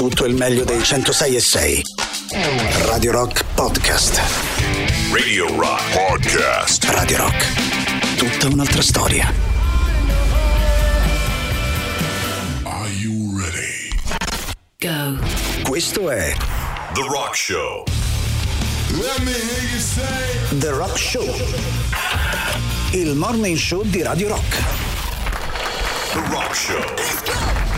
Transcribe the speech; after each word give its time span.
tutto 0.00 0.24
il 0.24 0.34
meglio 0.34 0.64
dei 0.64 0.82
106 0.82 1.36
e 1.36 1.40
6. 1.40 1.82
Radio 2.86 3.12
Rock 3.12 3.44
Podcast. 3.54 4.18
Radio 5.12 5.54
Rock 5.56 5.82
Podcast. 5.92 6.84
Radio 6.84 7.18
Rock. 7.18 8.16
Tutta 8.16 8.46
un'altra 8.46 8.80
storia. 8.80 9.30
Are 12.62 12.88
you 12.88 13.38
ready? 13.38 13.90
Go. 14.78 15.18
Questo 15.68 16.08
è 16.08 16.34
The 16.94 17.02
Rock 17.02 17.36
Show. 17.36 17.84
Let 18.92 19.18
me 19.18 19.32
hear 19.32 19.70
you 19.70 19.78
say. 19.78 20.58
The 20.60 20.70
Rock 20.70 20.96
Show. 20.96 21.26
Il 22.92 23.14
morning 23.16 23.54
show 23.54 23.82
di 23.84 24.00
Radio 24.02 24.28
Rock. 24.28 24.56
The 26.14 26.20
Rock 26.30 26.54
Show. 26.54 27.29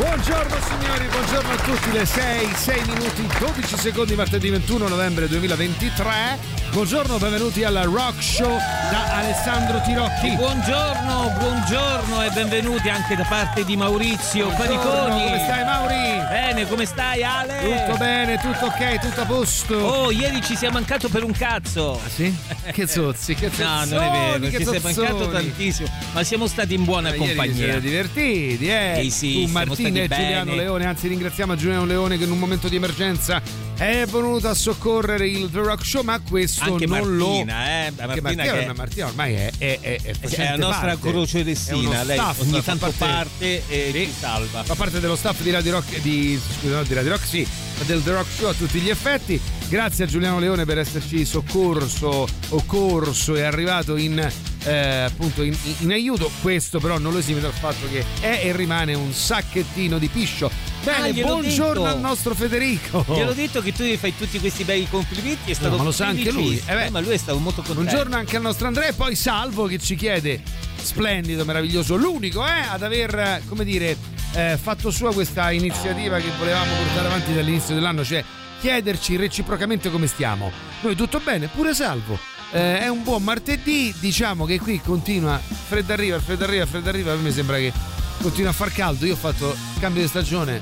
Buongiorno 0.02 0.56
signori, 0.66 1.06
buongiorno 1.06 1.52
a 1.52 1.56
tutti, 1.58 1.92
le 1.92 2.04
6, 2.04 2.52
6 2.56 2.82
minuti, 2.86 3.24
12 3.38 3.76
secondi, 3.76 4.16
martedì 4.16 4.50
21 4.50 4.88
novembre 4.88 5.28
2023. 5.28 6.61
Buongiorno, 6.72 7.18
benvenuti 7.18 7.64
al 7.64 7.74
Rock 7.74 8.22
Show 8.22 8.56
da 8.90 9.16
Alessandro 9.16 9.82
Tirocchi. 9.84 10.34
Buongiorno, 10.36 11.34
buongiorno 11.38 12.22
e 12.22 12.30
benvenuti 12.30 12.88
anche 12.88 13.14
da 13.14 13.24
parte 13.24 13.62
di 13.66 13.76
Maurizio 13.76 14.46
Buongiorno, 14.46 14.78
Paniconi. 14.80 15.24
Come 15.26 15.38
stai 15.44 15.64
Mauri? 15.64 16.18
Bene, 16.30 16.66
come 16.66 16.84
stai 16.86 17.22
Ale? 17.22 17.58
Tutto 17.84 17.98
bene, 17.98 18.38
tutto 18.38 18.64
ok, 18.66 18.98
tutto 19.00 19.20
a 19.20 19.24
posto. 19.26 19.74
Oh, 19.76 20.10
ieri 20.10 20.40
ci 20.42 20.56
sei 20.56 20.70
mancato 20.70 21.10
per 21.10 21.24
un 21.24 21.32
cazzo. 21.32 22.00
Sì? 22.08 22.34
Che 22.72 22.86
zozzi, 22.86 23.34
che 23.34 23.50
No, 23.62 23.84
zozzoni, 23.84 23.90
non 23.90 24.02
è 24.02 24.38
vero, 24.38 24.50
che 24.50 24.58
ci 24.58 24.64
sei 24.64 24.80
zozzoni. 24.80 25.06
mancato 25.08 25.30
tantissimo, 25.30 25.88
ma 26.14 26.22
siamo 26.24 26.46
stati 26.46 26.72
in 26.72 26.84
buona 26.84 27.10
Eh, 27.12 27.16
compagnia. 27.16 27.78
divertiti, 27.80 28.66
eh? 28.68 28.98
Sì, 29.02 29.10
sì, 29.10 29.32
tu 29.32 29.38
siamo 29.40 29.52
Martina 29.52 30.00
e 30.00 30.08
Giuliano 30.08 30.44
bene. 30.46 30.56
Leone, 30.56 30.86
anzi 30.86 31.06
ringraziamo 31.08 31.54
Giuliano 31.54 31.84
Leone 31.84 32.16
che 32.16 32.24
in 32.24 32.30
un 32.30 32.38
momento 32.38 32.68
di 32.68 32.76
emergenza 32.76 33.40
è 33.76 34.04
venuto 34.06 34.48
a 34.48 34.54
soccorrere 34.54 35.26
il 35.28 35.50
The 35.50 35.58
Rock 35.58 35.84
Show, 35.84 36.02
ma 36.02 36.18
questo 36.20 36.61
Anche 36.62 36.86
non 36.86 37.16
lo... 37.16 37.26
Martina, 37.26 37.86
eh? 37.86 37.92
Che 37.94 38.06
Martina 38.06 38.22
Martina, 38.22 38.58
che 38.58 38.66
ma 38.66 38.72
Martina 38.72 39.06
ormai 39.06 39.34
è, 39.34 39.50
è, 39.58 39.78
è, 39.80 40.00
è, 40.02 40.50
la 40.50 40.56
nostra 40.56 40.86
parte. 40.88 41.10
croce 41.10 41.44
dessina, 41.44 41.76
uno 41.78 42.04
lei 42.04 42.18
ogni 42.38 42.62
tanto 42.62 42.92
parte 42.96 43.62
e 43.68 43.90
Sì. 43.92 44.06
ci 44.06 44.12
salva. 44.18 44.62
Fa 44.62 44.74
parte 44.74 45.00
dello 45.00 45.16
staff 45.16 45.40
di 45.42 45.50
Radio 45.50 45.72
Rock, 45.72 46.00
di, 46.00 46.40
scusa, 46.60 46.76
no, 46.76 46.82
di 46.82 46.94
Radio 46.94 47.10
Rock, 47.10 47.26
sì, 47.26 47.46
del 47.84 48.02
The 48.02 48.12
Rock 48.12 48.30
Show 48.30 48.48
a 48.48 48.54
tutti 48.54 48.80
gli 48.80 48.90
effetti. 48.90 49.40
Grazie 49.68 50.04
a 50.04 50.06
Giuliano 50.06 50.38
Leone 50.38 50.64
per 50.64 50.78
esserci 50.78 51.24
soccorso 51.24 52.28
o 52.48 52.62
corso, 52.66 53.34
è 53.34 53.42
arrivato 53.42 53.96
in, 53.96 54.30
eh, 54.64 55.00
appunto 55.02 55.42
in, 55.42 55.56
in 55.78 55.90
aiuto. 55.92 56.30
Questo 56.40 56.78
però 56.78 56.98
non 56.98 57.12
lo 57.12 57.18
esime 57.18 57.40
dal 57.40 57.52
fatto 57.52 57.86
che 57.90 58.04
è 58.20 58.40
e 58.44 58.52
rimane 58.56 58.94
un 58.94 59.12
sacchettino 59.12 59.98
di 59.98 60.08
piscio. 60.08 60.50
Bene, 60.82 61.08
Ah, 61.10 61.12
buongiorno 61.26 61.82
detto. 61.84 61.94
al 61.94 62.00
nostro 62.00 62.34
Federico. 62.34 63.04
Gliel'ho 63.08 63.32
detto 63.34 63.60
che 63.62 63.72
tu 63.72 63.84
gli 63.84 63.96
fai 63.96 64.16
tutti 64.16 64.40
questi 64.40 64.64
bei 64.64 64.86
complimenti, 64.90 65.52
è 65.52 65.54
stato 65.54 65.76
ma 65.76 65.84
lo 65.84 65.92
sa 65.92 66.06
anche 66.08 66.32
lui. 66.32 66.60
Eh 66.66 66.74
beh. 66.74 66.90
ma 66.90 66.98
lui 67.00 67.12
è 67.12 67.16
stato 67.16 67.38
molto 67.38 67.62
contento. 67.62 67.82
Buongiorno 67.90 68.16
anche 68.16 68.36
al 68.36 68.42
nostro 68.42 68.66
Andrea 68.66 68.88
e 68.88 68.92
poi 68.92 69.14
Salvo 69.14 69.66
che 69.66 69.78
ci 69.78 69.94
chiede, 69.94 70.42
splendido, 70.80 71.44
meraviglioso, 71.44 71.94
l'unico 71.94 72.44
eh, 72.44 72.66
ad 72.68 72.82
aver, 72.82 73.14
eh, 73.16 73.42
come 73.48 73.64
dire, 73.64 73.96
eh, 74.34 74.58
fatto 74.60 74.90
sua 74.90 75.12
questa 75.12 75.52
iniziativa 75.52 76.18
che 76.18 76.30
volevamo 76.36 76.72
portare 76.74 77.06
avanti 77.06 77.32
dall'inizio 77.32 77.74
dell'anno, 77.74 78.04
cioè 78.04 78.24
chiederci 78.60 79.14
reciprocamente 79.16 79.88
come 79.88 80.08
stiamo. 80.08 80.50
Noi 80.80 80.96
tutto 80.96 81.20
bene, 81.20 81.46
pure 81.46 81.74
Salvo. 81.74 82.18
Eh, 82.54 82.80
è 82.80 82.88
un 82.88 83.02
buon 83.02 83.22
martedì, 83.22 83.94
diciamo 83.98 84.44
che 84.44 84.58
qui 84.60 84.78
continua, 84.78 85.38
freddo 85.38 85.94
arriva, 85.94 86.20
freddo 86.20 86.44
arriva, 86.44 86.66
freddo 86.66 86.90
arriva, 86.90 87.12
a 87.12 87.16
me 87.16 87.32
sembra 87.32 87.56
che 87.56 87.72
continua 88.20 88.50
a 88.50 88.52
far 88.52 88.70
caldo, 88.70 89.06
io 89.06 89.14
ho 89.14 89.16
fatto 89.16 89.56
cambio 89.80 90.02
di 90.02 90.08
stagione, 90.08 90.60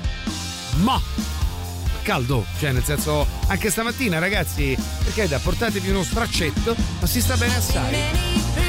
ma 0.83 0.99
caldo, 2.01 2.45
cioè 2.59 2.71
nel 2.71 2.85
senso 2.85 3.27
anche 3.47 3.69
stamattina 3.69 4.19
ragazzi, 4.19 4.77
perché 5.03 5.27
da 5.27 5.37
portatevi 5.39 5.89
uno 5.89 6.03
straccetto, 6.03 6.75
ma 7.01 7.05
si 7.05 7.19
sta 7.19 7.35
bene 7.35 7.55
assai. 7.55 8.60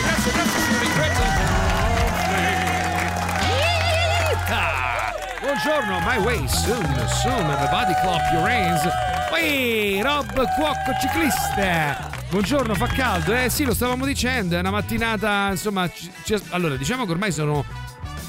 grazie, 0.00 0.32
grazie, 0.32 0.32
grazie 0.32 0.60
signori. 0.60 0.86
Ah, 4.48 5.14
buongiorno, 5.40 6.00
my 6.00 6.18
way 6.24 6.48
soon, 6.48 6.84
soon, 7.22 7.50
everybody 7.50 7.94
clock, 8.02 8.22
your 8.32 8.44
reins. 8.44 8.80
Ehi, 9.38 10.00
Rob 10.02 10.32
Cuocco 10.54 10.92
ciclista. 11.00 12.10
Buongiorno, 12.30 12.74
fa 12.74 12.86
caldo. 12.86 13.34
Eh 13.34 13.50
sì, 13.50 13.64
lo 13.64 13.74
stavamo 13.74 14.06
dicendo, 14.06 14.56
è 14.56 14.60
una 14.60 14.70
mattinata, 14.70 15.48
insomma, 15.50 15.88
c- 15.88 16.10
c- 16.24 16.42
allora, 16.50 16.76
diciamo 16.76 17.04
che 17.04 17.12
ormai 17.12 17.32
sono 17.32 17.64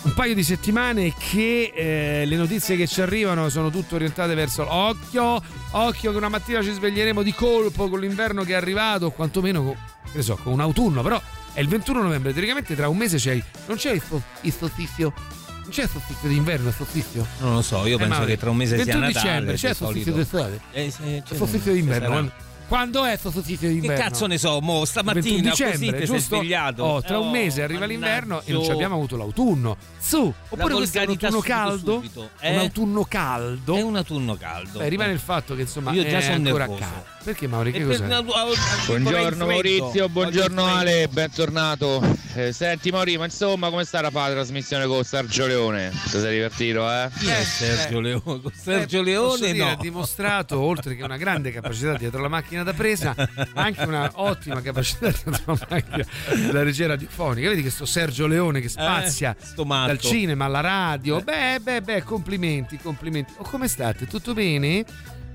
un 0.04 0.14
paio 0.14 0.36
di 0.36 0.44
settimane 0.44 1.14
che 1.18 1.72
eh, 1.74 2.26
le 2.26 2.36
notizie 2.36 2.76
che 2.76 2.88
ci 2.88 3.02
arrivano 3.02 3.50
sono 3.50 3.70
tutte 3.70 3.96
orientate 3.96 4.36
verso 4.36 4.64
l'occhio, 4.64 5.42
occhio 5.72 6.12
che 6.12 6.18
una 6.18 6.30
mattina 6.30 6.62
ci 6.62 6.72
sveglieremo 6.72 7.24
di 7.24 7.34
colpo 7.34 7.90
con 7.90 8.00
l'inverno 8.00 8.44
che 8.44 8.52
è 8.54 8.56
arrivato, 8.56 9.08
o 9.08 9.12
quantomeno 9.12 9.64
con, 9.64 9.76
che 10.04 10.18
ne 10.18 10.22
so, 10.22 10.38
con 10.42 10.54
un 10.54 10.62
autunno, 10.62 11.02
però 11.02 11.20
è 11.58 11.62
il 11.62 11.68
21 11.70 12.04
novembre, 12.04 12.34
teoricamente 12.34 12.76
tra 12.76 12.88
un 12.88 12.98
mese 12.98 13.18
c'è, 13.18 13.42
non 13.66 13.78
c'è 13.78 13.92
il, 13.92 14.02
so- 14.08 14.22
il 14.42 14.54
solstizio, 14.54 15.12
non 15.48 15.70
c'è 15.72 15.84
il 15.84 15.90
solstizio 15.90 16.30
d'inverno, 16.30 16.68
il 16.70 16.76
solstizio. 16.76 17.26
Non 17.40 17.56
lo 17.56 17.62
so, 17.64 17.84
io 17.88 17.96
Eh, 17.98 18.00
penso 18.08 18.26
che 18.26 18.38
tra 18.38 18.52
un 18.52 18.58
mese 18.58 18.76
sia 18.76 18.86
21 18.86 19.00
Natale. 19.08 19.24
dicembre, 19.26 19.54
di 19.56 19.60
c'è 19.60 19.70
il 19.70 19.76
solstizio 19.76 20.14
d'estate. 20.14 20.60
Eh, 20.72 20.92
sì, 20.92 21.02
c'è- 21.02 21.32
Il 21.32 21.36
solstizio 21.38 21.74
d'inverno. 21.74 22.32
Quando, 22.68 23.06
è 23.06 23.14
il 23.14 23.20
solstizio 23.20 23.68
Che 23.68 23.74
d'inverno? 23.74 24.04
cazzo 24.04 24.26
ne 24.28 24.38
so, 24.38 24.60
mo, 24.62 24.84
21 24.84 24.86
stamattina 24.86 25.50
così 25.50 25.64
dicembre, 25.64 26.00
ti 26.00 26.06
sei 26.06 26.16
giusto? 26.18 26.36
svegliato. 26.36 26.84
Oh, 26.84 27.02
tra 27.02 27.18
un 27.20 27.28
Oh, 27.28 27.32
mese 27.32 27.64
arriva 27.64 27.86
l'inverno 27.86 28.42
e 28.44 28.52
non 28.52 28.64
ci 28.64 28.72
abbiamo 28.72 28.96
avuto 28.96 29.16
l'autunno. 29.16 29.78
Su, 30.00 30.34
oppure 30.50 30.74
questo 30.76 31.00
è 31.00 31.04
un 31.04 31.10
autunno 31.10 31.32
subito, 31.32 31.54
caldo? 31.54 31.94
subito, 31.94 32.30
eh? 32.42 32.52
Un 32.54 32.58
autunno 32.60 33.04
caldo? 33.06 33.76
È 33.76 33.82
un 33.82 33.96
autunno 33.96 34.36
caldo. 34.36 34.80
Beh, 34.80 34.90
rimane 34.90 35.12
il 35.14 35.20
fatto 35.20 35.56
che 35.56 35.62
insomma 35.62 35.92
Io 35.92 36.04
già 36.04 36.18
è 36.18 36.22
sono 36.22 36.36
ancora 36.36 36.66
nervoso. 36.68 36.80
caldo. 36.92 37.16
Perché 37.24 37.48
Mauri, 37.48 37.72
che 37.74 37.84
cos'è? 37.86 38.06
vorrei 38.06 38.20
il 38.22 38.86
Buongiorno. 38.86 39.46
Maurizio, 39.46 40.08
buongiorno 40.10 40.66
Ale, 40.66 41.08
bentornato. 41.10 42.02
Eh, 42.36 42.54
senti 42.54 42.90
Mauri, 42.90 43.18
ma 43.18 43.26
insomma 43.26 43.70
come 43.70 43.84
sta 43.84 44.00
la 44.00 44.10
fa 44.12 44.28
la 44.28 44.34
trasmissione 44.36 44.86
con 44.86 45.04
Sergio 45.04 45.46
Leone? 45.46 45.92
Ti 46.04 46.10
sei 46.20 46.36
divertito, 46.36 46.90
eh? 46.90 47.10
Chi 47.18 47.28
è 47.28 47.40
Eh, 47.40 47.44
Sergio 47.44 47.98
eh. 47.98 48.02
Leone? 48.02 48.22
Con 48.42 48.52
Sergio 48.56 49.00
Eh, 49.00 49.04
Leone 49.04 49.52
dire, 49.52 49.66
no. 49.66 49.72
ha 49.72 49.76
dimostrato, 49.76 50.60
oltre 50.60 50.96
che 50.96 51.04
una 51.04 51.18
grande 51.18 51.52
capacità 51.52 51.98
dietro 51.98 52.22
la 52.22 52.30
macchina 52.30 52.57
da 52.64 52.74
presa, 52.74 53.16
anche 53.54 53.84
una 53.84 54.10
ottima 54.16 54.62
capacità 54.62 55.10
dietro 55.10 55.32
la 55.46 55.68
macchina 55.70 56.06
da 56.52 56.64
regia 56.64 56.88
radiofonica. 56.88 57.50
Vedi 57.50 57.62
che 57.64 57.70
sto 57.70 57.86
Sergio 57.86 58.28
Leone 58.28 58.60
che 58.62 58.70
spazia 58.70 59.36
Eh, 59.38 59.44
sto 59.46 59.66
matto. 59.66 59.88
dal 59.88 60.00
cinema 60.00 60.46
alla 60.46 60.62
radio. 60.62 61.22
Beh, 61.22 61.60
beh, 61.62 61.82
beh, 61.82 62.04
complimenti, 62.04 62.78
complimenti. 62.78 63.34
Oh, 63.38 63.44
come 63.44 63.68
state? 63.68 64.08
Tutto 64.08 64.34
bene? 64.34 64.86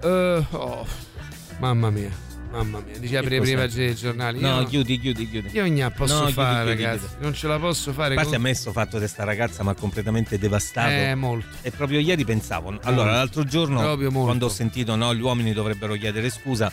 Eh, 0.02 0.46
oh, 0.50 0.86
mamma 1.58 1.90
mia, 1.90 2.10
mamma 2.52 2.80
mia. 2.86 2.98
Diceva 2.98 3.26
Che 3.28 3.40
prima 3.40 3.66
dei 3.66 3.94
giornali. 3.96 4.38
No, 4.40 4.60
io, 4.60 4.66
chiudi, 4.66 5.00
chiudi, 5.00 5.28
chiudi. 5.28 5.48
io 5.52 5.66
non 5.66 5.92
posso 5.96 6.22
No, 6.24 6.28
fare, 6.30 6.66
chiudi, 6.66 6.82
ragazzi. 6.82 7.06
chiudi. 7.08 7.22
Non 7.22 7.34
ce 7.34 7.46
la 7.48 7.58
posso 7.58 7.92
fare. 7.92 8.12
A 8.12 8.16
parte 8.16 8.30
a 8.30 8.34
con- 8.34 8.42
me 8.42 8.54
sto 8.54 8.72
fatto 8.72 8.98
di 8.98 9.08
sta 9.08 9.24
ragazza 9.24 9.62
mi 9.64 9.70
ha 9.70 9.74
completamente 9.74 10.38
devastato. 10.38 10.90
Eh, 10.90 11.14
molto. 11.14 11.46
E 11.62 11.70
proprio 11.70 11.98
ieri 11.98 12.24
pensavo, 12.24 12.78
allora 12.82 13.12
l'altro 13.12 13.44
giorno 13.44 13.96
quando 14.10 14.46
ho 14.46 14.50
sentito 14.50 14.94
no, 14.94 15.14
gli 15.14 15.20
uomini 15.22 15.52
dovrebbero 15.52 15.94
chiedere 15.94 16.30
scusa, 16.30 16.70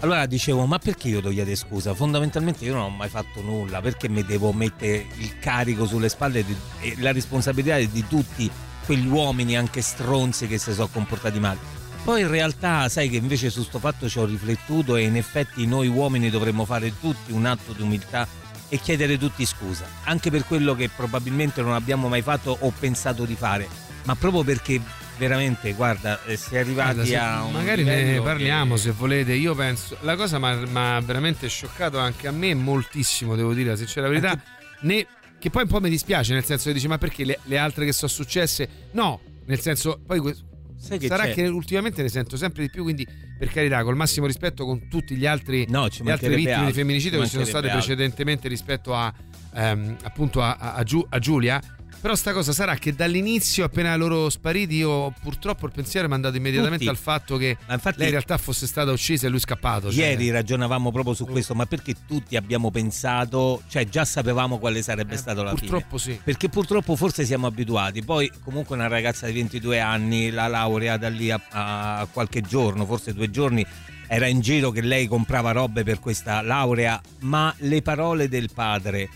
allora 0.00 0.26
dicevo 0.26 0.66
ma 0.66 0.78
perché 0.78 1.08
io 1.08 1.20
devo 1.20 1.32
chiedere 1.32 1.56
scusa? 1.56 1.94
Fondamentalmente 1.94 2.64
io 2.64 2.74
non 2.74 2.82
ho 2.82 2.88
mai 2.90 3.08
fatto 3.08 3.40
nulla, 3.40 3.80
perché 3.80 4.08
mi 4.08 4.24
devo 4.24 4.52
mettere 4.52 5.06
il 5.18 5.38
carico 5.38 5.86
sulle 5.86 6.08
spalle 6.08 6.44
di- 6.44 6.56
e 6.80 6.94
la 6.98 7.12
responsabilità 7.12 7.76
di 7.78 8.04
tutti 8.08 8.50
quegli 8.84 9.06
uomini 9.06 9.56
anche 9.56 9.80
stronzi 9.80 10.46
che 10.46 10.58
si 10.58 10.72
sono 10.74 10.88
comportati 10.88 11.38
male. 11.38 11.58
Poi 12.04 12.20
in 12.20 12.28
realtà 12.28 12.88
sai 12.90 13.08
che 13.08 13.16
invece 13.16 13.48
su 13.48 13.62
sto 13.62 13.78
fatto 13.78 14.08
ci 14.10 14.18
ho 14.18 14.26
riflettuto 14.26 14.96
e 14.96 15.04
in 15.04 15.16
effetti 15.16 15.66
noi 15.66 15.88
uomini 15.88 16.28
dovremmo 16.28 16.66
fare 16.66 16.92
tutti 17.00 17.32
un 17.32 17.46
atto 17.46 17.72
di 17.72 17.80
umiltà 17.80 18.28
e 18.68 18.78
chiedere 18.78 19.16
tutti 19.16 19.46
scusa, 19.46 19.86
anche 20.04 20.30
per 20.30 20.44
quello 20.44 20.74
che 20.74 20.90
probabilmente 20.94 21.62
non 21.62 21.72
abbiamo 21.72 22.08
mai 22.08 22.20
fatto 22.20 22.54
o 22.60 22.72
pensato 22.78 23.24
di 23.24 23.34
fare, 23.34 23.66
ma 24.04 24.14
proprio 24.16 24.42
perché 24.42 24.78
veramente, 25.16 25.72
guarda, 25.72 26.22
eh, 26.24 26.36
si 26.36 26.56
è 26.56 26.58
arrivati 26.58 26.94
Guarda, 26.94 27.04
se- 27.06 27.16
a 27.16 27.42
un 27.44 27.52
magari 27.52 27.84
ne 27.84 28.20
parliamo 28.20 28.74
che- 28.74 28.80
se 28.80 28.90
volete. 28.90 29.32
Io 29.32 29.54
penso, 29.54 29.96
la 30.02 30.14
cosa 30.16 30.38
mi 30.38 30.68
ha 30.74 31.00
veramente 31.00 31.48
scioccato 31.48 31.98
anche 31.98 32.28
a 32.28 32.32
me 32.32 32.52
moltissimo, 32.54 33.34
devo 33.34 33.54
dire 33.54 33.70
la 33.70 33.76
sincera 33.76 34.08
verità. 34.08 34.38
Né, 34.80 35.06
che 35.38 35.48
poi 35.48 35.62
un 35.62 35.68
po' 35.68 35.80
mi 35.80 35.88
dispiace, 35.88 36.34
nel 36.34 36.44
senso 36.44 36.66
che 36.68 36.74
dici, 36.74 36.88
ma 36.88 36.98
perché 36.98 37.24
le, 37.24 37.38
le 37.44 37.56
altre 37.56 37.86
che 37.86 37.92
sono 37.92 38.10
successe? 38.10 38.68
No, 38.92 39.20
nel 39.46 39.60
senso, 39.60 40.00
poi 40.04 40.52
Sai 40.84 40.98
che 40.98 41.06
sarà 41.06 41.24
c'è? 41.24 41.32
che 41.34 41.46
ultimamente 41.46 42.02
ne 42.02 42.08
sento 42.08 42.36
sempre 42.36 42.62
di 42.62 42.70
più, 42.70 42.82
quindi 42.82 43.06
per 43.38 43.48
carità, 43.48 43.82
col 43.82 43.96
massimo 43.96 44.26
rispetto 44.26 44.64
con 44.64 44.88
tutti 44.88 45.16
gli 45.16 45.26
altri, 45.26 45.66
No, 45.68 45.88
le 46.02 46.12
altre 46.12 46.28
vittime 46.30 46.52
altro, 46.52 46.66
di 46.66 46.72
femminicidio 46.72 47.18
ci 47.18 47.22
che 47.24 47.28
ci 47.30 47.34
sono 47.34 47.44
state 47.46 47.66
altro. 47.70 47.80
precedentemente 47.80 48.48
rispetto 48.48 48.94
a 48.94 49.12
ehm, 49.54 49.96
appunto 50.02 50.42
a, 50.42 50.56
a- 50.56 50.74
a 50.74 51.18
Giulia. 51.18 51.60
Però 52.04 52.14
sta 52.16 52.34
cosa 52.34 52.52
sarà 52.52 52.74
che 52.74 52.92
dall'inizio, 52.94 53.64
appena 53.64 53.96
loro 53.96 54.28
spariti, 54.28 54.74
io 54.74 55.10
purtroppo 55.22 55.64
il 55.64 55.72
pensiero 55.72 56.06
mi 56.06 56.12
è 56.12 56.16
andato 56.16 56.36
immediatamente 56.36 56.84
Tutti. 56.84 56.94
al 56.94 57.02
fatto 57.02 57.38
che 57.38 57.56
infatti 57.66 57.96
lei 57.96 58.08
in 58.08 58.12
realtà 58.12 58.36
fosse 58.36 58.66
stata 58.66 58.90
uccisa 58.90 59.26
e 59.26 59.30
lui 59.30 59.38
scappato. 59.40 59.90
cioè- 59.90 60.08
Ieri 60.08 60.28
ragionavamo 60.30 60.92
proprio 60.92 61.14
su 61.14 61.24
questo, 61.24 61.54
ma 61.54 61.64
perché 61.64 61.94
tutti 62.06 62.36
abbiamo 62.36 62.70
pensato, 62.70 63.62
cioè 63.68 63.88
già 63.88 64.04
sapevamo 64.04 64.58
quale 64.58 64.82
sarebbe 64.82 65.14
Eh, 65.14 65.16
stata 65.16 65.42
la 65.42 65.54
fine. 65.54 65.60
Purtroppo 65.70 65.96
sì. 65.96 66.20
Perché 66.22 66.50
purtroppo 66.50 66.94
forse 66.94 67.24
siamo 67.24 67.46
abituati. 67.46 68.02
Poi, 68.02 68.30
comunque, 68.44 68.76
una 68.76 68.86
ragazza 68.88 69.24
di 69.26 69.32
22 69.32 69.80
anni, 69.80 70.28
la 70.28 70.46
laurea 70.46 70.98
da 70.98 71.08
lì 71.08 71.30
a, 71.30 71.40
a 71.52 72.06
qualche 72.12 72.42
giorno, 72.42 72.84
forse 72.84 73.14
due 73.14 73.30
giorni, 73.30 73.64
era 74.08 74.26
in 74.26 74.42
giro 74.42 74.70
che 74.72 74.82
lei 74.82 75.06
comprava 75.06 75.52
robe 75.52 75.84
per 75.84 76.00
questa 76.00 76.42
laurea. 76.42 77.00
Ma 77.20 77.54
le 77.60 77.80
parole 77.80 78.28
del 78.28 78.50
padre, 78.52 79.08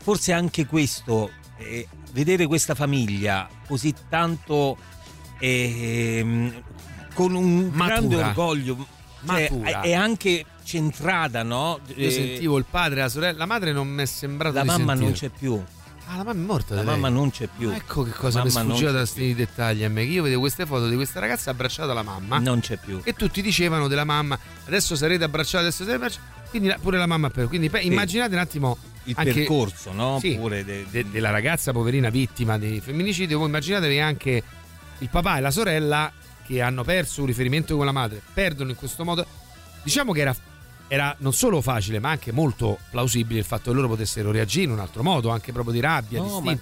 forse 0.00 0.32
anche 0.32 0.64
questo, 0.64 1.32
eh, 1.58 1.88
vedere 2.16 2.46
questa 2.46 2.74
famiglia 2.74 3.46
così 3.68 3.94
tanto 4.08 4.78
ehm, 5.38 6.62
con 7.12 7.34
un 7.34 7.68
Matura. 7.72 7.86
grande 7.86 8.16
orgoglio, 8.16 8.76
cioè, 9.26 9.48
Matura. 9.50 9.80
è 9.82 9.92
anche 9.92 10.44
centrata, 10.64 11.42
no? 11.42 11.78
Io 11.94 12.06
Eh, 12.06 12.10
sentivo 12.10 12.56
il 12.56 12.64
padre 12.68 13.00
la 13.00 13.08
sorella. 13.10 13.38
La 13.38 13.46
madre 13.46 13.72
non 13.72 13.86
mi 13.88 14.00
è 14.02 14.06
sembrato 14.06 14.54
la 14.56 14.64
mamma 14.64 14.94
non 14.94 15.14
sentire. 15.14 15.28
c'è 15.30 15.38
più. 15.38 15.62
Ah, 16.08 16.16
la 16.18 16.24
mamma 16.24 16.40
è 16.40 16.44
morta. 16.44 16.74
La 16.74 16.82
da 16.82 16.90
lei. 16.92 17.00
mamma 17.00 17.14
non 17.14 17.30
c'è 17.30 17.48
più. 17.48 17.70
Ecco 17.70 18.02
che 18.04 18.10
cosa 18.12 18.42
mi 18.44 18.48
è 18.50 18.52
Mamma 18.52 18.68
sfuggita 18.68 18.90
da 18.92 18.98
questi 18.98 19.34
dettagli 19.34 19.82
a 19.82 19.88
me. 19.88 20.04
Che 20.04 20.10
io 20.12 20.22
vedevo 20.22 20.40
queste 20.40 20.64
foto 20.64 20.88
di 20.88 20.94
questa 20.94 21.18
ragazza 21.20 21.50
abbracciata 21.50 21.90
alla 21.90 22.02
mamma. 22.04 22.38
Non 22.38 22.60
c'è 22.60 22.76
più. 22.76 23.00
E 23.02 23.12
tutti 23.14 23.42
dicevano 23.42 23.88
della 23.88 24.04
mamma: 24.04 24.38
adesso 24.66 24.94
sarete 24.94 25.24
abbracciati, 25.24 25.64
adesso 25.64 25.78
sarete 25.84 25.94
abbracciati. 25.96 26.24
Quindi 26.50 26.72
pure 26.80 26.98
la 26.98 27.06
mamma 27.06 27.28
per. 27.30 27.48
Quindi 27.48 27.68
pe- 27.70 27.80
immaginate 27.80 28.34
un 28.34 28.40
attimo 28.40 28.78
Il 29.04 29.14
anche- 29.16 29.32
percorso, 29.32 29.92
no? 29.92 30.18
Sì, 30.20 30.36
Pure 30.36 30.64
de- 30.64 30.86
de- 30.88 31.10
della 31.10 31.30
ragazza 31.30 31.72
poverina 31.72 32.08
vittima 32.08 32.56
di 32.56 32.80
femminicidio. 32.80 33.38
Voi 33.38 33.48
immaginatevi 33.48 33.98
anche 34.00 34.42
il 34.98 35.08
papà 35.08 35.38
e 35.38 35.40
la 35.40 35.50
sorella 35.50 36.12
che 36.46 36.62
hanno 36.62 36.84
perso 36.84 37.22
un 37.22 37.26
riferimento 37.26 37.76
con 37.76 37.84
la 37.84 37.90
madre, 37.92 38.22
perdono 38.32 38.70
in 38.70 38.76
questo 38.76 39.04
modo. 39.04 39.26
Diciamo 39.82 40.12
che 40.12 40.20
era, 40.20 40.34
era 40.88 41.14
non 41.20 41.32
solo 41.32 41.60
facile, 41.60 41.98
ma 41.98 42.10
anche 42.10 42.32
molto 42.32 42.78
plausibile 42.90 43.38
il 43.40 43.44
fatto 43.44 43.70
che 43.70 43.76
loro 43.76 43.88
potessero 43.88 44.30
reagire 44.30 44.64
in 44.64 44.70
un 44.70 44.78
altro 44.78 45.02
modo, 45.02 45.30
anche 45.30 45.52
proprio 45.52 45.72
di 45.74 45.80
rabbia, 45.80 46.20
No, 46.20 46.40
ma- 46.40 46.56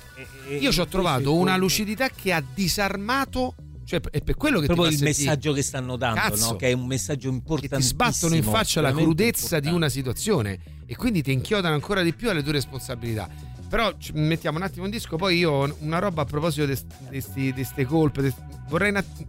Io 0.59 0.73
ci 0.73 0.81
ho 0.81 0.87
trovato 0.87 1.35
una 1.35 1.57
lucidità 1.57 2.09
che 2.09 2.33
ha 2.33 2.43
disarmato, 2.55 3.55
cioè 3.85 4.01
è 4.11 4.21
per 4.21 4.37
quello 4.37 4.61
che 4.61 4.67
proprio 4.67 4.89
il 4.89 5.03
messaggio 5.03 5.53
che 5.53 5.63
stanno 5.63 5.97
dando, 5.97 6.21
Cazzo. 6.21 6.51
no? 6.53 6.57
Che 6.57 6.69
è 6.69 6.73
un 6.73 6.87
messaggio 6.87 7.29
importante. 7.29 7.77
ti 7.77 7.83
sbattono 7.83 8.35
in 8.35 8.43
faccia 8.43 8.81
la 8.81 8.93
crudezza 8.93 9.61
di 9.61 9.69
una 9.69 9.89
situazione 9.89 10.59
e 10.87 10.97
quindi 10.97 11.23
ti 11.23 11.33
inchiodano 11.33 11.75
ancora 11.75 12.03
di 12.03 12.13
più 12.15 12.31
alle 12.31 12.43
tue 12.43 12.53
responsabilità. 12.53 13.29
Però 13.69 13.93
mettiamo 14.13 14.59
un 14.59 14.65
attimo 14.65 14.85
un 14.85 14.91
disco, 14.91 15.17
poi 15.17 15.39
io 15.39 15.77
una 15.81 15.99
roba 15.99 16.23
a 16.23 16.25
proposito 16.25 16.67
di 16.67 17.53
queste 17.55 17.85
colpe, 17.87 18.23
de- 18.23 18.35
vorrei 18.69 18.91
un 18.91 18.97
att- 18.97 19.27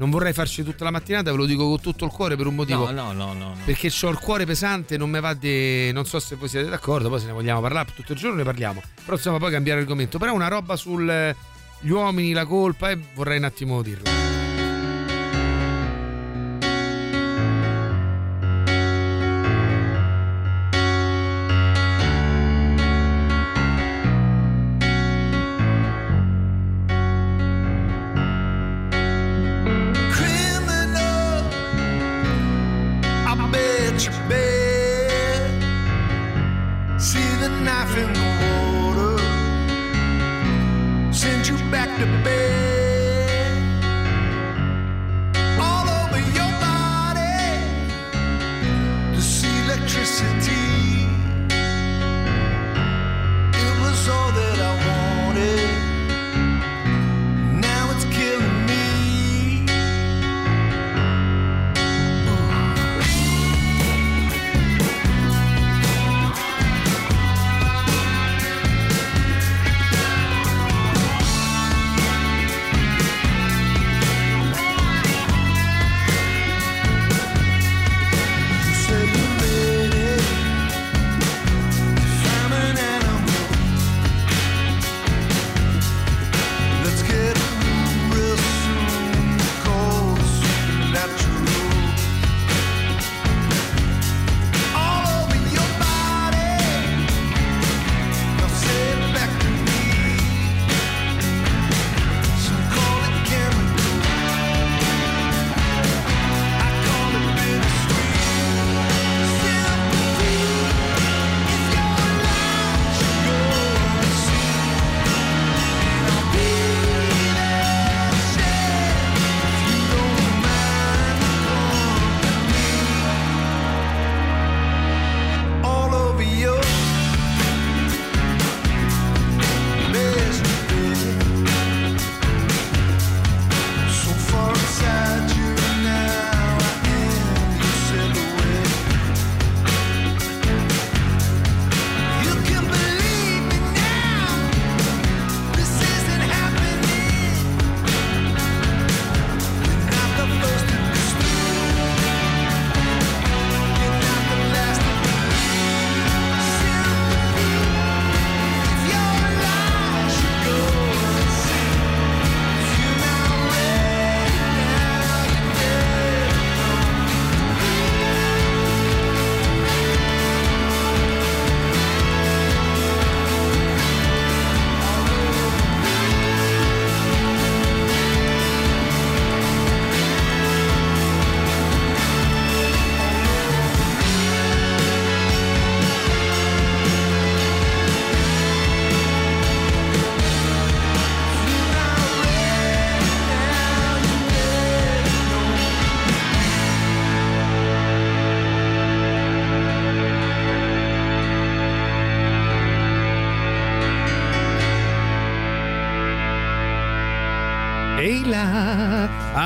non 0.00 0.08
vorrei 0.08 0.32
farci 0.32 0.64
tutta 0.64 0.82
la 0.82 0.90
mattinata, 0.90 1.30
ve 1.30 1.36
lo 1.36 1.44
dico 1.44 1.68
con 1.68 1.78
tutto 1.78 2.06
il 2.06 2.10
cuore 2.10 2.34
per 2.34 2.46
un 2.46 2.54
motivo. 2.54 2.90
No, 2.90 3.12
no, 3.12 3.12
no, 3.12 3.34
no. 3.34 3.48
no. 3.48 3.56
Perché 3.66 3.92
ho 4.02 4.08
il 4.08 4.18
cuore 4.18 4.46
pesante, 4.46 4.96
non 4.96 5.10
mi 5.10 5.20
va 5.20 5.34
di. 5.34 5.92
Non 5.92 6.06
so 6.06 6.18
se 6.18 6.36
voi 6.36 6.48
siete 6.48 6.70
d'accordo, 6.70 7.10
poi 7.10 7.20
se 7.20 7.26
ne 7.26 7.32
vogliamo 7.32 7.60
parlare 7.60 7.90
tutto 7.94 8.12
il 8.12 8.18
giorno 8.18 8.36
ne 8.36 8.44
parliamo. 8.44 8.82
Però 9.04 9.16
insomma 9.16 9.36
poi 9.36 9.50
cambiare 9.50 9.80
argomento. 9.80 10.16
Però 10.16 10.32
una 10.32 10.48
roba 10.48 10.76
sul 10.76 11.36
gli 11.82 11.90
uomini, 11.90 12.32
la 12.32 12.46
colpa, 12.46 12.90
e 12.90 12.98
vorrei 13.14 13.36
un 13.36 13.44
attimo 13.44 13.82
dirlo. 13.82 14.39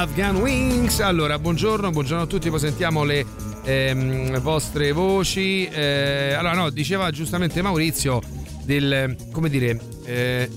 Afghan 0.05 0.37
Wings. 0.37 1.01
Allora, 1.01 1.39
buongiorno, 1.39 1.91
buongiorno 1.91 2.25
a 2.25 2.27
tutti, 2.27 2.51
poi 2.51 2.59
sentiamo 2.59 3.05
le 3.05 3.25
ehm, 3.65 4.39
vostre 4.41 4.93
voci. 4.93 5.67
Eh, 5.67 6.35
allora, 6.35 6.53
no, 6.53 6.69
diceva 6.69 7.11
giustamente 7.11 7.63
Maurizio 7.63 8.21
del, 8.65 9.17
come 9.33 9.49
dire, 9.49 9.81
eh, 10.05 10.51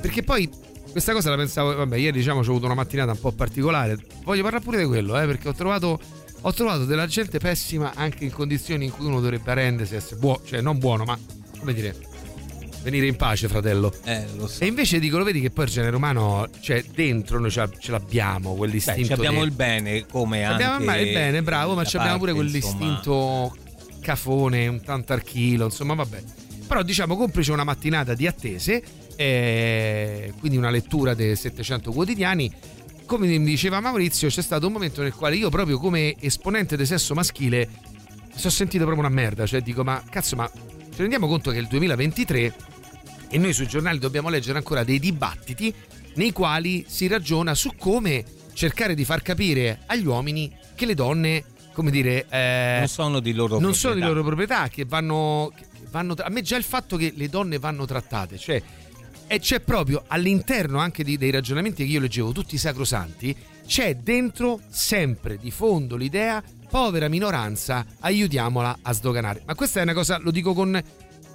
perché 0.00 0.22
poi 0.22 0.48
questa 0.90 1.12
cosa 1.12 1.28
la 1.28 1.36
pensavo, 1.36 1.76
vabbè, 1.76 1.96
ieri 1.98 2.16
diciamo 2.16 2.38
ho 2.38 2.42
avuto 2.42 2.64
una 2.64 2.74
mattinata 2.74 3.12
un 3.12 3.20
po' 3.20 3.32
particolare. 3.32 3.98
Voglio 4.24 4.42
parlare 4.42 4.64
pure 4.64 4.78
di 4.78 4.86
quello, 4.86 5.20
eh, 5.20 5.26
perché 5.26 5.48
ho 5.48 5.54
trovato 5.54 6.00
ho 6.40 6.52
trovato 6.54 6.86
della 6.86 7.06
gente 7.06 7.38
pessima 7.38 7.92
anche 7.94 8.24
in 8.24 8.32
condizioni 8.32 8.86
in 8.86 8.92
cui 8.92 9.04
uno 9.04 9.20
dovrebbe 9.20 9.50
arrendersi, 9.50 9.94
essere 9.94 10.16
buono, 10.16 10.40
cioè 10.42 10.62
non 10.62 10.78
buono, 10.78 11.04
ma 11.04 11.18
come 11.58 11.74
dire, 11.74 11.94
venire 12.86 13.06
in 13.08 13.16
pace, 13.16 13.48
fratello. 13.48 13.92
Eh, 14.04 14.24
lo 14.36 14.46
so. 14.46 14.62
E 14.62 14.66
invece 14.66 15.00
dicono, 15.00 15.24
vedi 15.24 15.40
che 15.40 15.50
poi 15.50 15.64
il 15.64 15.70
genere 15.72 15.96
umano, 15.96 16.48
cioè 16.60 16.84
dentro 16.94 17.40
noi 17.40 17.50
ce 17.50 17.68
l'abbiamo, 17.86 18.52
Beh, 18.52 18.56
quell'istinto. 18.58 19.04
ci 19.06 19.12
abbiamo 19.12 19.40
di- 19.40 19.46
il 19.48 19.52
bene 19.52 20.06
come 20.06 20.44
anche 20.44 20.62
Abbiamo 20.62 20.92
è 20.92 21.12
bene, 21.12 21.42
bravo, 21.42 21.74
ma 21.74 21.82
abbiamo 21.82 22.18
pure 22.18 22.32
parte, 22.32 22.56
insomma. 22.56 22.76
quell'istinto 22.76 23.56
cafone, 24.00 24.68
un 24.68 24.80
tanto 24.82 25.12
archilo, 25.12 25.64
insomma, 25.64 25.94
vabbè. 25.94 26.22
Però 26.68 26.82
diciamo, 26.82 27.16
complice 27.16 27.50
una 27.50 27.64
mattinata 27.64 28.14
di 28.14 28.26
attese, 28.28 28.80
eh, 29.16 30.32
quindi 30.38 30.56
una 30.56 30.70
lettura 30.70 31.14
dei 31.14 31.34
700 31.34 31.90
quotidiani. 31.90 32.52
Come 33.04 33.26
mi 33.26 33.44
diceva 33.44 33.80
Maurizio, 33.80 34.28
c'è 34.28 34.42
stato 34.42 34.66
un 34.68 34.72
momento 34.72 35.02
nel 35.02 35.12
quale 35.14 35.34
io, 35.36 35.48
proprio 35.48 35.78
come 35.78 36.14
esponente 36.20 36.76
del 36.76 36.86
sesso 36.86 37.14
maschile, 37.14 37.68
mi 38.32 38.38
sono 38.38 38.52
sentito 38.52 38.84
proprio 38.84 39.04
una 39.06 39.14
merda. 39.14 39.44
Cioè, 39.44 39.60
dico, 39.60 39.82
ma 39.82 40.00
cazzo, 40.08 40.36
ma 40.36 40.48
ci 40.52 41.02
rendiamo 41.02 41.26
conto 41.28 41.50
che 41.50 41.58
il 41.58 41.66
2023 41.68 42.52
e 43.28 43.38
noi 43.38 43.52
sui 43.52 43.66
giornali 43.66 43.98
dobbiamo 43.98 44.28
leggere 44.28 44.58
ancora 44.58 44.84
dei 44.84 44.98
dibattiti 44.98 45.72
nei 46.14 46.32
quali 46.32 46.84
si 46.88 47.06
ragiona 47.06 47.54
su 47.54 47.72
come 47.76 48.24
cercare 48.52 48.94
di 48.94 49.04
far 49.04 49.22
capire 49.22 49.80
agli 49.86 50.06
uomini 50.06 50.50
che 50.74 50.86
le 50.86 50.94
donne, 50.94 51.44
come 51.72 51.90
dire, 51.90 52.26
eh, 52.28 52.76
non 52.78 52.88
sono 52.88 53.20
di 53.20 53.32
loro 53.34 53.58
non 53.58 53.74
sono 53.74 53.94
di 53.94 54.00
proprietà. 54.00 54.06
loro 54.06 54.22
proprietà, 54.22 54.68
che 54.68 54.84
vanno, 54.86 55.52
che 55.54 55.64
vanno. 55.90 56.14
A 56.18 56.30
me 56.30 56.42
già 56.42 56.56
il 56.56 56.64
fatto 56.64 56.96
che 56.96 57.12
le 57.14 57.28
donne 57.28 57.58
vanno 57.58 57.84
trattate, 57.84 58.38
cioè. 58.38 58.62
E 59.28 59.40
c'è 59.40 59.60
proprio 59.60 60.04
all'interno 60.06 60.78
anche 60.78 61.02
di- 61.02 61.18
dei 61.18 61.32
ragionamenti 61.32 61.84
che 61.84 61.90
io 61.90 62.00
leggevo, 62.00 62.32
tutti 62.32 62.56
sacrosanti, 62.56 63.36
c'è 63.66 63.96
dentro 63.96 64.60
sempre 64.70 65.36
di 65.36 65.50
fondo 65.50 65.96
l'idea, 65.96 66.42
povera 66.70 67.08
minoranza, 67.08 67.84
aiutiamola 68.00 68.78
a 68.82 68.92
sdoganare. 68.92 69.42
Ma 69.44 69.54
questa 69.54 69.80
è 69.80 69.82
una 69.82 69.94
cosa, 69.94 70.18
lo 70.18 70.30
dico 70.30 70.54
con 70.54 70.80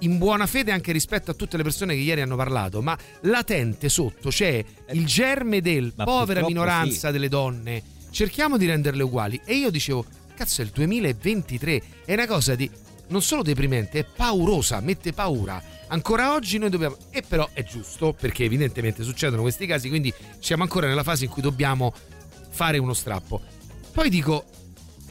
in 0.02 0.18
buona 0.18 0.46
fede 0.46 0.72
anche 0.72 0.92
rispetto 0.92 1.30
a 1.30 1.34
tutte 1.34 1.56
le 1.56 1.62
persone 1.62 1.94
che 1.94 2.00
ieri 2.00 2.20
hanno 2.20 2.36
parlato, 2.36 2.82
ma 2.82 2.96
latente 3.22 3.88
sotto 3.88 4.28
c'è 4.28 4.64
il 4.92 5.06
germe 5.06 5.60
del 5.60 5.92
Ma 5.96 6.04
povera 6.04 6.44
minoranza 6.44 7.08
sì. 7.08 7.12
delle 7.12 7.28
donne. 7.28 7.82
Cerchiamo 8.10 8.56
di 8.56 8.66
renderle 8.66 9.02
uguali. 9.02 9.40
E 9.44 9.54
io 9.54 9.70
dicevo, 9.70 10.04
cazzo, 10.34 10.60
è 10.60 10.64
il 10.64 10.70
2023, 10.70 11.82
è 12.04 12.12
una 12.12 12.26
cosa 12.26 12.54
di 12.54 12.70
non 13.08 13.22
solo 13.22 13.42
deprimente, 13.42 14.00
è 14.00 14.04
paurosa, 14.04 14.80
mette 14.80 15.12
paura. 15.12 15.62
Ancora 15.88 16.32
oggi 16.32 16.58
noi 16.58 16.70
dobbiamo. 16.70 16.96
E 17.10 17.22
però 17.22 17.48
è 17.52 17.62
giusto, 17.62 18.12
perché 18.12 18.44
evidentemente 18.44 19.02
succedono 19.02 19.42
questi 19.42 19.66
casi, 19.66 19.88
quindi 19.88 20.12
siamo 20.38 20.62
ancora 20.62 20.86
nella 20.86 21.02
fase 21.02 21.24
in 21.24 21.30
cui 21.30 21.42
dobbiamo 21.42 21.92
fare 22.50 22.78
uno 22.78 22.94
strappo. 22.94 23.40
Poi 23.92 24.08
dico. 24.08 24.44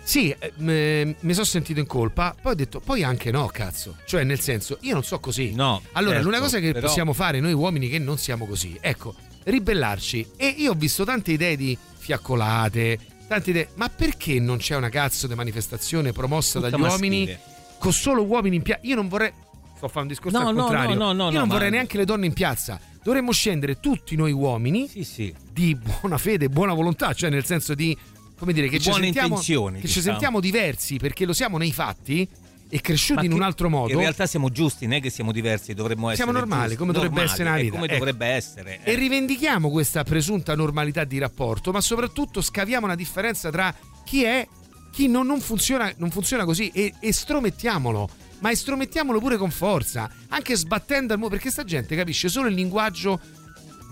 Sì, 0.04 0.36
eh, 0.38 1.16
mi 1.20 1.34
sono 1.34 1.46
sentito 1.46 1.80
in 1.80 1.86
colpa, 1.86 2.36
poi 2.42 2.52
ho 2.54 2.56
detto, 2.56 2.80
poi 2.80 3.04
anche 3.04 3.32
no, 3.32 3.48
cazzo. 3.48 3.98
Cioè, 4.06 4.24
nel 4.24 4.40
senso, 4.40 4.78
io 4.82 4.94
non 4.94 5.04
so 5.04 5.20
così. 5.20 5.54
No, 5.54 5.82
Allora, 5.94 6.16
certo, 6.16 6.28
l'unica 6.28 6.44
cosa 6.44 6.60
che 6.60 6.72
però- 6.74 6.88
possiamo 6.88 7.14
fare 7.14 7.40
noi 7.40 7.54
uomini 7.54 7.88
che 7.88 8.00
non 8.00 8.18
siamo 8.18 8.46
così, 8.46 8.78
ecco, 8.82 9.16
ribellarci. 9.44 10.32
E 10.38 10.48
io 10.58 10.72
ho 10.72 10.76
visto 10.76 11.04
tante 11.06 11.32
idee 11.32 11.56
di 11.56 11.78
fiaccolate, 11.98 13.00
tante 13.28 13.50
idee, 13.52 13.70
ma 13.76 13.90
perché 13.90 14.40
non 14.40 14.58
c'è 14.58 14.76
una 14.76 14.90
cazzo 14.90 15.28
di 15.28 15.36
manifestazione 15.36 16.12
promossa 16.12 16.60
Tutta 16.60 16.72
dagli 16.72 16.82
uomini 16.82 17.18
maschile. 17.20 17.40
con 17.80 17.94
solo 17.94 18.24
uomini 18.24 18.56
in 18.58 18.62
piazza? 18.62 18.82
Io 18.88 18.96
non 18.96 19.08
vorrei 19.08 19.32
sto 19.76 19.86
a 19.86 19.90
fare 19.90 20.02
un 20.02 20.08
discorso 20.08 20.38
No, 20.40 20.48
al 20.50 20.56
no, 20.56 20.62
contrario. 20.66 20.96
no, 20.96 21.06
no, 21.06 21.14
no, 21.14 21.24
io 21.26 21.32
no, 21.32 21.40
non 21.40 21.48
ma- 21.48 21.54
vorrei 21.54 21.70
neanche 21.72 21.98
le 21.98 22.06
donne 22.06 22.26
in 22.26 22.34
piazza. 22.34 22.80
Dovremmo 23.04 23.32
scendere 23.32 23.80
tutti 23.80 24.16
noi 24.16 24.32
uomini 24.32 24.88
Sì, 24.88 25.04
sì. 25.04 25.34
di 25.52 25.76
buona 25.76 26.18
fede, 26.20 26.50
buona 26.50 26.74
volontà, 26.74 27.14
cioè 27.14 27.30
nel 27.32 27.46
senso 27.46 27.74
di 27.74 27.98
come 28.42 28.54
dire 28.54 28.70
che, 28.70 28.80
ci 28.80 28.92
sentiamo, 28.92 29.36
che 29.36 29.44
ci 29.44 29.54
diciamo. 29.82 30.04
sentiamo 30.04 30.40
diversi 30.40 30.98
perché 30.98 31.26
lo 31.26 31.34
siamo 31.34 31.60
nei 31.60 31.72
fatti 31.72 32.28
e 32.68 32.82
cresciuti 32.82 33.28
in 33.28 33.34
un 33.34 33.44
altro 33.44 33.70
modo. 33.70 33.94
In 33.94 34.00
realtà 34.00 34.26
siamo 34.26 34.50
giusti, 34.50 34.88
non 34.88 34.96
è 34.96 35.00
che 35.00 35.12
siamo 35.12 35.32
diversi, 35.32 35.76
dovremmo 35.76 36.10
essere 36.10 36.24
Siamo 36.24 36.32
normali, 36.32 36.62
giusti, 36.70 36.78
come 36.78 36.92
dovrebbe 36.92 37.18
normali, 37.18 37.40
essere 37.40 37.60
è 37.60 37.62
vita. 37.62 37.74
Come 37.76 37.86
Ecco. 37.86 37.98
dovrebbe 37.98 38.26
essere. 38.26 38.80
E 38.82 38.94
eh. 38.94 38.96
rivendichiamo 38.96 39.70
questa 39.70 40.04
presunta 40.04 40.56
normalità 40.56 41.04
di 41.04 41.20
rapporto, 41.20 41.72
ma 41.72 41.82
soprattutto 41.82 42.42
scaviamo 42.42 42.88
una 42.88 42.96
differenza 42.96 43.52
tra 43.52 43.76
chi 44.04 44.24
è, 44.24 44.48
chi 44.92 45.08
non, 45.08 45.28
non 45.28 45.40
funziona, 45.40 45.94
non 45.98 46.10
funziona 46.10 46.44
così 46.44 46.70
e 46.70 46.96
estromettiamolo. 47.00 48.10
Ma 48.40 48.50
estromettiamolo 48.50 49.20
pure 49.20 49.38
con 49.38 49.52
forza, 49.52 50.10
anche 50.30 50.56
sbattendo 50.56 51.14
al 51.14 51.20
muro, 51.20 51.30
perché 51.30 51.52
sta 51.52 51.64
gente 51.64 51.96
capisce 51.96 52.28
solo 52.28 52.48
il 52.48 52.56
linguaggio 52.56 53.20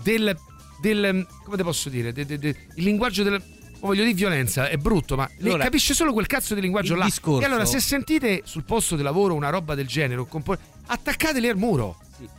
del. 0.02 0.36
del 0.80 1.24
come 1.44 1.56
te 1.56 1.62
posso 1.62 1.88
dire? 1.88 2.12
De- 2.12 2.26
de- 2.26 2.36
de- 2.36 2.56
il 2.74 2.82
linguaggio 2.82 3.22
del. 3.22 3.40
Voglio 3.80 4.02
dire 4.04 4.14
violenza, 4.14 4.68
è 4.68 4.76
brutto, 4.76 5.16
ma 5.16 5.28
Allora, 5.40 5.64
capisce 5.64 5.94
solo 5.94 6.12
quel 6.12 6.26
cazzo 6.26 6.54
di 6.54 6.60
linguaggio 6.60 6.92
il 6.92 6.98
là. 7.00 7.04
discorso- 7.06 7.42
E 7.42 7.44
allora, 7.46 7.64
se 7.64 7.80
sentite 7.80 8.42
sul 8.44 8.64
posto 8.64 8.96
di 8.96 9.02
lavoro 9.02 9.34
una 9.34 9.50
roba 9.50 9.74
del 9.74 9.86
genere, 9.86 10.20
un 10.20 10.28
compo- 10.28 10.56
attaccateli 10.86 11.48
al 11.48 11.56
muro. 11.56 11.96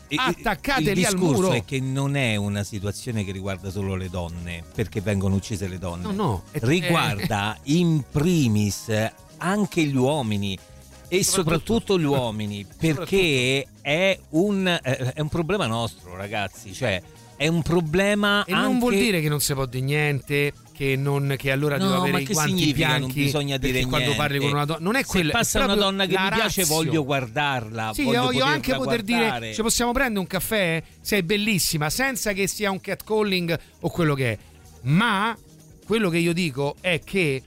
E- 0.08 0.16
attaccateli 0.18 1.00
il 1.00 1.06
al 1.06 1.14
discorso 1.14 1.42
muro. 1.42 1.54
è 1.54 1.66
che 1.66 1.80
non 1.80 2.16
è 2.16 2.36
una 2.36 2.64
situazione 2.64 3.24
che 3.24 3.32
riguarda 3.32 3.72
solo 3.72 3.96
le 3.96 4.10
donne, 4.10 4.64
perché 4.76 5.02
vengono 5.02 5.36
uccise 5.36 5.68
le 5.68 5.80
donne. 5.80 6.04
No, 6.04 6.12
no, 6.12 6.44
è- 6.52 6.60
Riguarda 6.64 7.58
in 7.64 8.04
primis 8.12 8.92
anche 9.38 9.84
gli 9.84 9.96
uomini 9.96 10.56
e 11.08 11.24
soprattutto 11.24 11.98
gli 12.00 12.04
uomini, 12.04 12.64
perché 12.78 13.66
è 13.82 14.20
un, 14.30 14.68
eh, 14.68 15.14
è 15.14 15.20
un 15.20 15.30
problema 15.30 15.66
nostro, 15.66 16.16
ragazzi. 16.16 16.74
Cioè, 16.74 17.02
è 17.36 17.48
un 17.48 17.64
problema 17.64 18.44
E 18.46 18.54
anche... 18.54 18.68
non 18.68 18.78
vuol 18.80 18.94
dire 18.94 19.20
che 19.20 19.30
non 19.30 19.40
si 19.42 19.54
può 19.56 19.66
dire 19.66 19.84
niente, 19.84 20.54
che, 20.82 20.96
non, 20.96 21.36
che 21.38 21.52
allora 21.52 21.78
No, 21.78 21.90
devo 21.90 22.02
avere 22.02 22.22
i 22.24 22.26
guanti 22.26 22.74
bianchi. 22.74 23.24
bisogna 23.24 23.58
dire 23.58 23.86
quando 23.86 24.16
parli 24.16 24.40
con 24.40 24.50
una 24.52 24.66
donna. 24.66 24.80
Non 24.80 24.96
è 24.96 25.02
Se 25.04 25.06
quello. 25.06 25.30
è 25.30 25.34
passa 25.34 25.64
una 25.64 25.76
donna 25.76 26.08
che 26.08 26.18
mi 26.18 26.30
piace, 26.30 26.64
voglio 26.66 27.06
guardarla. 27.06 27.92
Sì, 27.94 28.02
voglio 28.04 28.32
io, 28.32 28.40
io 28.40 28.46
anche 28.46 28.74
poter 28.74 29.04
guardare. 29.04 29.40
dire 29.42 29.54
ci 29.54 29.62
possiamo 29.62 29.92
prendere 29.92 30.20
un 30.20 30.26
caffè? 30.26 30.82
Sei 31.00 31.22
bellissima, 31.22 31.92
senza 31.92 32.34
che 32.34 32.48
sia 32.48 32.72
un 32.72 32.82
catcalling 32.82 33.60
o 33.82 33.90
quello 33.92 34.16
che 34.16 34.32
è. 34.32 34.38
Ma 34.84 35.38
quello 35.86 36.10
che 36.10 36.18
io 36.18 36.34
dico 36.34 36.76
è 36.82 37.00
che 37.04 37.44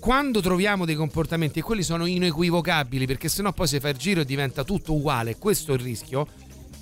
quando 0.00 0.40
troviamo 0.40 0.84
dei 0.84 0.96
comportamenti 0.96 1.60
e 1.60 1.62
quelli 1.62 1.84
sono 1.84 2.04
inequivocabili, 2.04 3.06
perché 3.06 3.28
sennò 3.28 3.52
poi 3.52 3.68
si 3.68 3.78
fa 3.78 3.90
il 3.90 3.96
giro 3.96 4.22
e 4.22 4.24
diventa 4.24 4.64
tutto 4.64 4.92
uguale, 4.92 5.36
questo 5.36 5.70
è 5.70 5.74
il 5.76 5.80
rischio. 5.82 6.26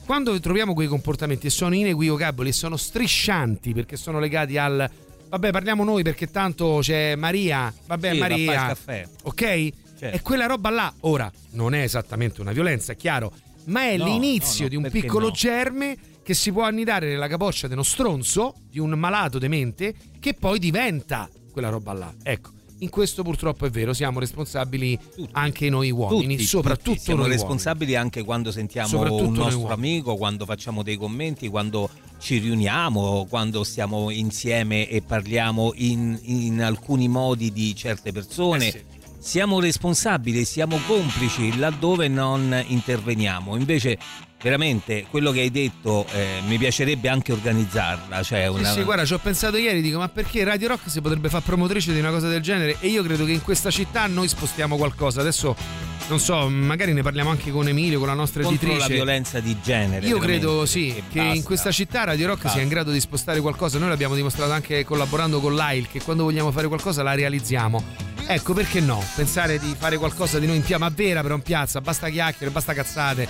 Quando 0.06 0.40
troviamo 0.40 0.72
quei 0.72 0.88
comportamenti 0.88 1.46
e 1.46 1.50
sono 1.50 1.74
inequivocabili 1.74 2.48
e 2.48 2.52
sono 2.52 2.76
striscianti 2.78 3.72
perché 3.74 3.96
sono 3.96 4.18
legati 4.18 4.56
al 4.58 4.90
vabbè, 5.32 5.50
parliamo 5.50 5.82
noi 5.82 6.02
perché 6.02 6.30
tanto 6.30 6.78
c'è 6.82 7.16
Maria, 7.16 7.72
vabbè, 7.86 8.12
Sì, 8.12 8.18
Maria, 8.18 8.66
caffè. 8.66 9.08
ok? 9.22 9.72
Certo. 9.98 10.16
È 10.16 10.20
quella 10.20 10.44
roba 10.44 10.68
là. 10.68 10.92
Ora, 11.00 11.30
non 11.52 11.74
è 11.74 11.80
esattamente 11.82 12.42
una 12.42 12.52
violenza, 12.52 12.92
è 12.92 12.96
chiaro, 12.96 13.32
ma 13.66 13.84
è 13.84 13.96
No, 13.96 14.04
l'inizio 14.04 14.58
no, 14.58 14.62
no, 14.64 14.68
di 14.68 14.76
un 14.76 14.90
piccolo 14.90 15.30
germe 15.30 15.96
che 16.22 16.34
si 16.34 16.52
può 16.52 16.64
annidare 16.64 17.08
nella 17.08 17.28
capoccia 17.28 17.66
di 17.66 17.72
uno 17.72 17.82
stronzo, 17.82 18.54
di 18.68 18.78
un 18.78 18.90
malato 18.90 19.38
demente, 19.38 19.94
che 20.20 20.34
poi 20.34 20.58
diventa 20.58 21.30
quella 21.50 21.70
roba 21.70 21.92
là. 21.94 22.12
Ecco, 22.22 22.50
in 22.82 22.90
questo 22.90 23.22
purtroppo 23.22 23.64
è 23.64 23.70
vero, 23.70 23.92
siamo 23.92 24.18
responsabili 24.18 24.98
Tutti. 24.98 25.28
anche 25.32 25.70
noi 25.70 25.90
uomini, 25.90 26.34
Tutti, 26.34 26.46
soprattutto 26.46 26.90
tutti. 26.90 27.02
siamo 27.04 27.22
noi 27.22 27.30
responsabili 27.30 27.94
anche 27.94 28.24
quando 28.24 28.50
sentiamo 28.50 29.00
un 29.00 29.32
nostro 29.32 29.60
uomini. 29.60 29.72
amico, 29.72 30.16
quando 30.16 30.44
facciamo 30.44 30.82
dei 30.82 30.96
commenti, 30.96 31.48
quando 31.48 31.88
ci 32.18 32.38
riuniamo, 32.38 33.26
quando 33.28 33.62
stiamo 33.62 34.10
insieme 34.10 34.88
e 34.88 35.00
parliamo 35.00 35.72
in, 35.76 36.18
in 36.22 36.60
alcuni 36.60 37.06
modi 37.08 37.52
di 37.52 37.74
certe 37.74 38.10
persone. 38.12 38.66
Eh 38.68 38.70
sì. 38.70 39.00
Siamo 39.18 39.60
responsabili, 39.60 40.44
siamo 40.44 40.78
complici 40.88 41.56
laddove 41.56 42.08
non 42.08 42.64
interveniamo. 42.66 43.56
Invece, 43.56 43.96
veramente, 44.42 45.06
quello 45.08 45.30
che 45.30 45.40
hai 45.40 45.50
detto 45.50 46.06
eh, 46.12 46.40
mi 46.46 46.58
piacerebbe 46.58 47.08
anche 47.08 47.32
organizzarla. 47.32 48.22
Cioè 48.22 48.48
Sì, 48.52 48.58
una... 48.58 48.72
sì, 48.72 48.82
guarda, 48.82 49.04
ci 49.04 49.14
ho 49.14 49.18
pensato 49.18 49.56
ieri, 49.56 49.80
dico, 49.80 49.98
ma 49.98 50.08
perché 50.08 50.44
Radio 50.44 50.68
Rock 50.68 50.90
si 50.90 51.00
potrebbe 51.00 51.28
fare 51.28 51.42
promotrice 51.46 51.92
di 51.92 51.98
una 52.00 52.10
cosa 52.10 52.28
del 52.28 52.42
genere? 52.42 52.76
E 52.80 52.88
io 52.88 53.02
credo 53.02 53.24
che 53.24 53.32
in 53.32 53.42
questa 53.42 53.70
città 53.70 54.06
noi 54.06 54.28
spostiamo 54.28 54.76
qualcosa. 54.76 55.20
Adesso, 55.20 55.54
non 56.08 56.18
so, 56.18 56.48
magari 56.48 56.92
ne 56.92 57.02
parliamo 57.02 57.30
anche 57.30 57.50
con 57.50 57.68
Emilio, 57.68 57.98
con 57.98 58.08
la 58.08 58.14
nostra 58.14 58.42
contro 58.42 58.66
la 58.66 58.72
editrice. 58.74 58.94
violenza 58.94 59.40
di 59.40 59.56
genere. 59.62 60.06
Io 60.06 60.18
credo 60.18 60.66
sì, 60.66 61.02
che 61.10 61.20
in 61.20 61.28
basta. 61.28 61.44
questa 61.44 61.70
città 61.70 62.04
Radio 62.04 62.26
Rock 62.26 62.42
Basta. 62.42 62.58
sia 62.58 62.62
in 62.62 62.68
grado 62.68 62.90
di 62.90 63.00
spostare 63.00 63.40
qualcosa. 63.40 63.78
Noi 63.78 63.88
l'abbiamo 63.88 64.14
dimostrato 64.14 64.50
anche 64.52 64.84
collaborando 64.84 65.40
con 65.40 65.54
l'AIL, 65.54 65.88
che 65.88 66.02
quando 66.02 66.24
vogliamo 66.24 66.50
fare 66.50 66.66
qualcosa 66.66 67.02
la 67.02 67.14
realizziamo. 67.14 68.10
Ecco, 68.26 68.54
perché 68.54 68.80
no? 68.80 69.02
Pensare 69.16 69.58
di 69.58 69.74
fare 69.76 69.96
qualcosa 69.98 70.38
di 70.38 70.46
noi 70.46 70.56
in 70.56 70.62
piazza, 70.62 70.78
ma 70.84 70.92
vera 70.94 71.22
però 71.22 71.34
in 71.34 71.42
piazza, 71.42 71.80
basta 71.80 72.08
chiacchiere, 72.08 72.52
basta 72.52 72.72
cazzate, 72.72 73.28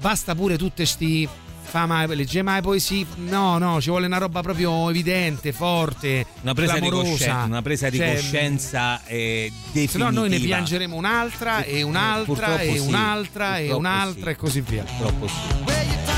basta 0.00 0.34
pure 0.34 0.56
tutte 0.56 0.84
sti 0.86 1.28
fa 1.66 1.84
mai, 1.84 2.06
legge 2.14 2.42
mai 2.42 2.62
poesie. 2.62 3.04
No, 3.16 3.58
no, 3.58 3.80
ci 3.80 3.90
vuole 3.90 4.06
una 4.06 4.18
roba 4.18 4.40
proprio 4.40 4.88
evidente, 4.88 5.52
forte, 5.52 6.24
Una 6.42 6.54
presa, 6.54 6.74
di 6.74 6.80
clamorosa. 6.80 7.10
coscienza, 7.10 7.42
una 7.44 7.62
presa 7.62 7.90
di 7.90 7.96
Cioè, 7.98 8.14
coscienza 8.14 9.04
eh, 9.04 9.52
definitiva. 9.72 9.90
Se 9.90 9.98
no 9.98 10.10
noi 10.10 10.28
ne 10.28 10.38
piangeremo 10.38 10.96
un'altra 10.96 11.62
e 11.64 11.82
un'altra 11.82 12.24
Purtroppo 12.24 12.62
e 12.62 12.78
sì, 12.78 12.86
un'altra 12.86 13.58
e 13.58 13.60
purtroppo 13.60 13.78
un'altra 13.78 14.24
sì. 14.24 14.30
e 14.30 14.36
così 14.36 14.60
via. 14.60 14.82
Purtroppo 14.84 15.26
sì. 15.28 16.15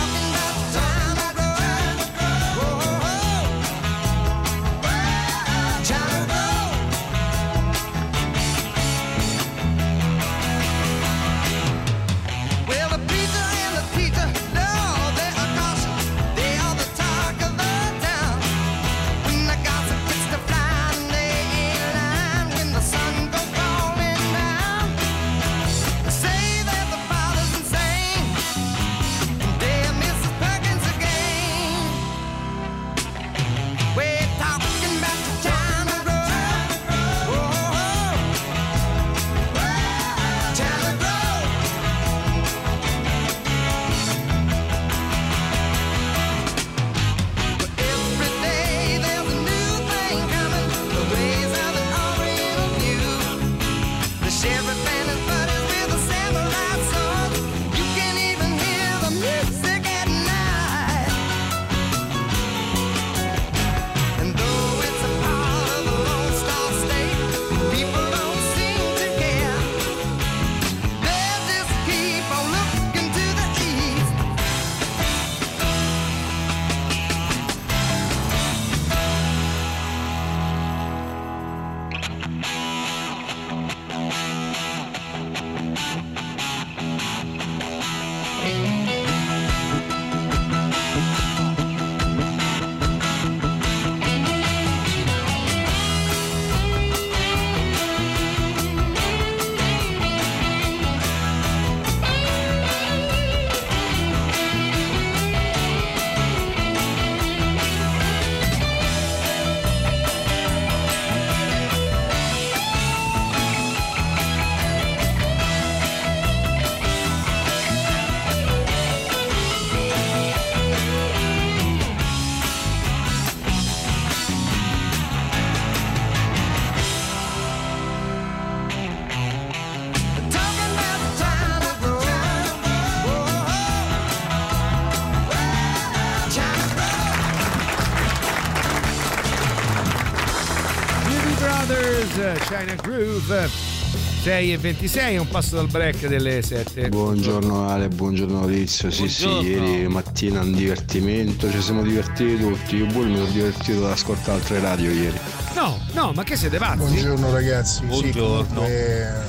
6 144.29 144.53
e 144.53 144.59
26, 144.59 145.17
un 145.17 145.27
passo 145.29 145.57
dal 145.57 145.69
break 145.69 146.07
delle 146.07 146.43
7. 146.43 146.91
Buongiorno 146.91 147.67
Ale, 147.67 147.89
buongiorno 147.89 148.41
Maurizio. 148.41 148.91
Sì, 148.91 149.07
Buongiorno. 149.07 149.41
sì, 149.41 149.49
ieri 149.49 149.89
mattina 149.89 150.41
un 150.43 150.53
divertimento, 150.53 151.51
ci 151.51 151.63
siamo 151.63 151.81
divertiti 151.81 152.37
tutti. 152.39 152.77
Io 152.77 152.87
pure 152.89 153.09
mi 153.09 153.17
sono 153.17 153.31
divertito 153.31 153.87
ad 153.87 153.93
ascoltare 153.93 154.33
altre 154.39 154.61
radio 154.61 154.91
ieri. 154.91 155.19
No, 155.55 155.81
no, 155.93 156.13
ma 156.13 156.25
che 156.25 156.37
siete 156.37 156.59
pazzi? 156.59 156.77
Buongiorno 156.77 157.33
ragazzi, 157.33 157.79
sì, 157.81 157.87
Buongiorno. 157.87 158.45
comunque 158.53 159.25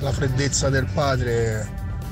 la 0.00 0.12
freddezza 0.12 0.70
del 0.70 0.86
padre 0.86 1.68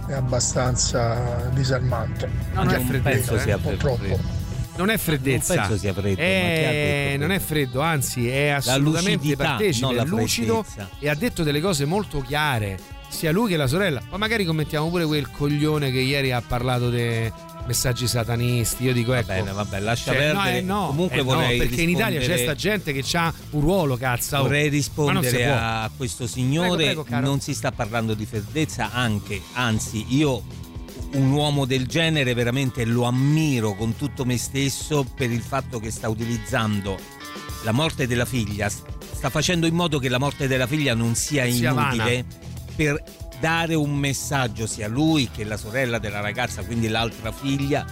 è 0.06 0.12
abbastanza 0.12 1.48
disarmante. 1.54 2.28
No, 2.52 2.64
non 2.64 2.74
è 2.74 2.78
freddezza, 2.78 3.08
penso 3.08 3.34
eh. 3.36 3.38
sia 3.40 3.56
Purtroppo. 3.56 4.04
freddo. 4.04 4.37
Non 4.78 4.90
è 4.90 4.96
freddezza. 4.96 5.54
Non 5.54 5.62
penso 5.66 5.78
sia 5.80 5.92
freddo, 5.92 6.20
ha 6.20 6.24
Eh, 6.24 7.16
non 7.18 7.30
è 7.32 7.38
freddo, 7.40 7.80
anzi 7.80 8.28
è 8.28 8.48
assolutamente 8.48 9.36
partecipe, 9.36 9.96
è 9.96 10.04
lucido 10.04 10.62
freddezza. 10.62 10.96
e 11.00 11.08
ha 11.08 11.14
detto 11.14 11.42
delle 11.42 11.60
cose 11.60 11.84
molto 11.84 12.20
chiare, 12.20 12.78
sia 13.08 13.32
lui 13.32 13.48
che 13.50 13.56
la 13.56 13.66
sorella. 13.66 14.00
Ma 14.10 14.16
magari 14.18 14.44
commentiamo 14.44 14.88
pure 14.88 15.04
quel 15.04 15.30
coglione 15.30 15.90
che 15.90 15.98
ieri 15.98 16.30
ha 16.30 16.40
parlato 16.40 16.90
dei 16.90 17.30
messaggi 17.66 18.06
satanisti. 18.06 18.84
Io 18.84 18.92
dico, 18.92 19.12
ecco. 19.14 19.26
Bene, 19.26 19.50
vabbè, 19.52 19.80
lascia 19.80 20.12
Cioè, 20.12 20.32
no, 20.32 20.40
perdere. 20.40 20.58
eh, 20.58 20.62
no, 20.62 20.86
Comunque 20.86 21.16
eh, 21.16 21.22
no, 21.22 21.24
vorrei 21.24 21.58
perché 21.58 21.82
in 21.82 21.88
Italia 21.90 22.20
c'è 22.20 22.26
rispondere- 22.26 22.42
sta 22.44 22.54
gente 22.54 22.92
che 22.92 23.16
ha 23.18 23.34
un 23.50 23.60
ruolo, 23.60 23.96
cazzo. 23.96 24.38
Vorrei 24.42 24.68
rispondere 24.68 25.44
a 25.44 25.90
questo 25.96 26.26
signore, 26.28 26.84
Prego, 26.84 27.02
prego, 27.02 27.20
non 27.26 27.40
si 27.40 27.52
sta 27.52 27.72
parlando 27.72 28.14
di 28.14 28.24
freddezza, 28.26 28.90
anche, 28.92 29.40
anzi 29.54 30.04
io 30.16 30.42
un 31.12 31.30
uomo 31.30 31.64
del 31.64 31.86
genere 31.86 32.34
veramente 32.34 32.84
lo 32.84 33.04
ammiro 33.04 33.74
con 33.74 33.96
tutto 33.96 34.24
me 34.24 34.36
stesso 34.36 35.04
per 35.04 35.30
il 35.30 35.40
fatto 35.40 35.78
che 35.78 35.90
sta 35.90 36.08
utilizzando 36.08 36.98
la 37.64 37.72
morte 37.72 38.06
della 38.06 38.24
figlia, 38.24 38.68
sta 38.68 39.30
facendo 39.30 39.66
in 39.66 39.74
modo 39.74 39.98
che 39.98 40.08
la 40.08 40.18
morte 40.18 40.46
della 40.46 40.66
figlia 40.66 40.94
non 40.94 41.14
sia 41.14 41.50
Sia 41.50 41.70
inutile 41.70 42.24
per 42.76 43.02
dare 43.40 43.74
un 43.74 43.94
messaggio 43.94 44.66
sia 44.66 44.86
a 44.86 44.88
lui 44.88 45.28
che 45.30 45.44
la 45.44 45.56
sorella 45.56 45.98
della 45.98 46.20
ragazza, 46.20 46.62
quindi 46.62 46.88
l'altra 46.88 47.32
figlia, 47.32 47.84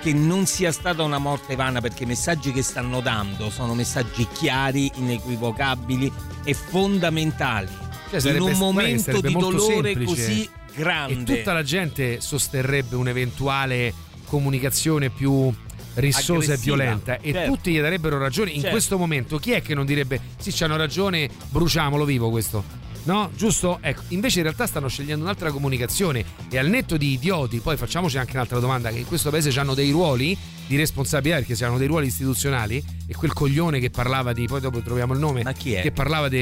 che 0.00 0.12
non 0.12 0.46
sia 0.46 0.72
stata 0.72 1.02
una 1.02 1.18
morte 1.18 1.56
vana 1.56 1.80
perché 1.80 2.04
i 2.04 2.06
messaggi 2.06 2.52
che 2.52 2.62
stanno 2.62 3.00
dando 3.00 3.50
sono 3.50 3.74
messaggi 3.74 4.26
chiari, 4.32 4.90
inequivocabili 4.94 6.12
e 6.44 6.54
fondamentali. 6.54 7.68
Cioè, 7.68 8.14
in 8.14 8.20
sarebbe- 8.20 8.38
un 8.38 8.44
guarda 8.44 8.52
che 8.52 8.58
momento 8.58 9.20
di 9.20 9.32
dolore 9.32 9.92
semplice. 9.92 10.04
così 10.04 10.50
E 10.74 10.78
grande. 10.80 11.36
tutta 11.36 11.52
la 11.52 11.62
gente 11.62 12.20
sosterrebbe 12.20 12.96
un'eventuale 12.96 13.92
comunicazione 14.26 15.10
più 15.10 15.52
rissosa 15.94 16.52
e 16.52 16.54
Aggressiva, 16.54 16.76
violenta 16.76 17.18
e 17.20 17.32
certo. 17.32 17.52
tutti 17.52 17.72
gli 17.72 17.80
darebbero 17.80 18.18
ragione. 18.18 18.50
In 18.50 18.56
Certo. 18.56 18.70
questo 18.70 18.96
momento 18.96 19.38
chi 19.38 19.52
è 19.52 19.60
che 19.60 19.74
non 19.74 19.84
direbbe 19.84 20.18
sì, 20.38 20.50
c'hanno 20.52 20.76
ragione, 20.76 21.28
bruciamolo 21.50 22.04
vivo 22.04 22.30
questo? 22.30 22.64
No, 23.04 23.30
giusto? 23.34 23.78
Ecco, 23.80 24.02
invece 24.08 24.38
in 24.38 24.44
realtà 24.44 24.66
stanno 24.66 24.86
scegliendo 24.86 25.24
un'altra 25.24 25.50
comunicazione 25.50 26.24
e 26.48 26.56
al 26.56 26.68
netto 26.68 26.96
di 26.96 27.12
idioti, 27.14 27.58
poi 27.58 27.76
facciamoci 27.76 28.16
anche 28.16 28.32
un'altra 28.34 28.60
domanda, 28.60 28.90
che 28.90 28.98
in 28.98 29.06
questo 29.06 29.30
paese 29.30 29.58
hanno 29.58 29.74
dei 29.74 29.90
ruoli 29.90 30.36
di 30.68 30.76
responsabilità 30.76 31.42
perché 31.44 31.64
hanno 31.64 31.78
dei 31.78 31.88
ruoli 31.88 32.06
istituzionali 32.06 32.82
e 33.06 33.14
quel 33.14 33.32
coglione 33.32 33.80
che 33.80 33.90
parlava 33.90 34.32
di, 34.32 34.46
poi 34.46 34.60
dopo 34.60 34.80
troviamo 34.82 35.14
il 35.14 35.18
nome, 35.18 35.42
Ma 35.42 35.52
chi 35.52 35.72
è? 35.74 35.82
che 35.82 35.90
parlava 35.90 36.28
di 36.28 36.38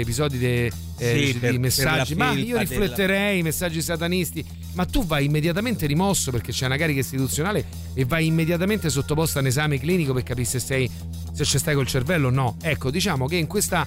episodi 0.00 0.38
de- 0.38 0.66
eh, 0.66 0.72
Sì, 0.96 1.32
di 1.32 1.32
per- 1.34 1.50
per 1.50 1.58
messaggi, 1.58 2.14
la 2.16 2.24
ma 2.24 2.32
io 2.32 2.44
della- 2.46 2.60
rifletterei, 2.60 3.42
messaggi 3.42 3.82
satanisti, 3.82 4.42
ma 4.72 4.86
tu 4.86 5.04
vai 5.04 5.26
immediatamente 5.26 5.86
rimosso 5.86 6.30
perché 6.30 6.50
c'è 6.52 6.64
una 6.64 6.76
carica 6.78 7.00
istituzionale 7.00 7.66
e 7.92 8.06
vai 8.06 8.24
immediatamente 8.26 8.88
sottoposto 8.88 9.36
a 9.36 9.42
un 9.42 9.48
esame 9.48 9.78
clinico 9.78 10.14
per 10.14 10.22
capire 10.22 10.46
se 10.46 10.60
sei 10.60 10.90
se 11.32 11.44
ci 11.44 11.58
stai 11.58 11.74
col 11.74 11.86
cervello 11.86 12.28
o 12.28 12.30
no. 12.30 12.56
Ecco, 12.62 12.90
diciamo 12.90 13.26
che 13.26 13.36
in 13.36 13.46
questa 13.46 13.86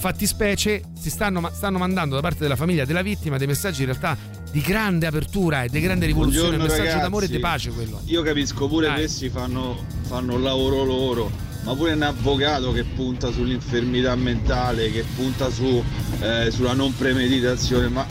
fattispecie 0.00 0.82
si 0.98 1.10
stanno, 1.10 1.50
stanno 1.52 1.78
mandando 1.78 2.14
da 2.14 2.22
parte 2.22 2.38
della 2.40 2.56
famiglia 2.56 2.84
della 2.86 3.02
vittima 3.02 3.36
dei 3.36 3.46
messaggi 3.46 3.80
in 3.80 3.86
realtà 3.88 4.16
di 4.50 4.60
grande 4.60 5.06
apertura 5.06 5.62
e 5.64 5.68
di 5.68 5.78
grande 5.78 6.06
rivoluzione, 6.06 6.56
un 6.56 6.56
Buongiorno, 6.56 6.72
messaggio 6.72 6.88
ragazzi. 6.88 7.02
d'amore 7.04 7.26
e 7.26 7.28
di 7.28 7.38
pace 7.38 7.70
quello. 7.70 8.00
Io 8.06 8.22
capisco 8.22 8.66
pure 8.66 8.86
Dai. 8.86 8.96
questi 8.96 9.28
fanno, 9.28 9.76
fanno 10.08 10.36
il 10.36 10.42
lavoro 10.42 10.82
loro, 10.84 11.30
ma 11.64 11.74
pure 11.74 11.92
un 11.92 12.02
avvocato 12.02 12.72
che 12.72 12.82
punta 12.84 13.30
sull'infermità 13.30 14.16
mentale, 14.16 14.90
che 14.90 15.04
punta 15.14 15.50
su, 15.50 15.84
eh, 16.20 16.50
sulla 16.50 16.72
non 16.72 16.96
premeditazione, 16.96 17.88
ma 17.88 18.04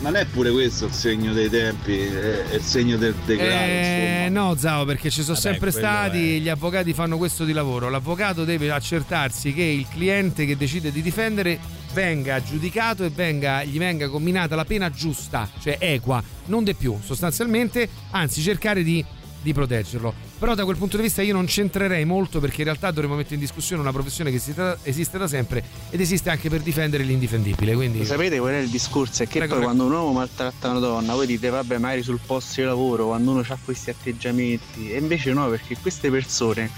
non 0.00 0.16
è 0.16 0.24
pure 0.26 0.50
questo 0.50 0.86
il 0.86 0.92
segno 0.92 1.32
dei 1.32 1.48
tempi, 1.48 1.98
è, 1.98 2.54
il 2.54 2.62
segno 2.62 2.96
del 2.96 3.14
degrado. 3.24 3.50
Eh, 3.50 4.28
no, 4.30 4.54
Zao, 4.56 4.84
perché 4.84 5.10
ci 5.10 5.22
sono 5.22 5.34
Vabbè, 5.34 5.48
sempre 5.48 5.70
stati, 5.70 6.36
è. 6.36 6.38
gli 6.40 6.48
avvocati 6.48 6.92
fanno 6.92 7.16
questo 7.16 7.44
di 7.44 7.52
lavoro. 7.52 7.88
L'avvocato 7.88 8.44
deve 8.44 8.70
accertarsi 8.70 9.52
che 9.52 9.62
il 9.62 9.86
cliente 9.88 10.46
che 10.46 10.56
decide 10.56 10.92
di 10.92 11.02
difendere 11.02 11.58
venga 11.92 12.42
giudicato 12.42 13.04
e 13.04 13.10
venga, 13.10 13.64
gli 13.64 13.78
venga 13.78 14.08
combinata 14.08 14.54
la 14.54 14.64
pena 14.64 14.90
giusta, 14.90 15.48
cioè 15.60 15.76
equa, 15.80 16.22
non 16.46 16.64
di 16.64 16.74
più, 16.74 16.98
sostanzialmente, 17.02 17.88
anzi 18.10 18.40
cercare 18.42 18.82
di, 18.82 19.04
di 19.42 19.52
proteggerlo. 19.52 20.29
Però 20.40 20.54
da 20.54 20.64
quel 20.64 20.78
punto 20.78 20.96
di 20.96 21.02
vista 21.02 21.20
io 21.20 21.34
non 21.34 21.44
c'entrerei 21.44 22.06
molto 22.06 22.40
perché 22.40 22.62
in 22.62 22.64
realtà 22.64 22.90
dovremmo 22.90 23.14
mettere 23.14 23.34
in 23.34 23.40
discussione 23.42 23.82
una 23.82 23.92
professione 23.92 24.30
che 24.30 24.36
esiste, 24.36 24.78
esiste 24.84 25.18
da 25.18 25.28
sempre 25.28 25.62
ed 25.90 26.00
esiste 26.00 26.30
anche 26.30 26.48
per 26.48 26.62
difendere 26.62 27.02
l'indifendibile. 27.02 27.74
Quindi... 27.74 28.06
Sapete 28.06 28.38
qual 28.38 28.54
è 28.54 28.56
il 28.56 28.70
discorso? 28.70 29.22
È 29.22 29.26
che 29.26 29.38
Prego, 29.38 29.56
poi 29.56 29.64
prego. 29.64 29.76
quando 29.76 29.84
un 29.84 29.92
uomo 29.92 30.18
maltratta 30.18 30.70
una 30.70 30.78
donna, 30.78 31.12
voi 31.12 31.26
dite 31.26 31.50
vabbè 31.50 31.76
magari 31.76 32.02
sul 32.02 32.20
posto 32.24 32.62
di 32.62 32.66
lavoro, 32.66 33.08
quando 33.08 33.32
uno 33.32 33.44
ha 33.46 33.58
questi 33.62 33.90
atteggiamenti, 33.90 34.90
e 34.90 34.96
invece 34.96 35.34
no, 35.34 35.46
perché 35.50 35.76
queste 35.76 36.10
persone 36.10 36.70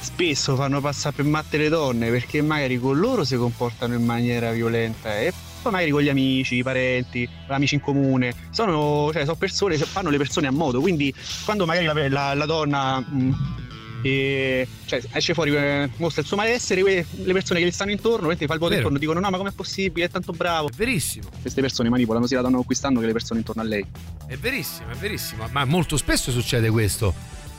spesso 0.00 0.56
fanno 0.56 0.80
passare 0.80 1.16
per 1.16 1.26
matte 1.26 1.58
le 1.58 1.68
donne 1.68 2.08
perché 2.08 2.40
magari 2.40 2.78
con 2.78 2.98
loro 2.98 3.24
si 3.24 3.36
comportano 3.36 3.94
in 3.94 4.04
maniera 4.04 4.52
violenta 4.52 5.18
e 5.18 5.32
poi 5.68 5.72
magari 5.72 5.90
con 5.90 6.02
gli 6.02 6.08
amici, 6.08 6.56
i 6.56 6.62
parenti, 6.62 7.28
amici 7.48 7.74
in 7.74 7.80
comune, 7.80 8.34
sono, 8.50 9.10
cioè, 9.12 9.24
sono 9.24 9.36
persone, 9.36 9.76
fanno 9.76 10.10
le 10.10 10.16
persone 10.16 10.46
a 10.46 10.50
modo, 10.50 10.80
quindi 10.80 11.14
quando 11.44 11.66
magari 11.66 11.86
la, 11.86 12.08
la- 12.08 12.34
la 12.34 12.46
donna 12.46 12.98
mh, 13.00 13.56
e, 14.02 14.66
cioè, 14.86 15.02
esce 15.12 15.34
fuori, 15.34 15.54
eh, 15.54 15.90
mostra 15.96 16.22
il 16.22 16.26
suo 16.28 16.36
malessere, 16.36 16.82
que- 16.82 17.04
le 17.24 17.32
persone 17.32 17.60
che 17.60 17.66
gli 17.66 17.70
stanno 17.70 17.90
intorno, 17.90 18.28
fa 18.34 18.52
il 18.54 18.58
voto 18.58 18.74
intorno, 18.74 18.98
dicono 18.98 19.20
no 19.20 19.28
ma 19.30 19.36
com'è 19.36 19.50
possibile, 19.52 20.06
è 20.06 20.10
tanto 20.10 20.32
bravo. 20.32 20.68
Verissimo. 20.76 21.28
Queste 21.40 21.60
persone 21.60 21.88
manipolano 21.88 22.26
sia 22.26 22.36
la 22.36 22.42
donna 22.44 22.56
conquistando 22.56 23.00
che 23.00 23.06
le 23.06 23.12
persone 23.12 23.40
intorno 23.40 23.62
a 23.62 23.64
lei. 23.64 23.84
È 24.26 24.36
verissimo, 24.36 24.90
è 24.90 24.94
verissimo, 24.94 25.46
ma 25.50 25.64
molto 25.64 25.96
spesso 25.96 26.30
succede 26.30 26.70
questo. 26.70 27.12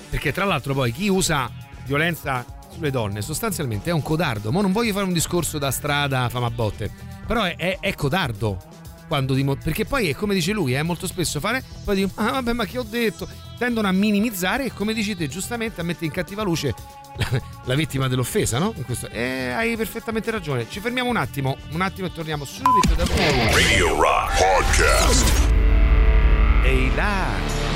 Perché 0.10 0.32
tra 0.32 0.46
l'altro 0.46 0.74
poi 0.74 0.92
chi 0.92 1.08
usa 1.10 1.52
violenza 1.86 2.44
sulle 2.80 2.92
donne 2.92 3.22
sostanzialmente 3.22 3.90
è 3.90 3.94
un 3.94 4.02
codardo. 4.02 4.52
Ma 4.52 4.62
non 4.62 4.72
voglio 4.72 4.94
fare 4.94 5.06
un 5.06 5.12
discorso 5.14 5.58
da 5.58 5.70
strada 5.70 6.30
famabotte, 6.30 6.90
però 7.28 7.44
è, 7.44 7.56
è- 7.58 7.78
è 7.82 7.94
codardo. 7.94 8.58
Quando 9.08 9.34
dimo- 9.34 9.56
perché 9.56 9.86
poi 9.86 10.10
è 10.10 10.14
come 10.16 10.34
dice 10.36 10.52
lui, 10.54 10.74
è 10.74 10.84
molto 10.84 11.08
spesso 11.08 11.40
fare, 11.40 11.64
poi 11.84 11.96
dico, 11.96 12.12
ah 12.16 12.32
vabbè 12.32 12.54
ma 12.54 12.66
che 12.66 12.78
ho 12.78 12.84
detto? 12.84 13.28
Tendono 13.58 13.88
a 13.88 13.92
minimizzare 13.92 14.66
e 14.66 14.74
come 14.74 14.94
dici 14.94 15.16
te 15.16 15.28
giustamente 15.28 15.82
a 15.82 15.84
mettere 15.84 16.06
in 16.06 16.12
cattiva 16.12 16.44
luce 16.44 16.74
la, 17.18 17.42
la 17.66 17.74
vittima 17.76 18.08
dell'offesa, 18.08 18.60
no? 18.60 18.72
Questo, 18.86 19.10
eh, 19.10 19.50
hai 19.50 19.76
perfettamente 19.76 20.30
ragione. 20.30 20.68
Ci 20.70 20.80
fermiamo 20.80 21.10
un 21.10 21.18
attimo, 21.18 21.58
un 21.72 21.82
attimo 21.82 22.06
e 22.08 22.12
torniamo 22.14 22.46
subito 22.46 22.94
da 22.96 23.04
Radio 23.52 24.00
Rock 24.00 24.38
Podcast. 24.38 25.50
Ehi 26.64 26.94
là! 26.96 27.69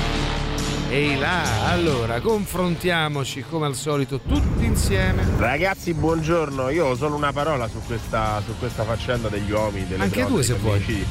Ehi 0.90 1.18
là! 1.18 1.70
Allora, 1.70 2.20
confrontiamoci 2.20 3.44
come 3.48 3.66
al 3.66 3.74
solito 3.74 4.20
tutti 4.20 4.64
insieme. 4.64 5.26
Ragazzi, 5.38 5.92
buongiorno. 5.94 6.68
Io 6.70 6.86
ho 6.86 6.94
solo 6.94 7.16
una 7.16 7.32
parola 7.32 7.68
su 7.68 7.80
questa, 7.86 8.40
su 8.44 8.52
questa 8.58 8.84
faccenda 8.84 9.28
degli 9.28 9.50
uomini. 9.50 9.86
Delle 9.86 10.02
Anche 10.04 10.24
tu, 10.26 10.40
se 10.42 10.54
vuoi. 10.54 10.78
femminicidi. 10.80 11.06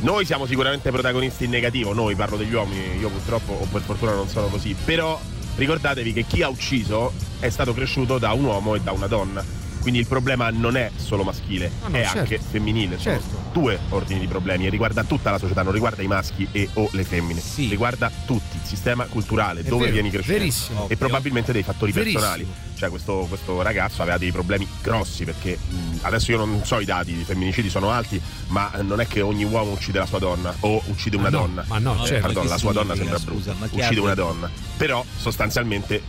Noi 0.00 0.26
siamo 0.26 0.44
sicuramente 0.44 0.90
protagonisti 0.90 1.44
in 1.44 1.50
negativo, 1.50 1.94
noi 1.94 2.14
parlo 2.14 2.36
degli 2.36 2.52
uomini, 2.52 2.98
io 2.98 3.08
purtroppo 3.08 3.52
o 3.52 3.66
per 3.70 3.80
fortuna 3.80 4.12
non 4.12 4.28
sono 4.28 4.48
così, 4.48 4.76
però 4.84 5.18
ricordatevi 5.56 6.12
che 6.12 6.24
chi 6.24 6.42
ha 6.42 6.48
ucciso 6.48 7.12
è 7.40 7.48
stato 7.48 7.72
cresciuto 7.72 8.18
da 8.18 8.32
un 8.32 8.44
uomo 8.44 8.74
e 8.74 8.80
da 8.80 8.92
una 8.92 9.06
donna. 9.06 9.42
Quindi 9.84 10.00
il 10.00 10.06
problema 10.08 10.48
non 10.48 10.76
è 10.78 10.90
solo 10.96 11.24
maschile, 11.24 11.70
No, 11.82 11.88
no, 11.88 11.96
è 11.98 12.02
certo. 12.04 12.18
anche 12.20 12.38
femminile. 12.38 12.98
Sono 12.98 13.20
Certo. 13.20 13.42
due 13.52 13.78
ordini 13.90 14.18
di 14.20 14.26
problemi 14.26 14.66
e 14.66 14.70
riguarda 14.70 15.04
tutta 15.04 15.30
la 15.30 15.36
società, 15.38 15.62
non 15.62 15.72
riguarda 15.74 16.00
i 16.02 16.06
maschi 16.06 16.48
e 16.52 16.70
o 16.74 16.88
le 16.92 17.04
femmine. 17.04 17.42
Riguarda 17.56 18.10
tutti, 18.24 18.56
il 18.56 18.62
sistema 18.66 19.04
culturale, 19.04 19.60
È 19.60 19.64
dove 19.64 19.82
vero, 19.82 19.92
vieni 19.92 20.08
cresciuto. 20.10 20.38
verissimo. 20.38 20.88
E 20.88 20.96
probabilmente 20.96 21.52
dei 21.52 21.62
fattori 21.62 21.92
Verissimo. 21.92 22.20
personali. 22.20 22.46
Cioè 22.76 22.88
questo, 22.88 23.26
questo 23.28 23.60
ragazzo 23.60 24.00
aveva 24.00 24.16
dei 24.16 24.32
problemi 24.32 24.66
grossi 24.82 25.24
perché 25.24 25.58
mh, 25.68 25.98
adesso 26.00 26.30
io 26.32 26.38
non 26.38 26.62
so 26.64 26.80
i 26.80 26.86
dati, 26.86 27.10
i 27.12 27.22
femminicidi 27.22 27.68
sono 27.68 27.90
alti, 27.90 28.18
ma 28.48 28.72
eh, 28.78 28.82
non 28.82 29.00
è 29.00 29.06
che 29.06 29.20
ogni 29.20 29.44
uomo 29.44 29.72
uccide 29.72 29.98
la 29.98 30.06
sua 30.06 30.18
donna 30.18 30.52
o 30.60 30.82
uccide 30.86 31.16
una 31.16 31.28
no, 31.28 31.38
donna. 31.40 31.64
ma 31.68 31.78
no, 31.78 31.94
certo. 32.06 32.22
Pardon, 32.22 32.44
Ma 32.44 32.50
la 32.50 32.58
sua 32.58 32.72
donna 32.72 32.96
sembra 32.96 33.18
brutta. 33.18 33.54
ma 33.58 33.68
Uccide 33.70 34.00
una 34.00 34.14
donna. 34.14 34.50
Però 34.78 35.04
sostanzialmente 35.16 36.02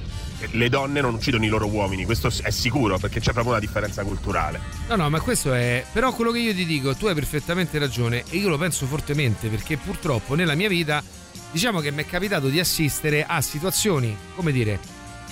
le 0.51 0.69
donne 0.69 1.01
non 1.01 1.13
uccidono 1.13 1.45
i 1.45 1.47
loro 1.47 1.67
uomini, 1.67 2.05
questo 2.05 2.31
è 2.41 2.51
sicuro 2.51 2.97
perché 2.97 3.19
c'è 3.19 3.31
proprio 3.31 3.53
una 3.53 3.61
differenza 3.61 4.03
culturale. 4.03 4.59
No, 4.87 4.95
no, 4.95 5.09
ma 5.09 5.19
questo 5.19 5.53
è. 5.53 5.85
Però 5.91 6.13
quello 6.13 6.31
che 6.31 6.39
io 6.39 6.53
ti 6.53 6.65
dico, 6.65 6.95
tu 6.95 7.07
hai 7.07 7.13
perfettamente 7.13 7.79
ragione 7.79 8.23
e 8.29 8.37
io 8.37 8.49
lo 8.49 8.57
penso 8.57 8.85
fortemente 8.85 9.49
perché 9.49 9.77
purtroppo 9.77 10.35
nella 10.35 10.55
mia 10.55 10.67
vita, 10.67 11.03
diciamo 11.51 11.79
che 11.79 11.91
mi 11.91 12.03
è 12.03 12.05
capitato 12.05 12.47
di 12.47 12.59
assistere 12.59 13.25
a 13.25 13.41
situazioni, 13.41 14.15
come 14.35 14.51
dire, 14.51 14.79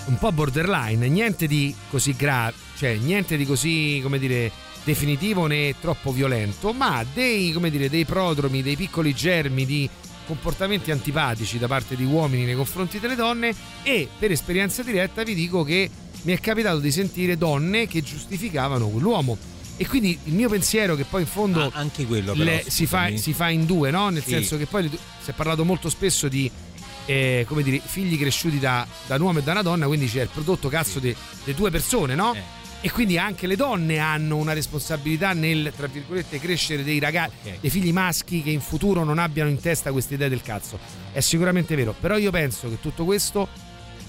un 0.06 0.18
po' 0.18 0.32
borderline, 0.32 1.08
niente 1.08 1.48
di 1.48 1.74
così 1.90 2.16
grave, 2.16 2.54
cioè 2.78 2.96
niente 2.96 3.38
di 3.38 3.46
così, 3.46 4.00
come 4.02 4.20
dire, 4.20 4.52
definitivo 4.84 5.48
né 5.48 5.76
troppo 5.80 6.12
violento, 6.12 6.74
ma 6.74 7.06
dei, 7.14 7.52
come 7.54 7.70
dire, 7.70 7.90
dei 7.90 8.06
prodromi, 8.06 8.62
dei 8.62 8.76
piccoli 8.76 9.14
germi 9.14 9.66
di 9.66 9.90
comportamenti 10.26 10.92
antipatici 10.92 11.58
da 11.60 11.68
parte 11.68 11.96
di 11.96 12.04
uomini 12.04 12.46
nei 12.46 12.56
confronti 12.56 13.00
delle 13.00 13.16
donne 13.16 13.54
e 13.84 14.08
per 14.18 14.32
esperienza 14.32 14.84
diretta 14.84 15.24
vi 15.24 15.34
dico 15.36 15.64
che 15.64 15.90
mi 16.24 16.34
è 16.34 16.40
capitato 16.40 16.80
di 16.80 16.92
sentire 16.92 17.38
donne 17.38 17.88
che 17.88 18.02
giustificavano 18.02 18.88
quell'uomo. 18.88 19.38
E 19.76 19.88
quindi 19.88 20.18
il 20.26 20.34
mio 20.34 20.50
pensiero 20.50 20.96
che 20.96 21.04
poi 21.04 21.22
in 21.22 21.28
fondo 21.28 21.72
anche 21.74 22.06
quello 22.06 22.34
però, 22.34 22.44
le- 22.44 22.64
si, 22.68 22.86
fa, 22.86 23.16
si 23.18 23.34
fa 23.34 23.50
in 23.50 23.66
due, 23.66 23.90
no? 23.92 24.10
Nel 24.10 24.22
Sì. 24.24 24.30
senso 24.30 24.56
che 24.58 24.68
poi 24.68 24.88
si 24.90 25.30
è 25.32 25.34
parlato 25.34 25.66
molto 25.66 25.90
spesso 25.90 26.28
di 26.28 26.50
eh, 27.06 27.44
come 27.50 27.64
dire, 27.64 27.82
figli 27.84 28.18
cresciuti 28.18 28.60
da, 28.60 28.88
da 29.08 29.16
un 29.16 29.22
uomo 29.22 29.40
e 29.40 29.44
da 29.44 29.52
una 29.52 29.62
donna, 29.64 29.88
quindi 29.88 30.08
c'è 30.08 30.22
il 30.22 30.30
prodotto 30.32 30.70
cazzo 30.70 31.00
delle 31.00 31.16
due 31.56 31.70
persone, 31.72 32.16
no? 32.16 32.34
Eh. 32.34 32.42
E 32.86 32.92
quindi 32.92 33.18
anche 33.18 33.48
le 33.48 33.56
donne 33.56 34.00
hanno 34.00 34.36
una 34.36 34.52
responsabilità 34.52 35.32
nel, 35.32 35.72
tra 35.74 35.88
virgolette, 35.88 36.38
crescere 36.38 36.84
dei 36.84 37.00
ragazzi, 37.00 37.58
dei 37.62 37.70
figli 37.70 37.94
maschi 37.94 38.44
che 38.44 38.50
in 38.50 38.60
futuro 38.60 39.06
non 39.06 39.20
abbiano 39.20 39.50
in 39.50 39.58
testa 39.58 39.94
queste 39.94 40.16
idee 40.16 40.28
del 40.28 40.42
cazzo. 40.42 40.78
È 41.14 41.22
sicuramente 41.22 41.76
vero, 41.76 41.96
però 41.98 42.18
io 42.18 42.30
penso 42.30 42.68
che 42.68 42.82
tutto 42.82 43.06
questo 43.06 43.48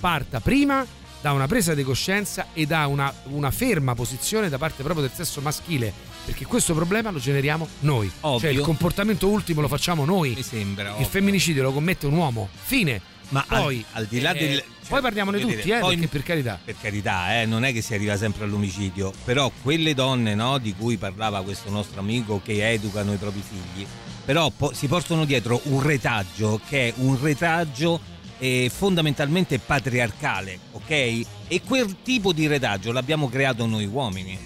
parta 0.01 0.41
prima 0.41 0.85
da 1.21 1.31
una 1.31 1.47
presa 1.47 1.73
di 1.73 1.85
coscienza 1.85 2.49
e 2.53 2.67
da 2.67 2.89
una, 2.89 3.15
una 3.27 3.53
ferma 3.53 3.95
posizione 3.95 4.49
da 4.49 4.59
parte 4.59 4.83
proprio 4.83 5.07
del 5.07 5.15
sesso 5.15 5.41
maschile, 5.41 5.93
perché 6.25 6.45
questo 6.45 6.75
problema 6.75 7.13
lo 7.13 7.21
generiamo 7.21 7.69
noi. 7.81 8.11
Ovvio. 8.23 8.41
Cioè 8.41 8.51
il 8.51 8.61
comportamento 8.61 9.29
ultimo 9.29 9.61
lo 9.61 9.69
facciamo 9.69 10.05
noi. 10.05 10.33
Mi 10.35 10.43
sembra. 10.43 10.89
Il 10.89 10.95
ovvio. 10.95 11.07
femminicidio 11.07 11.63
lo 11.63 11.73
commette 11.73 12.07
un 12.07 12.15
uomo. 12.15 12.49
Fine. 12.53 13.13
Ma 13.31 13.45
poi, 13.49 13.85
al, 13.93 14.03
al 14.03 14.07
di 14.07 14.21
là 14.21 14.33
eh, 14.33 14.39
del. 14.39 14.65
poi 14.89 15.01
parliamone 15.01 15.41
tutti, 15.41 15.57
dire, 15.57 15.77
eh, 15.77 15.81
poi- 15.81 15.95
perché 15.97 16.09
per 16.09 16.23
carità. 16.23 16.61
Per 16.65 16.75
carità, 16.81 17.41
eh, 17.41 17.47
non 17.47 17.65
è 17.65 17.73
che 17.73 17.81
si 17.83 17.95
arriva 17.95 18.17
sempre 18.17 18.45
all'omicidio, 18.45 19.13
però 19.25 19.51
quelle 19.63 19.95
donne 19.95 20.35
no, 20.35 20.59
di 20.59 20.75
cui 20.75 20.97
parlava 20.97 21.43
questo 21.43 21.71
nostro 21.71 22.01
amico 22.01 22.41
che 22.45 22.71
educano 22.71 23.13
i 23.13 23.17
propri 23.17 23.43
figli, 23.47 23.87
però 24.25 24.51
po- 24.51 24.73
si 24.75 24.87
portano 24.87 25.25
dietro 25.25 25.61
un 25.65 25.83
retaggio 25.83 26.61
che 26.69 26.89
è 26.89 26.93
un 26.99 27.21
retaggio 27.21 28.01
eh, 28.39 28.71
fondamentalmente 28.73 29.59
patriarcale, 29.59 30.59
ok? 30.73 30.91
E 30.91 31.61
quel 31.67 31.97
tipo 32.03 32.33
di 32.33 32.47
retaggio 32.47 32.93
l'abbiamo 32.93 33.29
creato 33.29 33.65
noi 33.67 33.87
uomini, 33.87 34.39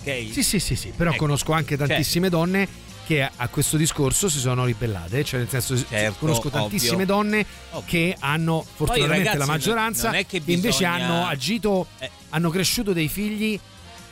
ok? 0.00 0.32
Sì, 0.32 0.42
sì, 0.42 0.58
sì, 0.58 0.74
sì, 0.74 0.92
però 0.96 1.10
Ecco. 1.10 1.18
conosco 1.20 1.52
anche 1.52 1.76
Cioè- 1.76 1.86
tantissime 1.86 2.28
donne 2.28 2.66
che 3.10 3.28
a- 3.34 3.48
questo 3.48 3.76
discorso 3.76 4.28
si 4.28 4.38
sono 4.38 4.64
ribellate, 4.64 5.24
cioè 5.24 5.40
nel 5.40 5.48
senso 5.48 5.76
Certo, 5.76 6.18
conosco 6.20 6.46
ovvio. 6.46 6.60
tantissime 6.60 7.04
donne 7.04 7.44
che 7.84 8.14
hanno 8.20 8.64
fortunatamente 8.76 9.36
la 9.36 9.46
maggioranza 9.46 10.10
non 10.12 10.24
invece 10.30 10.40
bisogna- 10.68 10.98
Eh. 10.98 11.02
hanno 11.02 11.26
agito, 11.26 11.86
hanno 12.28 12.50
cresciuto 12.50 12.92
dei 12.92 13.08
figli 13.08 13.58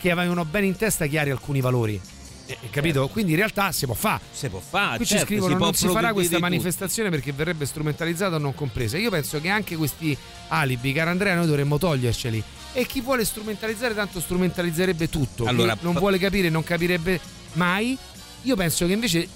che 0.01 0.11
avevano 0.11 0.43
bene 0.43 0.65
in 0.65 0.75
testa 0.75 1.05
chiari 1.05 1.29
alcuni 1.29 1.61
valori. 1.61 1.99
Eh, 2.45 2.57
capito? 2.71 3.07
Quindi 3.07 3.31
in 3.31 3.37
realtà 3.37 3.71
si 3.71 3.85
può 3.85 3.93
fare. 3.95 4.19
Si 4.33 4.49
può 4.49 4.59
fare. 4.59 4.97
Qui 4.97 5.05
certo, 5.05 5.21
ci 5.23 5.29
scrivono 5.31 5.55
si 5.55 5.61
non 5.61 5.73
si 5.75 5.87
farà 5.87 6.11
questa 6.11 6.39
manifestazione 6.39 7.09
perché 7.09 7.31
verrebbe 7.31 7.65
strumentalizzata 7.65 8.35
o 8.35 8.39
non 8.39 8.53
compresa. 8.53 8.97
Io 8.97 9.09
penso 9.11 9.39
che 9.39 9.47
anche 9.47 9.77
questi 9.77 10.17
alibi, 10.49 10.91
caro 10.91 11.11
Andrea, 11.11 11.35
noi 11.35 11.45
dovremmo 11.45 11.77
toglierceli. 11.77 12.43
E 12.73 12.85
chi 12.85 12.99
vuole 12.99 13.23
strumentalizzare 13.23 13.93
tanto 13.93 14.19
strumentalizzerebbe 14.19 15.07
tutto. 15.09 15.45
Allora, 15.45 15.73
chi 15.75 15.79
non 15.83 15.93
vuole 15.93 16.17
capire 16.17 16.49
non 16.49 16.63
capirebbe 16.65 17.19
mai. 17.53 17.97
Io 18.43 18.55
penso 18.55 18.85
che 18.85 18.93
invece 18.93 19.27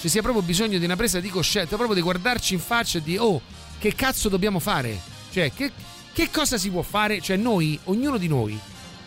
ci 0.00 0.08
sia 0.08 0.22
proprio 0.22 0.42
bisogno 0.42 0.78
di 0.78 0.84
una 0.84 0.96
presa 0.96 1.20
di 1.20 1.28
coscienza, 1.28 1.76
proprio 1.76 1.94
di 1.94 2.02
guardarci 2.02 2.54
in 2.54 2.60
faccia 2.60 2.98
e 2.98 3.02
di 3.02 3.16
oh, 3.16 3.40
che 3.78 3.94
cazzo 3.94 4.28
dobbiamo 4.28 4.58
fare? 4.58 4.98
Cioè, 5.30 5.52
che, 5.52 5.72
che 6.12 6.30
cosa 6.30 6.56
si 6.56 6.70
può 6.70 6.82
fare? 6.82 7.20
Cioè, 7.20 7.36
noi, 7.36 7.78
ognuno 7.84 8.16
di 8.16 8.28
noi, 8.28 8.58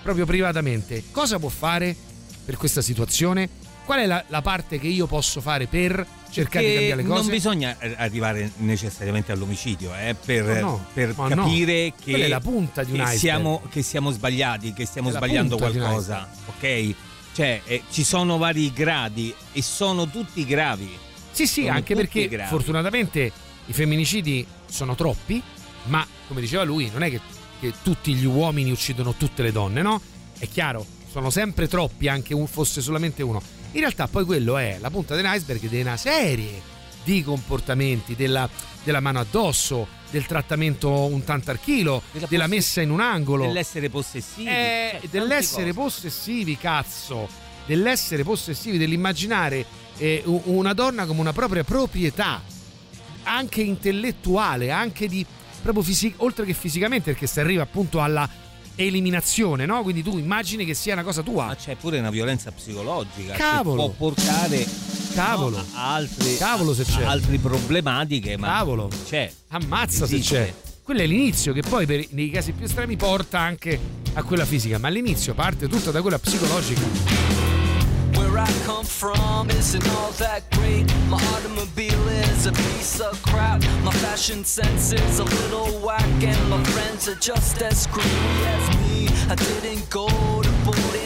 proprio 0.02 0.26
privatamente, 0.26 1.04
cosa 1.12 1.40
può 1.40 1.50
fare 1.50 1.96
per 2.44 2.58
questa 2.58 2.82
situazione? 2.82 3.50
Qual 3.84 4.00
è 4.00 4.06
la, 4.06 4.24
la 4.28 4.42
parte 4.42 4.80
che 4.80 4.88
io 4.88 5.08
posso 5.08 5.42
fare 5.42 5.66
per 5.66 6.06
cercare 6.30 6.66
di 6.66 6.74
cambiare 6.74 7.02
le 7.02 7.08
cose? 7.08 7.22
Non 7.22 7.32
bisogna 7.32 7.76
eh, 7.80 7.96
arrivare 7.98 8.52
necessariamente 8.58 9.32
all'omicidio 9.32 9.94
eh, 9.96 10.16
per, 10.24 10.62
no, 10.62 10.86
per 10.94 11.14
ma 11.18 11.30
no. 11.30 11.44
capire 11.44 11.94
che, 12.02 12.12
Quella 12.12 12.26
è 12.26 12.28
la 12.28 12.40
punta 12.40 12.84
di 12.84 12.92
un 12.92 13.04
che 13.04 13.18
siamo, 13.18 13.62
che 13.70 13.82
siamo 13.82 14.12
sbagliati, 14.12 14.72
che 14.74 14.86
stiamo 14.86 15.10
È 15.10 15.14
sbagliando 15.14 15.58
qualcosa, 15.58 16.30
ok? 16.46 16.96
Cioè, 17.34 17.62
eh, 17.66 17.84
ci 17.90 18.04
sono 18.04 18.38
vari 18.38 18.72
gradi 18.74 19.34
e 19.54 19.62
sono 19.62 20.10
tutti 20.10 20.46
gravi. 20.46 20.90
Sì, 21.32 21.48
sì, 21.48 21.62
Sono 21.62 21.76
anche 21.76 21.96
perché 21.96 22.28
gravi. 22.28 22.50
fortunatamente 22.50 23.32
i 23.68 23.74
femminicidi 23.74 24.46
sono 24.68 24.96
troppi, 24.96 25.42
ma 25.86 26.06
come 26.28 26.42
diceva 26.42 26.64
lui, 26.64 26.90
non 26.92 27.04
è 27.04 27.10
che, 27.10 27.22
che 27.60 27.74
tutti 27.82 28.14
gli 28.14 28.26
uomini 28.26 28.72
uccidono 28.72 29.14
tutte 29.14 29.42
le 29.44 29.52
donne, 29.52 29.82
no? 29.82 30.02
È 30.38 30.48
chiaro, 30.50 30.86
sono 31.10 31.30
sempre 31.30 31.68
troppi, 31.68 32.08
anche 32.10 32.34
un, 32.34 32.48
fosse 32.48 32.82
solamente 32.82 33.24
uno. 33.24 33.42
In 33.72 33.80
realtà 33.80 34.08
poi 34.08 34.26
quello 34.26 34.58
è 34.58 34.78
la 34.82 34.90
punta 34.90 35.16
dell'iceberg 35.16 35.68
di 35.70 35.80
una 35.80 35.96
serie 35.96 36.62
di 37.04 37.24
comportamenti, 37.24 38.16
della, 38.16 38.50
della 38.84 39.00
mano 39.00 39.20
addosso, 39.20 39.88
del 40.12 40.26
trattamento 40.26 40.90
un 41.06 41.24
tanto 41.24 41.50
al 41.52 41.60
chilo, 41.60 42.04
Della 42.12 42.28
della 42.30 42.48
messa 42.48 42.82
in 42.82 42.92
un 42.92 43.00
angolo. 43.00 43.46
Dell'essere 43.46 43.90
possessivi. 43.90 44.48
Eh, 44.48 44.98
cioè, 45.00 45.10
dell'essere 45.10 45.74
possessivi, 45.74 46.58
cazzo. 46.58 47.28
Dell'essere 47.66 48.24
possessivi, 48.24 48.78
dell'immaginare 48.78 49.66
eh, 49.98 50.22
una 50.26 50.74
donna 50.74 51.06
come 51.06 51.22
una 51.22 51.34
propria 51.34 51.64
proprietà, 51.64 52.42
anche 53.24 53.62
intellettuale, 53.62 54.72
anche 54.72 55.08
di 55.08 55.26
proprio 55.62 55.84
fisi- 55.84 56.14
oltre 56.18 56.46
che 56.46 56.54
fisicamente, 56.54 57.12
perché 57.12 57.28
si 57.28 57.40
arriva 57.40 57.64
appunto 57.64 58.02
alla 58.02 58.28
eliminazione, 58.76 59.66
no? 59.66 59.84
Quindi 59.84 60.02
tu 60.02 60.18
immagini 60.18 60.66
che 60.66 60.74
sia 60.74 60.94
una 60.94 61.04
cosa 61.04 61.22
tua. 61.22 61.46
Ma 61.46 61.56
c'è 61.56 61.76
pure 61.76 62.00
una 62.00 62.10
violenza 62.10 62.52
psicologica 62.52 63.34
Cavolo. 63.34 63.90
che 63.90 63.94
può 63.96 64.10
portare 64.10 64.66
Cavolo. 65.14 65.58
no, 65.58 65.66
altri, 65.74 66.38
Cavolo 66.38 66.74
se 66.74 66.84
c'è. 66.84 67.04
a 67.04 67.10
altre 67.12 67.38
problematiche, 67.38 68.38
ma 68.38 68.48
Cavolo. 68.48 68.90
c'è. 69.08 69.32
Ammazza 69.50 70.06
se 70.06 70.16
Esiste. 70.16 70.36
c'è. 70.36 70.54
Quello 70.84 71.02
è 71.02 71.06
l'inizio 71.06 71.54
che 71.54 71.62
poi 71.62 71.86
per, 71.86 72.06
nei 72.12 72.30
casi 72.30 72.52
più 72.54 72.66
estremi 72.66 72.98
porta 72.98 73.40
anche 73.40 73.80
a 74.14 74.24
quella 74.24 74.46
fisica, 74.46 74.78
ma 74.78 74.88
all'inizio 74.88 75.34
parte 75.34 75.68
tutta 75.68 75.92
da 75.92 76.02
quella 76.02 76.20
psicologica. 76.20 76.82
Where 78.16 78.38
I 78.40 78.52
come 78.66 78.84
from 78.86 79.50
isn't 79.52 79.86
all 79.88 80.12
that 80.18 80.44
great. 80.56 80.92
My 81.08 81.20
automobile 81.34 82.10
is 82.34 82.46
a 82.46 82.52
piece 82.52 83.00
of 83.02 83.20
crap. 83.22 83.62
My 83.84 83.92
fashion 83.92 84.44
sense 84.44 84.94
is 84.94 85.20
a 85.20 85.24
little 85.24 85.80
whack, 85.82 86.04
and 86.24 86.50
my 86.50 86.62
friends 86.72 87.08
are 87.08 87.18
just 87.20 87.62
as 87.62 87.84
screwy 87.84 88.46
as 88.48 88.76
me. 88.78 89.08
I 89.30 89.36
didn't 89.36 89.90
go 89.90 90.08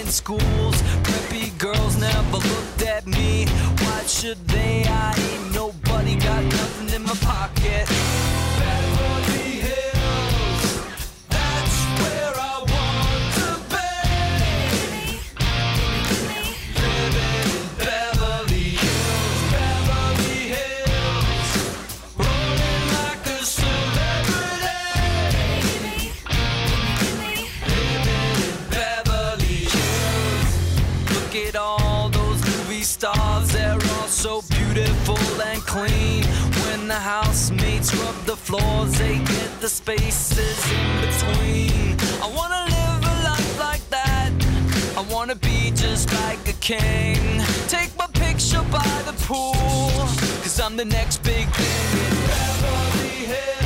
boarding 0.05 0.11
schools. 0.11 0.81
Preppy 1.03 1.57
girls 1.57 1.97
never 1.97 2.37
looked 2.37 2.81
at 2.83 3.05
me. 3.07 3.45
Why 3.79 4.03
should 4.05 4.37
they? 4.47 4.85
I 4.87 5.13
ain't 5.17 5.53
nobody, 5.53 6.15
got 6.15 6.43
nothing 6.43 6.95
in 6.95 7.03
my 7.03 7.15
pocket. 7.15 8.44
Clean. 35.75 36.23
When 36.63 36.87
the 36.87 37.01
housemates 37.13 37.93
rub 37.95 38.17
the 38.25 38.37
floors, 38.37 38.97
they 38.97 39.17
get 39.17 39.49
the 39.59 39.67
spaces 39.67 40.57
in 40.79 40.87
between. 41.05 41.95
I 42.25 42.27
wanna 42.37 42.63
live 42.75 43.01
a 43.13 43.15
life 43.31 43.53
like 43.67 43.85
that. 43.97 44.31
I 44.99 45.01
wanna 45.13 45.35
be 45.35 45.71
just 45.71 46.05
like 46.21 46.43
a 46.47 46.57
king. 46.71 47.21
Take 47.67 47.91
my 47.97 48.07
picture 48.25 48.63
by 48.79 48.93
the 49.09 49.15
pool. 49.27 49.99
Cause 50.43 50.59
I'm 50.65 50.77
the 50.77 50.89
next 50.99 51.17
big 51.23 51.47
thing 51.59 51.87
in 52.05 52.15
Beverly 52.29 53.17
Hills. 53.31 53.64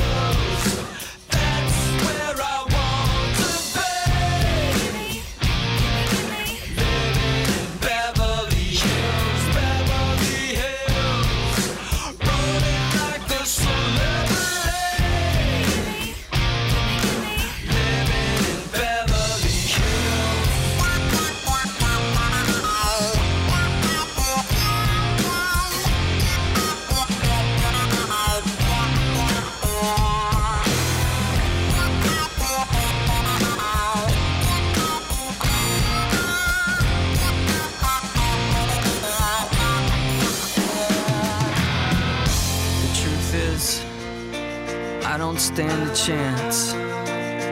Stand 45.54 45.90
a 45.90 45.94
chance. 45.94 46.74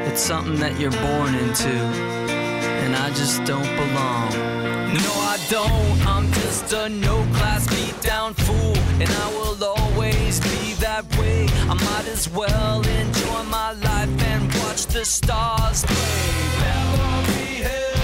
It's 0.08 0.20
something 0.20 0.58
that 0.60 0.78
you're 0.78 0.98
born 1.08 1.34
into, 1.34 1.74
and 2.82 2.94
I 2.94 3.08
just 3.10 3.44
don't 3.44 3.70
belong. 3.82 4.30
No, 5.02 5.12
I 5.34 5.36
don't. 5.50 6.06
I'm 6.06 6.30
just 6.32 6.72
a 6.72 6.88
no 6.88 7.16
class 7.36 7.66
beat 7.68 8.00
down 8.00 8.34
fool, 8.34 8.76
and 9.02 9.10
I 9.24 9.28
will 9.36 9.62
always 9.64 10.38
be 10.40 10.74
that 10.86 11.04
way. 11.18 11.46
I 11.72 11.74
might 11.74 12.08
as 12.08 12.28
well 12.30 12.86
enjoy 12.86 13.42
my 13.44 13.72
life 13.72 14.22
and 14.32 14.44
watch 14.62 14.86
the 14.86 15.04
stars 15.04 15.84
play. 15.84 16.28
Beverly 16.62 17.54
Hills, 17.66 17.97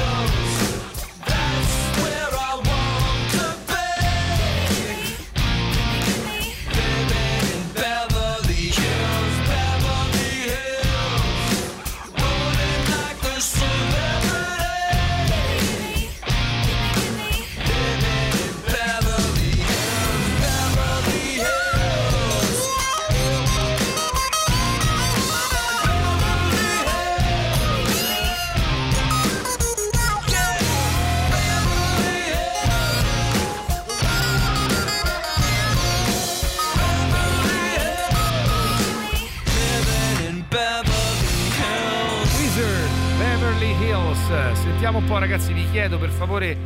Sentiamo 44.94 45.12
un 45.12 45.20
po', 45.20 45.26
ragazzi. 45.26 45.52
Vi 45.52 45.68
chiedo 45.72 45.98
per 45.98 46.10
favore 46.10 46.56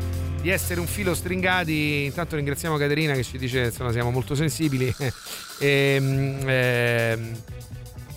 di 0.42 0.50
essere 0.50 0.80
un 0.80 0.86
filo 0.86 1.14
stringati. 1.14 2.04
Intanto 2.04 2.36
ringraziamo 2.36 2.76
Caterina 2.76 3.14
che 3.14 3.24
ci 3.24 3.38
dice 3.38 3.64
insomma 3.64 3.90
siamo 3.90 4.10
molto 4.10 4.34
sensibili. 4.34 4.94
Ehm, 5.60 6.38
ehm, 6.46 6.46
eh, 6.46 7.18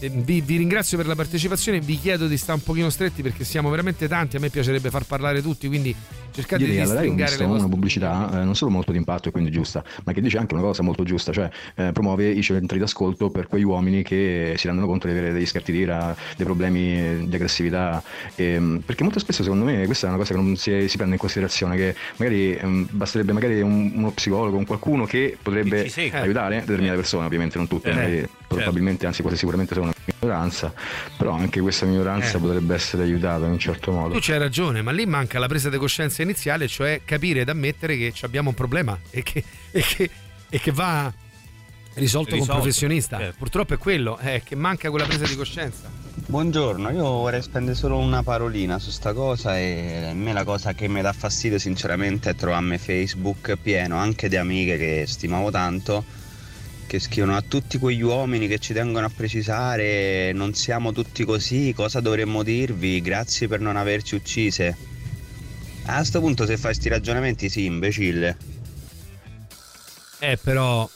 vi, 0.09 0.41
vi 0.41 0.57
ringrazio 0.57 0.97
per 0.97 1.07
la 1.07 1.15
partecipazione. 1.15 1.79
Vi 1.79 1.97
chiedo 1.97 2.27
di 2.27 2.37
stare 2.37 2.57
un 2.59 2.63
pochino 2.63 2.89
stretti 2.89 3.21
perché 3.21 3.43
siamo 3.43 3.69
veramente 3.69 4.07
tanti. 4.07 4.35
A 4.35 4.39
me 4.39 4.49
piacerebbe 4.49 4.89
far 4.89 5.05
parlare 5.05 5.41
tutti, 5.41 5.67
quindi 5.67 5.95
cercate 6.33 6.63
Ieri 6.63 6.77
di 6.77 6.85
stringare 6.85 7.29
visto 7.31 7.43
le 7.45 7.49
una 7.59 7.67
pubblicità 7.67 8.39
eh, 8.39 8.43
non 8.45 8.55
solo 8.55 8.71
molto 8.71 8.91
d'impatto 8.93 9.27
e 9.29 9.31
quindi 9.31 9.51
giusta, 9.51 9.83
ma 10.05 10.13
che 10.13 10.21
dice 10.21 10.37
anche 10.37 10.53
una 10.53 10.63
cosa 10.63 10.81
molto 10.81 11.03
giusta, 11.03 11.31
cioè 11.33 11.49
eh, 11.75 11.91
promuove 11.91 12.29
i 12.29 12.41
centri 12.41 12.79
d'ascolto 12.79 13.29
per 13.29 13.47
quei 13.47 13.63
uomini 13.63 14.01
che 14.01 14.53
si 14.57 14.67
rendono 14.67 14.87
conto 14.87 15.07
di 15.07 15.13
avere 15.13 15.33
degli 15.33 15.45
scarti 15.45 15.71
di 15.73 15.79
ira, 15.79 16.15
dei 16.37 16.45
problemi 16.45 16.93
eh, 16.97 17.23
di 17.25 17.35
aggressività, 17.35 18.01
ehm, 18.35 18.81
perché 18.85 19.03
molto 19.03 19.19
spesso 19.19 19.43
secondo 19.43 19.65
me 19.65 19.85
questa 19.85 20.05
è 20.07 20.09
una 20.09 20.17
cosa 20.19 20.33
che 20.33 20.39
non 20.39 20.55
si, 20.55 20.87
si 20.87 20.95
prende 20.95 21.15
in 21.15 21.19
considerazione, 21.19 21.75
che 21.75 21.95
magari 22.15 22.55
ehm, 22.55 22.87
basterebbe 22.91 23.33
magari 23.33 23.59
un- 23.61 23.91
uno 23.95 24.11
psicologo, 24.11 24.55
un 24.55 24.65
qualcuno 24.65 25.05
che 25.05 25.37
potrebbe 25.41 25.89
segua. 25.89 26.19
aiutare 26.21 26.61
determinate 26.61 26.95
persone, 26.95 27.25
ovviamente 27.25 27.57
non 27.57 27.67
tutte, 27.67 27.89
Eh, 27.89 27.93
magari. 27.93 28.29
Probabilmente, 28.55 29.05
anzi 29.05 29.21
quasi 29.21 29.37
sicuramente 29.37 29.73
sono 29.73 29.85
una 29.87 29.95
minoranza, 30.19 30.73
però 31.17 31.31
anche 31.33 31.59
questa 31.61 31.85
minoranza 31.85 32.37
Eh. 32.37 32.39
potrebbe 32.41 32.73
essere 32.75 33.03
aiutata 33.03 33.45
in 33.45 33.51
un 33.51 33.59
certo 33.59 33.91
modo. 33.91 34.13
Tu 34.13 34.19
c'hai 34.21 34.37
ragione, 34.39 34.81
ma 34.81 34.91
lì 34.91 35.05
manca 35.05 35.39
la 35.39 35.47
presa 35.47 35.69
di 35.69 35.77
coscienza 35.77 36.21
iniziale, 36.21 36.67
cioè 36.67 37.01
capire 37.05 37.41
ed 37.41 37.49
ammettere 37.49 37.97
che 37.97 38.11
ci 38.13 38.25
abbiamo 38.25 38.49
un 38.49 38.55
problema 38.55 38.97
e 39.09 39.23
che, 39.23 39.43
e 39.71 39.81
che- 39.81 40.09
e 40.49 40.59
che 40.59 40.71
va 40.71 41.11
risolto, 41.95 42.31
con 42.31 42.39
un 42.39 42.45
professionista. 42.45 43.17
certo. 43.17 43.35
Purtroppo 43.37 43.73
è 43.73 43.77
quello, 43.77 44.17
è 44.17 44.41
che 44.43 44.55
manca 44.55 44.89
quella 44.89 45.05
presa 45.05 45.25
di 45.25 45.35
coscienza. 45.35 45.89
Buongiorno, 46.13 46.89
io 46.91 47.03
vorrei 47.03 47.41
spendere 47.41 47.75
solo 47.75 47.97
una 47.97 48.21
parolina 48.21 48.79
su 48.79 48.89
sta 48.91 49.13
cosa 49.13 49.57
e 49.57 50.07
a 50.09 50.13
me 50.13 50.33
la 50.33 50.43
cosa 50.43 50.73
che 50.73 50.87
mi 50.87 51.01
dà 51.01 51.11
fastidio 51.13 51.57
sinceramente 51.57 52.29
è 52.29 52.35
trovarmi 52.35 52.77
Facebook 52.77 53.55
pieno 53.61 53.95
anche 53.97 54.29
di 54.29 54.35
amiche 54.37 54.77
che 54.77 55.05
stimavo 55.07 55.51
tanto 55.51 56.03
che 56.91 56.99
scrivono 56.99 57.37
a 57.37 57.41
tutti 57.41 57.77
quegli 57.77 58.01
uomini 58.01 58.49
che 58.49 58.59
ci 58.59 58.73
tengono 58.73 59.05
a 59.05 59.09
precisare 59.15 60.33
non 60.33 60.53
siamo 60.53 60.91
tutti 60.91 61.23
così, 61.23 61.71
cosa 61.73 62.01
dovremmo 62.01 62.43
dirvi, 62.43 62.99
grazie 62.99 63.47
per 63.47 63.61
non 63.61 63.77
averci 63.77 64.15
uccise. 64.15 64.75
A 65.85 66.03
sto 66.03 66.19
punto 66.19 66.45
se 66.45 66.57
fai 66.57 66.73
sti 66.73 66.89
ragionamenti 66.89 67.47
sì, 67.47 67.63
imbecille. 67.63 68.37
Eh, 70.19 70.37
però. 70.43 70.89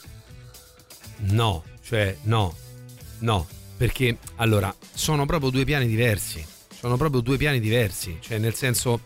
No, 1.30 1.64
cioè, 1.82 2.14
no, 2.24 2.54
no. 3.20 3.46
Perché 3.78 4.18
allora 4.34 4.74
sono 4.92 5.24
proprio 5.24 5.48
due 5.48 5.64
piani 5.64 5.86
diversi. 5.86 6.44
Sono 6.78 6.98
proprio 6.98 7.22
due 7.22 7.38
piani 7.38 7.58
diversi. 7.58 8.18
Cioè, 8.20 8.36
nel 8.36 8.52
senso, 8.54 9.00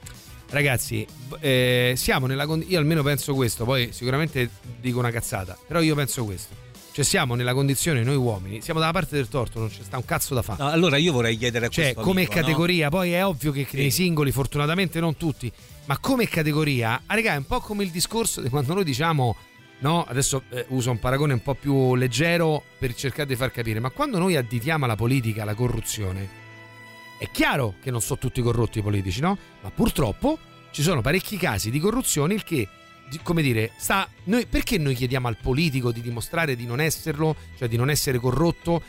ragazzi, 0.48 1.06
eh, 1.38 1.94
siamo 1.96 2.26
nella 2.26 2.46
condizione. 2.46 2.74
Io 2.74 2.80
almeno 2.80 3.04
penso 3.04 3.32
questo, 3.34 3.64
poi 3.64 3.90
sicuramente 3.92 4.50
dico 4.80 4.98
una 4.98 5.12
cazzata. 5.12 5.56
Però 5.68 5.80
io 5.80 5.94
penso 5.94 6.24
questo. 6.24 6.59
Cioè, 7.00 7.08
siamo 7.08 7.34
nella 7.34 7.54
condizione, 7.54 8.02
noi 8.02 8.16
uomini, 8.16 8.60
siamo 8.60 8.78
dalla 8.78 8.92
parte 8.92 9.16
del 9.16 9.28
torto, 9.28 9.58
non 9.58 9.70
ci 9.70 9.82
sta 9.82 9.96
un 9.96 10.04
cazzo 10.04 10.34
da 10.34 10.42
fare. 10.42 10.62
No, 10.62 10.68
allora 10.68 10.98
io 10.98 11.12
vorrei 11.12 11.38
chiedere 11.38 11.66
a 11.66 11.68
Cioè, 11.70 11.84
questo 11.94 12.02
come 12.02 12.20
amico, 12.24 12.34
no? 12.34 12.40
categoria, 12.42 12.88
poi 12.90 13.12
è 13.12 13.24
ovvio 13.24 13.52
che 13.52 13.66
Sì. 13.70 13.76
nei 13.78 13.90
singoli, 13.90 14.32
fortunatamente 14.32 15.00
non 15.00 15.16
tutti, 15.16 15.50
ma 15.86 15.96
come 15.98 16.28
categoria, 16.28 17.00
ah, 17.06 17.14
raga, 17.14 17.32
è 17.32 17.36
un 17.38 17.46
po' 17.46 17.60
come 17.60 17.84
il 17.84 17.90
discorso 17.90 18.42
di 18.42 18.50
quando 18.50 18.74
noi 18.74 18.84
diciamo, 18.84 19.34
no, 19.78 20.04
adesso 20.06 20.42
eh, 20.50 20.66
uso 20.68 20.90
un 20.90 20.98
paragone 20.98 21.32
un 21.32 21.40
po' 21.42 21.54
più 21.54 21.94
leggero 21.94 22.62
per 22.78 22.94
cercare 22.94 23.26
di 23.28 23.36
far 23.36 23.50
capire, 23.50 23.80
ma 23.80 23.88
quando 23.88 24.18
noi 24.18 24.36
additiamo 24.36 24.84
alla 24.84 24.96
politica 24.96 25.44
la 25.46 25.54
corruzione, 25.54 26.28
è 27.18 27.30
chiaro 27.30 27.76
che 27.82 27.90
non 27.90 28.02
sono 28.02 28.18
tutti 28.18 28.42
corrotti 28.42 28.80
i 28.80 28.82
politici, 28.82 29.20
no? 29.20 29.38
Ma 29.62 29.70
purtroppo 29.70 30.38
ci 30.70 30.82
sono 30.82 31.00
parecchi 31.00 31.38
casi 31.38 31.70
di 31.70 31.78
corruzione, 31.80 32.34
il 32.34 32.44
che, 32.44 32.68
come 33.22 33.42
dire, 33.42 33.72
sta. 33.76 34.08
Noi, 34.24 34.46
perché 34.46 34.78
noi 34.78 34.94
chiediamo 34.94 35.28
al 35.28 35.36
politico 35.36 35.92
di 35.92 36.00
dimostrare 36.00 36.56
di 36.56 36.66
non 36.66 36.80
esserlo, 36.80 37.34
cioè 37.56 37.68
di 37.68 37.76
non 37.76 37.90
essere 37.90 38.18
corrotto, 38.18 38.82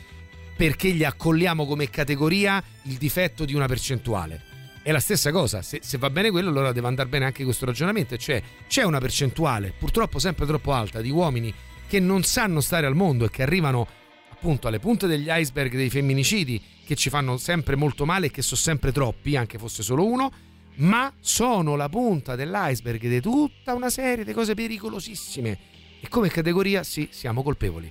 perché 0.56 0.92
gli 0.92 1.04
accolliamo 1.04 1.66
come 1.66 1.90
categoria 1.90 2.62
il 2.82 2.94
difetto 2.94 3.44
di 3.44 3.54
una 3.54 3.66
percentuale? 3.66 4.50
È 4.82 4.90
la 4.90 5.00
stessa 5.00 5.30
cosa, 5.30 5.62
se, 5.62 5.78
se 5.82 5.96
va 5.96 6.10
bene 6.10 6.30
quello 6.30 6.50
allora 6.50 6.72
deve 6.72 6.88
andare 6.88 7.08
bene 7.08 7.24
anche 7.24 7.44
questo 7.44 7.66
ragionamento, 7.66 8.16
cioè 8.16 8.42
c'è 8.66 8.82
una 8.82 8.98
percentuale 8.98 9.72
purtroppo 9.78 10.18
sempre 10.18 10.44
troppo 10.44 10.72
alta 10.72 11.00
di 11.00 11.10
uomini 11.10 11.54
che 11.86 12.00
non 12.00 12.24
sanno 12.24 12.60
stare 12.60 12.86
al 12.86 12.96
mondo 12.96 13.24
e 13.24 13.30
che 13.30 13.42
arrivano 13.42 13.86
appunto 14.30 14.66
alle 14.66 14.80
punte 14.80 15.06
degli 15.06 15.28
iceberg 15.28 15.76
dei 15.76 15.88
femminicidi 15.88 16.60
che 16.84 16.96
ci 16.96 17.10
fanno 17.10 17.36
sempre 17.36 17.76
molto 17.76 18.04
male 18.04 18.26
e 18.26 18.30
che 18.32 18.42
sono 18.42 18.60
sempre 18.60 18.90
troppi, 18.90 19.36
anche 19.36 19.56
fosse 19.56 19.84
solo 19.84 20.04
uno, 20.04 20.32
ma 20.76 21.12
sono 21.20 21.76
la 21.76 21.88
punta 21.88 22.34
dell'iceberg 22.34 23.06
di 23.08 23.20
tutta 23.20 23.74
una 23.74 23.90
serie 23.90 24.24
di 24.24 24.32
cose 24.32 24.54
pericolosissime. 24.54 25.58
E 26.00 26.08
come 26.08 26.28
categoria 26.28 26.82
sì, 26.82 27.08
siamo 27.12 27.42
colpevoli. 27.42 27.90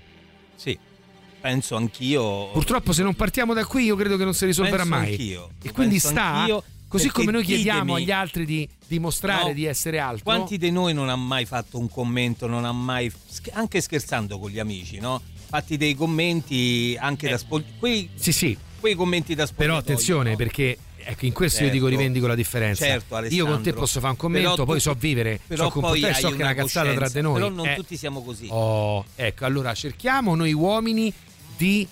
Sì, 0.56 0.78
penso 1.40 1.76
anch'io. 1.76 2.50
Purtroppo 2.52 2.92
se 2.94 3.04
non 3.04 3.14
partiamo 3.16 3.54
da 3.54 3.66
qui 3.66 3.86
io 3.86 3.96
credo 3.96 4.18
che 4.18 4.24
non 4.24 4.34
si 4.34 4.46
risolverà 4.46 4.84
mai. 4.86 5.12
anch'io. 5.12 5.52
E 5.62 5.72
quindi 5.72 5.94
Penso 6.00 6.10
sta, 6.10 6.64
così 6.88 7.10
come 7.10 7.32
noi 7.32 7.44
chiediamo 7.44 7.96
ditemi- 7.96 8.02
agli 8.02 8.12
altri 8.12 8.46
di 8.46 8.68
dimostrare 8.88 9.48
No, 9.48 9.54
di 9.54 9.66
essere 9.66 10.00
altro. 10.00 10.24
Quanti 10.26 10.58
di 10.58 10.72
noi 10.72 10.94
non 10.94 11.08
ha 11.10 11.16
mai 11.16 11.46
fatto 11.46 11.80
un 11.80 11.90
commento, 11.90 12.48
non 12.48 12.66
ha 12.66 12.72
mai, 12.74 13.10
anche 13.54 13.80
scherzando 13.80 14.38
con 14.38 14.50
gli 14.50 14.60
amici, 14.60 15.00
no? 15.00 15.22
Fatti 15.48 15.78
dei 15.78 15.96
commenti 15.96 16.98
anche 17.00 17.30
da 17.30 17.38
spogliatoio. 17.38 17.94
Eh. 17.94 18.10
sì, 18.16 18.32
sì. 18.34 18.58
Quei 18.80 18.96
commenti 18.96 19.36
da 19.36 19.46
Però 19.46 19.54
spogliatoio. 19.54 19.80
attenzione 19.80 20.30
no? 20.32 20.36
perché 20.36 20.78
ecco, 21.06 21.26
in 21.26 21.34
questo 21.34 21.60
io 21.64 21.70
Certo. 21.70 21.74
dico 21.86 21.88
rivendico 21.88 22.28
la 22.28 22.36
differenza. 22.36 22.86
Certo, 22.86 23.26
io 23.26 23.46
con 23.46 23.62
te 23.62 23.74
posso 23.74 24.00
fare 24.00 24.12
un 24.12 24.18
commento, 24.18 24.50
Però 24.52 24.64
poi 24.66 24.76
tu- 24.76 24.82
so 24.82 24.94
vivere, 24.94 25.40
però 25.46 25.66
so 25.66 25.70
comportare, 25.72 26.14
hai 26.14 26.22
so 26.22 26.30
che 26.30 26.38
è 26.38 26.42
una 26.44 26.54
cazzata 26.54 26.94
tra 26.94 27.10
di 27.10 27.22
noi. 27.22 27.34
Però 27.36 27.50
non 27.50 27.68
Eh, 27.68 27.76
tutti 27.76 27.98
siamo 27.98 28.22
così. 28.24 28.48
Oh, 28.50 29.06
ecco, 29.16 29.46
allora 29.46 29.74
cerchiamo 29.74 30.36
noi 30.36 30.54
uomini 30.54 31.14
di 31.58 31.88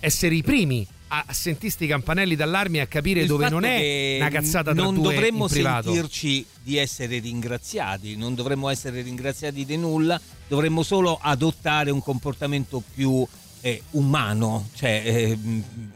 essere 0.00 0.34
i 0.34 0.42
primi 0.42 0.86
a 1.14 1.26
sentirsti 1.30 1.84
i 1.84 1.88
campanelli 1.88 2.34
d'allarme 2.36 2.78
e 2.78 2.80
a 2.80 2.86
capire 2.86 3.20
Il 3.20 3.26
dove 3.26 3.50
non 3.50 3.64
è 3.64 4.16
una 4.18 4.30
cazzata 4.30 4.72
tra 4.72 4.82
non 4.82 4.94
due 4.94 5.12
dovremmo 5.12 5.46
sentirci 5.46 6.46
di 6.62 6.78
essere 6.78 7.18
ringraziati, 7.18 8.16
non 8.16 8.34
dovremmo 8.34 8.70
essere 8.70 9.02
ringraziati 9.02 9.66
di 9.66 9.76
nulla, 9.76 10.18
dovremmo 10.48 10.82
solo 10.82 11.18
adottare 11.20 11.90
un 11.90 12.02
comportamento 12.02 12.82
più 12.94 13.26
eh, 13.62 13.82
umano, 13.92 14.68
cioè 14.74 15.02
eh, 15.04 15.38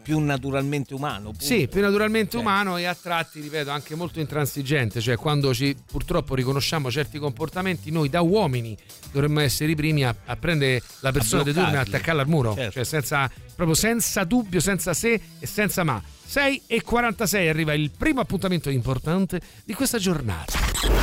più 0.02 0.18
naturalmente 0.20 0.94
umano. 0.94 1.30
punto. 1.30 1.44
Sì, 1.44 1.68
più 1.68 1.80
naturalmente 1.82 2.30
Cioè, 2.32 2.40
umano 2.40 2.76
e 2.78 2.84
a 2.84 2.94
tratti, 2.94 3.40
ripeto, 3.40 3.70
anche 3.70 3.94
molto 3.94 4.20
intransigente, 4.20 5.00
cioè 5.00 5.16
quando 5.16 5.52
ci 5.52 5.76
purtroppo 5.86 6.34
riconosciamo 6.34 6.90
certi 6.90 7.18
comportamenti, 7.18 7.90
noi 7.90 8.08
da 8.08 8.20
uomini 8.22 8.76
dovremmo 9.12 9.40
essere 9.40 9.72
i 9.72 9.74
primi 9.74 10.04
a, 10.04 10.14
a 10.24 10.36
prendere 10.36 10.80
la 11.00 11.12
persona 11.12 11.42
di 11.42 11.52
turno 11.52 11.74
e 11.74 11.78
attaccarla 11.78 12.22
al 12.22 12.28
muro, 12.28 12.54
Certo. 12.54 12.72
cioè 12.72 12.84
senza, 12.84 13.30
proprio 13.54 13.74
senza 13.74 14.24
dubbio, 14.24 14.60
senza 14.60 14.94
se 14.94 15.20
e 15.38 15.46
senza 15.46 15.82
ma. 15.84 16.00
6 16.28 16.62
e 16.66 16.82
46 16.82 17.48
arriva 17.48 17.72
il 17.74 17.90
primo 17.96 18.20
appuntamento 18.20 18.68
importante 18.70 19.40
di 19.64 19.74
questa 19.74 19.98
giornata. 19.98 20.58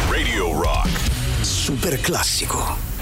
Radio 0.10 0.52
Rock. 0.62 0.90
Super 1.44 2.00
classico. 2.02 2.93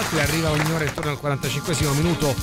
Altri, 0.00 0.20
arriva 0.20 0.50
ogni 0.50 0.72
ora 0.72 0.84
intorno 0.84 1.10
al 1.10 1.18
45 1.18 1.76
minuto 1.92 2.34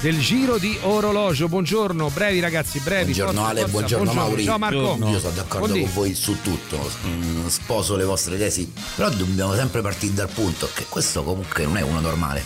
del 0.00 0.18
giro 0.18 0.56
di 0.58 0.76
orologio. 0.82 1.48
Buongiorno, 1.48 2.08
brevi 2.08 2.40
ragazzi, 2.40 2.80
brevi. 2.80 3.12
Buongiorno 3.12 3.32
forza, 3.32 3.48
Ale, 3.50 3.60
forza. 3.60 3.72
buongiorno, 3.76 4.12
Mauri. 4.12 4.44
Ciao 4.44 4.58
Marco. 4.58 4.98
Io 5.00 5.20
sono 5.20 5.32
d'accordo 5.34 5.66
Buondì. 5.66 5.82
con 5.82 5.92
voi 5.92 6.14
su 6.14 6.40
tutto, 6.40 6.90
mm, 7.06 7.46
sposo 7.48 7.96
le 7.96 8.04
vostre 8.04 8.38
tesi, 8.38 8.72
però 8.96 9.10
dobbiamo 9.10 9.54
sempre 9.54 9.82
partire 9.82 10.14
dal 10.14 10.28
punto 10.30 10.68
che 10.72 10.86
questo 10.88 11.22
comunque 11.22 11.64
non 11.64 11.76
è 11.76 11.82
uno 11.82 12.00
normale. 12.00 12.42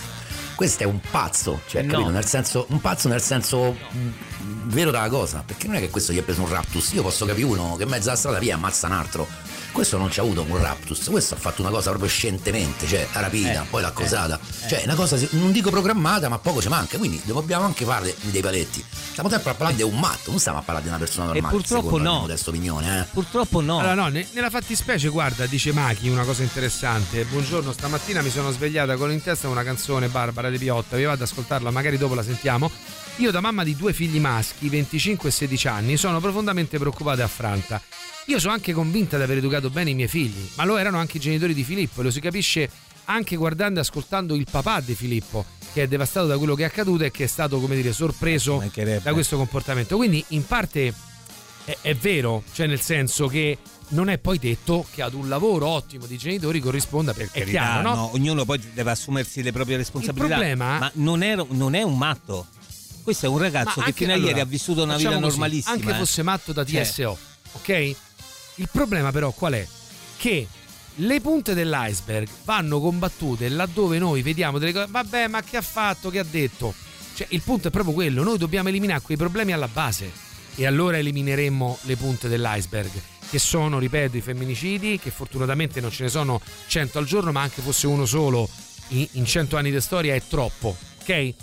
Questo 0.56 0.82
è 0.82 0.86
un 0.86 1.00
pazzo, 1.10 1.60
cioè, 1.66 1.82
No. 1.82 1.92
capito? 1.92 2.10
Nel 2.10 2.26
senso, 2.26 2.66
un 2.70 2.80
pazzo 2.80 3.08
nel 3.08 3.22
senso 3.22 3.76
mm, 3.94 4.08
vero 4.70 4.90
della 4.90 5.08
cosa, 5.08 5.42
perché 5.46 5.66
non 5.66 5.76
è 5.76 5.80
che 5.80 5.90
questo 5.90 6.12
gli 6.12 6.18
ha 6.18 6.22
preso 6.22 6.42
un 6.42 6.48
raptus, 6.48 6.92
io 6.92 7.02
posso 7.02 7.24
capire 7.24 7.46
uno 7.46 7.76
che 7.76 7.84
in 7.84 7.90
mezzo 7.90 8.08
alla 8.08 8.18
strada 8.18 8.38
via 8.38 8.54
ammazza 8.54 8.86
un 8.86 8.92
altro. 8.94 9.28
Questo 9.76 9.98
non 9.98 10.10
ci 10.10 10.20
ha 10.20 10.22
avuto 10.22 10.40
un 10.40 10.56
raptus, 10.56 11.06
questo 11.10 11.34
ha 11.34 11.36
fatto 11.36 11.60
una 11.60 11.70
cosa 11.70 11.90
proprio 11.90 12.08
scientemente, 12.08 12.86
cioè 12.86 13.06
la 13.12 13.20
rapita, 13.20 13.62
Eh, 13.62 13.66
poi 13.68 13.82
l'ha 13.82 13.88
accusata. 13.88 14.40
eh, 14.64 14.68
Cioè, 14.70 14.82
una 14.84 14.94
cosa, 14.94 15.18
non 15.32 15.52
dico 15.52 15.68
programmata, 15.68 16.30
ma 16.30 16.38
poco 16.38 16.62
ci 16.62 16.68
manca, 16.68 16.96
quindi 16.96 17.20
dobbiamo 17.24 17.66
anche 17.66 17.84
fare 17.84 18.16
dei 18.22 18.40
paletti. 18.40 18.82
Stiamo 19.10 19.28
sempre 19.28 19.50
a 19.50 19.54
parlare 19.54 19.76
di 19.76 19.82
un 19.82 19.98
matto, 19.98 20.30
non 20.30 20.38
stiamo 20.40 20.56
a 20.56 20.62
parlare 20.62 20.82
di 20.86 20.88
una 20.88 20.98
persona 20.98 21.26
normale. 21.26 21.54
purtroppo 21.54 21.84
secondo 21.84 22.08
la 22.08 22.14
no. 22.14 22.20
modesta 22.20 22.48
opinione, 22.50 23.00
eh. 23.00 23.04
Purtroppo 23.12 23.60
no. 23.60 23.78
Allora, 23.80 23.94
no, 23.94 24.08
ne- 24.08 24.26
nella 24.32 24.48
fattispecie, 24.48 25.08
guarda, 25.08 25.44
dice 25.44 25.72
Machi 25.74 26.08
una 26.08 26.24
cosa 26.24 26.42
interessante. 26.42 27.24
Buongiorno, 27.26 27.70
stamattina 27.70 28.22
mi 28.22 28.30
sono 28.30 28.50
svegliata 28.52 28.96
con 28.96 29.12
in 29.12 29.22
testa 29.22 29.46
una 29.48 29.62
canzone 29.62 30.08
Barbara 30.08 30.48
De 30.48 30.56
Piotta. 30.56 30.96
Vi 30.96 31.02
vado 31.04 31.22
ad 31.22 31.28
ascoltarla, 31.28 31.70
magari 31.70 31.98
dopo 31.98 32.14
la 32.14 32.22
sentiamo. 32.22 32.70
Io, 33.16 33.30
da 33.30 33.40
mamma 33.40 33.62
di 33.62 33.76
due 33.76 33.92
figli 33.92 34.18
maschi, 34.20 34.70
25 34.70 35.28
e 35.28 35.32
16 35.32 35.68
anni, 35.68 35.96
sono 35.98 36.18
profondamente 36.18 36.78
preoccupata 36.78 37.20
e 37.20 37.24
affranta. 37.24 37.80
Io 38.26 38.40
sono 38.40 38.52
anche 38.52 38.72
convinta 38.72 39.16
di 39.16 39.22
aver 39.22 39.38
educato 39.38 39.70
bene 39.70 39.90
i 39.90 39.94
miei 39.94 40.08
figli, 40.08 40.48
ma 40.56 40.64
lo 40.64 40.76
erano 40.76 40.98
anche 40.98 41.18
i 41.18 41.20
genitori 41.20 41.54
di 41.54 41.62
Filippo 41.62 42.00
e 42.00 42.04
lo 42.04 42.10
si 42.10 42.20
capisce 42.20 42.68
anche 43.04 43.36
guardando 43.36 43.78
e 43.78 43.82
ascoltando 43.82 44.34
il 44.34 44.46
papà 44.50 44.80
di 44.80 44.96
Filippo, 44.96 45.44
che 45.72 45.84
è 45.84 45.86
devastato 45.86 46.26
da 46.26 46.36
quello 46.36 46.56
che 46.56 46.64
è 46.64 46.66
accaduto 46.66 47.04
e 47.04 47.12
che 47.12 47.24
è 47.24 47.26
stato, 47.28 47.60
come 47.60 47.76
dire, 47.76 47.92
sorpreso 47.92 48.62
da 49.00 49.12
questo 49.12 49.36
comportamento. 49.36 49.96
Quindi, 49.96 50.24
in 50.28 50.44
parte 50.44 50.92
è, 51.64 51.76
è 51.82 51.94
vero, 51.94 52.42
cioè 52.52 52.66
nel 52.66 52.80
senso 52.80 53.28
che 53.28 53.58
non 53.88 54.08
è 54.08 54.18
poi 54.18 54.38
detto 54.38 54.84
che 54.90 55.02
ad 55.02 55.14
un 55.14 55.28
lavoro 55.28 55.68
ottimo 55.68 56.06
di 56.06 56.18
genitori 56.18 56.58
corrisponda 56.58 57.12
per 57.12 57.30
Carità, 57.30 57.50
chiaro, 57.50 57.88
no? 57.88 57.94
no, 57.94 58.12
ognuno 58.14 58.44
poi 58.44 58.60
deve 58.72 58.90
assumersi 58.90 59.40
le 59.42 59.52
proprie 59.52 59.76
responsabilità. 59.76 60.34
problema- 60.34 60.78
Ma 60.78 60.90
non 60.94 61.22
è, 61.22 61.36
non 61.50 61.74
è 61.74 61.82
un 61.82 61.96
matto. 61.96 62.46
Questo 63.04 63.26
è 63.26 63.28
un 63.28 63.38
ragazzo 63.38 63.80
che 63.82 63.92
fino 63.92 64.10
a 64.10 64.14
allora, 64.14 64.30
ieri 64.30 64.40
ha 64.40 64.44
vissuto 64.44 64.82
una 64.82 64.96
vita 64.96 65.10
così, 65.10 65.20
normalissima. 65.20 65.74
Anche 65.74 65.90
eh. 65.90 65.94
fosse 65.94 66.22
matto 66.22 66.52
da 66.52 66.64
Cioè, 66.64 66.82
TSO, 66.82 67.18
ok? 67.52 67.96
Il 68.56 68.68
problema 68.70 69.10
però 69.12 69.32
qual 69.32 69.54
è? 69.54 69.66
Che 70.16 70.48
le 71.00 71.20
punte 71.20 71.54
dell'iceberg 71.54 72.28
vanno 72.44 72.80
combattute 72.80 73.48
laddove 73.48 73.98
noi 73.98 74.22
vediamo 74.22 74.58
delle 74.58 74.72
cose, 74.72 74.86
vabbè 74.88 75.28
ma 75.28 75.42
che 75.42 75.58
ha 75.58 75.62
fatto, 75.62 76.10
che 76.10 76.18
ha 76.18 76.26
detto? 76.28 76.74
Cioè 77.14 77.26
il 77.30 77.42
punto 77.42 77.68
è 77.68 77.70
proprio 77.70 77.94
quello, 77.94 78.22
noi 78.22 78.38
dobbiamo 78.38 78.68
eliminare 78.68 79.00
quei 79.00 79.16
problemi 79.16 79.52
alla 79.52 79.68
base 79.68 80.10
e 80.54 80.66
allora 80.66 80.98
elimineremmo 80.98 81.78
le 81.82 81.96
punte 81.96 82.28
dell'iceberg 82.28 82.90
che 83.28 83.38
sono, 83.38 83.78
ripeto, 83.78 84.16
i 84.16 84.20
femminicidi, 84.20 84.98
che 84.98 85.10
fortunatamente 85.10 85.80
non 85.80 85.90
ce 85.90 86.04
ne 86.04 86.08
sono 86.08 86.40
100 86.68 86.98
al 86.98 87.04
giorno, 87.04 87.32
ma 87.32 87.42
anche 87.42 87.60
fosse 87.60 87.86
uno 87.86 88.06
solo 88.06 88.48
in, 88.88 89.06
in 89.12 89.24
100 89.24 89.56
anni 89.56 89.70
di 89.70 89.80
storia 89.80 90.14
è 90.14 90.22
troppo, 90.26 90.76
ok? 91.00 91.34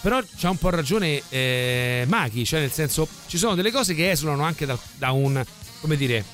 Però 0.00 0.20
c'ha 0.36 0.50
un 0.50 0.58
po' 0.58 0.70
ragione 0.70 1.22
eh, 1.28 2.04
Machi, 2.06 2.44
cioè 2.44 2.60
nel 2.60 2.70
senso 2.70 3.08
ci 3.26 3.36
sono 3.36 3.56
delle 3.56 3.72
cose 3.72 3.94
che 3.94 4.10
esulano 4.10 4.44
anche 4.44 4.64
da, 4.64 4.78
da 4.96 5.10
un, 5.10 5.44
come 5.80 5.96
dire, 5.96 6.24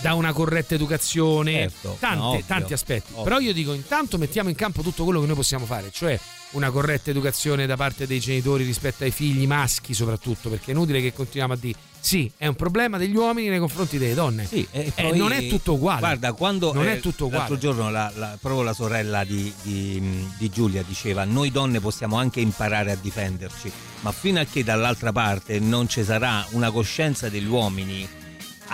da 0.00 0.14
una 0.14 0.32
corretta 0.32 0.74
educazione, 0.74 1.52
Certo, 1.52 1.96
tante- 2.00 2.16
no, 2.18 2.28
ovvio, 2.30 2.44
tanti 2.46 2.72
aspetti. 2.72 3.12
ovvio. 3.12 3.22
Però 3.24 3.38
io 3.38 3.52
dico 3.52 3.72
intanto 3.72 4.18
mettiamo 4.18 4.48
in 4.48 4.54
campo 4.54 4.82
tutto 4.82 5.04
quello 5.04 5.20
che 5.20 5.26
noi 5.26 5.36
possiamo 5.36 5.64
fare, 5.66 5.90
cioè 5.92 6.18
una 6.50 6.70
corretta 6.70 7.10
educazione 7.10 7.66
da 7.66 7.76
parte 7.76 8.06
dei 8.06 8.20
genitori 8.20 8.64
rispetto 8.64 9.04
ai 9.04 9.10
figli 9.10 9.46
maschi 9.46 9.94
soprattutto, 9.94 10.50
perché 10.50 10.66
è 10.66 10.74
inutile 10.74 11.00
che 11.00 11.12
continuiamo 11.12 11.54
a 11.54 11.56
dire 11.56 11.78
sì, 12.04 12.30
è 12.36 12.46
un 12.46 12.54
problema 12.54 12.98
degli 12.98 13.16
uomini 13.16 13.48
nei 13.48 13.58
confronti 13.58 13.96
delle 13.96 14.12
donne. 14.12 14.44
Sì, 14.46 14.66
e 14.70 14.92
Eh, 14.94 15.02
poi- 15.08 15.16
non 15.16 15.32
è 15.32 15.46
tutto 15.48 15.72
uguale. 15.72 16.00
Guarda, 16.00 16.32
quando 16.34 16.72
non 16.74 16.86
eh, 16.86 16.96
è 16.96 17.00
tutto 17.00 17.26
uguale. 17.26 17.48
l'altro 17.48 17.58
giorno 17.58 17.90
la- 17.90 18.12
la- 18.14 18.36
proprio 18.38 18.62
la 18.62 18.74
sorella 18.74 19.24
di, 19.24 19.50
di- 19.62 20.28
di 20.36 20.50
Giulia 20.50 20.82
diceva: 20.86 21.24
Noi 21.24 21.50
donne 21.50 21.80
possiamo 21.80 22.18
anche 22.18 22.40
imparare 22.40 22.90
a 22.92 22.96
difenderci, 23.00 23.72
ma 24.00 24.12
fino 24.12 24.38
a 24.38 24.44
che 24.44 24.62
dall'altra 24.62 25.12
parte 25.12 25.58
non 25.60 25.88
ci 25.88 26.04
sarà 26.04 26.46
una 26.50 26.70
coscienza 26.70 27.30
degli 27.30 27.46
uomini 27.46 28.06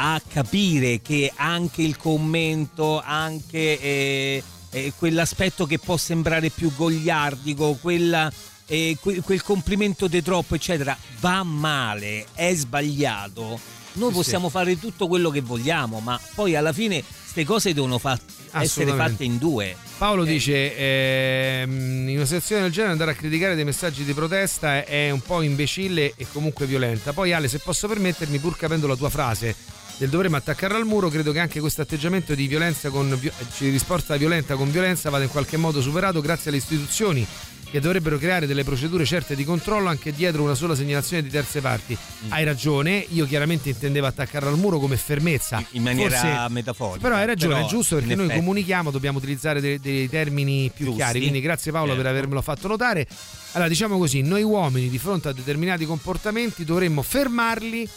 a 0.03 0.20
capire 0.26 1.03
che 1.03 1.30
anche 1.34 1.82
il 1.82 1.98
commento, 1.98 3.03
anche 3.05 3.78
eh, 3.78 4.42
eh, 4.70 4.92
quell'aspetto 4.96 5.66
che 5.66 5.78
può 5.78 5.98
sembrare 5.98 6.48
più 6.48 6.74
gogliardico, 6.74 7.74
quella, 7.74 8.32
eh, 8.66 8.96
que- 8.98 9.20
quel 9.20 9.42
complimento 9.42 10.07
di 10.09 10.22
troppo, 10.22 10.55
eccetera, 10.55 10.96
va 11.20 11.42
male, 11.42 12.24
è 12.32 12.55
sbagliato. 12.55 13.61
Noi 13.92 14.09
Sì, 14.11 14.14
possiamo 14.14 14.48
fare 14.48 14.78
tutto 14.78 15.07
quello 15.07 15.28
che 15.28 15.42
vogliamo, 15.42 16.01
ma 16.01 16.18
poi 16.34 16.57
alla 16.57 16.72
fine 16.72 17.05
queste 17.22 17.44
cose 17.44 17.74
devono 17.74 17.98
fa- 17.98 18.18
essere 18.53 18.94
fatte 18.94 19.24
in 19.24 19.36
due. 19.36 19.76
Paolo 19.98 20.24
dice: 20.24 20.76
ehm, 20.76 22.09
In 22.09 22.16
una 22.16 22.24
situazione 22.24 22.62
del 22.62 22.72
genere 22.72 22.92
andare 22.92 23.11
a 23.11 23.14
criticare 23.14 23.55
dei 23.55 23.64
messaggi 23.64 24.05
di 24.05 24.14
protesta 24.14 24.82
è 24.82 25.11
un 25.11 25.20
po' 25.20 25.42
imbecille 25.42 26.14
e 26.16 26.26
comunque 26.32 26.64
violenta. 26.64 27.12
Poi, 27.12 27.34
Ale, 27.34 27.48
se 27.48 27.59
posso 27.59 27.86
permettermi, 27.86 28.38
pur 28.38 28.57
capendo 28.57 28.86
la 28.86 28.96
tua 28.96 29.11
frase 29.11 29.55
del 30.01 30.09
dovremmo 30.09 30.36
attaccarla 30.36 30.78
al 30.78 30.86
muro, 30.86 31.11
credo 31.11 31.30
che 31.30 31.40
anche 31.40 31.61
questo 31.61 31.82
atteggiamento 31.82 32.34
di 32.34 32.46
violenza 32.46 32.88
con 32.88 33.14
vi- 33.20 33.30
ci 33.55 33.68
risposta 33.68 34.16
violenta 34.16 34.55
con 34.57 34.70
violenza 34.70 35.11
vada 35.11 35.24
in 35.24 35.30
qualche 35.30 35.59
modo 35.59 35.82
superato 35.82 36.22
grazie 36.22 36.48
alle 36.48 36.59
istituzioni 36.59 37.26
che 37.70 37.80
dovrebbero 37.80 38.16
creare 38.16 38.46
delle 38.46 38.64
procedure 38.64 39.05
certe 39.05 39.36
di 39.36 39.44
controllo 39.44 39.88
anche 39.90 40.11
dietro 40.12 40.42
una 40.42 40.55
sola 40.55 40.74
segnalazione 40.74 41.22
di 41.22 41.28
terze 41.28 41.61
parti. 41.61 41.94
Mm. 42.24 42.32
Hai 42.32 42.44
ragione, 42.44 43.05
io 43.11 43.26
chiaramente 43.26 43.68
intendevo 43.68 44.07
attaccarla 44.07 44.48
al 44.48 44.57
muro 44.57 44.78
come 44.78 44.96
fermezza. 44.96 45.62
In 45.72 45.82
maniera 45.82 46.16
Forse- 46.18 46.48
metaforica. 46.48 47.01
però 47.07 47.14
hai 47.20 47.26
ragione, 47.26 47.55
Però, 47.57 47.66
è 47.66 47.68
giusto 47.68 47.94
perché 47.96 48.14
noi 48.14 48.24
effetti- 48.24 48.40
comunichiamo, 48.40 48.90
dobbiamo 48.90 49.18
utilizzare 49.18 49.61
dei, 49.61 49.78
dei 49.78 50.09
termini 50.09 50.72
più 50.74 50.86
Giusti. 50.86 51.01
chiari. 51.01 51.20
Quindi 51.20 51.40
grazie 51.42 51.70
Paolo 51.72 51.92
per 51.94 52.03
Certo. 52.05 52.11
avermelo 52.18 52.40
fatto 52.42 52.66
notare. 52.68 53.07
Allora, 53.53 53.68
diciamo 53.68 53.98
così, 53.98 54.22
noi 54.22 54.42
uomini 54.42 54.88
di 54.88 54.98
fronte 54.98 55.28
a 55.28 55.32
determinati 55.32 55.84
comportamenti 55.84 56.64
dovremmo 56.64 57.03
fermarli, 57.03 57.88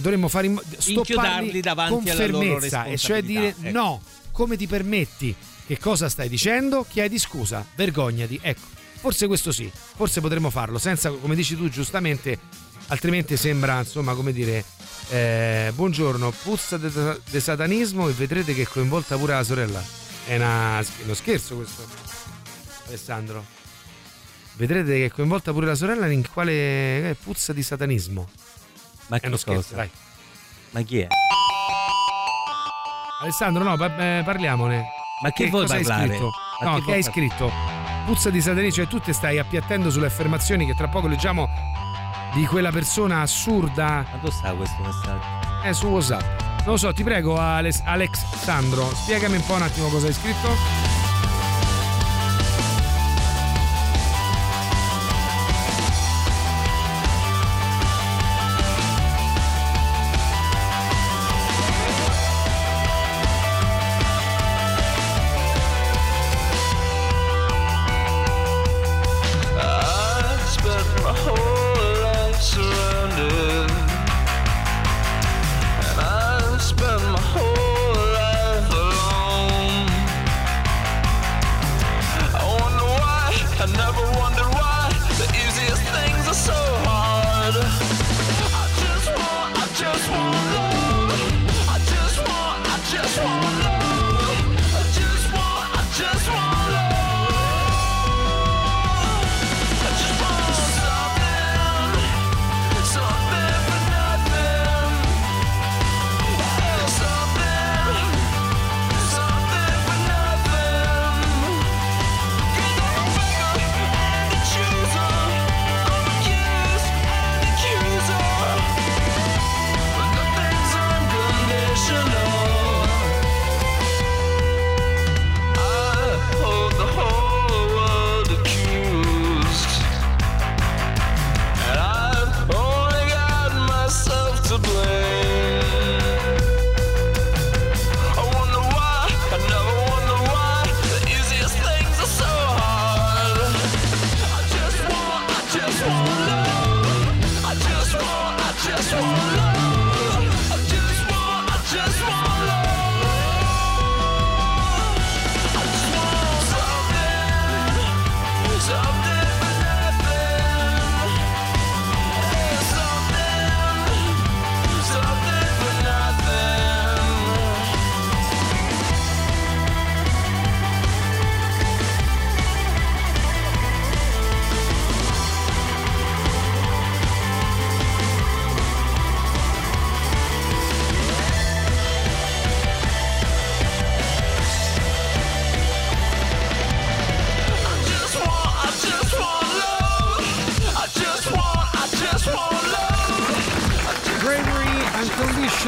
dovremmo 0.00 0.28
fare 0.28 0.46
in 0.46 0.60
stopparli 0.78 1.60
davanti 1.60 1.92
con 1.94 2.08
alla 2.08 2.26
loro 2.26 2.44
fermezza, 2.44 2.84
e 2.84 2.96
cioè 2.96 3.22
dire 3.22 3.48
ecco. 3.48 3.70
no, 3.70 4.02
come 4.32 4.56
ti 4.56 4.66
permetti? 4.66 5.34
Che 5.66 5.78
cosa 5.78 6.08
stai 6.08 6.28
dicendo? 6.28 6.86
Chiedi 6.88 7.18
scusa, 7.18 7.64
vergognati. 7.74 8.38
Ecco, 8.40 8.66
forse 9.00 9.26
questo 9.26 9.50
sì, 9.52 9.70
forse 9.72 10.20
potremmo 10.20 10.50
farlo 10.50 10.78
senza, 10.78 11.10
come 11.10 11.34
dici 11.34 11.56
tu 11.56 11.68
giustamente, 11.68 12.38
altrimenti 12.88 13.36
sembra, 13.36 13.78
insomma, 13.80 14.14
come 14.14 14.32
dire, 14.32 14.64
eh, 15.10 15.72
buongiorno, 15.74 16.32
puzza 16.42 16.78
di 16.78 17.40
satanismo 17.40 18.08
e 18.08 18.12
vedrete 18.12 18.54
che 18.54 18.62
è 18.62 18.66
coinvolta 18.66 19.16
pure 19.16 19.34
la 19.34 19.42
sorella. 19.44 19.82
È 20.26 20.36
una- 20.36 20.84
uno 21.04 21.14
scherzo 21.14 21.56
questo, 21.56 21.84
Alessandro. 22.86 23.44
Vedrete 24.54 24.92
che 24.92 25.04
è 25.06 25.10
coinvolta 25.10 25.52
pure 25.52 25.66
la 25.66 25.74
sorella 25.74 26.06
in 26.06 26.24
quale 26.32 27.10
eh, 27.10 27.16
puzza 27.20 27.52
di 27.52 27.62
satanismo. 27.62 28.28
Ma 29.08 29.18
È 29.18 29.26
uno 29.26 29.36
che 29.36 29.40
scherzo, 29.40 29.74
dai. 29.74 29.90
Ma 30.70 30.80
chi 30.82 30.98
è? 31.00 31.06
Alessandro, 33.22 33.62
no, 33.64 33.76
pa- 33.76 33.96
eh, 34.18 34.22
parliamone. 34.24 34.84
Ma 35.22 35.30
che 35.30 35.48
vuoi 35.48 35.62
cosa 35.62 35.76
hai 35.76 35.82
parlare? 35.82 36.08
scritto? 36.08 36.30
Ma 36.60 36.66
no, 36.66 36.72
che 36.74 36.78
che, 36.78 36.84
vuoi 36.84 36.96
hai 36.96 37.02
par- 37.02 37.12
scritto? 37.12 37.52
Puzza 38.04 38.30
di 38.30 38.40
satanismo, 38.40 38.84
cioè 38.84 38.86
tu 38.86 39.00
ti 39.00 39.12
stai 39.12 39.38
appiattendo 39.38 39.90
sulle 39.90 40.06
affermazioni 40.06 40.66
che 40.66 40.74
tra 40.74 40.88
poco 40.88 41.06
leggiamo 41.06 41.48
di 42.34 42.44
quella 42.46 42.70
persona 42.70 43.22
assurda. 43.22 44.04
Ma 44.10 44.18
dove 44.20 44.30
sta 44.30 44.52
questo 44.52 44.82
messaggio? 44.82 45.62
È 45.62 45.72
su 45.72 45.86
WhatsApp. 45.86 46.40
Non 46.58 46.74
lo 46.74 46.76
so, 46.76 46.92
ti 46.92 47.02
prego, 47.02 47.38
Alex, 47.38 47.82
Alex 47.84 48.24
Sandro, 48.42 48.92
spiegami 48.94 49.36
un 49.36 49.46
po' 49.46 49.54
un 49.54 49.62
attimo 49.62 49.88
cosa 49.88 50.06
hai 50.08 50.12
scritto. 50.12 50.95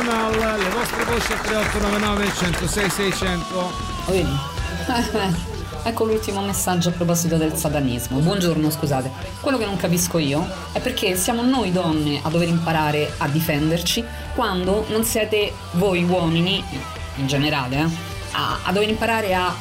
International, 0.09 0.59
le 0.59 0.71
vostre 0.71 1.05
voci 1.05 1.33
al 1.33 1.41
3899 1.43 2.33
106 2.35 2.91
600. 2.91 3.73
Vedi? 4.07 4.37
ecco 5.85 6.05
l'ultimo 6.07 6.41
messaggio 6.41 6.89
a 6.89 6.93
proposito 6.93 7.37
del 7.37 7.53
satanismo. 7.55 8.19
Buongiorno, 8.21 8.71
scusate. 8.71 9.11
Quello 9.43 9.59
che 9.59 9.67
non 9.67 9.77
capisco 9.77 10.17
io 10.17 10.49
è 10.73 10.81
perché 10.81 11.15
siamo 11.15 11.43
noi 11.43 11.73
donne 11.73 12.21
a 12.23 12.31
dover 12.31 12.49
imparare 12.49 13.13
a 13.19 13.29
difenderci 13.29 14.03
quando 14.35 14.87
non 14.89 15.05
siete 15.05 15.53
voi 15.73 16.03
uomini, 16.05 16.65
in 17.17 17.27
generale, 17.27 17.77
eh, 17.77 17.87
a, 18.33 18.61
a 18.63 18.73
dover 18.73 18.89
imparare 18.89 19.35
a 19.35 19.55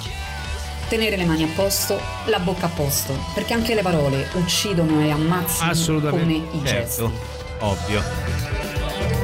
tenere 0.87 1.17
le 1.17 1.25
mani 1.25 1.43
a 1.43 1.49
posto, 1.53 1.99
la 2.27 2.39
bocca 2.39 2.67
a 2.67 2.69
posto, 2.69 3.13
perché 3.33 3.53
anche 3.53 3.75
le 3.75 3.81
parole 3.81 4.29
uccidono 4.35 5.01
e 5.01 5.11
ammazzano 5.11 5.71
Assolutamente. 5.71 6.23
come 6.23 6.57
i 6.57 6.63
gesti. 6.63 7.01
Certo, 7.01 7.11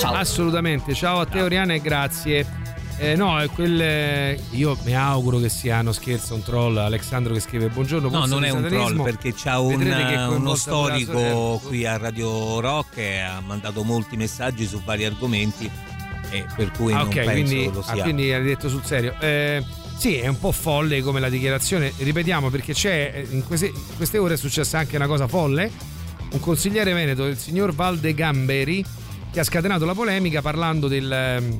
ovvio. 0.07 0.19
Assolutamente. 0.19 0.93
Ciao 0.93 1.19
a 1.19 1.25
te 1.25 1.41
Oriana 1.41 1.73
e 1.73 1.81
grazie. 1.81 2.61
Eh, 2.99 3.15
no, 3.15 3.39
è 3.39 3.49
quel, 3.49 3.81
eh, 3.81 4.39
io 4.51 4.77
mi 4.83 4.95
auguro 4.95 5.39
che 5.39 5.49
sia 5.49 5.79
uno 5.79 5.91
scherzo, 5.91 6.35
un 6.35 6.43
troll. 6.43 6.77
Alessandro 6.77 7.33
che 7.33 7.39
scrive 7.39 7.67
buongiorno. 7.69 8.07
No, 8.09 8.25
non 8.25 8.43
è 8.43 8.49
un 8.51 8.63
troll 8.67 9.01
perché 9.03 9.33
c'ha 9.35 9.59
un- 9.59 9.79
che 9.79 10.13
è 10.13 10.25
uno 10.27 10.55
storico 10.55 11.11
sorella. 11.11 11.57
qui 11.67 11.85
a 11.85 11.97
Radio 11.97 12.59
Rock 12.59 12.97
e 12.97 13.19
ha 13.19 13.41
mandato 13.41 13.83
molti 13.83 14.15
messaggi 14.15 14.65
su 14.67 14.79
vari 14.83 15.05
argomenti 15.05 15.69
e 16.29 16.45
per 16.55 16.71
cui 16.71 16.93
Ah, 16.93 16.97
non 16.99 17.07
ok, 17.07 17.13
penso 17.13 17.31
quindi, 17.31 17.71
lo 17.73 17.79
ah, 17.79 17.93
sia. 17.93 18.03
quindi 18.03 18.31
hai 18.31 18.43
detto 18.43 18.69
sul 18.69 18.83
serio. 18.85 19.15
Eh, 19.19 19.63
sì, 19.97 20.15
è 20.17 20.27
un 20.27 20.39
po' 20.39 20.51
folle 20.51 21.01
come 21.01 21.19
la 21.19 21.29
dichiarazione. 21.29 21.91
Ripetiamo 21.97 22.49
perché 22.49 22.73
c'è 22.73 23.11
eh, 23.15 23.27
in 23.31 23.43
queste, 23.43 23.67
in 23.67 23.95
queste 23.97 24.17
ore 24.19 24.35
è 24.35 24.37
successa 24.37 24.77
anche 24.77 24.95
una 24.95 25.07
cosa 25.07 25.27
folle. 25.27 25.69
Un 26.31 26.39
consigliere 26.39 26.93
veneto, 26.93 27.25
il 27.25 27.37
signor 27.37 27.73
Valde 27.73 28.13
Gamberi, 28.13 28.83
che 29.33 29.39
ha 29.39 29.43
scatenato 29.43 29.83
la 29.85 29.93
polemica 29.95 30.41
parlando 30.41 30.87
del. 30.87 31.11
ehm, 31.11 31.59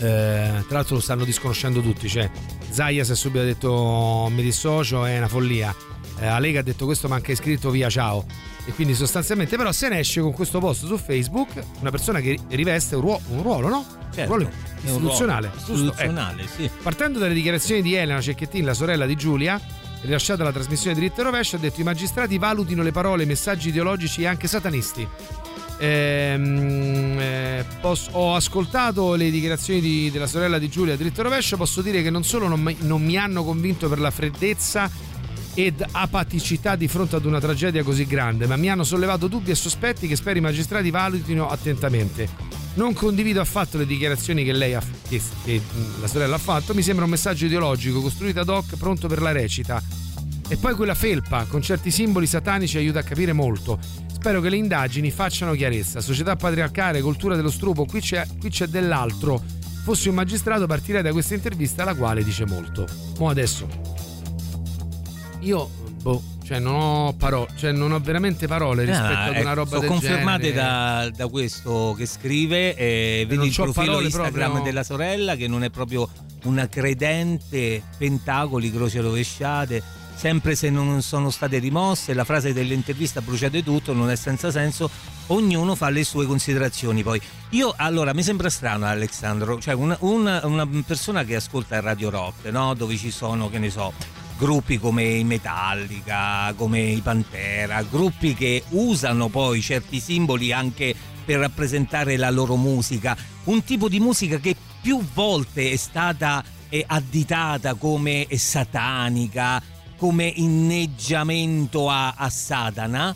eh, 0.00 0.64
tra 0.66 0.76
l'altro 0.76 0.94
lo 0.96 1.00
stanno 1.00 1.24
disconoscendo 1.24 1.80
tutti. 1.82 2.08
Cioè, 2.08 2.30
Zayas 2.70 3.10
ha 3.10 3.14
subito 3.14 3.44
detto 3.44 4.28
mi 4.32 4.42
dissocio, 4.42 5.04
è 5.04 5.18
una 5.18 5.28
follia. 5.28 5.74
Eh, 6.20 6.26
Alega 6.26 6.60
ha 6.60 6.62
detto 6.62 6.86
questo 6.86 7.06
manca 7.08 7.30
iscritto 7.30 7.70
via 7.70 7.90
ciao. 7.90 8.24
E 8.64 8.72
quindi 8.72 8.94
sostanzialmente 8.94 9.56
però 9.56 9.70
se 9.72 9.88
ne 9.88 10.00
esce 10.00 10.20
con 10.20 10.32
questo 10.32 10.58
post 10.58 10.84
su 10.84 10.98
Facebook 10.98 11.48
una 11.80 11.90
persona 11.90 12.20
che 12.20 12.38
riveste 12.48 12.96
un 12.96 13.00
ruolo, 13.02 13.20
un 13.28 13.42
ruolo 13.42 13.68
no? 13.68 13.86
Certo, 14.12 14.32
un 14.32 14.38
ruolo 14.38 14.44
è 14.44 14.90
un 14.90 14.98
ruolo 14.98 14.98
istituzionale. 14.98 15.50
giusto? 15.54 15.72
istituzionale, 15.72 16.42
Ecco. 16.42 16.52
sì. 16.56 16.70
Partendo 16.82 17.18
dalle 17.18 17.34
dichiarazioni 17.34 17.82
di 17.82 17.94
Elena 17.94 18.20
Cecchettin, 18.20 18.64
la 18.64 18.74
sorella 18.74 19.06
di 19.06 19.14
Giulia, 19.14 19.60
rilasciata 20.02 20.42
alla 20.42 20.52
trasmissione 20.52 20.94
Dritto 20.96 21.20
e 21.20 21.24
Rovescio, 21.24 21.56
ha 21.56 21.58
detto 21.58 21.80
i 21.80 21.84
magistrati 21.84 22.36
valutino 22.38 22.82
le 22.82 22.92
parole, 22.92 23.24
messaggi 23.24 23.68
ideologici 23.68 24.22
e 24.22 24.26
anche 24.26 24.46
satanisti. 24.48 25.08
Ehm, 25.78 27.18
eh, 27.20 27.64
posso- 27.80 28.10
ho 28.12 28.34
ascoltato 28.34 29.14
le 29.14 29.30
dichiarazioni 29.30 29.80
di- 29.80 30.10
della 30.10 30.26
sorella 30.26 30.58
di 30.58 30.68
Giulia 30.68 30.96
Dritto 30.96 31.22
Rovescio, 31.22 31.56
posso 31.56 31.82
dire 31.82 32.02
che 32.02 32.10
non 32.10 32.24
solo 32.24 32.48
non 32.48 32.60
mi, 32.60 32.76
non 32.80 33.02
mi 33.02 33.16
hanno 33.16 33.44
convinto 33.44 33.88
per 33.88 33.98
la 34.00 34.10
freddezza 34.10 34.90
ed 35.54 35.84
apaticità 35.90 36.76
di 36.76 36.86
fronte 36.86 37.16
ad 37.16 37.24
una 37.24 37.40
tragedia 37.40 37.82
così 37.82 38.06
grande, 38.06 38.46
ma 38.46 38.56
mi 38.56 38.70
hanno 38.70 38.84
sollevato 38.84 39.26
dubbi 39.26 39.50
e 39.50 39.54
sospetti 39.56 40.06
che 40.06 40.14
spero 40.16 40.38
i 40.38 40.42
magistrati 40.42 40.90
valutino 40.90 41.48
attentamente. 41.48 42.28
Non 42.74 42.92
condivido 42.92 43.40
affatto 43.40 43.76
le 43.76 43.86
dichiarazioni 43.86 44.44
che 44.44 44.52
lei 44.52 44.74
ha, 44.74 44.82
che, 45.08 45.20
che 45.44 45.60
mh, 45.60 46.00
la 46.00 46.06
sorella 46.06 46.36
ha 46.36 46.38
fatto, 46.38 46.74
mi 46.74 46.82
sembra 46.82 47.04
un 47.04 47.10
messaggio 47.10 47.46
ideologico 47.46 48.00
costruito 48.00 48.38
ad 48.40 48.48
hoc 48.48 48.76
pronto 48.76 49.08
per 49.08 49.20
la 49.20 49.32
recita. 49.32 49.82
E 50.50 50.56
poi 50.56 50.74
quella 50.74 50.94
felpa 50.94 51.44
con 51.44 51.60
certi 51.60 51.90
simboli 51.90 52.26
satanici 52.26 52.78
aiuta 52.78 53.00
a 53.00 53.02
capire 53.02 53.32
molto. 53.32 53.78
Spero 54.18 54.40
che 54.40 54.48
le 54.48 54.56
indagini 54.56 55.10
facciano 55.10 55.52
chiarezza. 55.52 56.00
Società 56.00 56.34
patriarcale, 56.34 57.00
cultura 57.00 57.36
dello 57.36 57.50
strupo, 57.50 57.84
qui 57.84 58.00
c'è, 58.00 58.26
qui 58.40 58.50
c'è 58.50 58.66
dell'altro. 58.66 59.40
Fossi 59.84 60.08
un 60.08 60.16
magistrato 60.16 60.66
partirei 60.66 61.02
da 61.02 61.12
questa 61.12 61.34
intervista 61.34 61.84
la 61.84 61.94
quale 61.94 62.24
dice 62.24 62.44
molto. 62.44 62.86
Mo 63.18 63.28
adesso 63.30 63.96
io 65.40 65.70
boh, 66.02 66.22
cioè 66.44 66.58
non 66.58 66.74
ho 66.74 67.14
parole, 67.16 67.48
cioè 67.56 67.72
non 67.72 67.92
ho 67.92 68.00
veramente 68.00 68.46
parole 68.46 68.84
rispetto 68.84 69.04
Ah, 69.06 69.24
ad 69.24 69.32
ecco, 69.34 69.40
una 69.42 69.52
roba 69.52 69.68
sono 69.68 69.80
del 69.80 69.90
confermate 69.90 70.52
da, 70.52 71.10
da 71.14 71.28
questo 71.28 71.94
che 71.96 72.06
scrive 72.06 72.74
e 72.74 73.26
non 73.28 73.38
vedi 73.38 73.48
il 73.48 73.54
profilo 73.54 74.00
Instagram 74.00 74.32
proprio. 74.32 74.64
della 74.64 74.82
sorella 74.82 75.36
che 75.36 75.46
non 75.48 75.62
è 75.62 75.70
proprio 75.70 76.08
una 76.44 76.68
credente 76.68 77.82
pentacoli 77.96 78.70
croci 78.72 78.98
rovesciate 78.98 79.82
sempre 80.18 80.56
se 80.56 80.68
non 80.68 81.00
sono 81.00 81.30
state 81.30 81.58
rimosse 81.58 82.12
la 82.12 82.24
frase 82.24 82.52
dell'intervista 82.52 83.20
bruciate 83.20 83.62
tutto 83.62 83.92
non 83.92 84.10
è 84.10 84.16
senza 84.16 84.50
senso 84.50 84.90
ognuno 85.28 85.76
fa 85.76 85.90
le 85.90 86.02
sue 86.02 86.26
considerazioni 86.26 87.04
poi 87.04 87.20
io 87.50 87.72
allora 87.76 88.12
mi 88.12 88.24
sembra 88.24 88.50
strano 88.50 88.84
Alessandro 88.84 89.60
cioè 89.60 89.74
una, 89.74 89.96
una- 90.00 90.44
una 90.44 90.68
persona 90.84 91.22
che 91.22 91.36
ascolta 91.36 91.78
Radio 91.78 92.10
Rock 92.10 92.46
no? 92.46 92.74
dove 92.74 92.96
ci 92.96 93.12
sono 93.12 93.48
che 93.48 93.60
ne 93.60 93.70
so 93.70 93.92
gruppi 94.36 94.78
come 94.78 95.02
i 95.04 95.24
Metallica, 95.24 96.52
come 96.56 96.80
i 96.80 97.00
Pantera, 97.00 97.82
gruppi 97.82 98.34
che 98.34 98.62
usano 98.70 99.28
poi 99.28 99.60
certi 99.60 99.98
simboli 99.98 100.52
anche 100.52 100.94
per 101.24 101.40
rappresentare 101.40 102.16
la 102.16 102.30
loro 102.30 102.54
musica, 102.54 103.16
un 103.44 103.64
tipo 103.64 103.88
di 103.88 103.98
musica 103.98 104.38
che 104.38 104.54
più 104.80 105.02
volte 105.12 105.72
è 105.72 105.76
stata 105.76 106.44
additata 106.86 107.74
come 107.74 108.28
satanica, 108.30 109.60
come 109.98 110.32
inneggiamento 110.36 111.90
a, 111.90 112.14
a 112.16 112.30
Satana, 112.30 113.14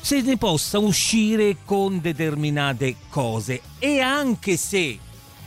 se 0.00 0.20
ne 0.22 0.36
possa 0.36 0.78
uscire 0.78 1.56
con 1.64 2.00
determinate 2.00 2.96
cose 3.10 3.60
e 3.78 3.98
anche 4.00 4.56
se 4.56 4.98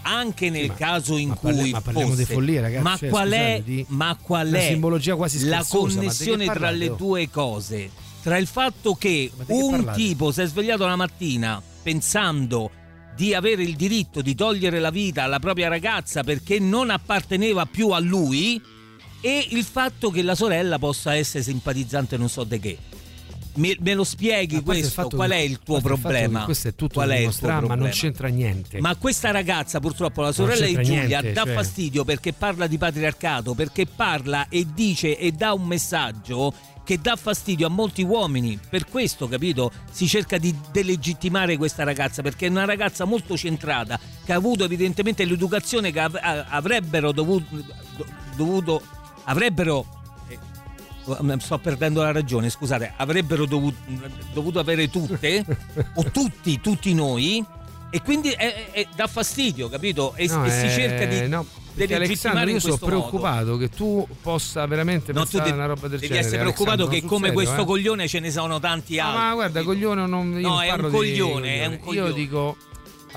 anche 0.01 0.49
nel 0.49 0.67
ma- 0.67 0.73
caso 0.73 1.17
in 1.17 1.29
ma 1.29 1.35
cui 1.35 1.53
parli- 1.53 1.71
ma 1.71 1.81
parliamo 1.81 2.09
fosse 2.11 2.25
di 2.25 2.33
follia, 2.33 2.61
ragazzi, 2.61 2.83
ma 2.83 2.97
cioè, 2.97 3.09
qual 3.09 3.29
è, 3.29 3.61
di 3.63 3.85
ma 3.89 4.17
qual 4.21 4.51
è 4.51 4.67
simbologia 4.67 5.15
quasi 5.15 5.45
la 5.45 5.65
connessione 5.67 6.45
tra 6.45 6.53
parlate, 6.53 6.77
le 6.77 6.89
oh? 6.89 6.95
due 6.95 7.29
cose 7.29 7.89
tra 8.21 8.37
il 8.37 8.47
fatto 8.47 8.95
che 8.95 9.31
che 9.45 9.53
un 9.53 9.71
parlate? 9.71 10.01
tipo 10.01 10.31
si 10.31 10.41
è 10.41 10.45
svegliato 10.47 10.85
la 10.85 10.95
mattina 10.95 11.61
pensando 11.83 12.71
di 13.15 13.33
avere 13.33 13.63
il 13.63 13.75
diritto 13.75 14.21
di 14.21 14.35
togliere 14.35 14.79
la 14.79 14.91
vita 14.91 15.23
alla 15.23 15.39
propria 15.39 15.67
ragazza 15.67 16.23
perché 16.23 16.59
non 16.59 16.89
apparteneva 16.89 17.65
più 17.65 17.89
a 17.89 17.99
lui 17.99 18.61
e 19.21 19.47
il 19.51 19.63
fatto 19.63 20.09
che 20.09 20.21
la 20.21 20.35
sorella 20.35 20.77
possa 20.79 21.15
essere 21.15 21.43
simpatizzante 21.43 22.17
non 22.17 22.29
so 22.29 22.43
di 22.43 22.59
che 22.59 22.77
me, 23.57 23.75
me 23.79 23.93
lo 23.93 24.03
spieghi 24.03 24.61
questo? 24.61 25.07
Qual 25.09 25.31
è 25.31 25.37
il 25.37 25.59
tuo 25.59 25.81
problema? 25.81 26.43
Questo 26.45 26.69
è 26.69 26.75
tutto 26.75 26.95
Qual 26.95 27.09
è 27.09 27.13
il 27.13 27.19
dimostrare, 27.19 27.67
ma 27.67 27.75
non 27.75 27.89
c'entra 27.89 28.27
niente. 28.29 28.79
Ma 28.79 28.95
questa 28.95 29.31
ragazza, 29.31 29.79
purtroppo, 29.79 30.21
la 30.21 30.31
sorella 30.31 30.65
di 30.65 30.73
Giulia, 30.73 31.19
niente, 31.19 31.33
dà 31.33 31.43
cioè. 31.43 31.53
fastidio 31.53 32.03
perché 32.03 32.33
parla 32.33 32.67
di 32.67 32.77
patriarcato, 32.77 33.53
perché 33.53 33.85
parla 33.85 34.47
e 34.49 34.65
dice 34.73 35.17
e 35.17 35.31
dà 35.31 35.53
un 35.53 35.65
messaggio 35.65 36.53
che 36.83 36.99
dà 37.01 37.17
fastidio 37.17 37.67
a 37.67 37.69
molti 37.69 38.01
uomini. 38.01 38.57
Per 38.69 38.85
questo, 38.85 39.27
capito, 39.27 39.71
si 39.91 40.07
cerca 40.07 40.37
di 40.37 40.55
delegittimare 40.71 41.57
questa 41.57 41.83
ragazza, 41.83 42.21
perché 42.21 42.45
è 42.47 42.49
una 42.49 42.63
ragazza 42.63 43.03
molto 43.03 43.35
centrata, 43.35 43.99
che 44.23 44.31
ha 44.31 44.37
avuto 44.37 44.63
evidentemente 44.63 45.25
l'educazione 45.25 45.91
che 45.91 45.99
av- 45.99 46.45
avrebbero 46.49 47.11
dovuto, 47.11 47.45
do- 47.51 48.05
dovuto 48.37 48.81
avrebbero 49.27 49.85
eh, 50.27 50.37
sto 51.39 51.57
perdendo 51.59 52.01
la 52.01 52.11
ragione, 52.11 52.49
scusate, 52.49 52.93
avrebbero 52.97 53.45
dovuto, 53.45 53.77
dovuto 54.33 54.59
avere 54.59 54.89
tutte, 54.89 55.45
o 55.95 56.03
tutti, 56.11 56.59
tutti 56.59 56.93
noi, 56.93 57.43
e 57.89 58.01
quindi 58.01 58.31
è- 58.31 58.71
è- 58.71 58.87
dà 58.93 59.07
fastidio, 59.07 59.69
capito? 59.69 60.13
E, 60.15 60.27
No, 60.27 60.43
e 60.45 60.49
si 60.49 60.65
eh, 60.65 60.69
cerca 60.69 61.05
di 61.05 61.27
no, 61.29 61.45
perché 61.73 61.93
delegittimare 61.93 62.41
Alessandro, 62.41 62.49
io 62.51 62.59
sono 62.59 62.77
questo 62.77 62.85
modo. 62.85 63.07
preoccupato 63.07 63.57
che 63.57 63.69
tu 63.69 64.05
possa 64.21 64.65
veramente 64.65 65.13
No, 65.13 65.21
pensare 65.21 65.51
a 65.51 65.53
una 65.53 65.65
roba 65.67 65.87
del 65.87 65.91
devi 65.99 66.07
genere. 66.07 66.19
essere 66.25 66.41
preoccupato 66.41 66.83
Alessandro, 66.83 66.99
che 66.99 67.05
come 67.07 67.27
serio, 67.27 67.33
questo 67.43 67.61
eh. 67.61 67.65
coglione 67.65 68.07
ce 68.09 68.19
ne 68.19 68.31
sono 68.31 68.59
tanti 68.59 68.99
Ah, 68.99 69.05
altri. 69.07 69.21
ma 69.23 69.33
guarda, 69.33 69.63
coglione 69.63 70.05
non 70.07 70.29
No, 70.31 70.61
è 70.61 70.63
un 70.65 70.69
parlo 70.69 70.89
di 70.89 70.95
coglione, 70.95 71.61
è 71.61 71.65
un 71.67 71.79
coglione. 71.79 72.09
Io 72.09 72.13
dico 72.15 72.57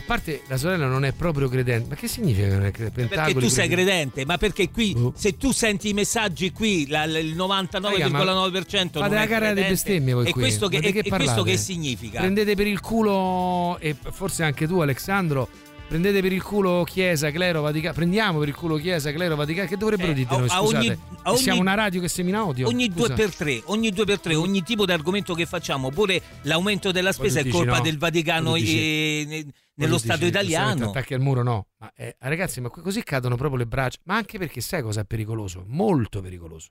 a 0.01 0.03
parte 0.07 0.43
la 0.49 0.57
sorella 0.57 0.87
non 0.87 1.05
è 1.05 1.13
proprio 1.13 1.49
credente. 1.49 1.89
Ma 1.91 1.95
che 1.95 2.09
significa 2.09 2.49
che 2.49 2.55
non 2.55 2.65
è 2.65 2.71
credente? 2.71 3.15
Perché 3.15 3.35
tu 3.35 3.49
sei 3.49 3.69
credente, 3.69 4.25
ma 4.25 4.39
perché 4.39 4.71
qui 4.71 4.97
se 5.15 5.37
tu 5.37 5.53
senti 5.53 5.91
i 5.91 5.93
messaggi 5.93 6.51
qui, 6.53 6.87
la- 6.89 7.07
la- 7.07 7.19
il 7.19 7.37
99,9% 7.37 8.99
non 9.01 9.09
Fate 9.09 9.15
è 9.15 9.19
la 9.19 9.27
gara 9.27 9.53
delle 9.53 9.69
bestemmie 9.69 10.15
voi 10.15 10.27
e 10.27 10.33
qui. 10.33 10.41
questo, 10.43 10.69
che, 10.69 10.81
Ma 10.81 10.87
e- 10.89 10.93
che 10.93 10.99
e 11.01 11.09
questo 11.09 11.43
che 11.43 11.57
significa? 11.57 12.21
Prendete 12.21 12.55
per 12.55 12.67
il 12.67 12.81
culo 12.81 13.79
e 13.79 13.95
forse 14.11 14.43
anche 14.43 14.67
tu 14.67 14.81
Alessandro 14.81 15.49
Prendete 15.91 16.21
per 16.21 16.33
il 16.33 16.41
culo 16.41 16.85
Chiesa, 16.85 17.33
Clero, 17.33 17.63
Vaticano. 17.63 17.95
Prendiamo 17.95 18.39
per 18.39 18.47
il 18.47 18.55
culo 18.55 18.77
Chiesa, 18.77 19.11
Clero, 19.11 19.35
Vaticano. 19.35 19.67
Che 19.67 19.77
dovrebbero 19.77 20.13
Eh, 20.13 20.15
dire 20.15 20.29
noi? 20.31 20.49
Scusate. 20.49 20.77
ogni- 20.77 20.99
ogni- 21.25 21.39
Siamo 21.39 21.61
una 21.61 21.75
radio 21.75 22.01
che 22.01 22.07
semina 22.07 22.47
odio. 22.47 22.69
Ogni 22.69 22.89
due 22.91 23.13
per 23.13 23.35
tre, 23.35 23.61
ogni 23.65 23.91
due 23.91 24.05
per 24.05 24.21
tre, 24.21 24.37
ogni 24.37 24.63
tipo 24.63 24.87
di 24.87 24.93
argomento 24.93 25.35
che 25.35 25.47
facciamo, 25.47 25.91
pure 25.91 26.23
l'aumento 26.43 26.93
della 26.93 27.11
spesa 27.11 27.41
è 27.41 27.49
colpa 27.49 27.79
no. 27.79 27.83
del 27.83 27.99
Vaticano 27.99 28.55
e- 28.55 29.45
nello 29.75 29.99
Stato 29.99 30.19
dici, 30.19 30.29
italiano. 30.31 30.91
Attacchi 30.91 31.15
al 31.15 31.21
muro, 31.21 31.43
no. 31.43 31.67
Ma 31.79 31.91
eh, 31.97 32.15
ragazzi, 32.21 32.61
ma 32.61 32.71
così 32.71 33.03
cadono 33.03 33.35
proprio 33.35 33.59
le 33.59 33.67
braccia. 33.67 33.99
Ma 34.05 34.15
anche 34.15 34.39
perché 34.39 34.61
sai 34.61 34.83
cosa 34.83 35.01
è 35.01 35.05
pericoloso? 35.05 35.65
Molto 35.67 36.21
pericoloso. 36.21 36.69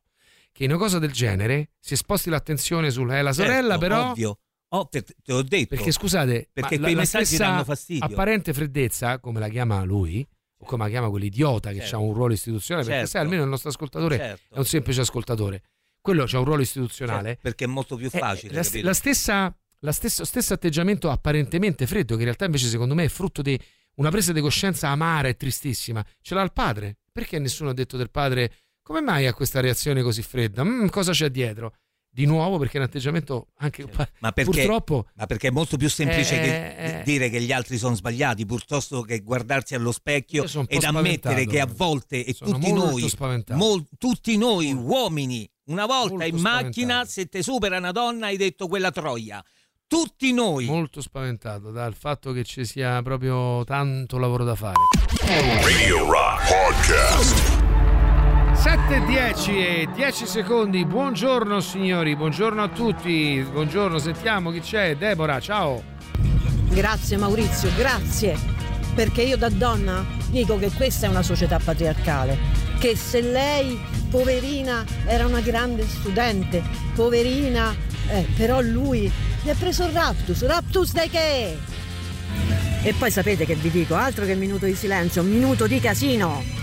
Che 0.54 0.64
in 0.64 0.70
una 0.70 0.80
cosa 0.80 0.98
del 0.98 1.12
genere 1.12 1.72
si 1.78 1.98
sposti 1.98 2.30
l'attenzione 2.30 2.90
sulla 2.90 3.18
eh, 3.18 3.22
la 3.22 3.34
sorella, 3.34 3.78
Certo, 3.78 3.80
però. 3.80 4.10
ovvio. 4.12 4.38
Oh, 4.70 4.86
per- 4.86 5.04
te 5.04 5.14
l'ho 5.26 5.42
detto. 5.44 5.76
Perché 5.76 5.92
scusate, 5.92 6.50
Perché 6.54 6.78
quei 6.78 6.92
la, 6.92 6.96
la 6.96 7.02
messaggi 7.02 7.26
stessa 7.26 7.44
danno 7.46 7.64
fastidio. 7.64 8.06
apparente 8.06 8.54
freddezza, 8.54 9.20
come 9.20 9.40
la 9.40 9.48
chiama 9.50 9.84
lui, 9.84 10.26
o 10.62 10.66
come 10.66 10.84
la 10.84 10.90
chiama 10.90 11.10
quell'idiota 11.10 11.72
che 11.72 11.80
Certo. 11.80 11.96
ha 11.96 12.00
un 12.00 12.14
ruolo 12.14 12.34
istituzionale, 12.34 12.86
perché 12.86 13.00
Certo. 13.02 13.18
sai, 13.18 13.26
almeno 13.26 13.44
il 13.44 13.50
nostro 13.50 13.70
ascoltatore 13.70 14.18
Certo. 14.18 14.56
è 14.56 14.58
un 14.58 14.66
semplice 14.66 15.02
ascoltatore. 15.02 15.64
Quello 16.02 16.26
c'ha 16.28 16.38
un 16.40 16.46
ruolo 16.46 16.62
istituzionale. 16.62 17.30
Cioè, 17.34 17.38
perché 17.42 17.64
è 17.66 17.68
molto 17.68 17.96
più 17.96 18.08
Eh, 18.12 18.18
facile. 18.20 18.54
la, 18.54 18.64
la 18.84 18.94
stessa, 18.94 19.56
la 19.80 19.92
stesso, 19.92 20.24
stesso 20.26 20.54
atteggiamento 20.54 21.10
apparentemente 21.10 21.88
freddo, 21.88 22.14
che 22.14 22.20
in 22.20 22.26
realtà 22.26 22.46
invece 22.46 22.68
secondo 22.68 22.94
me 22.94 23.06
è 23.06 23.10
frutto 23.10 23.42
di 23.42 23.60
una 23.96 24.10
presa 24.12 24.32
di 24.32 24.40
coscienza 24.42 24.90
amara 24.90 25.28
e 25.28 25.36
tristissima, 25.36 26.06
ce 26.22 26.36
l'ha 26.36 26.42
il 26.42 26.54
padre. 26.54 26.98
Perché 27.12 27.40
nessuno 27.40 27.72
ha 27.72 27.74
detto 27.74 27.98
del 27.98 28.12
padre 28.12 28.54
come 28.82 29.02
mai 29.02 29.26
ha 29.28 29.34
questa 29.34 29.60
reazione 29.60 30.02
così 30.04 30.22
fredda? 30.22 30.64
Mm, 30.64 30.88
cosa 30.88 31.12
c'è 31.12 31.30
dietro? 31.30 31.74
Di 32.12 32.26
nuovo 32.26 32.58
perché 32.58 32.78
è 32.78 32.80
un 32.82 32.88
atteggiamento 32.88 33.50
anche 33.58 33.86
Ma 34.20 34.32
perché, 34.32 34.52
purtroppo 34.52 35.06
ma 35.16 35.26
perché 35.28 35.50
è 35.50 35.52
molto 35.52 35.78
più 35.78 35.88
semplice 35.90 36.40
Eh, 36.40 36.42
che 36.42 37.00
eh. 37.00 37.04
dire 37.04 37.30
che 37.30 37.40
gli 37.40 37.52
altri 37.52 37.78
sono 37.78 37.96
sbagliati 37.96 38.46
piuttosto 38.46 39.02
che 39.02 39.20
guardarsi 39.20 39.76
allo 39.76 39.92
specchio 39.92 40.44
ed 40.68 40.84
ammettere 40.84 41.46
che 41.46 41.60
a 41.60 41.68
volte 41.68 42.26
e 42.26 42.34
tutti 42.34 42.72
noi, 42.74 43.10
mol- 43.50 43.86
tutti 43.98 44.38
noi 44.38 44.74
uomini, 44.74 45.50
una 45.66 45.86
volta 45.86 46.14
Molto 46.16 46.36
in 46.36 46.42
macchina, 46.42 47.06
se 47.06 47.28
te 47.28 47.44
supera 47.44 47.78
una 47.78 47.92
donna 47.92 48.26
hai 48.26 48.38
detto 48.38 48.68
quella 48.68 48.92
troia. 48.92 49.44
Tutti 49.86 50.34
noi. 50.34 50.66
molto 50.66 51.02
spaventato 51.02 51.72
dal 51.72 51.96
fatto 51.96 52.32
che 52.32 52.44
ci 52.44 52.64
sia 52.64 53.02
proprio 53.02 53.64
tanto 53.64 54.20
lavoro 54.20 54.44
da 54.44 54.54
fare. 54.56 54.78
Radio 55.62 56.12
Rock 56.12 56.48
Podcast. 56.48 57.69
7 58.60 58.94
e 58.94 59.06
10 59.06 59.58
e 59.58 59.88
10 59.96 60.26
secondi. 60.26 60.84
Buongiorno 60.84 61.62
signori, 61.62 62.14
buongiorno 62.18 62.62
a 62.62 62.68
tutti. 62.68 63.42
Buongiorno, 63.50 64.00
sentiamo 64.00 64.52
chi 64.52 64.60
c'è. 64.60 64.98
Deborah, 64.98 65.40
ciao. 65.40 65.82
Grazie 66.68 67.16
Maurizio, 67.16 67.70
grazie. 67.78 68.38
Perché 68.94 69.22
io 69.22 69.38
da 69.38 69.48
donna 69.48 70.06
dico 70.30 70.60
che 70.60 70.70
questa 70.72 71.08
è 71.08 71.10
una 71.10 71.24
società 71.24 71.58
patriarcale. 71.58 72.38
Che 72.80 72.98
se 72.98 73.22
lei, 73.22 73.80
poverina, 74.10 74.84
era 75.06 75.26
una 75.26 75.40
grande 75.40 75.88
studente, 75.88 76.62
poverina, 76.96 77.74
eh, 78.10 78.28
però 78.36 78.60
lui 78.60 79.10
gli 79.42 79.50
ha 79.50 79.56
preso 79.58 79.86
il 79.86 79.94
raptus. 79.94 80.46
Raptus 80.46 80.92
da 80.92 81.04
che? 81.04 81.58
E 82.84 82.94
poi 82.94 83.10
sapete 83.10 83.46
che 83.46 83.56
vi 83.56 83.72
dico, 83.72 83.96
altro 83.96 84.26
che 84.26 84.36
minuto 84.36 84.66
di 84.66 84.76
silenzio, 84.76 85.22
un 85.22 85.30
minuto 85.30 85.66
di 85.66 85.80
casino. 85.80 86.60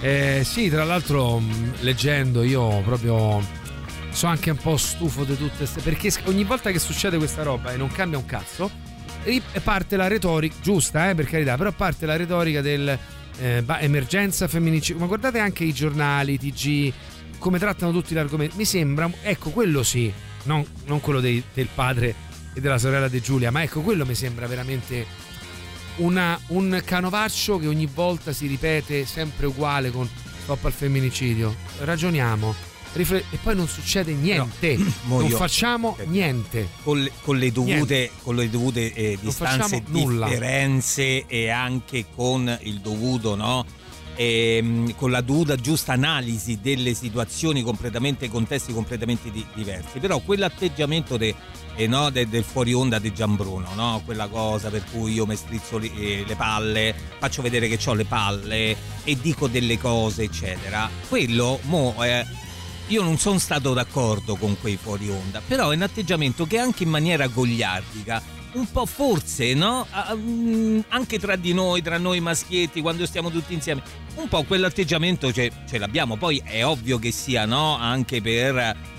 Eh, 0.00 0.42
sì, 0.44 0.68
tra 0.68 0.84
l'altro 0.84 1.38
mh, 1.38 1.76
leggendo 1.80 2.42
io 2.42 2.80
proprio 2.82 3.42
sono 4.10 4.32
anche 4.32 4.50
un 4.50 4.56
po' 4.56 4.76
stufo 4.76 5.24
di 5.24 5.36
tutte 5.36 5.56
queste 5.58 5.80
perché 5.80 6.12
ogni 6.24 6.44
volta 6.44 6.70
che 6.70 6.78
succede 6.78 7.16
questa 7.18 7.42
roba 7.42 7.72
e 7.72 7.76
non 7.76 7.88
cambia 7.90 8.18
un 8.18 8.24
cazzo 8.24 8.70
ri- 9.24 9.42
parte 9.62 9.96
la 9.96 10.06
retorica 10.06 10.54
giusta, 10.62 11.10
eh, 11.10 11.14
per 11.14 11.26
carità, 11.26 11.56
però 11.56 11.72
parte 11.72 12.06
la 12.06 12.16
retorica 12.16 12.60
del 12.60 12.98
eh, 13.38 13.64
emergenza 13.80 14.48
femminicidio. 14.48 15.00
Ma 15.00 15.06
guardate 15.06 15.38
anche 15.38 15.64
i 15.64 15.72
giornali, 15.72 16.34
i 16.34 16.38
TG, 16.38 16.92
come 17.38 17.58
trattano 17.58 17.92
tutti 17.92 18.14
gli 18.14 18.18
argomenti. 18.18 18.56
Mi 18.56 18.64
sembra, 18.64 19.10
ecco, 19.22 19.50
quello 19.50 19.82
sì, 19.82 20.12
non, 20.44 20.64
non 20.86 21.00
quello 21.00 21.20
dei- 21.20 21.42
del 21.52 21.68
padre 21.74 22.14
e 22.54 22.60
della 22.60 22.78
sorella 22.78 23.08
di 23.08 23.20
Giulia, 23.20 23.50
ma 23.50 23.62
ecco, 23.62 23.82
quello 23.82 24.06
mi 24.06 24.14
sembra 24.14 24.46
veramente 24.46 25.04
una- 25.96 26.38
un 26.48 26.80
canovaccio 26.84 27.58
che 27.58 27.66
ogni 27.66 27.86
volta 27.92 28.32
si 28.32 28.46
ripete 28.46 29.04
sempre 29.06 29.46
uguale 29.46 29.90
con 29.90 30.08
stop 30.42 30.64
al 30.66 30.72
femminicidio. 30.72 31.54
Ragioniamo. 31.80 32.54
rifle- 32.92 33.24
e 33.30 33.36
poi 33.42 33.54
non 33.54 33.68
succede 33.68 34.14
niente. 34.14 34.78
mo 35.04 35.20
non 35.20 35.28
facciamo 35.30 35.98
niente. 36.06 36.66
Con 36.82 37.02
le, 37.02 37.12
con 37.22 37.36
le 37.36 37.52
dovute, 37.52 38.10
con 38.22 38.36
le 38.36 38.48
dovute 38.48 38.92
eh, 38.94 39.18
distanze, 39.20 39.82
nulla. 39.88 40.26
differenze 40.28 41.26
e 41.26 41.50
anche 41.50 42.06
con 42.14 42.58
il 42.62 42.80
dovuto, 42.80 43.34
no? 43.34 43.66
Ehm, 44.18 44.94
con 44.94 45.10
la 45.10 45.20
dovuta 45.20 45.56
giusta 45.56 45.92
analisi 45.92 46.58
delle 46.62 46.94
situazioni 46.94 47.60
completamente, 47.62 48.30
contesti 48.30 48.72
completamente 48.72 49.30
di- 49.30 49.44
diversi. 49.54 49.98
Però 49.98 50.18
quell'atteggiamento 50.20 51.18
de- 51.18 51.34
eh, 51.76 51.86
no, 51.86 52.10
de- 52.10 52.28
del 52.28 52.42
fuori 52.44 52.72
onda 52.72 52.98
di 52.98 53.12
Gianbruno, 53.12 53.68
no? 53.74 54.02
quella 54.04 54.26
cosa 54.28 54.70
per 54.70 54.82
cui 54.90 55.12
io 55.12 55.26
mi 55.26 55.36
strizzo 55.36 55.78
li- 55.78 55.92
eh, 55.96 56.24
le 56.26 56.34
palle, 56.34 56.94
faccio 57.18 57.42
vedere 57.42 57.68
che 57.68 57.78
ho 57.88 57.94
le 57.94 58.04
palle 58.04 58.76
e 59.04 59.18
dico 59.20 59.46
delle 59.46 59.78
cose, 59.78 60.24
eccetera. 60.24 60.88
Quello, 61.08 61.60
mo, 61.64 61.94
eh, 62.02 62.24
io 62.88 63.02
non 63.02 63.18
sono 63.18 63.38
stato 63.38 63.72
d'accordo 63.74 64.36
con 64.36 64.56
quei 64.60 64.76
fuori 64.80 65.08
onda, 65.10 65.40
però 65.46 65.70
è 65.70 65.74
un 65.76 65.82
atteggiamento 65.82 66.46
che 66.46 66.58
anche 66.58 66.84
in 66.84 66.88
maniera 66.90 67.26
gogliardica, 67.26 68.22
un 68.52 68.70
po' 68.70 68.86
forse, 68.86 69.52
no? 69.52 69.86
Mm, 70.14 70.80
Anche 70.88 71.18
tra 71.18 71.36
di 71.36 71.52
noi, 71.52 71.82
tra 71.82 71.98
noi 71.98 72.20
maschietti, 72.20 72.80
quando 72.80 73.04
stiamo 73.04 73.30
tutti 73.30 73.52
insieme, 73.52 73.82
un 74.14 74.28
po' 74.28 74.44
quell'atteggiamento 74.44 75.30
ce, 75.30 75.50
ce 75.68 75.76
l'abbiamo. 75.76 76.16
Poi 76.16 76.40
è 76.42 76.64
ovvio 76.64 76.98
che 76.98 77.10
sia, 77.10 77.44
no? 77.44 77.76
Anche 77.76 78.22
per, 78.22 78.56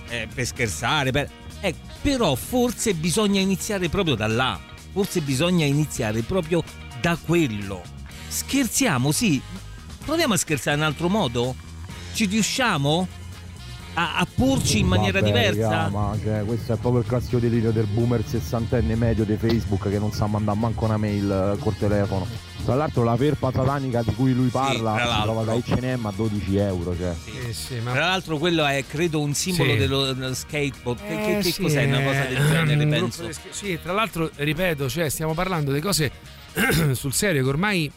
eh, 0.09 0.27
per 0.31 0.45
scherzare, 0.45 1.09
per- 1.11 1.27
eh, 1.61 1.75
però 2.01 2.35
forse 2.35 2.93
bisogna 2.93 3.39
iniziare 3.39 3.89
proprio 3.89 4.15
da 4.15 4.27
là. 4.27 4.59
Forse 4.91 5.21
bisogna 5.21 5.65
iniziare 5.65 6.21
proprio 6.21 6.63
da 7.01 7.17
quello. 7.23 7.81
Scherziamo, 8.27 9.11
sì. 9.11 9.41
Proviamo 10.03 10.33
a 10.33 10.37
scherzare 10.37 10.77
in 10.77 10.83
altro 10.83 11.09
modo? 11.09 11.55
Ci 12.13 12.25
riusciamo? 12.25 13.07
A, 13.93 14.17
a 14.17 14.27
porci 14.31 14.79
in 14.79 14.87
maniera 14.87 15.19
Vabbè, 15.19 15.31
diversa? 15.31 15.69
raga, 15.69 15.89
ma 15.89 16.17
cioè, 16.23 16.45
questo 16.45 16.73
è 16.73 16.77
proprio 16.77 17.01
il 17.01 17.07
classico 17.07 17.39
delirio 17.39 17.71
del 17.71 17.87
boomer 17.87 18.23
sessantenne 18.23 18.95
medio 18.95 19.25
di 19.25 19.35
Facebook 19.37 19.89
che 19.89 19.97
non 19.97 20.11
sa 20.11 20.27
mandare 20.27 20.57
manco 20.57 20.85
una 20.85 20.97
mail 20.97 21.55
eh, 21.55 21.59
col 21.59 21.75
telefono. 21.75 22.27
Tra 22.65 22.75
l'altro 22.75 23.03
la 23.03 23.15
felpa 23.15 23.49
satanica 23.53 24.01
di 24.03 24.13
cui 24.13 24.33
lui 24.33 24.49
parla 24.49 24.95
tra 24.95 25.15
si 25.15 25.21
trova 25.21 25.43
da 25.43 25.53
H&M 25.53 26.05
a 26.05 26.11
12 26.13 26.57
euro. 26.57 26.95
Cioè. 26.97 27.13
Tra 27.81 27.93
l'altro 27.99 28.37
quello 28.37 28.65
è 28.65 28.83
credo 28.85 29.21
un 29.21 29.33
simbolo 29.33 29.71
Sì. 29.71 29.77
dello, 29.77 30.11
dello 30.13 30.33
skateboard. 30.33 30.99
Che, 30.99 31.07
che- 31.15 31.37
Eh, 31.37 31.41
che 31.41 31.51
sì, 31.51 31.61
cos'è? 31.61 31.85
Una 31.85 32.01
cosa 32.03 32.23
del 32.25 32.37
genere, 32.49 32.83
un 32.83 32.89
penso. 32.89 33.25
di 33.25 33.33
Sì, 33.51 33.79
tra 33.81 33.93
l'altro, 33.93 34.29
ripeto, 34.35 34.89
cioè, 34.89 35.07
stiamo 35.09 35.33
parlando 35.33 35.71
di 35.71 35.79
cose 35.79 36.11
sul 36.91 37.13
serio 37.13 37.41
che 37.43 37.49
ormai. 37.49 37.91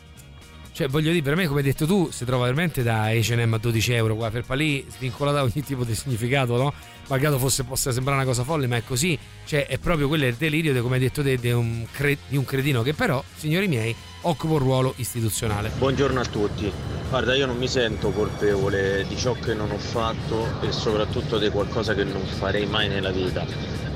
Cioè, 0.72 0.86
voglio 0.86 1.11
dire, 1.11 1.22
per 1.24 1.34
me, 1.34 1.46
come 1.48 1.58
hai 1.61 1.66
detto 1.66 1.84
tu, 1.84 2.08
si 2.12 2.24
trova 2.24 2.44
veramente 2.44 2.84
da 2.84 3.08
HM 3.11 3.52
a 3.54 3.58
12 3.58 3.92
euro. 3.92 4.14
Qua 4.14 4.30
per 4.30 4.44
lì 4.50 4.86
svincolata 4.88 5.38
da 5.38 5.42
ogni 5.42 5.64
tipo 5.64 5.82
di 5.84 5.94
significato, 5.96 6.56
no? 6.56 6.72
Malgrado 7.11 7.40
fosse, 7.40 7.64
possa 7.64 7.90
sembrare 7.90 8.18
una 8.18 8.26
cosa 8.26 8.44
folle, 8.44 8.68
ma 8.68 8.76
è 8.76 8.84
così. 8.84 9.18
Cioè, 9.44 9.66
è 9.66 9.78
proprio 9.78 10.06
quello 10.06 10.26
il 10.26 10.36
delirio, 10.36 10.72
di, 10.72 10.78
come 10.78 10.94
hai 10.94 11.00
detto 11.00 11.24
te, 11.24 11.36
di 11.38 11.50
un, 11.50 11.84
cre- 11.90 12.18
di 12.28 12.36
un 12.36 12.44
cretino 12.44 12.82
che 12.82 12.94
però, 12.94 13.22
signori 13.34 13.66
miei, 13.66 13.92
occupa 14.22 14.52
un 14.52 14.58
ruolo 14.61 14.94
istituzionale. 14.96 15.72
Buongiorno 15.76 16.20
a 16.20 16.24
tutti. 16.24 16.70
Guarda, 17.08 17.34
io 17.34 17.46
non 17.46 17.56
mi 17.56 17.66
sento 17.66 18.11
colpevole 18.11 19.04
di 19.08 19.16
ciò 19.16 19.32
che 19.32 19.54
non 19.54 19.72
ho 19.72 19.78
fatto 19.78 20.62
e 20.62 20.70
soprattutto 20.70 21.38
di 21.38 21.50
qualcosa 21.50 21.94
che 21.94 22.04
non 22.04 22.22
farei 22.24 22.66
mai 22.66 22.86
nella 22.86 23.11
vita. 23.11 23.44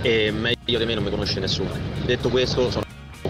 E 0.03 0.33
meglio 0.33 0.79
di 0.79 0.85
me 0.85 0.95
non 0.95 1.05
mi 1.05 1.11
conosce 1.11 1.39
nessuno. 1.39 1.71
Detto 2.05 2.31
questo, 2.31 2.69
sono 2.73 2.85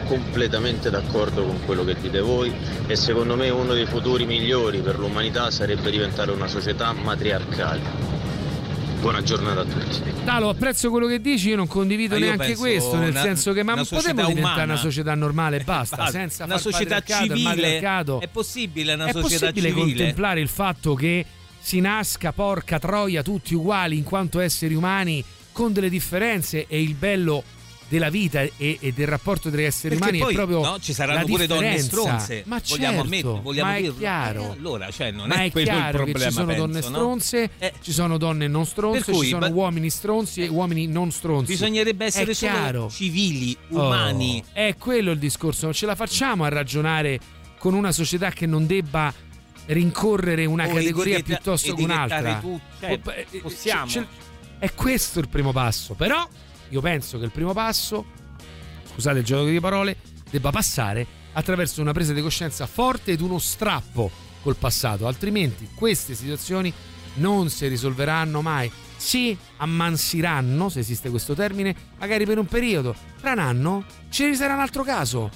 completamente 0.07 0.89
d'accordo 0.89 1.45
con 1.45 1.63
quello 1.67 1.85
che 1.85 1.95
dite 2.01 2.21
voi 2.21 2.51
e 2.87 2.97
secondo 2.97 3.37
me 3.37 3.51
uno 3.51 3.75
dei 3.75 3.85
futuri 3.85 4.25
migliori 4.25 4.81
per 4.81 4.99
l'umanità 4.99 5.51
sarebbe 5.51 5.91
diventare 5.91 6.31
una 6.31 6.47
società 6.47 6.91
matriarcale. 6.93 8.34
Buona 9.05 9.23
giornata 9.23 9.61
a 9.61 9.65
tutti. 9.65 10.01
Talo, 10.25 10.49
apprezzo 10.49 10.89
quello 10.89 11.07
che 11.07 11.21
dici, 11.21 11.51
io 11.51 11.57
non 11.57 11.67
condivido 11.67 12.17
io 12.17 12.25
neanche 12.25 12.57
questo, 12.57 12.97
nel 12.97 13.11
una- 13.11 13.21
senso 13.21 13.53
che 13.53 13.63
ma 13.63 13.75
potremmo 13.75 14.25
diventare 14.25 14.41
umana. 14.41 14.63
una 14.65 14.77
società 14.77 15.15
normale 15.15 15.59
e 15.59 15.61
basta, 15.65 15.97
Infatti, 15.97 16.13
senza 16.17 16.45
una 16.45 16.57
far 16.57 16.73
società 16.73 17.03
civile. 17.03 17.81
È 17.81 18.29
possibile 18.33 18.95
una 18.95 19.05
È 19.05 19.13
società 19.13 19.49
possibile 19.51 19.69
civile? 19.75 19.97
contemplare 19.97 20.41
il 20.41 20.49
fatto 20.49 20.95
che 20.95 21.23
si 21.61 21.81
nasca, 21.81 22.33
porca 22.33 22.79
troia, 22.79 23.23
tutti 23.23 23.55
uguali 23.55 23.99
in 23.99 24.05
quanto 24.05 24.41
esseri 24.41 24.73
umani, 24.75 25.23
con 25.53 25.75
delle 25.75 25.91
differenze 25.91 26.65
e 26.67 26.81
il 26.81 26.95
bello 26.95 27.45
della 27.89 28.09
vita 28.09 28.41
e, 28.41 28.53
e 28.81 28.93
del 28.93 29.07
rapporto 29.07 29.51
tra 29.51 29.61
esseri 29.63 29.97
Perché 29.97 30.17
umani 30.17 30.19
poi 30.19 30.33
è 30.33 30.35
proprio 30.37 30.63
no, 30.71 30.79
ci 30.81 30.93
saranno 30.93 31.19
la 31.21 31.25
pure 31.27 31.47
donne 31.47 31.79
stronze. 31.79 32.43
Ma 32.47 32.61
vogliamo 32.67 32.93
certo, 32.93 33.01
ammettere, 33.07 33.41
vogliamo 33.43 33.71
ma 33.71 33.77
è 33.77 33.81
dirlo. 33.83 33.97
chiaro. 33.99 34.43
Eh, 34.43 34.51
allora, 34.59 34.91
cioè, 34.91 35.11
non 35.11 35.29
ma 35.29 35.35
è, 35.35 35.45
è 35.47 35.51
quello 35.51 35.71
il 35.77 35.89
problema, 35.91 36.19
che 36.19 36.25
ci 36.25 36.31
sono 36.33 36.55
donne 36.55 36.73
penso, 36.73 36.89
no? 36.89 36.95
stronze, 36.97 37.51
ci 37.83 37.93
sono 37.93 38.19
donne 38.19 38.49
non 38.49 38.67
stronze, 38.67 39.13
cui, 39.13 39.23
ci 39.25 39.29
sono 39.31 39.49
ba- 39.49 39.55
uomini 39.55 39.91
stronzi 39.91 40.43
e 40.43 40.49
uomini 40.49 40.87
non 40.87 41.11
stronzi. 41.13 41.53
Bisognerebbe 41.53 42.05
essere 42.07 42.31
È 42.31 42.35
solo 42.35 42.53
chiaro. 42.53 42.89
civili, 42.91 43.57
Oh, 43.71 43.85
umani. 43.87 44.43
è 44.53 44.75
quello 44.79 45.11
il 45.13 45.19
discorso, 45.19 45.67
non 45.67 45.75
ce 45.75 45.87
la 45.87 45.95
facciamo 45.95 46.45
a 46.45 46.49
ragionare 46.49 47.19
con 47.59 47.75
una 47.75 47.93
società 47.93 48.31
che 48.31 48.47
non 48.47 48.67
debba 48.67 49.13
rincorrere 49.67 50.45
una 50.45 50.65
O 50.65 50.75
categoria 50.75 51.15
etichetta- 51.19 51.41
piuttosto 51.43 51.75
che 51.75 51.83
un'altra. 51.83 52.35
tu- 52.39 52.61
cioè, 52.81 53.01
Oh, 53.05 53.11
eh, 53.13 53.27
eh, 53.31 53.39
possiamo. 53.39 53.87
ce- 53.87 54.01
ce- 54.01 54.07
è 54.59 54.73
questo 54.75 55.21
il 55.21 55.29
primo 55.29 55.53
passo, 55.53 55.95
però 55.95 56.27
io 56.69 56.81
penso 56.81 57.19
che 57.19 57.25
il 57.25 57.31
primo 57.31 57.53
passo, 57.53 58.05
scusate 58.93 59.19
il 59.19 59.25
gioco 59.25 59.49
di 59.49 59.61
parole, 59.61 59.97
debba 60.31 60.51
passare 60.51 61.07
attraverso 61.33 61.81
una 61.81 61.93
presa 61.93 62.13
di 62.13 62.21
coscienza 62.23 62.67
forte 62.67 63.13
ed 63.13 63.21
uno 63.21 63.39
strappo 63.39 64.11
col 64.43 64.57
passato, 64.57 65.07
altrimenti 65.07 65.69
queste 65.75 66.15
situazioni 66.15 66.73
non 67.15 67.49
si 67.51 67.67
risolveranno 67.69 68.43
mai. 68.43 68.71
si 68.97 69.37
ammansiranno, 69.59 70.69
se 70.69 70.79
esiste 70.81 71.11
questo 71.11 71.35
termine, 71.35 71.75
magari 71.99 72.25
per 72.25 72.39
un 72.39 72.47
periodo. 72.47 72.95
Tra 73.21 73.33
un 73.33 73.39
anno 73.39 73.85
ci 74.09 74.35
sarà 74.35 74.55
un 74.55 74.61
altro 74.61 74.83
caso. 74.83 75.31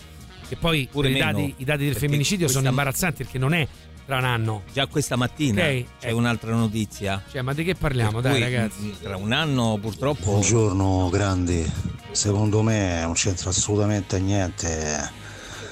E 0.49 0.57
poi 0.57 0.89
Pure 0.91 1.11
i, 1.11 1.19
dati, 1.19 1.55
i 1.59 1.65
dati 1.65 1.85
del 1.85 1.95
femminicidio 1.95 2.49
sono 2.49 2.69
imbarazzanti 2.69 3.25
perché 3.25 3.39
non 3.39 3.53
è 3.53 3.67
tra 4.09 4.17
un 4.17 4.25
anno. 4.25 4.63
Già 4.73 4.87
questa 4.87 5.17
mattina 5.17 5.65
Ok, 5.67 5.85
c'è 6.01 6.11
un'altra 6.13 6.53
notizia. 6.55 7.23
Cioè, 7.31 7.43
ma 7.43 7.53
di 7.53 7.63
che 7.63 7.75
parliamo? 7.75 8.21
Per 8.23 8.23
Dai, 8.23 8.33
cui, 8.33 8.41
ragazzi. 8.41 8.81
mh, 8.85 9.03
Tra 9.03 9.17
un 9.19 9.33
anno 9.33 9.77
purtroppo. 9.79 10.31
Buongiorno 10.31 11.11
grandi, 11.11 11.71
secondo 12.11 12.63
me 12.63 13.03
non 13.03 13.13
c'entra 13.13 13.51
assolutamente 13.51 14.19
niente 14.19 15.11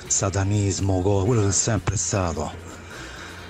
satanismo, 0.07 1.01
quello 1.01 1.41
che 1.41 1.49
è 1.49 1.53
sempre 1.53 1.97
stato. 1.97 2.53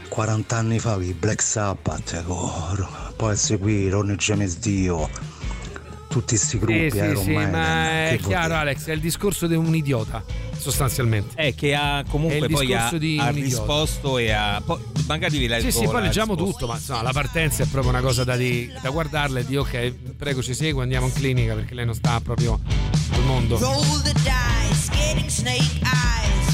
40 0.09 0.57
anni 0.57 0.79
fa 0.79 0.97
i 1.03 1.13
Black 1.15 1.43
Sabbath, 1.43 2.23
co- 2.25 3.13
poi 3.17 3.37
seguì 3.37 3.89
Ronnie 3.89 4.15
James 4.15 4.57
Dio, 4.61 5.11
tutti 6.17 6.37
questi 6.37 6.59
gruppi 6.59 6.91
Sì, 6.91 6.99
sì, 6.99 7.05
Iron 7.05 7.23
sì, 7.25 7.31
Maiden, 7.33 7.51
ma 7.51 8.09
è 8.09 8.19
chiaro, 8.23 8.47
dire? 8.47 8.59
Alex, 8.59 8.85
è 8.87 8.93
il 8.93 9.01
discorso 9.01 9.47
di 9.47 9.55
un 9.55 9.75
idiota, 9.75 10.25
sostanzialmente. 10.57 11.35
È 11.37 11.55
che 11.55 11.75
ha 11.75 12.03
comunque 12.09 12.49
poi 12.49 12.73
ha, 12.73 12.89
ha 12.89 13.29
risposto 13.29 14.17
e 14.17 14.31
ha. 14.33 14.63
Poi, 14.65 14.79
magari 15.07 15.37
vi 15.37 15.47
leggo 15.47 15.71
Sì, 15.71 15.73
sì, 15.73 15.85
poi 15.85 15.95
la 15.95 16.01
leggiamo 16.01 16.35
risposta. 16.35 16.53
tutto, 16.59 16.67
ma 16.73 16.79
insomma, 16.79 17.03
la 17.03 17.13
partenza 17.13 17.63
è 17.63 17.67
proprio 17.67 17.91
una 17.93 18.01
cosa 18.01 18.25
da, 18.25 18.35
di- 18.37 18.73
da 18.81 18.89
guardarla 18.91 19.41
e 19.41 19.45
di 19.45 19.57
ok, 19.57 19.93
prego 20.17 20.43
ci 20.43 20.55
segua, 20.55 20.83
andiamo 20.85 21.07
in 21.07 21.13
clinica 21.13 21.55
perché 21.55 21.75
lei 21.75 21.85
non 21.85 21.95
sta 21.95 22.19
proprio 22.21 22.59
al 23.13 23.23
mondo. 23.25 23.59
Roll 23.59 24.03
the 24.03 24.13
dice, 24.15 24.91
getting 24.93 25.29
snake 25.29 25.81
eyes, 25.83 26.46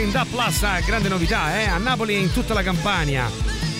in 0.00 0.10
Da 0.12 0.24
Plus, 0.28 0.64
grande 0.84 1.08
novità, 1.08 1.58
eh? 1.58 1.64
A 1.64 1.78
Napoli 1.78 2.14
e 2.14 2.18
in 2.18 2.32
tutta 2.32 2.54
la 2.54 2.62
Campania. 2.62 3.28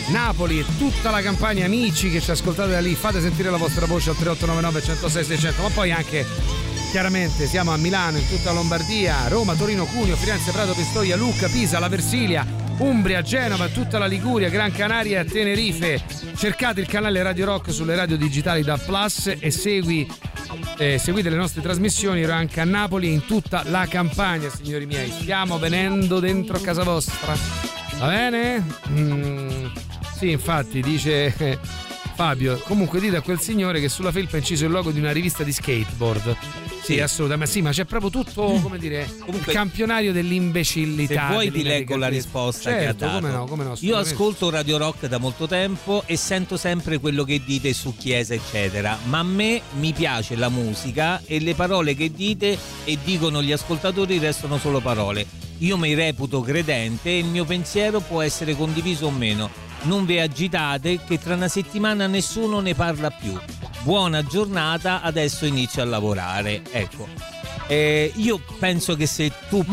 Napoli 0.09 0.59
e 0.59 0.65
tutta 0.77 1.11
la 1.11 1.21
Campania, 1.21 1.67
amici 1.67 2.11
che 2.11 2.21
ci 2.21 2.31
ascoltate 2.31 2.71
da 2.71 2.81
lì, 2.81 2.95
fate 2.95 3.21
sentire 3.21 3.51
la 3.51 3.57
vostra 3.57 3.87
voce 3.87 4.11
al 4.11 4.17
3899 4.17 4.83
106 4.83 5.25
600, 5.25 5.63
ma 5.63 5.69
poi 5.69 5.93
anche 5.93 6.27
chiaramente 6.91 7.47
siamo 7.47 7.73
a 7.73 7.77
Milano, 7.77 8.19
in 8.19 8.29
tutta 8.29 8.53
Lombardia, 8.53 9.29
Roma, 9.29 9.55
Torino, 9.55 9.85
Cuneo, 9.85 10.17
Firenze, 10.17 10.51
Prato, 10.51 10.73
Pistoia, 10.73 11.17
Lucca, 11.17 11.49
Pisa, 11.49 11.79
La 11.79 11.89
Versilia, 11.89 12.45
Umbria, 12.79 13.23
Genova, 13.23 13.69
tutta 13.69 13.99
la 13.99 14.07
Liguria, 14.07 14.49
Gran 14.49 14.73
Canaria 14.73 15.25
Tenerife. 15.25 16.03
Cercate 16.37 16.81
il 16.81 16.87
canale 16.87 17.23
Radio 17.23 17.45
Rock 17.45 17.73
sulle 17.73 17.95
radio 17.95 18.17
digitali 18.17 18.63
da 18.63 18.79
Plus 18.79 19.35
e 19.39 19.51
segui 19.51 20.09
eh, 20.79 20.99
seguite 20.99 21.29
le 21.29 21.37
nostre 21.37 21.61
trasmissioni 21.61 22.23
anche 22.25 22.61
a 22.61 22.65
Napoli 22.65 23.09
e 23.09 23.13
in 23.13 23.27
tutta 23.27 23.65
la 23.67 23.87
campagna, 23.87 24.49
signori 24.49 24.87
miei. 24.87 25.11
Stiamo 25.11 25.59
venendo 25.59 26.21
dentro 26.21 26.61
casa 26.61 26.85
vostra. 26.85 27.35
Va 27.99 28.07
bene? 28.07 28.65
Mm, 28.89 29.67
sì, 30.17 30.31
infatti, 30.31 30.81
dice 30.81 31.35
Fabio. 32.15 32.59
Comunque 32.59 33.01
dite 33.01 33.17
a 33.17 33.21
quel 33.23 33.41
signore 33.41 33.81
che 33.81 33.89
sulla 33.89 34.13
felpa 34.13 34.37
è 34.37 34.39
inciso 34.39 34.67
il 34.67 34.71
logo 34.71 34.91
di 34.93 35.01
una 35.01 35.13
rivista 35.13 35.43
di 35.43 35.53
skateboard. 35.53 36.37
Sì, 36.95 37.01
assolutamente. 37.01 37.53
Sì, 37.53 37.61
ma 37.61 37.71
c'è 37.71 37.85
proprio 37.85 38.09
tutto, 38.09 38.59
come 38.63 38.79
dire, 38.79 39.07
il 39.27 39.45
campionario 39.45 40.11
dell'imbecillità. 40.11 41.27
Se 41.27 41.33
vuoi 41.33 41.53
ti 41.53 41.63
leggo 41.63 41.97
la 41.97 42.09
risposta 42.09 42.71
che 42.71 42.77
ha 42.77 42.81
Certo, 42.81 43.05
dato. 43.05 43.19
come 43.21 43.31
no, 43.31 43.45
come 43.45 43.65
no. 43.65 43.75
Io 43.81 43.97
ascolto 43.99 44.49
Radio 44.49 44.79
Rock 44.79 45.07
da 45.07 45.19
molto 45.19 45.47
tempo 45.47 46.03
e 46.07 46.17
sento 46.17 46.57
sempre 46.57 46.97
quello 46.97 47.25
che 47.25 47.43
dite 47.45 47.75
su 47.75 47.95
Chiesa, 47.95 48.33
eccetera. 48.33 48.99
Ma 49.05 49.19
a 49.19 49.23
me 49.23 49.61
mi 49.79 49.93
piace 49.93 50.35
la 50.35 50.49
musica 50.49 51.21
e 51.27 51.41
le 51.41 51.55
parole 51.55 51.95
che 51.95 52.11
dite 52.11 52.57
e 52.85 52.97
dicono 53.05 53.43
gli 53.43 53.53
ascoltatori 53.53 54.19
restano 54.19 54.57
solo 54.57 54.81
parole. 54.81 55.27
Io 55.59 55.77
mi 55.77 55.93
reputo 55.93 56.41
credente 56.41 57.11
e 57.11 57.19
il 57.19 57.27
mio 57.27 57.45
pensiero 57.45 58.01
può 58.01 58.23
essere 58.23 58.57
condiviso 58.57 59.05
o 59.07 59.11
meno. 59.11 59.51
Non 59.83 60.07
vi 60.07 60.19
agitate 60.19 61.01
che 61.07 61.19
tra 61.19 61.35
una 61.35 61.49
settimana 61.49 62.07
nessuno 62.07 62.61
ne 62.61 62.75
parla 62.75 63.11
più. 63.11 63.39
Buona 63.89 64.23
giornata, 64.23 65.01
adesso 65.01 65.47
inizio 65.47 65.81
a 65.81 65.87
lavorare. 65.87 66.61
Ecco. 66.73 67.09
Eh, 67.69 68.13
io 68.17 68.39
penso 68.59 68.95
che 68.97 69.07
se 69.07 69.33
tu 69.49 69.65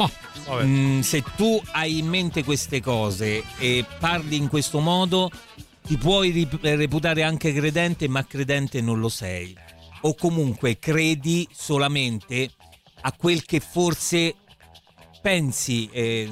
Mm, 0.63 1.01
se 1.01 1.22
tu 1.36 1.61
hai 1.74 1.97
in 1.97 2.07
mente 2.07 2.41
queste 2.45 2.80
cose 2.80 3.43
e 3.57 3.84
parli 3.99 4.38
in 4.38 4.47
questo 4.47 4.80
modo, 4.80 5.30
ti 5.86 5.97
puoi 5.97 6.30
rip- 6.30 6.63
reputare 6.63 7.24
anche 7.24 7.51
credente, 7.51 8.07
ma 8.07 8.26
credente 8.26 8.80
non 8.80 9.01
lo 9.01 9.09
sei. 9.09 9.53
O 10.03 10.16
comunque 10.16 10.80
credi 10.80 11.45
solamente 11.51 12.51
a 13.01 13.11
quel 13.11 13.43
che 13.43 13.59
forse 13.59 14.36
pensi, 15.26 15.89
eh, 15.91 16.30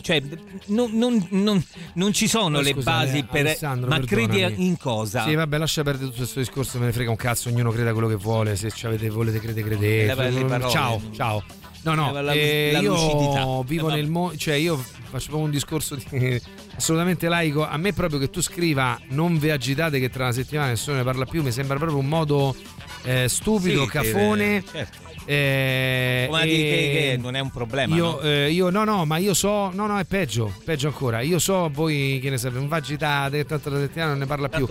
cioè 0.00 0.22
non, 0.68 0.92
non- 0.94 1.26
non- 1.28 1.62
non 1.92 2.12
ci 2.14 2.26
sono 2.26 2.62
le 2.62 2.72
basi 2.72 3.18
eh, 3.18 3.24
per... 3.24 3.40
Alessandro, 3.42 3.90
Ma 3.90 3.98
perdonami. 3.98 4.28
credi 4.38 4.64
in 4.64 4.78
cosa? 4.78 5.24
Sì, 5.24 5.34
vabbè, 5.34 5.58
lascia 5.58 5.82
perdere 5.82 6.06
tutto 6.06 6.16
questo 6.22 6.38
discorso, 6.38 6.78
me 6.78 6.86
ne 6.86 6.92
frega 6.92 7.10
un 7.10 7.16
cazzo, 7.16 7.50
ognuno 7.50 7.70
creda 7.70 7.92
quello 7.92 8.08
che 8.08 8.14
vuole, 8.14 8.56
se 8.56 8.70
ci 8.70 8.86
avete, 8.86 9.10
volete 9.10 9.40
credere, 9.40 9.66
credete. 9.68 10.14
Parole. 10.14 10.70
Ciao, 10.70 11.02
ciao. 11.14 11.44
No, 11.82 11.94
no, 11.94 12.06
Leva 12.06 12.22
la- 12.22 12.32
eh, 12.32 12.70
la 12.72 12.78
io 12.80 12.92
lucidità. 12.94 13.62
vivo 13.66 13.90
Eh, 13.90 13.94
nel 13.96 14.08
mondo, 14.08 14.36
cioè 14.38 14.54
io 14.54 14.76
faccio 14.78 15.26
proprio 15.26 15.40
un 15.44 15.50
discorso 15.50 15.94
di- 15.94 16.40
assolutamente 16.76 17.28
laico. 17.28 17.66
A 17.68 17.76
me 17.76 17.92
proprio 17.92 18.18
che 18.18 18.30
tu 18.30 18.40
scriva 18.40 18.98
non 19.08 19.38
vi 19.38 19.50
agitate 19.50 20.00
che 20.00 20.08
tra 20.08 20.24
una 20.24 20.32
settimana 20.32 20.68
nessuno 20.68 20.96
ne 20.96 21.02
parla 21.04 21.26
più, 21.26 21.42
mi 21.42 21.52
sembra 21.52 21.76
proprio 21.76 21.98
un 21.98 22.06
modo 22.08 22.56
eh, 23.02 23.28
stupido, 23.28 23.82
Sì, 23.84 23.88
cafone. 23.90 24.56
eh, 24.56 24.64
certo. 24.72 25.06
Eh, 25.28 26.26
Come 26.26 26.42
e- 26.42 26.46
che, 26.46 27.10
che 27.10 27.18
non 27.20 27.36
è 27.36 27.40
un 27.40 27.50
problema. 27.50 27.94
io, 27.94 28.04
no? 28.04 28.20
eh, 28.20 28.50
io 28.50 28.70
no, 28.70 28.84
no, 28.84 29.04
ma 29.04 29.18
io 29.18 29.34
so, 29.34 29.70
no, 29.74 29.86
no, 29.86 29.98
è 29.98 30.04
peggio, 30.04 30.54
peggio 30.64 30.86
ancora. 30.86 31.20
Io 31.20 31.38
so, 31.38 31.68
voi 31.70 32.18
che 32.22 32.30
ne 32.30 32.38
sapete, 32.38 32.58
non 32.60 32.68
vi 32.68 32.74
agitate, 32.74 33.44
tanto 33.44 33.68
la 33.68 33.80
settimana 33.80 34.10
non 34.12 34.20
ne 34.20 34.26
parla 34.26 34.48
più. 34.48 34.66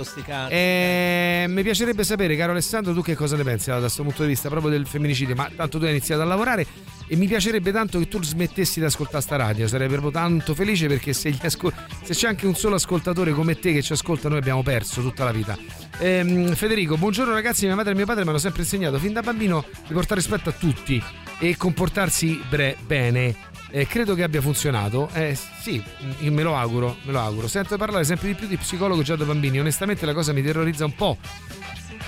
Eh, 0.49 1.45
mi 1.47 1.61
piacerebbe 1.61 2.03
sapere, 2.03 2.35
caro 2.35 2.53
Alessandro, 2.53 2.91
tu 2.93 3.03
che 3.03 3.13
cosa 3.13 3.35
ne 3.35 3.43
pensi 3.43 3.69
da 3.69 3.77
questo 3.77 4.01
punto 4.01 4.23
di 4.23 4.29
vista 4.29 4.49
proprio 4.49 4.71
del 4.71 4.87
femminicidio, 4.87 5.35
ma 5.35 5.47
tanto 5.55 5.77
tu 5.77 5.85
hai 5.85 5.91
iniziato 5.91 6.23
a 6.23 6.25
lavorare 6.25 6.65
e 7.07 7.15
mi 7.15 7.27
piacerebbe 7.27 7.71
tanto 7.71 7.99
che 7.99 8.07
tu 8.07 8.21
smettessi 8.21 8.79
di 8.79 8.85
ascoltare 8.85 9.21
sta 9.21 9.35
radio, 9.37 9.67
sarei 9.67 9.87
proprio 9.87 10.11
tanto 10.11 10.53
felice 10.53 10.87
perché 10.87 11.13
se, 11.13 11.33
ascol- 11.41 11.73
se 12.03 12.13
c'è 12.13 12.27
anche 12.27 12.45
un 12.45 12.55
solo 12.55 12.75
ascoltatore 12.75 13.31
come 13.31 13.57
te 13.57 13.73
che 13.73 13.81
ci 13.81 13.93
ascolta 13.93 14.29
noi 14.29 14.39
abbiamo 14.39 14.63
perso 14.63 15.01
tutta 15.01 15.23
la 15.23 15.31
vita. 15.31 15.57
Ehm, 15.99 16.53
Federico, 16.53 16.97
buongiorno 16.97 17.33
ragazzi, 17.33 17.65
mia 17.65 17.75
madre 17.75 17.93
e 17.93 17.95
mio 17.95 18.05
padre 18.05 18.23
mi 18.23 18.29
hanno 18.29 18.37
sempre 18.37 18.61
insegnato 18.61 18.99
fin 18.99 19.13
da 19.13 19.21
bambino 19.21 19.65
di 19.87 19.93
portare 19.93 20.19
rispetto 20.19 20.49
a 20.49 20.53
tutti 20.53 21.01
e 21.39 21.55
comportarsi 21.55 22.41
bre- 22.49 22.77
bene. 22.85 23.35
Eh, 23.69 23.85
credo 23.85 24.15
che 24.15 24.23
abbia 24.23 24.41
funzionato. 24.41 25.09
Eh, 25.13 25.37
sì, 25.61 25.81
me 26.21 26.43
lo 26.43 26.55
auguro, 26.55 26.97
me 27.03 27.11
lo 27.11 27.19
auguro. 27.19 27.47
Sento 27.47 27.75
parlare 27.77 28.05
sempre 28.05 28.27
di 28.27 28.33
più 28.33 28.47
di 28.47 28.57
psicologo 28.57 29.01
già 29.01 29.15
da 29.15 29.25
bambini. 29.25 29.59
Onestamente 29.59 30.05
la 30.05 30.13
cosa 30.13 30.31
mi 30.31 30.41
terrorizza 30.41 30.85
un 30.85 30.95
po'. 30.95 31.17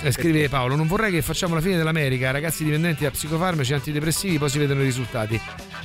Eh, 0.01 0.11
scrive 0.13 0.47
Paolo, 0.47 0.75
non 0.75 0.87
vorrei 0.87 1.11
che 1.11 1.21
facciamo 1.21 1.55
la 1.55 1.61
fine 1.61 1.75
dell'America, 1.75 2.31
ragazzi 2.31 2.63
dipendenti 2.63 3.03
da 3.03 3.11
psicofarmaci 3.11 3.73
antidepressivi, 3.73 4.37
poi 4.37 4.49
si 4.49 4.57
vedono 4.57 4.81
i 4.81 4.85
risultati. 4.85 5.39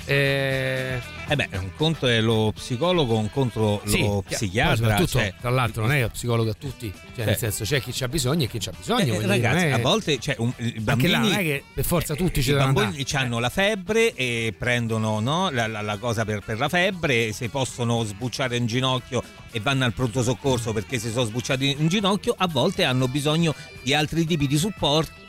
Eh, 0.07 1.01
Eh 1.27 1.37
beh, 1.37 1.49
un 1.53 1.71
conto 1.77 2.07
è 2.07 2.21
lo 2.21 2.53
psicologo, 2.55 3.17
un 3.17 3.31
conto 3.31 3.81
sì, 3.87 4.01
lo 4.03 4.23
chi- 4.27 4.35
psichiatra. 4.35 5.03
cioè- 5.07 5.33
tra 5.41 5.49
l'altro, 5.49 5.83
non 5.83 5.93
è 5.93 6.03
lo 6.03 6.11
psicologo 6.11 6.51
a 6.51 6.55
tutti, 6.55 6.93
cioè, 7.17 7.25
nel 7.25 7.35
Eh. 7.35 7.39
senso 7.39 7.65
c'è 7.65 7.81
chi 7.81 7.93
c'ha 7.95 8.09
bisogno 8.09 8.45
e 8.45 8.49
chi 8.49 8.59
c'ha 8.59 8.73
bisogno. 8.79 9.01
Eh, 9.15 9.17
dire, 9.17 9.27
ragazzi, 9.27 9.65
non 9.65 9.73
è- 9.73 9.73
a 9.73 9.79
volte 9.79 10.19
cioè, 10.19 10.35
un, 10.39 10.53
i 10.59 10.81
bambini, 10.81 11.11
là 11.11 11.19
non 11.21 11.33
è 11.33 11.39
che 11.39 11.65
per 11.73 11.85
forza 11.87 12.15
tutti 12.15 12.43
ci 12.43 12.51
i 12.51 12.53
devono 12.53 12.73
bambini 12.75 12.99
andare. 13.03 13.25
hanno 13.25 13.39
la 13.39 13.49
febbre 13.49 14.13
e 14.15 14.55
prendono 14.59 15.21
no, 15.21 15.49
la, 15.51 15.67
la- 15.67 15.81
la 15.81 15.97
cosa 15.97 16.27
per, 16.27 16.41
per 16.45 16.59
la 16.59 16.69
febbre, 16.69 17.33
se 17.33 17.49
possono 17.49 18.05
sbucciare 18.05 18.57
in 18.59 18.67
ginocchio 18.67 19.23
e 19.51 19.61
vanno 19.61 19.85
al 19.87 19.95
pronto 19.95 20.23
soccorso 20.23 20.75
perché 20.75 20.99
si 20.99 21.11
sono 21.11 21.25
sbucciati 21.25 21.77
in 21.79 21.89
ginocchio, 21.89 22.35
a 22.37 22.47
volte 22.49 22.85
hanno 22.85 23.09
bisogno 23.09 23.55
di 23.83 23.95
altri 23.95 24.27
tipi 24.27 24.47
di 24.47 24.59
supporto 24.59 25.23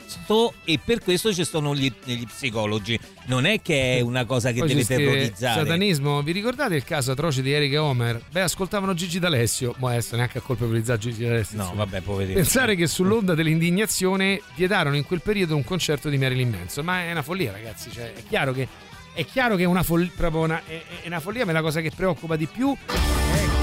e 0.64 0.78
per 0.82 1.00
questo 1.00 1.32
ci 1.32 1.44
sono 1.44 1.74
gli, 1.74 1.92
gli 2.04 2.26
psicologi. 2.26 2.98
Non 3.26 3.44
è 3.44 3.60
che 3.60 3.98
è 3.98 4.00
una 4.00 4.24
cosa 4.24 4.52
che 4.52 4.60
Poi 4.60 4.68
deve 4.68 4.84
terrorizzare. 4.84 5.60
Satanismo, 5.60 6.22
vi 6.22 6.32
ricordate 6.32 6.74
il 6.74 6.84
caso 6.84 7.12
atroce 7.12 7.42
di 7.42 7.52
Eric 7.52 7.72
e 7.72 7.78
Homer? 7.78 8.22
Beh, 8.30 8.42
ascoltavano 8.42 8.94
Gigi 8.94 9.18
D'Alessio. 9.18 9.74
Ma 9.78 9.90
adesso 9.90 10.16
neanche 10.16 10.38
a 10.38 10.40
colpevolizzare 10.40 10.98
Gigi 10.98 11.24
D'Alessio. 11.24 11.56
No, 11.58 11.72
vabbè, 11.74 12.00
poverino. 12.00 12.34
Pensare 12.34 12.76
che 12.76 12.86
sull'onda 12.86 13.34
dell'indignazione 13.34 14.40
vietarono 14.54 14.96
in 14.96 15.04
quel 15.04 15.22
periodo 15.22 15.56
un 15.56 15.64
concerto 15.64 16.08
di 16.08 16.18
Marilyn 16.18 16.50
Manson. 16.50 16.84
Ma 16.84 17.02
è 17.02 17.10
una 17.10 17.22
follia, 17.22 17.52
ragazzi. 17.52 17.90
Cioè, 17.90 18.12
è 18.12 18.22
chiaro 18.28 18.52
che 18.52 18.68
è 19.12 19.24
chiaro 19.24 19.56
che 19.56 19.62
è 19.62 19.66
una 19.66 19.82
follia, 19.82 20.10
proprio 20.14 20.42
una, 20.42 20.62
è, 20.66 20.82
è 21.02 21.06
una 21.06 21.20
follia, 21.20 21.46
ma 21.46 21.52
la 21.52 21.62
cosa 21.62 21.80
che 21.80 21.90
preoccupa 21.94 22.36
di 22.36 22.46
più 22.46 22.76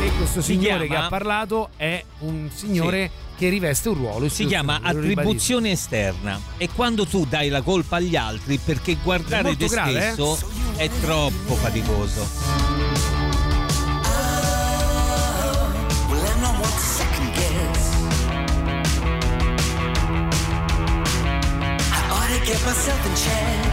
che 0.03 0.11
questo 0.17 0.41
Si 0.41 0.53
signore 0.53 0.85
chiama- 0.87 1.01
che 1.01 1.05
ha 1.05 1.09
parlato 1.09 1.69
è 1.77 2.03
un 2.19 2.49
signore 2.53 3.11
che 3.37 3.49
riveste 3.49 3.89
un 3.89 3.95
ruolo. 3.95 4.29
Si 4.29 4.45
chiama 4.45 4.79
attribuzione 4.81 5.71
esterna. 5.71 6.39
È 6.57 6.67
quando 6.69 7.05
tu 7.05 7.25
dai 7.25 7.49
la 7.49 7.61
colpa 7.61 7.97
agli 7.97 8.15
altri 8.15 8.57
perché 8.57 8.97
guardare 9.01 9.55
te 9.55 9.67
grave, 9.67 10.09
eh? 10.09 10.11
stesso 10.13 10.37
è 10.75 10.89
troppo 11.01 11.55
faticoso. 11.55 12.71
Myself 22.65 23.05
in 23.05 23.13
check. 23.13 23.72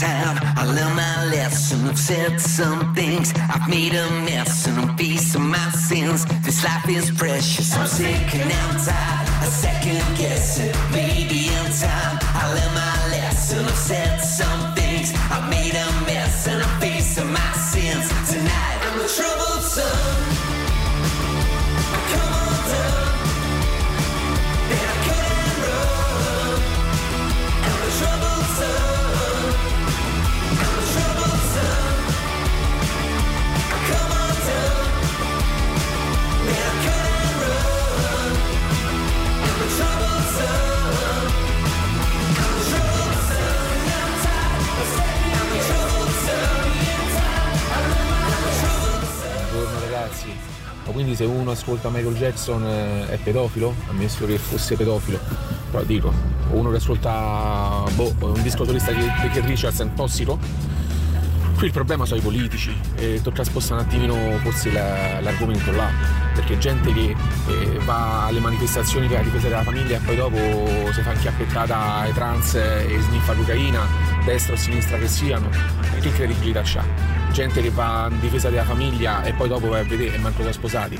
Time 0.00 0.38
I 0.56 0.64
learned 0.64 0.96
my 0.96 1.24
lesson. 1.26 1.86
I've 1.86 1.98
said 1.98 2.40
some 2.40 2.94
things, 2.94 3.34
I've 3.36 3.68
made 3.68 3.94
a 3.94 4.08
mess, 4.24 4.66
and 4.66 4.78
I'm 4.78 4.96
facing 4.96 5.48
my 5.48 5.70
sins. 5.70 6.24
This 6.42 6.64
life 6.64 6.88
is 6.88 7.10
precious. 7.10 7.76
I'm 7.76 7.86
sick 7.86 8.34
and 8.34 8.50
I'm 8.50 8.76
tired 8.86 9.28
I 9.44 9.46
second 9.46 10.02
guess 10.16 10.58
it. 10.58 10.74
Maybe 10.92 11.48
in 11.48 11.72
time 11.72 12.19
uno 51.50 51.58
ascolta 51.58 51.88
Michael 51.88 52.14
Jackson 52.14 52.64
eh, 52.64 53.08
è 53.08 53.18
pedofilo, 53.18 53.74
ammesso 53.88 54.24
che 54.24 54.38
fosse 54.38 54.76
pedofilo, 54.76 55.18
però 55.70 55.82
dico, 55.82 56.12
uno 56.52 56.70
che 56.70 56.76
ascolta 56.76 57.82
boh, 57.94 58.14
un 58.20 58.42
disco 58.42 58.64
solista 58.64 58.92
di 58.92 59.04
Keith 59.20 59.44
Richards 59.44 59.80
è 59.80 59.82
un 59.82 59.94
tossico, 59.94 60.38
qui 61.56 61.66
il 61.66 61.72
problema 61.72 62.04
sono 62.04 62.20
i 62.20 62.22
politici 62.22 62.72
e 62.94 63.20
tocca 63.20 63.42
spostare 63.42 63.80
un 63.80 63.86
attimino 63.88 64.14
forse 64.38 64.70
la- 64.70 65.20
l'argomento 65.20 65.72
là, 65.72 65.88
perché 66.34 66.56
gente 66.58 66.92
che 66.92 67.16
eh, 67.48 67.78
va 67.84 68.26
alle 68.26 68.38
manifestazioni 68.38 69.08
per 69.08 69.18
la 69.18 69.24
difesa 69.24 69.48
della 69.48 69.64
famiglia 69.64 69.96
e 69.96 70.00
poi 70.00 70.14
dopo 70.14 70.36
si 70.92 71.02
fa 71.02 71.12
inchiappettata 71.12 71.94
ai 71.96 72.12
trans 72.12 72.54
e 72.54 72.96
sniffa 73.00 73.34
cocaina, 73.34 73.86
destra 74.24 74.54
o 74.54 74.56
sinistra 74.56 74.98
che 74.98 75.08
siano, 75.08 75.48
e 75.96 75.98
che 75.98 76.12
credibilità 76.12 76.62
c'ha? 76.62 76.84
Gente 77.32 77.60
che 77.60 77.70
va 77.70 78.08
in 78.08 78.20
difesa 78.20 78.50
della 78.50 78.64
famiglia 78.64 79.24
e 79.24 79.32
poi 79.32 79.48
dopo 79.48 79.68
vai 79.68 79.80
a 79.80 79.84
vedere 79.84 80.14
e 80.14 80.18
manco 80.18 80.42
sono 80.42 80.52
sposati. 80.52 80.98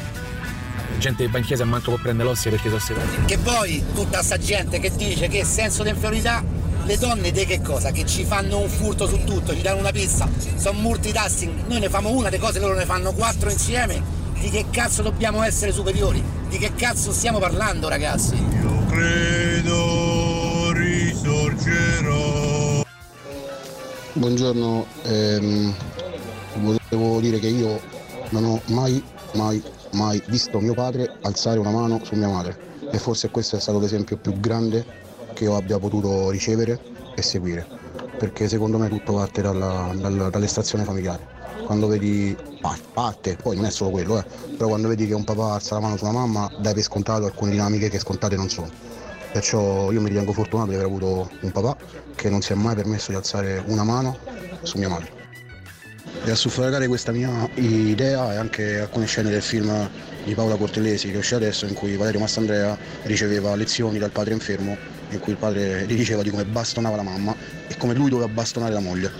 Gente 1.00 1.24
che 1.24 1.30
va 1.30 1.38
in 1.38 1.44
chiesa 1.44 1.62
e 1.62 1.66
manco 1.66 1.92
può 1.92 1.98
prendere 1.98 2.28
l'ossia 2.28 2.50
perché 2.50 2.68
sono 2.68 2.78
separati. 2.78 3.24
Che 3.24 3.38
poi 3.38 3.82
tutta 3.94 4.22
sta 4.22 4.36
gente 4.36 4.78
che 4.80 4.94
dice 4.94 5.28
che 5.28 5.46
senso 5.46 5.82
di 5.82 5.88
inferiorità, 5.88 6.44
le 6.84 6.98
donne 6.98 7.30
di 7.30 7.46
che 7.46 7.62
cosa? 7.62 7.90
Che 7.90 8.04
ci 8.04 8.24
fanno 8.24 8.58
un 8.58 8.68
furto 8.68 9.08
su 9.08 9.24
tutto, 9.24 9.54
ci 9.54 9.62
danno 9.62 9.78
una 9.78 9.92
pizza, 9.92 10.28
sono 10.56 10.78
multitasking, 10.78 11.68
noi 11.68 11.80
ne 11.80 11.88
fanno 11.88 12.10
una 12.10 12.28
delle 12.28 12.42
cose, 12.42 12.60
loro 12.60 12.74
ne 12.74 12.84
fanno 12.84 13.12
quattro 13.12 13.48
insieme. 13.48 14.02
Di 14.38 14.50
che 14.50 14.66
cazzo 14.70 15.00
dobbiamo 15.00 15.42
essere 15.42 15.72
superiori? 15.72 16.22
Di 16.50 16.58
che 16.58 16.74
cazzo 16.74 17.12
stiamo 17.12 17.38
parlando 17.38 17.88
ragazzi? 17.88 18.36
Credo 18.90 20.72
risorgerò. 20.72 22.82
Buongiorno, 24.12 24.86
ehm, 25.04 25.74
volevo 26.56 27.20
dire 27.20 27.38
che 27.38 27.48
io 27.48 27.80
non 28.30 28.44
ho 28.44 28.60
mai, 28.66 29.02
mai, 29.32 29.62
mai 29.92 30.22
visto 30.26 30.60
mio 30.60 30.74
padre 30.74 31.10
alzare 31.22 31.58
una 31.58 31.70
mano 31.70 32.00
su 32.04 32.14
mia 32.14 32.28
madre 32.28 32.56
e 32.90 32.98
forse 32.98 33.30
questo 33.30 33.56
è 33.56 33.60
stato 33.60 33.78
l'esempio 33.78 34.16
più 34.16 34.38
grande 34.40 34.84
che 35.32 35.44
io 35.44 35.56
abbia 35.56 35.78
potuto 35.78 36.30
ricevere 36.30 36.78
e 37.14 37.22
seguire, 37.22 37.66
perché 38.18 38.48
secondo 38.48 38.78
me 38.78 38.88
tutto 38.88 39.14
parte 39.14 39.42
dalla- 39.42 39.92
dalla- 39.94 40.28
dall'estrazione 40.28 40.84
familiare. 40.84 41.38
Quando 41.64 41.86
vedi, 41.86 42.36
pa- 42.60 42.76
parte, 42.92 43.36
poi 43.36 43.56
non 43.56 43.64
è 43.64 43.70
solo 43.70 43.90
quello, 43.90 44.18
eh, 44.18 44.24
però 44.56 44.68
quando 44.68 44.88
vedi 44.88 45.06
che 45.06 45.14
un 45.14 45.24
papà 45.24 45.54
alza 45.54 45.74
la 45.74 45.80
mano 45.80 45.96
sulla 45.96 46.10
mamma 46.10 46.50
dai 46.58 46.74
per 46.74 46.82
scontato 46.82 47.24
alcune 47.26 47.52
dinamiche 47.52 47.88
che 47.88 47.98
scontate 47.98 48.36
non 48.36 48.48
sono. 48.48 48.68
Perciò 49.32 49.92
io 49.92 50.00
mi 50.00 50.08
ritengo 50.08 50.32
fortunato 50.32 50.70
di 50.70 50.74
aver 50.74 50.86
avuto 50.86 51.30
un 51.40 51.52
papà 51.52 51.76
che 52.16 52.28
non 52.28 52.40
si 52.42 52.52
è 52.52 52.56
mai 52.56 52.74
permesso 52.74 53.10
di 53.12 53.16
alzare 53.16 53.62
una 53.66 53.84
mano 53.84 54.18
su 54.62 54.78
mia 54.78 54.88
madre. 54.88 55.19
E 56.22 56.30
a 56.30 56.34
suffragare 56.34 56.86
questa 56.86 57.12
mia 57.12 57.48
idea 57.54 58.34
e 58.34 58.36
anche 58.36 58.80
alcune 58.80 59.06
scene 59.06 59.30
del 59.30 59.40
film 59.40 59.88
di 60.22 60.34
Paola 60.34 60.56
Cortellesi 60.56 61.10
che 61.10 61.16
uscì 61.16 61.34
adesso 61.34 61.64
in 61.64 61.72
cui 61.72 61.96
Valerio 61.96 62.20
Mastandrea 62.20 62.76
riceveva 63.04 63.56
lezioni 63.56 63.98
dal 63.98 64.10
padre 64.10 64.34
infermo 64.34 64.76
in 65.08 65.18
cui 65.18 65.32
il 65.32 65.38
padre 65.38 65.86
gli 65.86 65.96
diceva 65.96 66.22
di 66.22 66.28
come 66.28 66.44
bastonava 66.44 66.96
la 66.96 67.02
mamma 67.02 67.34
e 67.66 67.74
come 67.78 67.94
lui 67.94 68.10
doveva 68.10 68.28
bastonare 68.28 68.72
la 68.72 68.80
moglie. 68.80 69.10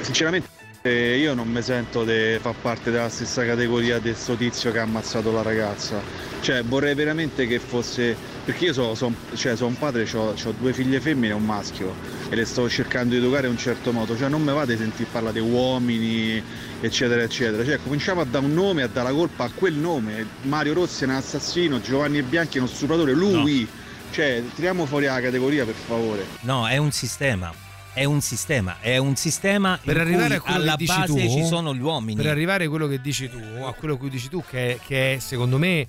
Sinceramente 0.00 0.48
eh, 0.82 1.18
io 1.18 1.34
non 1.34 1.46
mi 1.46 1.60
sento 1.60 2.04
di 2.04 2.38
far 2.40 2.54
parte 2.62 2.90
della 2.90 3.10
stessa 3.10 3.44
categoria 3.44 3.98
del 3.98 4.16
sto 4.16 4.36
tizio 4.36 4.72
che 4.72 4.78
ha 4.78 4.82
ammazzato 4.82 5.30
la 5.30 5.42
ragazza. 5.42 6.00
Cioè 6.40 6.62
vorrei 6.62 6.94
veramente 6.94 7.46
che 7.46 7.58
fosse. 7.58 8.16
Perché 8.46 8.64
io 8.64 8.94
sono 8.94 9.14
un 9.34 9.78
padre, 9.78 10.08
ho 10.14 10.34
due 10.58 10.72
figlie 10.72 11.00
femmine 11.00 11.34
e 11.34 11.36
un 11.36 11.44
maschio 11.44 12.19
e 12.30 12.36
le 12.36 12.44
sto 12.44 12.68
cercando 12.68 13.14
di 13.14 13.20
educare 13.20 13.46
in 13.48 13.52
un 13.52 13.58
certo 13.58 13.92
modo. 13.92 14.16
Cioè 14.16 14.28
non 14.28 14.42
mi 14.42 14.52
va 14.52 14.64
di 14.64 14.76
sentir 14.76 15.06
parlare 15.08 15.42
di 15.42 15.46
uomini, 15.46 16.42
eccetera, 16.80 17.22
eccetera. 17.22 17.64
Cioè 17.64 17.80
cominciamo 17.82 18.20
a 18.20 18.24
dare 18.24 18.44
un 18.44 18.54
nome, 18.54 18.84
a 18.84 18.86
dare 18.86 19.08
la 19.08 19.14
colpa 19.14 19.44
a 19.44 19.50
quel 19.52 19.74
nome. 19.74 20.24
Mario 20.42 20.74
Rossi 20.74 21.02
è 21.02 21.06
un 21.08 21.14
assassino, 21.14 21.80
Giovanni 21.80 22.22
Bianchi 22.22 22.58
è 22.58 22.60
uno 22.60 22.70
stupratore, 22.70 23.12
lui. 23.12 23.68
Cioè, 24.12 24.42
tiriamo 24.54 24.86
fuori 24.86 25.06
la 25.06 25.20
categoria 25.20 25.64
per 25.64 25.74
favore. 25.74 26.24
No, 26.40 26.66
è 26.68 26.76
un 26.76 26.92
sistema. 26.92 27.52
È 27.92 28.04
un 28.04 28.20
sistema, 28.20 28.76
è 28.80 28.98
un 28.98 29.16
sistema 29.16 29.76
per 29.82 29.96
in 29.96 30.02
arrivare 30.02 30.28
cui 30.28 30.36
a 30.36 30.40
quello 30.40 30.60
alla 30.60 30.70
che 30.76 30.84
dici 30.84 30.96
base 30.96 31.12
tu, 31.12 31.18
ci 31.18 31.44
sono 31.44 31.74
gli 31.74 31.80
uomini. 31.80 32.22
Per 32.22 32.30
arrivare 32.30 32.64
a 32.66 32.68
quello 32.68 32.86
che 32.86 33.00
dici 33.00 33.28
tu, 33.28 33.38
a 33.64 33.72
quello 33.72 33.98
che 33.98 34.08
dici 34.08 34.28
tu, 34.28 34.44
che, 34.48 34.78
che 34.86 35.14
è, 35.14 35.18
secondo 35.18 35.58
me 35.58 35.88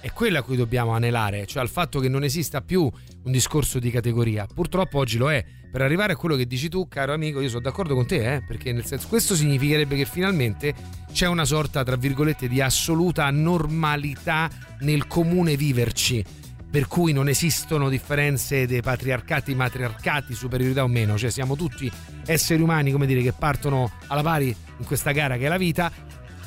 è 0.00 0.12
quello 0.12 0.38
a 0.38 0.42
cui 0.42 0.56
dobbiamo 0.56 0.92
anelare, 0.92 1.46
cioè 1.46 1.62
al 1.62 1.70
fatto 1.70 2.00
che 2.00 2.08
non 2.10 2.22
esista 2.22 2.60
più 2.60 2.90
un 3.24 3.32
discorso 3.32 3.78
di 3.78 3.90
categoria. 3.90 4.46
Purtroppo 4.46 4.98
oggi 4.98 5.18
lo 5.18 5.30
è. 5.30 5.44
Per 5.70 5.82
arrivare 5.82 6.14
a 6.14 6.16
quello 6.16 6.34
che 6.34 6.46
dici 6.46 6.68
tu, 6.68 6.88
caro 6.88 7.12
amico, 7.12 7.40
io 7.40 7.48
sono 7.48 7.60
d'accordo 7.60 7.94
con 7.94 8.06
te, 8.06 8.34
eh, 8.34 8.42
perché 8.42 8.72
nel 8.72 8.86
senso 8.86 9.08
questo 9.08 9.34
significherebbe 9.34 9.96
che 9.96 10.06
finalmente 10.06 10.74
c'è 11.12 11.26
una 11.26 11.44
sorta, 11.44 11.84
tra 11.84 11.96
virgolette, 11.96 12.48
di 12.48 12.60
assoluta 12.60 13.28
normalità 13.30 14.48
nel 14.80 15.06
comune 15.06 15.56
viverci 15.56 16.24
per 16.70 16.86
cui 16.86 17.12
non 17.12 17.28
esistono 17.28 17.88
differenze 17.88 18.66
dei 18.66 18.82
patriarcati 18.82 19.54
matriarcati, 19.54 20.34
superiorità 20.34 20.82
o 20.82 20.88
meno, 20.88 21.16
cioè 21.16 21.30
siamo 21.30 21.56
tutti 21.56 21.90
esseri 22.26 22.60
umani, 22.60 22.92
come 22.92 23.06
dire, 23.06 23.22
che 23.22 23.32
partono 23.32 23.90
alla 24.08 24.22
pari 24.22 24.54
in 24.76 24.84
questa 24.84 25.12
gara 25.12 25.38
che 25.38 25.46
è 25.46 25.48
la 25.48 25.56
vita, 25.56 25.90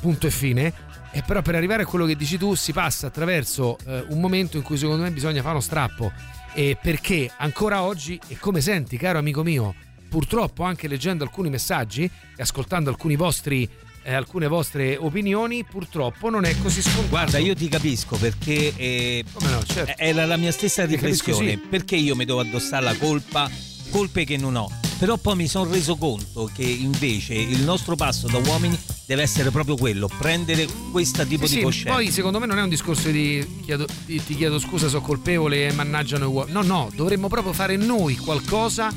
punto 0.00 0.26
e 0.26 0.30
fine. 0.30 0.90
E 1.14 1.22
però 1.26 1.42
per 1.42 1.56
arrivare 1.56 1.82
a 1.82 1.86
quello 1.86 2.06
che 2.06 2.16
dici 2.16 2.38
tu 2.38 2.54
si 2.54 2.72
passa 2.72 3.08
attraverso 3.08 3.76
eh, 3.84 4.04
un 4.08 4.20
momento 4.20 4.56
in 4.56 4.62
cui 4.62 4.78
secondo 4.78 5.02
me 5.02 5.10
bisogna 5.10 5.40
fare 5.40 5.54
uno 5.54 5.60
strappo. 5.60 6.12
E 6.54 6.76
perché 6.80 7.30
ancora 7.38 7.82
oggi, 7.82 8.20
e 8.28 8.38
come 8.38 8.60
senti, 8.60 8.96
caro 8.96 9.18
amico 9.18 9.42
mio, 9.42 9.74
purtroppo 10.08 10.62
anche 10.64 10.88
leggendo 10.88 11.24
alcuni 11.24 11.48
messaggi 11.48 12.04
e 12.04 12.42
ascoltando 12.42 12.90
alcuni 12.90 13.16
vostri 13.16 13.68
eh, 14.02 14.12
alcune 14.12 14.48
vostre 14.48 14.96
opinioni, 14.96 15.64
purtroppo 15.64 16.28
non 16.28 16.44
è 16.44 16.54
così 16.60 16.82
scontato. 16.82 17.08
Guarda, 17.08 17.38
io 17.38 17.54
ti 17.54 17.68
capisco 17.68 18.16
perché 18.16 18.74
eh, 18.76 19.24
certo. 19.66 19.94
era 19.96 20.26
la 20.26 20.36
mia 20.36 20.52
stessa 20.52 20.84
riflessione. 20.84 21.50
sì. 21.50 21.56
Perché 21.56 21.96
io 21.96 22.14
mi 22.14 22.24
devo 22.24 22.40
addossare 22.40 22.84
la 22.84 22.96
colpa, 22.96 23.50
colpe 23.90 24.24
che 24.24 24.36
non 24.36 24.56
ho. 24.56 24.91
Però 25.02 25.16
poi 25.16 25.34
mi 25.34 25.48
sono 25.48 25.68
reso 25.68 25.96
conto 25.96 26.48
che 26.54 26.62
invece 26.62 27.34
il 27.34 27.62
nostro 27.62 27.96
passo 27.96 28.28
da 28.28 28.38
uomini 28.38 28.78
deve 29.04 29.22
essere 29.22 29.50
proprio 29.50 29.74
quello, 29.74 30.08
prendere 30.16 30.64
questo 30.92 31.26
tipo 31.26 31.44
Sì, 31.44 31.54
di 31.54 31.58
sì, 31.58 31.64
coscienza. 31.64 31.92
poi 31.94 32.12
secondo 32.12 32.38
me 32.38 32.46
non 32.46 32.58
è 32.58 32.62
un 32.62 32.68
discorso 32.68 33.10
di, 33.10 33.62
chiedo- 33.64 33.88
di- 34.06 34.22
ti 34.24 34.36
chiedo 34.36 34.60
scusa, 34.60 34.86
sono 34.86 35.02
colpevole 35.02 35.66
e 35.66 35.72
mannaggiano 35.72 36.26
i 36.26 36.28
uomini. 36.28 36.52
No, 36.52 36.62
no, 36.62 36.88
dovremmo 36.94 37.26
proprio 37.26 37.52
fare 37.52 37.74
noi 37.74 38.14
qualcosa 38.16 38.92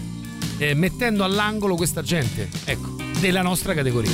eh, 0.59 0.75
mettendo 0.75 1.23
all'angolo 1.23 1.73
questa 1.73 2.03
gente, 2.03 2.49
ecco, 2.65 2.97
della 3.19 3.41
nostra 3.41 3.73
categoria. 3.73 4.11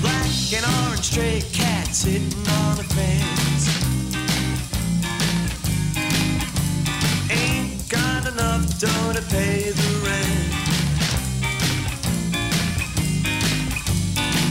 Black 0.00 0.54
and 0.60 0.74
orange 0.86 1.02
stray 1.04 1.44
cat 1.52 1.88
sitting 1.92 2.32
on 2.48 2.74
the 2.74 2.82
fence. 2.94 3.43
Dough 8.78 9.12
pay 9.30 9.70
the 9.70 9.90
rent. 10.04 10.54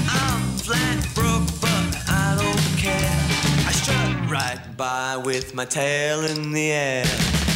I'm 0.07 0.41
flat 0.57 0.99
broke, 1.13 1.49
but 1.59 1.89
I 2.07 2.35
don't 2.39 2.77
care. 2.77 3.19
I 3.67 3.71
strut 3.71 4.29
right 4.29 4.61
by 4.77 5.17
with 5.17 5.53
my 5.53 5.65
tail 5.65 6.25
in 6.25 6.51
the 6.51 6.71
air. 6.71 7.05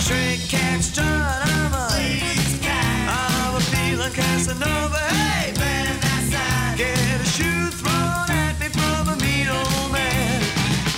Stray 0.04 0.38
cat 0.50 0.82
strut, 0.82 1.08
I'm 1.08 1.74
a 1.74 1.88
ladies 1.96 2.60
cat. 2.60 3.10
I'm 3.20 3.56
a 3.56 3.62
feeling 3.62 4.14
Casanova. 4.14 4.98
Hey, 4.98 5.54
man, 5.60 5.98
that's 6.02 6.30
that. 6.32 6.76
Get 6.78 7.22
a 7.22 7.30
shoe 7.36 7.68
thrown 7.80 8.30
at 8.44 8.60
me 8.60 8.68
from 8.78 9.08
a 9.14 9.18
mean 9.24 9.48
old 9.48 9.92
man. 9.92 10.42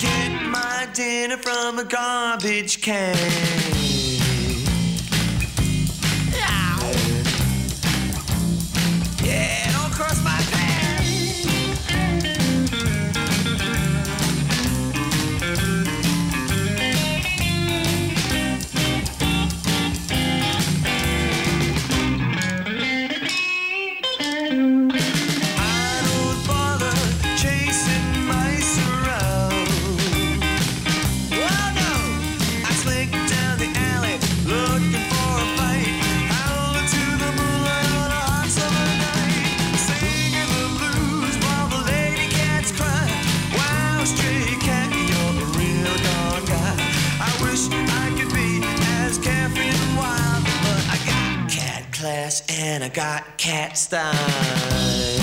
Get 0.00 0.42
my 0.48 0.88
dinner 0.94 1.36
from 1.36 1.78
a 1.78 1.84
garbage 1.84 2.80
can. 2.80 3.79
And 52.82 52.90
I 52.90 52.94
got 52.94 53.36
cat 53.36 53.76
style. 53.76 55.19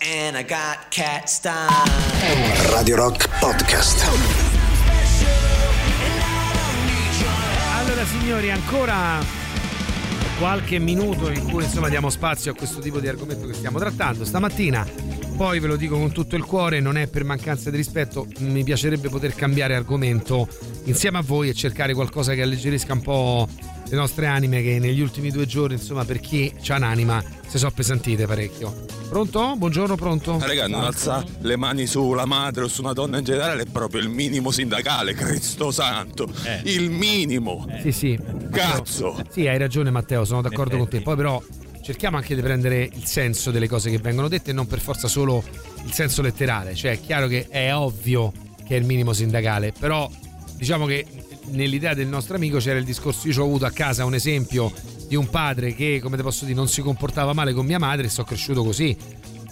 And 0.00 0.36
I 0.36 0.44
got 0.44 0.88
cat 0.90 1.26
style. 1.26 1.68
Radio 2.70 2.94
Rock 2.94 3.28
Podcast. 3.40 4.06
Allora 7.76 8.04
signori, 8.04 8.50
ancora 8.52 9.18
qualche 10.38 10.78
minuto 10.78 11.30
in 11.30 11.50
cui 11.50 11.64
insomma 11.64 11.88
diamo 11.88 12.10
spazio 12.10 12.52
a 12.52 12.54
questo 12.54 12.80
tipo 12.80 13.00
di 13.00 13.08
argomento 13.08 13.46
che 13.46 13.54
stiamo 13.54 13.80
trattando. 13.80 14.24
Stamattina, 14.24 14.86
poi 15.36 15.58
ve 15.58 15.66
lo 15.66 15.76
dico 15.76 15.98
con 15.98 16.12
tutto 16.12 16.36
il 16.36 16.44
cuore, 16.44 16.78
non 16.78 16.96
è 16.96 17.08
per 17.08 17.24
mancanza 17.24 17.70
di 17.70 17.76
rispetto, 17.76 18.26
mi 18.38 18.62
piacerebbe 18.62 19.08
poter 19.08 19.34
cambiare 19.34 19.74
argomento 19.74 20.46
insieme 20.84 21.18
a 21.18 21.22
voi 21.22 21.48
e 21.48 21.54
cercare 21.54 21.92
qualcosa 21.94 22.34
che 22.34 22.42
alleggerisca 22.42 22.92
un 22.92 23.00
po' 23.00 23.48
le 23.88 23.96
nostre 23.96 24.26
anime 24.26 24.62
che 24.62 24.78
negli 24.78 25.00
ultimi 25.00 25.30
due 25.30 25.46
giorni, 25.46 25.74
insomma, 25.74 26.04
per 26.04 26.20
chi 26.20 26.52
ha 26.68 26.76
un'anima, 26.76 27.22
si 27.46 27.58
sono 27.58 27.70
appesantite 27.70 28.26
parecchio. 28.26 28.84
Pronto? 29.08 29.54
Buongiorno, 29.56 29.94
pronto? 29.94 30.38
Raga, 30.40 30.66
non 30.66 30.84
alza 30.84 31.22
le 31.40 31.56
mani 31.56 31.86
sulla 31.86 32.24
madre 32.24 32.64
o 32.64 32.68
su 32.68 32.80
una 32.80 32.94
donna 32.94 33.18
in 33.18 33.24
generale 33.24 33.62
è 33.62 33.66
proprio 33.66 34.00
il 34.00 34.08
minimo 34.08 34.50
sindacale, 34.50 35.12
Cristo 35.12 35.70
santo. 35.70 36.32
Il 36.64 36.90
minimo. 36.90 37.66
Sì, 37.82 37.92
sì. 37.92 38.18
Cazzo. 38.50 39.22
Sì, 39.30 39.46
hai 39.46 39.58
ragione 39.58 39.90
Matteo, 39.90 40.24
sono 40.24 40.40
d'accordo 40.40 40.78
con 40.78 40.88
te. 40.88 41.02
Poi 41.02 41.16
però 41.16 41.42
cerchiamo 41.82 42.16
anche 42.16 42.34
di 42.34 42.40
prendere 42.40 42.88
il 42.90 43.04
senso 43.04 43.50
delle 43.50 43.68
cose 43.68 43.90
che 43.90 43.98
vengono 43.98 44.28
dette 44.28 44.50
e 44.50 44.54
non 44.54 44.66
per 44.66 44.80
forza 44.80 45.08
solo 45.08 45.44
il 45.84 45.92
senso 45.92 46.22
letterale. 46.22 46.74
Cioè 46.74 46.92
è 46.92 47.00
chiaro 47.00 47.26
che 47.26 47.48
è 47.48 47.74
ovvio 47.74 48.32
che 48.64 48.76
è 48.76 48.78
il 48.78 48.86
minimo 48.86 49.12
sindacale, 49.12 49.74
però 49.78 50.10
diciamo 50.56 50.86
che 50.86 51.04
nell'idea 51.46 51.94
del 51.94 52.06
nostro 52.06 52.36
amico 52.36 52.58
c'era 52.58 52.78
il 52.78 52.84
discorso, 52.84 53.28
io 53.28 53.40
ho 53.40 53.44
avuto 53.44 53.64
a 53.66 53.70
casa 53.70 54.04
un 54.04 54.14
esempio 54.14 54.72
di 55.08 55.16
un 55.16 55.28
padre 55.28 55.74
che, 55.74 56.00
come 56.02 56.16
te 56.16 56.22
posso 56.22 56.44
dire, 56.44 56.56
non 56.56 56.68
si 56.68 56.80
comportava 56.82 57.32
male 57.32 57.52
con 57.52 57.66
mia 57.66 57.78
madre 57.78 58.06
e 58.06 58.08
sono 58.10 58.26
cresciuto 58.26 58.62
così. 58.64 58.96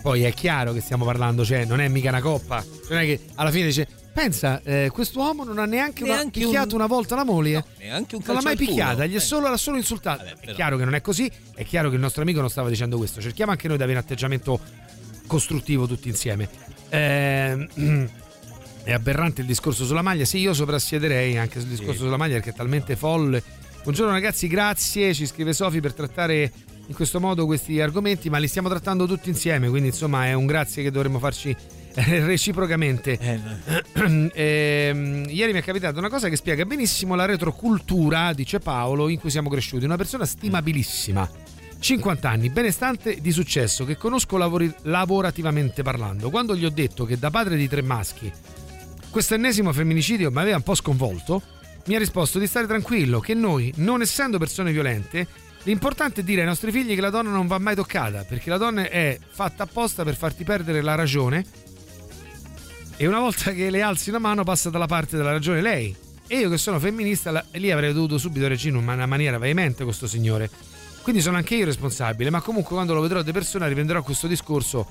Poi 0.03 0.23
è 0.23 0.33
chiaro 0.33 0.73
che 0.73 0.81
stiamo 0.81 1.05
parlando, 1.05 1.45
cioè 1.45 1.65
non 1.67 1.81
è 1.81 1.89
mica 1.89 2.09
una 2.09 2.23
coppa, 2.23 2.65
non 2.89 2.99
è 2.99 3.05
che 3.05 3.21
alla 3.35 3.51
fine 3.51 3.67
dice 3.67 3.87
Pensa, 4.13 4.61
eh, 4.65 4.91
quest'uomo 4.93 5.45
non 5.45 5.59
ha 5.59 5.67
neanche, 5.67 6.03
una- 6.03 6.15
Neanche 6.15 6.41
picchiato 6.41 6.71
un- 6.75 6.81
una 6.81 6.87
volta 6.87 7.15
la 7.15 7.25
moglie. 7.25 7.65
neanche 7.79 8.17
un 8.17 8.23
non 8.27 8.35
l'ha 8.35 8.43
mai 8.43 8.57
picchiata, 8.57 9.07
gli 9.07 9.15
è 9.15 9.21
solo, 9.21 9.49
l'ha 9.49 9.57
solo 9.57 9.77
insultata. 9.77 10.25
è 10.41 10.53
chiaro 10.53 10.77
che 10.77 10.85
non 10.85 10.95
è 10.95 11.01
così, 11.01 11.31
è 11.55 11.65
chiaro 11.65 11.89
che 11.91 11.95
il 11.95 12.01
nostro 12.01 12.23
amico 12.23 12.41
non 12.41 12.51
stava 12.51 12.69
dicendo 12.69 12.97
questo. 12.97 13.21
Cerchiamo 13.21 13.53
anche 13.53 13.69
noi 13.69 13.77
di 13.77 13.83
avere 13.85 13.99
un 13.99 14.05
atteggiamento 14.05 14.59
costruttivo 15.29 15.87
tutti 15.87 16.09
insieme. 16.09 16.49
Ehm, 16.89 17.69
è 18.83 18.93
aberrante 18.93 19.41
il 19.41 19.47
discorso 19.47 19.85
sulla 19.85 20.03
maglia. 20.03 20.25
Sì, 20.25 20.39
io 20.39 20.55
soprassiederei 20.55 21.37
anche 21.37 21.61
sul 21.61 21.69
discorso 21.69 22.05
sulla 22.05 22.17
maglia 22.17 22.35
perché 22.35 22.51
è 22.51 22.55
talmente 22.55 22.97
folle. 22.97 23.43
Buongiorno 23.83 24.13
ragazzi, 24.13 24.47
grazie. 24.47 25.15
Ci 25.15 25.27
scrive 25.27 25.53
Sofi 25.53 25.81
per 25.81 25.95
trattare 25.95 26.53
in 26.87 26.95
questo 26.95 27.21
modo 27.21 27.47
questi 27.47 27.81
argomenti, 27.81 28.29
ma 28.29 28.39
li 28.39 28.49
stiamo 28.49 28.69
trattando 28.69 29.07
tutti 29.07 29.29
insieme. 29.29 29.69
Quindi, 29.69 29.89
insomma, 29.89 30.27
è 30.27 30.33
un 30.33 30.47
grazie 30.47 30.83
che 30.83 30.91
dovremmo 30.91 31.19
farci 31.19 31.55
eh, 31.95 32.25
reciprocamente. 32.25 33.19
Ehm, 34.33 35.27
ieri 35.29 35.53
mi 35.53 35.59
è 35.59 35.63
capitata 35.63 35.99
una 35.99 36.09
cosa 36.09 36.29
che 36.29 36.37
spiega 36.37 36.65
benissimo 36.65 37.15
la 37.15 37.27
retrocultura, 37.27 38.33
dice 38.33 38.59
Paolo, 38.59 39.09
in 39.09 39.19
cui 39.19 39.31
siamo 39.31 39.49
cresciuti. 39.49 39.85
Una 39.85 39.97
persona 39.97 40.25
stimabilissima. 40.25 41.29
50 41.79 42.29
anni, 42.29 42.51
benestante 42.51 43.21
di 43.21 43.33
successo, 43.33 43.85
che 43.85 43.97
conosco 43.97 44.37
lavori- 44.37 44.73
lavorativamente 44.83 45.83
parlando. 45.83 46.31
Quando 46.31 46.55
gli 46.55 46.65
ho 46.65 46.71
detto 46.71 47.05
che 47.05 47.19
da 47.19 47.31
padre 47.31 47.57
di 47.57 47.69
tre 47.69 47.83
maschi 47.83 48.31
questo 49.11 49.35
ennesimo 49.35 49.73
femminicidio 49.73 50.31
mi 50.31 50.39
aveva 50.39 50.57
un 50.57 50.63
po' 50.63 50.75
sconvolto, 50.75 51.43
mi 51.87 51.97
ha 51.97 51.99
risposto 51.99 52.39
di 52.39 52.47
stare 52.47 52.67
tranquillo, 52.67 53.21
che 53.21 53.35
noi, 53.35 53.73
non 53.77 54.03
essendo 54.03 54.39
persone 54.39 54.73
violente, 54.73 55.27
l'importante 55.65 56.21
è 56.21 56.25
dire 56.25 56.43
ai 56.43 56.47
nostri 56.47 56.71
figli 56.71 56.95
che 56.95 57.01
la 57.01 57.11
donna 57.11 57.31
non 57.31 57.47
va 57.47 57.59
mai 57.59 57.75
toccata, 57.75 58.25
perché 58.25 58.51
la 58.51 58.57
donna 58.57 58.89
è 58.89 59.19
fatta 59.29 59.65
apposta 59.65 60.05
per 60.05 60.17
farti 60.17 60.45
perdere 60.45 60.81
la 60.81 60.95
ragione 60.95 61.45
e 62.97 63.07
una 63.07 63.19
volta 63.19 63.53
che 63.53 63.71
le 63.71 63.83
alzi 63.83 64.11
una 64.11 64.19
mano 64.19 64.45
passa 64.45 64.71
dalla 64.71 64.87
parte 64.87 65.17
della 65.17 65.33
ragione 65.33 65.61
lei. 65.63 65.95
E 66.27 66.39
io 66.39 66.49
che 66.49 66.59
sono 66.59 66.79
femminista, 66.79 67.31
la- 67.31 67.45
lì 67.53 67.71
avrei 67.73 67.93
dovuto 67.93 68.19
subito 68.19 68.47
reagire 68.47 68.77
in 68.77 68.83
una 68.87 69.07
maniera 69.07 69.39
veemente 69.39 69.85
questo 69.85 70.07
signore. 70.07 70.51
Quindi 71.03 71.23
sono 71.23 71.39
anche 71.39 71.55
io 71.57 71.65
responsabile, 71.65 72.31
ma 72.31 72.43
comunque 72.43 72.75
quando 72.75 72.93
lo 72.93 73.01
vedrò 73.01 73.23
di 73.23 73.33
persona 73.33 73.67
riprenderò 73.67 74.03
questo 74.03 74.27
discorso 74.27 74.87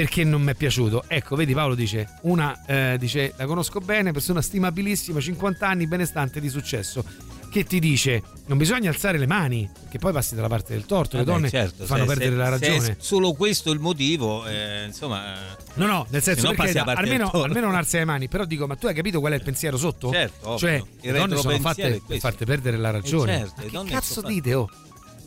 perché 0.00 0.24
non 0.24 0.40
mi 0.42 0.52
è 0.52 0.54
piaciuto. 0.54 1.04
Ecco, 1.08 1.36
vedi 1.36 1.52
Paolo 1.52 1.74
dice, 1.74 2.08
una 2.22 2.64
eh, 2.66 2.96
dice 2.98 3.34
la 3.36 3.44
conosco 3.44 3.80
bene, 3.80 4.12
persona 4.12 4.40
stimabilissima, 4.40 5.20
50 5.20 5.68
anni, 5.68 5.86
benestante 5.86 6.40
di 6.40 6.48
successo. 6.48 7.04
Che 7.50 7.64
ti 7.64 7.80
dice 7.80 8.22
non 8.46 8.56
bisogna 8.58 8.90
alzare 8.90 9.18
le 9.18 9.26
mani, 9.26 9.68
che 9.90 9.98
poi 9.98 10.12
passi 10.12 10.36
dalla 10.36 10.46
parte 10.48 10.72
del 10.72 10.86
torto, 10.86 11.16
le 11.16 11.24
Vabbè, 11.24 11.36
donne 11.36 11.50
certo, 11.50 11.84
fanno 11.84 12.02
se- 12.02 12.06
perdere 12.06 12.30
se- 12.30 12.36
la 12.36 12.44
se 12.44 12.64
è 12.66 12.70
ragione. 12.70 12.96
solo 13.00 13.32
questo 13.32 13.72
il 13.72 13.80
motivo, 13.80 14.46
eh, 14.46 14.84
insomma. 14.86 15.34
No, 15.74 15.86
no, 15.86 16.06
nel 16.10 16.22
senso 16.22 16.48
se 16.48 16.54
perché 16.54 16.78
almeno, 16.78 17.28
almeno 17.30 17.66
non 17.66 17.74
alzi 17.74 17.96
le 17.98 18.04
mani, 18.04 18.28
però 18.28 18.44
dico, 18.44 18.66
ma 18.68 18.76
tu 18.76 18.86
hai 18.86 18.94
capito 18.94 19.18
qual 19.18 19.32
è 19.32 19.36
il 19.36 19.42
pensiero 19.42 19.76
sotto? 19.76 20.12
Certo, 20.12 20.46
ovvio. 20.46 20.58
cioè, 20.58 20.74
Il 21.00 21.12
le 21.12 21.18
donne 21.18 21.36
sono 21.36 21.58
fatte 21.58 22.00
per 22.06 22.18
farti 22.20 22.44
perdere 22.44 22.76
la 22.76 22.90
ragione. 22.90 23.34
Eh, 23.34 23.38
certo, 23.38 23.78
Ma 23.78 23.82
che 23.84 23.90
cazzo 23.90 24.22
dite, 24.22 24.54
oh? 24.54 24.70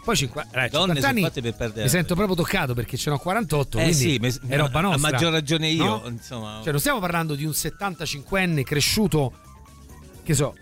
Poi 0.03 0.15
50, 0.17 0.65
eh, 0.65 0.69
Donne 0.69 0.93
50 0.95 0.99
sono 0.99 1.11
anni 1.11 1.21
fatte 1.21 1.41
per 1.41 1.55
perdere 1.55 1.83
mi 1.83 1.89
sento 1.89 2.15
proprio 2.15 2.35
toccato 2.35 2.73
perché 2.73 2.97
ce 2.97 3.09
n'ho 3.09 3.17
48, 3.17 3.77
Eh 3.77 3.81
quindi 3.83 3.97
sì, 3.97 4.17
me- 4.19 4.33
è 4.47 4.57
roba 4.57 4.79
a 4.79 4.81
nostra. 4.81 5.11
maggior 5.11 5.31
ragione 5.31 5.69
io, 5.69 5.85
no? 5.85 6.03
insomma. 6.07 6.59
Cioè 6.61 6.71
non 6.71 6.79
stiamo 6.79 6.99
parlando 6.99 7.35
di 7.35 7.45
un 7.45 7.51
75enne 7.51 8.63
cresciuto, 8.63 9.31
che 10.23 10.33
so, 10.33 10.55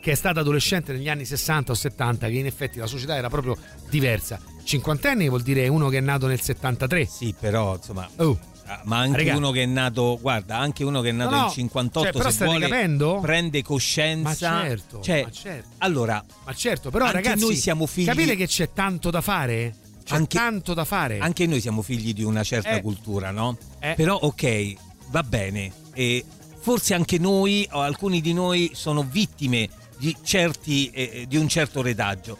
che 0.00 0.10
è 0.10 0.14
stato 0.14 0.40
adolescente 0.40 0.92
negli 0.92 1.08
anni 1.08 1.24
60 1.24 1.70
o 1.70 1.74
70, 1.74 2.26
che 2.26 2.32
in 2.38 2.46
effetti 2.46 2.78
la 2.80 2.86
società 2.86 3.14
era 3.16 3.28
proprio 3.28 3.56
diversa. 3.88 4.40
50 4.64 5.10
anni 5.10 5.28
vuol 5.28 5.42
dire 5.42 5.68
uno 5.68 5.88
che 5.88 5.98
è 5.98 6.00
nato 6.00 6.26
nel 6.26 6.40
73. 6.40 7.06
Sì, 7.06 7.34
però 7.38 7.76
insomma... 7.76 8.08
Oh. 8.16 8.38
Ah, 8.70 8.80
Ma 8.84 8.98
anche 8.98 9.16
Raga. 9.24 9.36
uno 9.36 9.50
che 9.50 9.62
è 9.62 9.66
nato, 9.66 10.18
guarda, 10.20 10.58
anche 10.58 10.84
uno 10.84 11.00
che 11.00 11.08
è 11.08 11.12
nato 11.12 11.30
No, 11.30 11.36
no, 11.36 11.42
nel 11.44 11.52
58 11.52 12.20
cioè, 12.20 12.30
se 12.32 12.44
vuole 12.44 12.68
capendo? 12.68 13.18
prende 13.20 13.62
coscienza. 13.62 14.28
Ma 14.28 14.34
certo, 14.64 15.00
Cioè, 15.00 15.22
ma 15.22 15.30
certo. 15.30 15.68
Allora, 15.78 16.22
Ma 16.44 16.54
certo, 16.54 16.90
però 16.90 17.10
ragazzi, 17.10 17.40
noi 17.40 17.56
siamo 17.56 17.86
figli 17.86 18.04
capite 18.06 18.36
che 18.36 18.46
c'è 18.46 18.70
tanto 18.74 19.08
da 19.10 19.22
fare? 19.22 19.74
C'è 20.04 20.14
Anche- 20.16 20.36
tanto 20.36 20.74
da 20.74 20.84
fare. 20.84 21.18
Anche 21.18 21.46
noi 21.46 21.60
siamo 21.62 21.80
figli 21.80 22.12
di 22.12 22.22
una 22.22 22.42
certa 22.42 22.72
Eh. 22.76 22.82
cultura, 22.82 23.30
no? 23.30 23.56
Eh. 23.78 23.94
Però 23.94 24.14
ok, 24.16 24.74
va 25.08 25.22
bene. 25.22 25.72
E 25.94 26.22
forse 26.60 26.92
anche 26.92 27.18
noi, 27.18 27.66
o 27.72 27.80
alcuni 27.80 28.20
di 28.20 28.34
noi, 28.34 28.70
sono 28.74 29.02
vittime 29.02 29.68
di, 29.96 30.14
certi, 30.22 30.90
eh, 30.90 31.24
di 31.26 31.36
un 31.38 31.48
certo 31.48 31.80
retaggio. 31.80 32.36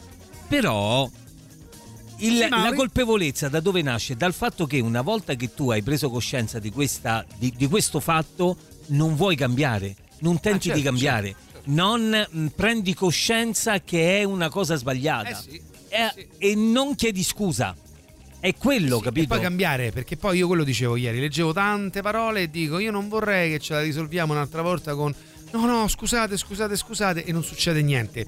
Però 0.47 1.09
il- 2.19 2.43
Sì, 2.43 2.49
la 2.49 2.71
colpevolezza 2.73 3.49
da 3.49 3.59
dove 3.59 3.81
nasce? 3.81 4.15
Dal 4.15 4.33
fatto 4.33 4.65
che 4.65 4.79
una 4.79 5.01
volta 5.01 5.35
che 5.35 5.53
tu 5.53 5.69
hai 5.71 5.81
preso 5.81 6.09
coscienza 6.09 6.59
di, 6.59 6.71
questa, 6.71 7.25
di, 7.37 7.53
di 7.55 7.67
questo 7.67 7.99
fatto, 7.99 8.57
non 8.87 9.15
vuoi 9.15 9.35
cambiare, 9.35 9.95
non 10.19 10.39
tenti 10.39 10.67
certo, 10.67 10.77
di 10.79 10.83
cambiare, 10.85 11.35
non 11.65 12.27
mh, 12.29 12.45
prendi 12.55 12.93
coscienza 12.93 13.79
che 13.81 14.19
è 14.19 14.23
una 14.23 14.49
cosa 14.49 14.75
sbagliata 14.75 15.43
Eh, 15.89 16.27
e 16.37 16.55
non 16.55 16.95
chiedi 16.95 17.23
scusa. 17.23 17.75
È 18.41 18.53
quello, 18.55 18.99
E 18.99 19.01
capito? 19.03 19.27
poi 19.27 19.41
cambiare, 19.41 19.91
perché 19.91 20.15
poi 20.15 20.37
io 20.37 20.47
quello 20.47 20.63
dicevo 20.63 20.95
ieri, 20.95 21.19
leggevo 21.19 21.51
tante 21.51 22.01
parole 22.01 22.43
e 22.43 22.49
dico 22.49 22.79
io 22.79 22.89
non 22.91 23.09
vorrei 23.09 23.51
che 23.51 23.59
ce 23.59 23.73
la 23.73 23.81
risolviamo 23.81 24.31
un'altra 24.31 24.61
volta 24.61 24.95
con 24.95 25.13
no 25.51 25.65
no 25.65 25.87
scusate 25.87 26.37
scusate 26.37 26.77
scusate 26.77 27.25
e 27.25 27.31
non 27.33 27.43
succede 27.43 27.81
niente. 27.81 28.25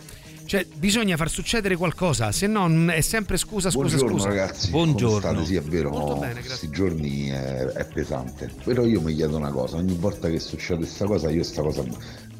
Cioè 0.52 0.66
bisogna 0.76 1.16
far 1.16 1.30
succedere 1.30 1.78
qualcosa, 1.78 2.34
se 2.34 2.46
no 2.46 2.68
è 2.92 3.00
sempre 3.00 3.38
scusa 3.38 3.70
scusa 3.70 3.96
Buongiorno 3.96 4.18
scusa. 4.18 4.28
ragazzi, 4.28 4.70
Buongiorno. 4.70 5.46
Sì, 5.46 5.56
è 5.56 5.62
vero, 5.62 5.92
Molto 5.92 6.20
bene, 6.20 6.42
questi 6.42 6.70
giorni 6.70 7.30
è, 7.30 7.64
è 7.68 7.86
pesante. 7.86 8.52
Però 8.66 8.84
io 8.84 9.00
mi 9.00 9.16
chiedo 9.16 9.38
una 9.38 9.50
cosa, 9.50 9.78
ogni 9.78 9.96
volta 9.96 10.28
che 10.30 10.40
succede 10.42 10.80
questa 10.80 11.06
cosa, 11.06 11.30
io 11.30 11.44
sta 11.44 11.62
cosa 11.62 11.86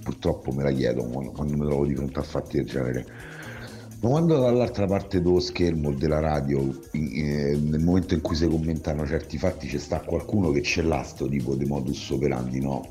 purtroppo 0.04 0.52
me 0.52 0.64
la 0.64 0.72
chiedo 0.74 1.06
quando, 1.06 1.56
mi 1.56 1.66
trovo 1.66 1.86
di 1.86 1.96
fronte 1.96 2.20
a 2.20 2.24
fatti 2.24 2.58
del 2.58 2.66
genere. 2.66 3.06
Ma 4.02 4.10
quando 4.10 4.40
dall'altra 4.42 4.86
parte 4.88 5.22
dello 5.22 5.40
schermo 5.40 5.88
o 5.88 5.94
della 5.94 6.20
radio, 6.20 6.60
in- 6.92 7.12
eh, 7.16 7.56
nel 7.56 7.80
momento 7.80 8.14
in 8.14 8.20
cui 8.20 8.36
si 8.36 8.46
commentano 8.46 9.08
certi 9.08 9.38
fatti, 9.38 9.68
c'è 9.68 9.78
sta 9.78 10.02
qualcuno 10.02 10.52
che 10.52 10.64
ce 10.64 10.82
l'ha 10.82 11.02
sto 11.04 11.30
tipo 11.30 11.56
di 11.56 11.64
modus 11.64 12.10
operandi, 12.10 12.60
no? 12.60 12.86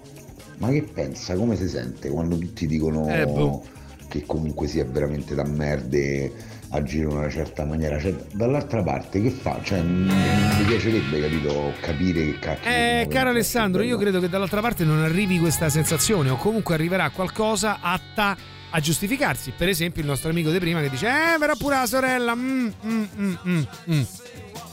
Ma 0.60 0.70
che 0.70 0.80
pensa? 0.82 1.34
Come 1.34 1.56
si 1.56 1.68
sente 1.68 2.08
quando 2.08 2.38
tutti 2.38 2.66
dicono 2.66 3.06
Eh, 3.06 3.26
boh. 3.26 3.78
Che 4.10 4.24
comunque 4.26 4.66
sia 4.66 4.84
veramente 4.84 5.36
da 5.36 5.44
merde 5.44 6.32
agire 6.70 7.04
in 7.04 7.16
una 7.16 7.30
certa 7.30 7.64
maniera? 7.64 7.98
Cioè, 7.98 8.12
dall'altra 8.32 8.82
parte 8.82 9.22
che 9.22 9.30
fa? 9.30 9.60
Cioè, 9.62 9.80
mi 9.80 10.64
piacerebbe, 10.66 11.20
capito, 11.20 11.72
capire 11.80 12.24
che 12.24 12.38
cacchio. 12.40 12.70
Eh, 12.70 13.06
caro 13.08 13.30
Alessandro, 13.30 13.82
io 13.82 13.96
credo 13.96 14.18
che 14.18 14.28
dall'altra 14.28 14.60
parte 14.60 14.84
non 14.84 14.98
arrivi 14.98 15.38
questa 15.38 15.68
sensazione 15.68 16.28
o 16.30 16.36
comunque 16.36 16.74
arriverà 16.74 17.08
qualcosa 17.10 17.78
atta 17.80 18.36
a 18.70 18.80
giustificarsi. 18.80 19.52
Per 19.56 19.68
esempio 19.68 20.02
il 20.02 20.08
nostro 20.08 20.30
amico 20.30 20.50
di 20.50 20.58
prima 20.58 20.80
che 20.80 20.90
dice 20.90 21.06
eh, 21.06 21.38
verrà 21.38 21.54
pure 21.54 21.76
la 21.76 21.86
sorella. 21.86 22.34
mm, 22.34 22.68
mm, 22.84 23.04
mm, 23.16 23.34
mm, 23.46 23.62
mm. 23.92 24.02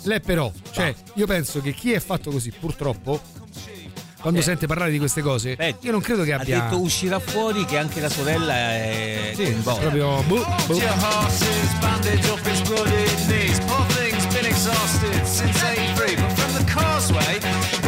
Lei 0.04 0.22
però, 0.22 0.52
cioè, 0.72 0.94
io 1.16 1.26
penso 1.28 1.62
che 1.62 1.74
chi 1.74 1.92
è 1.92 2.00
fatto 2.00 2.32
così 2.32 2.52
purtroppo, 2.58 3.22
quando 4.20 4.40
Eh. 4.40 4.44
sente 4.44 4.68
parlare 4.68 4.92
di 4.92 4.98
queste 5.00 5.22
cose, 5.22 5.58
io 5.80 5.92
non 5.92 6.02
credo 6.02 6.24
che 6.24 6.34
Ha 6.34 6.40
abbia... 6.40 6.62
detto 6.62 6.80
uscirà 6.80 7.20
fuori 7.20 7.66
che 7.66 7.78
anche 7.78 8.00
la 8.00 8.10
sorella 8.10 8.54
è 8.54 9.32
Sì, 9.36 9.44
coinvolta. 9.44 9.82
proprio... 9.82 10.22
boh, 10.28 10.46
boh. 10.68 10.76
Your 10.76 10.90
horses, 11.00 11.74
bandage 11.80 12.30
off 12.30 12.46
his 12.48 12.62
blooded 12.68 13.10
knees. 13.28 13.60
Poor 13.66 13.86
thing's 13.96 14.26
been 14.34 14.46
exhausted 14.46 15.26
since 15.26 15.64
83, 15.64 16.16
but 16.16 16.32
from 16.34 16.54
the 16.58 16.66
causeway, 16.72 17.38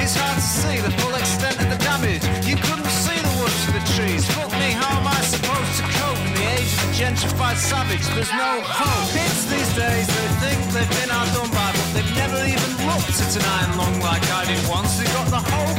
it's 0.02 0.16
hard 0.16 0.40
see 0.40 0.80
the 0.82 0.92
full 1.02 1.16
extent 1.16 1.58
of 1.60 1.70
the 1.70 1.78
damage. 1.84 2.24
You 2.46 2.56
couldn't 2.58 2.90
see 2.90 3.18
the 3.20 3.34
woods 3.42 3.60
for 3.66 3.72
the 3.74 3.84
trees. 3.96 4.26
Fuck 4.32 4.52
me, 4.60 4.72
how 4.72 5.00
am 5.00 5.08
I 5.08 5.20
supposed 5.22 5.74
to 5.82 5.84
cope 5.98 6.18
in 6.28 6.34
the 6.36 6.46
age 6.58 6.72
of 6.74 6.80
the 6.88 6.94
gentrified 6.94 7.58
savage? 7.58 8.06
There's 8.16 8.32
no 8.32 8.62
hope. 8.64 9.12
Kids 9.12 9.46
these 9.50 9.72
days, 9.76 10.08
they 10.08 10.30
think 10.46 10.60
they've 10.74 10.94
been 11.02 11.12
outdone 11.12 11.50
by, 11.52 11.72
but 11.74 11.88
they've 11.94 12.14
never 12.16 12.40
even 12.46 12.72
looked 12.86 13.18
at 13.18 13.32
an 13.36 13.46
iron 13.46 13.72
lung 13.78 13.98
like 14.02 14.24
I 14.32 14.46
did 14.46 14.62
once. 14.70 14.98
They 14.98 15.06
got 15.14 15.28
the 15.30 15.42
whole 15.44 15.74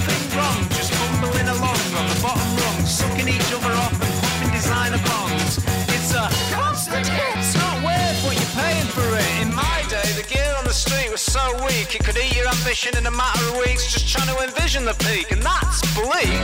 sucking 2.91 3.29
each 3.29 3.53
other 3.55 3.73
off 3.73 3.93
and 4.03 4.13
popping 4.21 4.51
designer 4.53 4.99
bonds. 5.07 5.59
It's 5.95 6.13
a 6.13 6.27
constant 6.53 7.07
hit. 7.07 7.37
It's 7.39 7.55
not 7.55 7.85
worth 7.87 8.19
what 8.25 8.35
you're 8.35 8.55
paying 8.59 8.89
for 8.91 9.07
it. 9.15 9.31
In 9.43 9.55
my 9.55 9.85
day, 9.89 10.11
the 10.19 10.27
gear 10.27 10.53
on 10.59 10.65
the 10.65 10.73
street 10.73 11.09
was 11.09 11.21
so 11.21 11.41
weak 11.65 11.95
it 11.95 12.03
could 12.05 12.19
eat 12.19 12.35
your 12.37 12.49
ambition 12.49 12.97
in 12.97 13.07
a 13.07 13.11
matter 13.11 13.45
of 13.49 13.59
weeks. 13.59 13.93
Just 13.93 14.09
trying 14.09 14.27
to 14.35 14.43
envision 14.43 14.85
the 14.85 14.95
peak, 15.07 15.31
and 15.31 15.41
that's 15.41 15.81
bleak. 15.95 16.43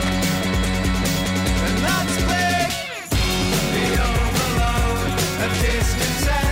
And 1.67 1.77
that's 1.83 2.15
bleak. 2.23 2.71
The 3.75 3.87
overload 4.07 5.11
of 5.43 5.51
discontent, 5.59 6.46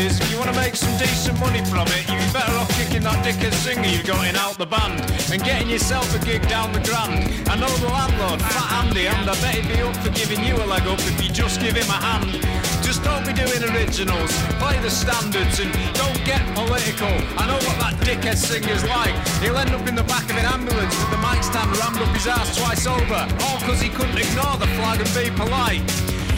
is 0.00 0.20
if 0.20 0.30
you 0.30 0.38
want 0.38 0.48
to 0.48 0.56
make 0.56 0.74
some 0.74 0.92
decent 0.96 1.38
money 1.38 1.62
from 1.64 1.86
it, 1.92 2.08
you'd 2.08 2.16
be 2.16 2.32
better 2.32 2.52
off 2.56 2.70
kicking 2.80 3.02
that 3.02 3.20
dickhead 3.24 3.52
singer 3.52 3.86
you've 3.86 4.06
got 4.06 4.26
in 4.26 4.36
out 4.36 4.56
the 4.56 4.66
band 4.66 4.96
and 5.32 5.42
getting 5.42 5.68
yourself 5.68 6.08
a 6.16 6.20
gig 6.24 6.40
down 6.48 6.72
the 6.72 6.80
grand. 6.80 7.28
I 7.48 7.54
know 7.60 7.70
the 7.84 7.88
landlord, 7.88 8.40
Fat 8.40 8.84
Andy, 8.84 9.06
and 9.06 9.28
I 9.28 9.34
bet 9.44 9.54
he'd 9.56 9.68
be 9.68 9.82
up 9.82 9.96
for 10.00 10.10
giving 10.10 10.42
you 10.44 10.56
a 10.56 10.64
leg 10.64 10.86
up 10.88 10.98
if 11.00 11.16
you 11.22 11.28
just 11.28 11.60
give 11.60 11.76
him 11.76 11.88
a 11.88 12.00
hand. 12.00 12.32
Just 12.80 13.04
don't 13.04 13.24
be 13.26 13.32
doing 13.32 13.62
originals, 13.72 14.32
play 14.56 14.78
the 14.80 14.90
standards 14.90 15.60
and 15.60 15.70
don't 15.94 16.20
get 16.24 16.42
political. 16.56 17.12
I 17.36 17.44
know 17.46 17.60
what 17.60 17.76
that 17.84 17.94
dickhead 18.00 18.36
singer's 18.36 18.84
like. 18.88 19.14
He'll 19.44 19.58
end 19.58 19.70
up 19.70 19.86
in 19.86 19.94
the 19.94 20.06
back 20.08 20.24
of 20.24 20.36
an 20.40 20.46
ambulance 20.46 20.96
with 20.96 21.10
the 21.12 21.20
mic 21.20 21.44
stand 21.44 21.70
rammed 21.76 22.00
up 22.00 22.12
his 22.16 22.26
ass 22.26 22.56
twice 22.56 22.86
over, 22.86 23.20
all 23.44 23.58
because 23.60 23.80
he 23.80 23.90
couldn't 23.90 24.16
ignore 24.16 24.56
the 24.56 24.70
flag 24.78 25.00
and 25.00 25.12
be 25.12 25.28
polite. 25.36 25.84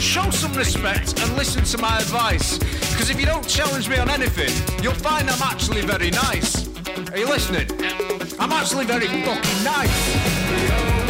Show 0.03 0.29
some 0.31 0.53
respect 0.53 1.17
and 1.21 1.35
listen 1.37 1.63
to 1.63 1.77
my 1.77 1.97
advice. 1.97 2.57
Because 2.57 3.09
if 3.09 3.19
you 3.19 3.25
don't 3.25 3.47
challenge 3.47 3.87
me 3.87 3.97
on 3.97 4.09
anything, 4.09 4.51
you'll 4.83 4.93
find 4.93 5.29
I'm 5.29 5.41
actually 5.41 5.81
very 5.81 6.11
nice. 6.11 6.67
Are 7.11 7.17
you 7.17 7.25
listening? 7.25 7.67
I'm 8.37 8.51
actually 8.51 8.85
very 8.85 9.07
fucking 9.07 9.63
nice. 9.63 11.02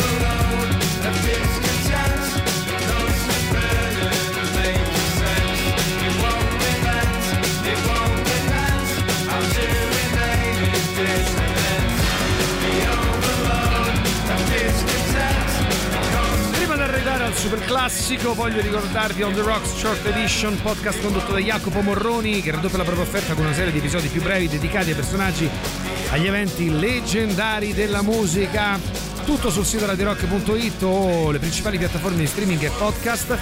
Super 17.43 17.65
classico 17.65 18.33
voglio 18.33 18.61
ricordarvi 18.61 19.21
On 19.21 19.33
The 19.33 19.41
Rocks 19.41 19.75
Short 19.75 20.05
Edition, 20.05 20.61
podcast 20.61 21.01
condotto 21.01 21.33
da 21.33 21.39
Jacopo 21.39 21.81
Morroni 21.81 22.41
che 22.41 22.51
raddoppia 22.51 22.77
la 22.77 22.85
propria 22.85 23.03
offerta 23.03 23.33
con 23.33 23.43
una 23.43 23.53
serie 23.53 23.73
di 23.73 23.79
episodi 23.79 24.07
più 24.07 24.21
brevi 24.21 24.47
dedicati 24.47 24.91
ai 24.91 24.95
personaggi, 24.95 25.49
agli 26.11 26.25
eventi 26.25 26.69
leggendari 26.69 27.73
della 27.73 28.01
musica. 28.01 28.79
Tutto 29.25 29.49
sul 29.49 29.65
sito 29.65 29.85
radirock.it 29.85 30.83
o 30.83 31.31
le 31.31 31.39
principali 31.39 31.77
piattaforme 31.77 32.19
di 32.19 32.27
streaming 32.27 32.63
e 32.63 32.71
podcast. 32.77 33.37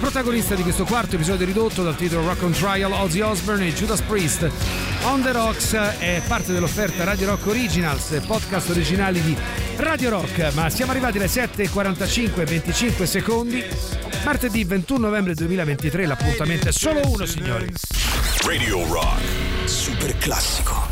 Protagonista 0.00 0.54
di 0.54 0.62
questo 0.62 0.84
quarto 0.84 1.16
episodio 1.16 1.46
ridotto 1.46 1.82
dal 1.82 1.96
titolo 1.96 2.26
Rock 2.26 2.42
on 2.42 2.52
Trial 2.52 2.92
Ozzy 2.92 3.20
Osbourne 3.20 3.66
e 3.66 3.72
Judas 3.72 4.00
Priest. 4.02 4.50
On 5.04 5.22
the 5.22 5.32
Rocks 5.32 5.72
è 5.74 6.22
parte 6.26 6.52
dell'offerta 6.52 7.04
Radio 7.04 7.28
Rock 7.28 7.46
Originals, 7.46 8.20
podcast 8.26 8.70
originali 8.70 9.20
di 9.22 9.36
Radio 9.76 10.10
Rock, 10.10 10.52
ma 10.54 10.70
siamo 10.70 10.92
arrivati 10.92 11.18
alle 11.18 11.26
7.45 11.26 12.40
e 12.40 12.44
25 12.44 13.06
secondi. 13.06 13.64
Martedì 14.24 14.64
21 14.64 14.98
novembre 14.98 15.34
2023, 15.34 16.06
l'appuntamento 16.06 16.68
è 16.68 16.72
solo 16.72 17.00
uno, 17.04 17.24
signori. 17.24 17.72
Radio 18.44 18.86
Rock. 18.86 19.22
Super 19.64 20.16
classico. 20.18 20.85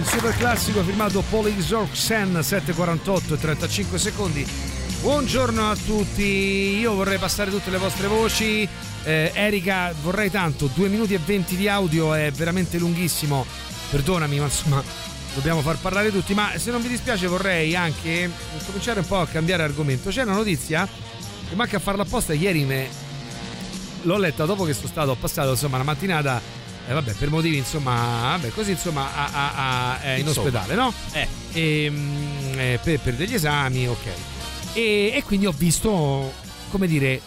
Il 0.00 0.06
super 0.06 0.34
classico 0.34 0.82
firmato 0.82 1.22
Paul 1.28 1.54
Xorxen 1.54 2.42
748 2.42 3.34
e 3.34 3.38
35 3.38 3.98
secondi. 3.98 4.46
Buongiorno 5.02 5.70
a 5.70 5.76
tutti, 5.76 6.22
io 6.22 6.94
vorrei 6.94 7.18
passare 7.18 7.50
tutte 7.50 7.68
le 7.68 7.76
vostre 7.76 8.06
voci. 8.06 8.66
Eh, 9.04 9.30
Erika, 9.34 9.92
vorrei 10.02 10.30
tanto, 10.30 10.70
2 10.72 10.88
minuti 10.88 11.12
e 11.12 11.18
20 11.22 11.54
di 11.54 11.68
audio 11.68 12.14
è 12.14 12.30
veramente 12.30 12.78
lunghissimo. 12.78 13.44
Perdonami, 13.90 14.38
ma 14.38 14.44
insomma, 14.46 14.82
dobbiamo 15.34 15.60
far 15.60 15.76
parlare 15.76 16.10
tutti. 16.10 16.32
Ma 16.32 16.52
se 16.56 16.70
non 16.70 16.80
vi 16.80 16.88
dispiace, 16.88 17.26
vorrei 17.26 17.76
anche 17.76 18.30
cominciare 18.64 19.00
un 19.00 19.06
po' 19.06 19.20
a 19.20 19.26
cambiare 19.26 19.64
argomento. 19.64 20.08
C'è 20.08 20.22
una 20.22 20.32
notizia 20.32 20.88
che 21.46 21.54
manca 21.54 21.76
a 21.76 21.80
farla 21.80 22.04
apposta. 22.04 22.32
Ieri 22.32 22.64
me 22.64 22.88
l'ho 24.02 24.16
letta 24.16 24.46
dopo 24.46 24.64
che 24.64 24.72
sono 24.72 24.88
stato, 24.88 25.10
ho 25.10 25.16
passato 25.16 25.50
insomma 25.50 25.76
la 25.76 25.84
mattinata 25.84 26.40
eh, 26.90 26.92
vabbè, 26.94 27.12
per 27.12 27.30
motivi 27.30 27.56
insomma, 27.56 28.36
vabbè, 28.36 28.50
così 28.50 28.72
insomma 28.72 29.14
a- 29.14 29.30
a- 29.32 29.92
a- 29.92 30.04
eh, 30.04 30.18
in 30.18 30.26
Insomma. 30.26 30.46
ospedale, 30.48 30.74
no? 30.74 30.92
Eh. 31.12 31.28
E, 31.52 31.90
mm, 31.90 32.58
eh, 32.58 32.80
per, 32.82 32.98
per 33.00 33.14
degli 33.14 33.34
esami, 33.34 33.86
ok. 33.86 34.06
E, 34.72 35.12
e 35.14 35.22
quindi 35.24 35.46
ho 35.46 35.54
visto, 35.56 36.32
come 36.70 36.86
dire, 36.88 37.20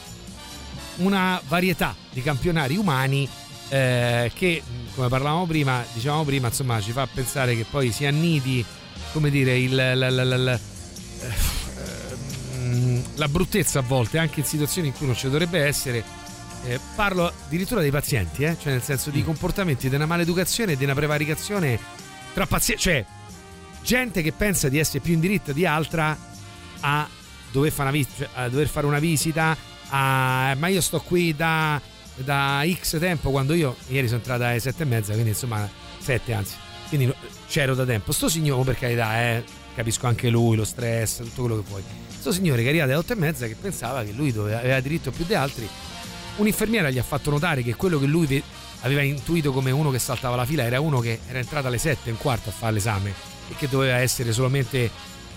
una 0.98 1.42
varietà 1.48 1.96
di 2.12 2.22
campionari 2.22 2.76
umani 2.78 3.28
eh, 3.70 4.32
che, 4.36 4.62
mh, 4.66 4.96
come 4.96 5.08
parlavamo 5.08 5.46
prima, 5.46 5.84
dicevamo 5.94 6.24
prima, 6.26 6.48
insomma, 6.50 6.80
ci 6.82 6.92
fa 6.92 7.08
pensare 7.12 7.56
che 7.56 7.66
poi 7.70 7.92
si 7.92 8.06
annidi, 8.06 8.64
come 9.14 9.30
dire, 9.30 9.58
il, 9.58 9.74
la, 9.74 9.96
la- 9.96 10.10
la- 10.10 10.38
la- 10.38 10.60
eh, 11.22 13.02
la 13.16 13.28
bruttezza 13.28 13.80
a 13.80 13.82
volte, 13.82 14.18
anche 14.18 14.42
in 14.42 14.46
situazioni 14.46 14.88
in 14.90 14.94
cui 14.94 15.06
non 15.06 15.16
ci 15.16 15.30
dovrebbe 15.30 15.64
essere. 15.66 16.04
Eh, 16.66 16.80
parlo 16.96 17.26
addirittura 17.28 17.82
dei 17.82 17.92
pazienti, 17.92 18.44
eh, 18.44 18.56
cioè 18.60 18.72
nel 18.72 18.82
senso 18.82 19.10
di 19.10 19.22
comportamenti 19.22 19.90
di 19.90 19.96
una 19.96 20.06
maleducazione 20.06 20.72
e 20.74 20.78
di 20.78 20.86
una 20.86 20.94
prevaricazione 20.94 21.78
tra 22.34 22.46
pazienti, 22.48 22.82
cioè 22.84 23.06
gente 23.84 24.22
che 24.22 24.32
pensa 24.32 24.70
di 24.70 24.80
essere 24.80 25.00
più 25.00 25.14
in 25.14 25.20
diritto 25.20 25.52
di 25.52 25.66
altra 25.66 26.18
a 26.80 27.08
dover 27.52 27.70
fare 27.72 27.90
una, 27.90 27.98
vis- 27.98 28.08
cioè, 28.18 28.30
a 28.36 28.48
dover 28.48 28.70
fare 28.70 28.86
una 28.86 29.00
visita, 29.00 29.58
a- 29.90 30.56
ma 30.58 30.68
io 30.68 30.80
sto 30.80 31.02
qui 31.02 31.36
da, 31.36 31.82
da 32.16 32.64
X 32.66 32.98
tempo, 32.98 33.30
quando 33.30 33.54
io 33.54 33.76
ieri 33.88 34.08
sono 34.08 34.20
entrata 34.20 34.48
alle 34.48 34.60
sette 34.62 34.84
e 34.84 34.86
mezza, 34.86 35.12
quindi 35.12 35.32
insomma 35.32 35.70
sette 36.00 36.32
anzi, 36.34 36.56
quindi 36.88 37.14
c'ero 37.50 37.76
da 37.76 37.84
tempo. 37.84 38.14
Sto 38.14 38.30
signore, 38.30 38.64
per 38.64 38.80
carità, 38.80 39.20
eh, 39.22 39.44
capisco 39.76 40.08
anche 40.08 40.30
lui, 40.30 40.56
lo 40.56 40.64
stress, 40.64 41.18
tutto 41.18 41.42
quello 41.42 41.58
che 41.58 41.68
vuoi. 41.68 41.84
Sto 42.18 42.32
signore 42.32 42.62
che 42.62 42.68
è 42.68 42.70
arrivato 42.70 42.90
alle 42.92 43.00
otto 43.00 43.12
e 43.12 43.16
mezza 43.18 43.48
che 43.48 43.56
pensava 43.60 44.02
che 44.06 44.14
lui 44.14 44.32
doveva- 44.32 44.60
aveva 44.60 44.80
diritto 44.80 45.12
più 45.12 45.26
di 45.26 45.34
altri. 45.36 45.68
Un'infermiera 46.38 46.90
gli 46.90 46.98
ha 46.98 47.04
fatto 47.04 47.30
notare 47.30 47.62
che 47.62 47.76
quello 47.76 48.00
che 48.00 48.06
lui 48.06 48.26
ve- 48.26 48.44
aveva 48.82 49.02
intuito 49.04 49.52
come 49.52 49.72
uno 49.72 49.92
che 49.92 50.00
saltava 50.00 50.36
la 50.36 50.46
fila 50.46 50.64
era 50.64 50.80
uno 50.80 51.00
che 51.00 51.20
era 51.28 51.40
entrato 51.40 51.68
alle 51.68 51.78
sette 51.78 52.10
e 52.10 52.12
un 52.12 52.18
quarto 52.18 52.50
a 52.50 52.52
fare 52.52 52.74
l'esame 52.74 53.14
e 53.50 53.56
che 53.56 53.70
doveva 53.70 53.98
essere 53.98 54.34
solamente, 54.34 54.90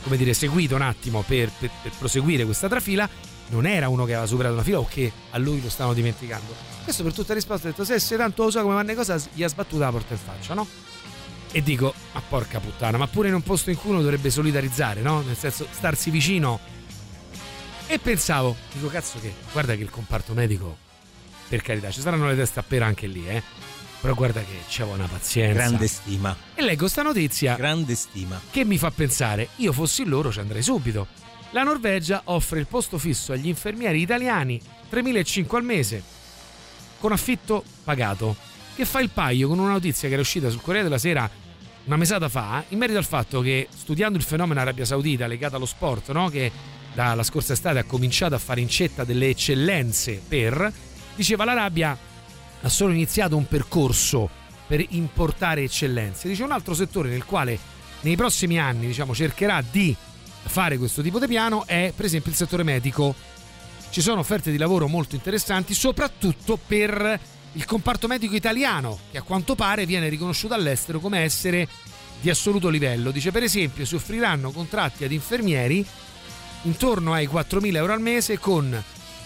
come 0.03 0.17
dire, 0.17 0.33
seguito 0.33 0.75
un 0.75 0.83
attimo 0.83 1.23
per, 1.27 1.51
per- 1.59 1.71
per 1.83 1.93
proseguire 1.99 2.45
questa 2.45 2.69
trafila. 2.69 3.09
Non 3.49 3.65
era 3.67 3.89
uno 3.89 4.05
che 4.05 4.13
aveva 4.13 4.27
superato 4.27 4.55
una 4.55 4.65
fila 4.65 4.79
o 4.81 4.89
che 4.89 5.13
a 5.31 5.39
lui 5.39 5.63
lo 5.63 5.69
stavano 5.69 5.95
dimenticando. 5.95 6.53
Questo 6.83 7.05
per 7.05 7.13
tutta 7.13 7.33
risposta 7.35 7.69
ha 7.69 7.71
detto: 7.71 7.85
Se, 7.85 8.01
se 8.01 8.17
tanto 8.17 8.43
lo 8.45 8.51
so 8.51 8.61
come 8.63 8.75
vanno 8.75 8.89
le 8.89 8.95
cose, 8.97 9.21
gli 9.35 9.45
ha 9.45 9.49
sbattuta 9.49 9.85
la 9.85 9.91
porta 9.93 10.15
in 10.15 10.19
faccia, 10.19 10.55
no? 10.55 10.67
E 11.53 11.63
dico, 11.63 11.95
ma 12.13 12.21
porca 12.29 12.59
puttana, 12.59 12.99
ma 12.99 13.07
pure 13.07 13.29
in 13.29 13.35
un 13.35 13.43
posto 13.43 13.71
in 13.71 13.77
cui 13.77 13.91
uno 13.91 14.01
dovrebbe 14.03 14.31
solidarizzare, 14.31 15.01
no? 15.01 15.21
Nel 15.21 15.37
senso, 15.37 15.67
starsi 15.71 16.11
vicino. 16.11 16.59
E 17.87 17.99
pensavo, 18.01 18.57
dico, 18.73 18.89
cazzo 18.89 19.21
che, 19.21 19.33
guarda 19.53 19.77
che 19.77 19.83
il 19.83 19.91
comparto 19.91 20.33
medico, 20.33 20.77
per 21.49 21.63
carità, 21.63 21.91
ci 21.91 22.01
saranno 22.01 22.27
le 22.27 22.37
teste 22.37 22.61
a 22.61 22.63
pera 22.63 22.87
anche 22.87 23.07
lì, 23.07 23.29
eh. 23.29 23.43
Però 24.01 24.15
guarda 24.15 24.41
che 24.41 24.61
c'è 24.69 24.85
una 24.85 25.07
pazienza. 25.07 25.55
Grande 25.55 25.87
stima. 25.87 26.37
E 26.55 26.63
leggo 26.63 26.87
sta 26.87 27.03
notizia. 27.03 27.57
Grande 27.57 27.95
stima. 27.95 28.41
Che 28.51 28.65
mi 28.65 28.79
fa 28.79 28.91
pensare, 28.91 29.49
io 29.57 29.73
fossi 29.73 30.05
loro 30.05 30.31
ci 30.31 30.39
andrei 30.39 30.63
subito. 30.63 31.07
La 31.51 31.63
Norvegia 31.63 32.23
offre 32.25 32.61
il 32.61 32.67
posto 32.67 32.99
fisso 32.99 33.33
agli 33.33 33.49
infermieri 33.49 34.01
italiani 34.01 34.61
3.500 34.91 35.57
al 35.57 35.65
mese, 35.65 36.03
con 37.01 37.13
affitto 37.13 37.65
pagato, 37.83 38.37
che 38.75 38.85
fa 38.85 39.01
il 39.01 39.11
paio 39.11 39.49
con 39.49 39.59
una 39.59 39.73
notizia 39.73 40.07
che 40.07 40.15
era 40.15 40.23
uscita 40.23 40.51
sul 40.51 40.61
Corriere 40.61 40.85
della 40.85 40.99
Sera 40.99 41.29
una 41.87 41.97
mesata 41.97 42.29
fa, 42.29 42.65
in 42.69 42.79
merito 42.79 42.99
al 42.99 43.05
fatto 43.05 43.41
che 43.41 43.69
studiando 43.75 44.19
il 44.19 44.25
fenomeno 44.25 44.61
Arabia 44.61 44.85
Saudita 44.85 45.27
legato 45.27 45.57
allo 45.57 45.67
sport, 45.67 46.11
no? 46.11 46.29
che 46.29 46.51
dalla 46.93 47.23
scorsa 47.23 47.53
estate 47.53 47.79
ha 47.79 47.85
cominciato 47.85 48.35
a 48.35 48.39
fare 48.39 48.61
incetta 48.61 49.05
delle 49.05 49.29
eccellenze 49.29 50.21
per, 50.27 50.73
diceva 51.17 51.45
l'Arabia 51.45 51.99
ha 52.63 52.69
solo 52.69 52.93
iniziato 52.93 53.37
un 53.37 53.47
percorso 53.49 54.29
per 54.67 54.85
importare 54.91 55.63
eccellenze. 55.63 56.29
Dice 56.29 56.43
un 56.43 56.53
altro 56.53 56.75
settore 56.75 57.09
nel 57.09 57.25
quale 57.25 57.59
nei 58.01 58.17
prossimi 58.17 58.59
anni 58.59 58.87
diciamo, 58.87 59.15
cercherà 59.15 59.63
di 59.69 59.95
fare 60.45 60.79
questo 60.79 61.03
tipo 61.03 61.19
di 61.19 61.27
piano 61.27 61.67
è 61.67 61.93
per 61.95 62.05
esempio 62.05 62.31
il 62.31 62.37
settore 62.37 62.63
medico. 62.63 63.15
Ci 63.91 64.01
sono 64.01 64.21
offerte 64.21 64.51
di 64.51 64.59
lavoro 64.59 64.89
molto 64.89 65.15
interessanti, 65.15 65.73
soprattutto 65.73 66.59
per 66.65 67.21
il 67.53 67.65
comparto 67.65 68.07
medico 68.07 68.35
italiano, 68.35 68.99
che 69.11 69.19
a 69.19 69.23
quanto 69.23 69.55
pare 69.55 69.87
viene 69.87 70.09
riconosciuto 70.09 70.53
all'estero 70.55 71.01
come 71.01 71.21
essere 71.21 71.67
di 72.21 72.29
assoluto 72.29 72.69
livello. 72.69 73.11
Dice 73.11 73.31
per 73.31 73.43
esempio 73.43 73.85
si 73.85 73.95
offriranno 73.95 74.51
contratti 74.51 75.05
ad 75.05 75.13
infermieri 75.13 75.85
intorno 76.63 77.13
ai 77.13 77.27
4.000 77.27 77.77
euro 77.77 77.93
al 77.93 78.01
mese 78.01 78.39
con 78.39 78.83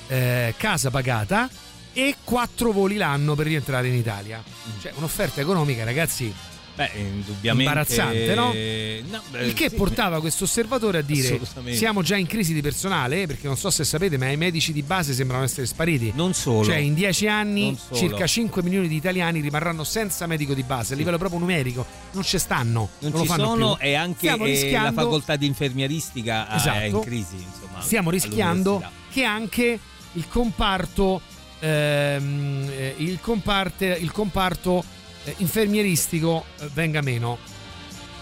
eh, 0.09 0.55
casa 0.57 0.91
pagata 0.91 1.49
e 1.93 2.15
4 2.23 2.73
voli 2.73 2.97
l'anno 2.97 3.35
per 3.35 3.47
rientrare 3.47 3.89
in 3.89 3.95
Italia. 3.95 4.43
Cioè 4.81 4.93
un'offerta 4.97 5.41
economica 5.41 5.85
ragazzi 5.85 6.33
Beh, 6.73 6.91
indubbiamente. 6.97 7.69
imbarazzante, 7.69 8.35
no? 8.35 8.45
No, 8.47 9.23
beh, 9.33 9.45
Il 9.45 9.53
che 9.53 9.69
sì. 9.69 9.75
portava 9.75 10.21
questo 10.21 10.45
osservatore 10.45 10.99
a 10.99 11.03
dire 11.03 11.39
siamo 11.73 12.01
già 12.01 12.17
in 12.17 12.27
crisi 12.27 12.55
di 12.55 12.63
personale, 12.63 13.27
perché 13.27 13.49
non 13.49 13.57
so 13.59 13.69
se 13.71 13.85
sapete, 13.85 14.17
ma 14.17 14.31
i 14.31 14.37
medici 14.39 14.73
di 14.73 14.83
base 14.83 15.13
sembrano 15.13 15.43
essere 15.45 15.67
spariti. 15.67 16.13
Non 16.15 16.33
solo. 16.33 16.65
Cioè 16.65 16.77
in 16.77 16.95
dieci 16.95 17.27
anni 17.27 17.77
circa 17.93 18.27
5 18.27 18.63
milioni 18.63 18.89
di 18.89 18.95
italiani 18.97 19.41
rimarranno 19.41 19.85
senza 19.85 20.27
medico 20.27 20.55
di 20.55 20.63
base, 20.63 20.95
a 20.95 20.97
livello 20.97 21.19
proprio 21.19 21.41
numerico. 21.41 21.85
Non 22.13 22.23
ci 22.23 22.39
stanno. 22.39 22.89
Non, 23.01 23.11
Non, 23.11 23.13
lo 23.13 23.21
ci 23.23 23.27
fanno 23.27 23.45
sono 23.45 23.75
più. 23.77 23.87
e 23.87 23.95
anche 23.95 24.29
eh, 24.29 24.37
la 24.39 24.45
rischiando- 24.45 25.03
facoltà 25.03 25.37
di 25.37 25.47
infermieristica 25.47 26.47
ah, 26.49 26.53
è 26.53 26.57
Esatto. 26.57 26.85
in 26.97 27.01
crisi. 27.01 27.35
Insomma, 27.35 27.81
stiamo 27.83 28.11
rischiando 28.11 28.83
che 29.11 29.25
anche 29.25 29.79
il 30.13 30.27
comparto 30.29 31.21
ehm, 31.61 32.69
eh, 32.71 32.95
il, 32.99 33.19
comparte- 33.21 33.97
il 34.01 34.11
comparto 34.13 34.83
eh, 35.25 35.35
infermieristico 35.39 36.45
eh, 36.61 36.69
venga 36.73 37.01
meno 37.01 37.39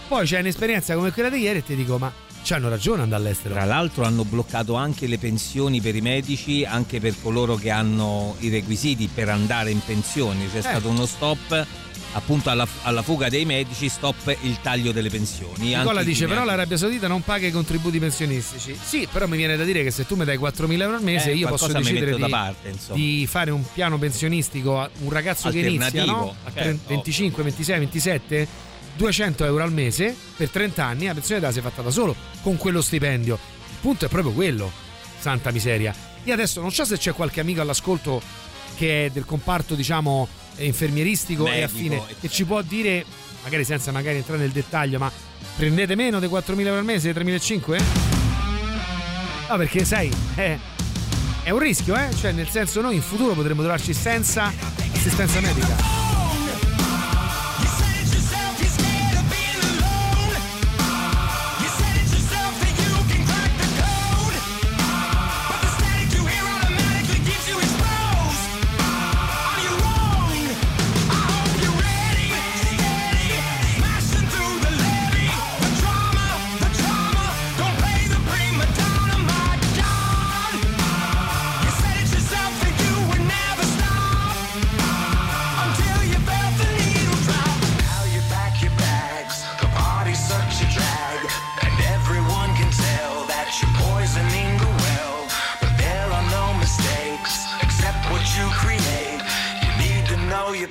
poi 0.07 0.25
c'è 0.25 0.39
un'esperienza 0.39 0.95
come 0.95 1.11
quella 1.11 1.29
di 1.29 1.39
ieri 1.39 1.59
e 1.59 1.63
ti 1.63 1.75
dico 1.75 1.97
ma 1.97 2.11
c'hanno 2.43 2.69
ragione 2.69 2.97
ad 2.97 3.03
andare 3.03 3.23
all'estero 3.23 3.53
Tra 3.53 3.65
l'altro 3.65 4.05
hanno 4.05 4.23
bloccato 4.25 4.73
anche 4.75 5.07
le 5.07 5.17
pensioni 5.17 5.81
per 5.81 5.95
i 5.95 6.01
medici, 6.01 6.63
anche 6.65 6.99
per 6.99 7.13
coloro 7.21 7.55
che 7.55 7.69
hanno 7.69 8.35
i 8.39 8.49
requisiti 8.49 9.09
per 9.13 9.27
andare 9.29 9.69
in 9.71 9.81
pensione. 9.85 10.49
C'è 10.49 10.57
Eh. 10.59 10.61
stato 10.61 10.87
uno 10.87 11.05
stop 11.05 11.67
appunto 12.13 12.49
alla, 12.49 12.67
alla 12.83 13.01
fuga 13.01 13.29
dei 13.29 13.45
medici, 13.45 13.89
stop 13.89 14.35
il 14.41 14.59
taglio 14.61 14.91
delle 14.91 15.09
pensioni. 15.09 15.75
Nicola 15.75 16.03
dice 16.03 16.27
però 16.27 16.43
l'Arabia 16.43 16.77
Saudita 16.77 17.07
non 17.07 17.21
paga 17.21 17.47
i 17.47 17.51
contributi 17.51 17.99
pensionistici. 17.99 18.77
Sì 18.81 19.07
però 19.11 19.27
mi 19.27 19.37
viene 19.37 19.57
da 19.57 19.63
dire 19.63 19.83
che 19.83 19.91
se 19.91 20.05
tu 20.05 20.15
mi 20.15 20.25
dai 20.25 20.37
4.000 20.37 20.81
euro 20.81 20.95
al 20.95 21.03
mese 21.03 21.31
Eh, 21.31 21.35
io 21.35 21.47
posso 21.47 21.67
decidere 21.67 22.13
di, 22.15 22.21
da 22.21 22.27
parte, 22.27 22.73
di 22.93 23.27
fare 23.27 23.51
un 23.51 23.63
piano 23.71 23.97
pensionistico 23.97 24.79
a 24.79 24.89
un 24.99 25.09
ragazzo 25.09 25.49
che 25.49 25.59
inizia 25.59 26.05
no? 26.05 26.35
a 26.43 26.51
certo, 26.53 26.87
25, 26.87 27.43
26, 27.43 27.79
27 27.79 28.47
200 28.95 29.45
euro 29.45 29.63
al 29.63 29.71
mese 29.71 30.15
per 30.35 30.49
30 30.49 30.83
anni 30.83 31.05
la 31.05 31.13
pensione 31.13 31.39
te 31.39 31.47
la 31.47 31.53
sei 31.53 31.61
fatta 31.61 31.81
da 31.81 31.91
solo 31.91 32.15
con 32.41 32.57
quello 32.57 32.81
stipendio. 32.81 33.35
Il 33.35 33.77
punto 33.81 34.05
è 34.05 34.07
proprio 34.09 34.33
quello 34.33 34.71
santa 35.19 35.51
miseria. 35.51 35.93
Io 36.23 36.33
adesso 36.33 36.61
non 36.61 36.71
so 36.71 36.83
se 36.85 36.97
c'è 36.97 37.13
qualche 37.13 37.39
amico 37.39 37.61
all'ascolto 37.61 38.21
che 38.75 39.05
è 39.05 39.09
del 39.09 39.25
comparto 39.25 39.75
diciamo 39.75 40.27
eh, 40.59 40.65
infermieristico 40.65 41.47
e 41.47 41.49
Medico, 41.49 41.65
affine 41.65 41.95
che 41.97 42.03
eccetera. 42.03 42.33
ci 42.33 42.45
può 42.45 42.61
dire 42.61 43.05
magari 43.43 43.63
senza 43.63 43.91
magari 43.91 44.17
entrare 44.17 44.39
nel 44.41 44.51
dettaglio 44.51 44.99
ma 44.99 45.11
prendete 45.55 45.95
meno 45.95 46.19
dei 46.19 46.29
4.000 46.29 46.59
euro 46.65 46.77
al 46.77 46.83
mese 46.83 47.11
3.500 47.13 47.81
no 49.49 49.57
perché 49.57 49.85
sai 49.85 50.11
è, 50.35 50.57
è 51.43 51.49
un 51.49 51.59
rischio 51.59 51.95
eh. 51.95 52.13
Cioè 52.13 52.31
nel 52.31 52.49
senso 52.49 52.81
noi 52.81 52.95
in 52.95 53.01
futuro 53.01 53.33
potremmo 53.33 53.61
trovarci 53.61 53.93
senza 53.93 54.51
assistenza 54.93 55.39
medica 55.39 56.08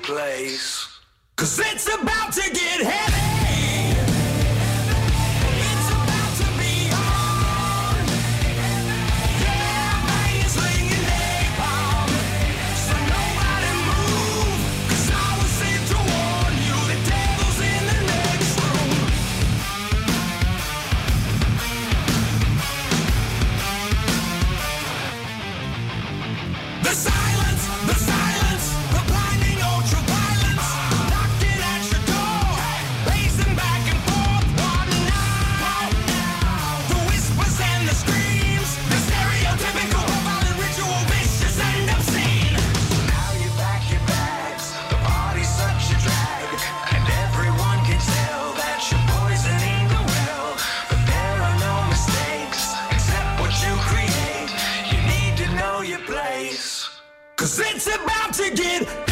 place. 0.08 0.88
Cause 1.36 1.60
it's 1.60 1.86
about 1.86 2.32
to 2.32 2.40
get 2.50 2.80
heavy. 2.80 2.97
did 58.58 59.07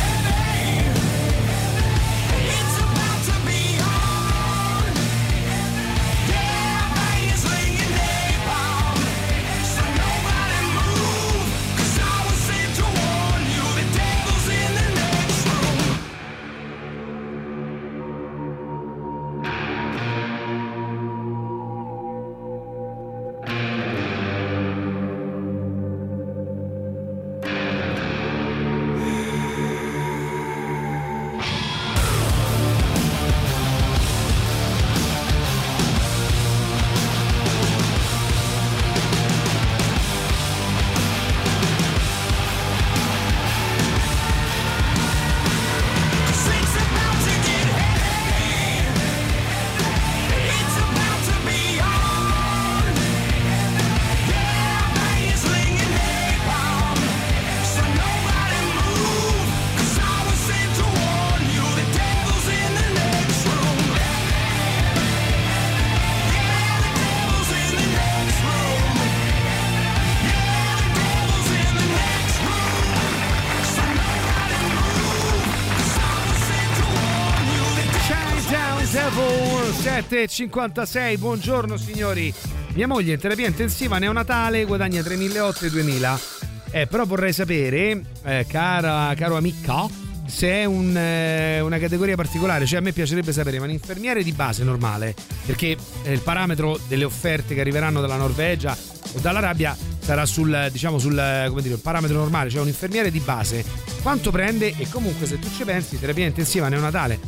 756, 80.17 81.19
buongiorno 81.19 81.77
signori. 81.77 82.33
Mia 82.73 82.87
moglie 82.87 83.13
in 83.13 83.21
terapia 83.21 83.47
intensiva 83.47 83.99
neonatale 83.99 84.65
guadagna 84.65 85.03
3.800 85.03 85.65
e 85.65 85.69
2.000. 85.69 86.21
Eh, 86.71 86.87
però 86.87 87.05
vorrei 87.05 87.35
sapere, 87.35 88.03
eh, 88.25 88.47
cara, 88.49 89.13
caro 89.15 89.37
amica, 89.37 89.87
se 90.25 90.49
è 90.49 90.65
un, 90.65 90.97
eh, 90.97 91.61
una 91.61 91.79
categoria 91.79 92.17
particolare. 92.17 92.65
Cioè 92.65 92.79
a 92.79 92.83
me 92.83 92.93
piacerebbe 92.93 93.31
sapere, 93.31 93.59
ma 93.59 93.67
un 93.67 93.73
infermiere 93.73 94.23
di 94.23 94.33
base 94.33 94.65
normale, 94.65 95.15
perché 95.45 95.77
eh, 96.05 96.13
il 96.13 96.21
parametro 96.21 96.81
delle 96.89 97.05
offerte 97.05 97.55
che 97.55 97.61
arriveranno 97.61 98.01
dalla 98.01 98.17
Norvegia 98.17 98.75
o 98.75 99.19
dall'Arabia 99.21 99.77
sarà 100.01 100.25
sul, 100.25 100.71
diciamo, 100.73 100.99
sul 100.99 101.51
dire, 101.61 101.77
parametro 101.77 102.17
normale, 102.17 102.49
cioè 102.49 102.63
un 102.63 102.69
infermiere 102.69 103.11
di 103.11 103.21
base, 103.21 103.63
quanto 104.01 104.31
prende 104.31 104.73
e 104.79 104.89
comunque 104.89 105.27
se 105.27 105.39
tu 105.39 105.51
ci 105.55 105.65
pensi, 105.65 106.01
terapia 106.01 106.25
intensiva 106.25 106.69
neonatale, 106.69 107.19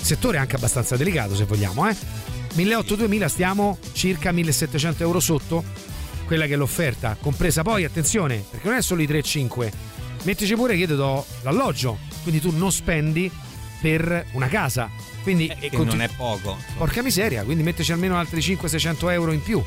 settore 0.00 0.38
anche 0.38 0.56
abbastanza 0.56 0.96
delicato 0.96 1.36
se 1.36 1.44
vogliamo, 1.44 1.88
eh? 1.88 2.31
1800-2000 2.54 3.26
stiamo 3.26 3.78
circa 3.92 4.32
1700 4.32 5.02
euro 5.02 5.20
sotto 5.20 5.64
quella 6.26 6.46
che 6.46 6.54
è 6.54 6.56
l'offerta, 6.56 7.16
compresa 7.20 7.62
poi, 7.62 7.84
attenzione, 7.84 8.44
perché 8.50 8.68
non 8.68 8.76
è 8.76 8.82
solo 8.82 9.02
i 9.02 9.06
3-5, 9.06 9.70
mettici 10.22 10.54
pure 10.54 10.74
che 10.74 10.80
io 10.80 10.86
ti 10.86 10.94
do 10.96 11.24
l'alloggio, 11.42 11.98
quindi 12.22 12.40
tu 12.40 12.56
non 12.56 12.70
spendi 12.72 13.30
per 13.80 14.26
una 14.32 14.48
casa. 14.48 14.88
Quindi 15.22 15.46
Eh, 15.46 15.54
che 15.56 15.70
continu- 15.76 15.92
non 15.92 16.00
è 16.02 16.08
poco. 16.16 16.56
Porca 16.76 17.02
miseria, 17.02 17.42
quindi 17.44 17.62
mettici 17.62 17.92
almeno 17.92 18.16
altri 18.16 18.40
500-600 18.40 19.10
euro 19.10 19.32
in 19.32 19.42
più, 19.42 19.62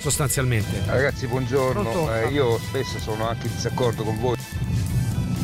sostanzialmente. 0.00 0.82
Ragazzi, 0.86 1.26
buongiorno. 1.26 2.14
Eh, 2.14 2.28
io 2.28 2.58
spesso 2.58 2.98
sono 2.98 3.28
anche 3.28 3.46
in 3.46 3.54
disaccordo 3.54 4.02
con 4.02 4.18
voi. 4.18 4.36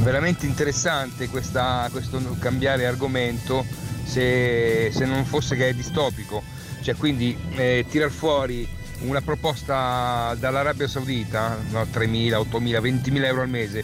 Veramente 0.02 0.44
interessante 0.46 1.28
questa- 1.28 1.88
questo 1.92 2.20
cambiare 2.40 2.84
argomento 2.86 3.64
se, 4.04 4.90
se 4.92 5.04
non 5.06 5.24
fosse 5.24 5.54
che 5.56 5.68
è 5.68 5.74
distopico. 5.74 6.42
Cioè, 6.84 6.96
quindi 6.96 7.34
eh, 7.56 7.86
tirar 7.88 8.10
fuori 8.10 8.68
una 9.00 9.22
proposta 9.22 10.36
dall'Arabia 10.38 10.86
Saudita, 10.86 11.58
no, 11.70 11.82
3.000, 11.82 12.46
8.000, 12.50 12.82
20.000 12.82 13.24
euro 13.24 13.40
al 13.40 13.48
mese, 13.48 13.82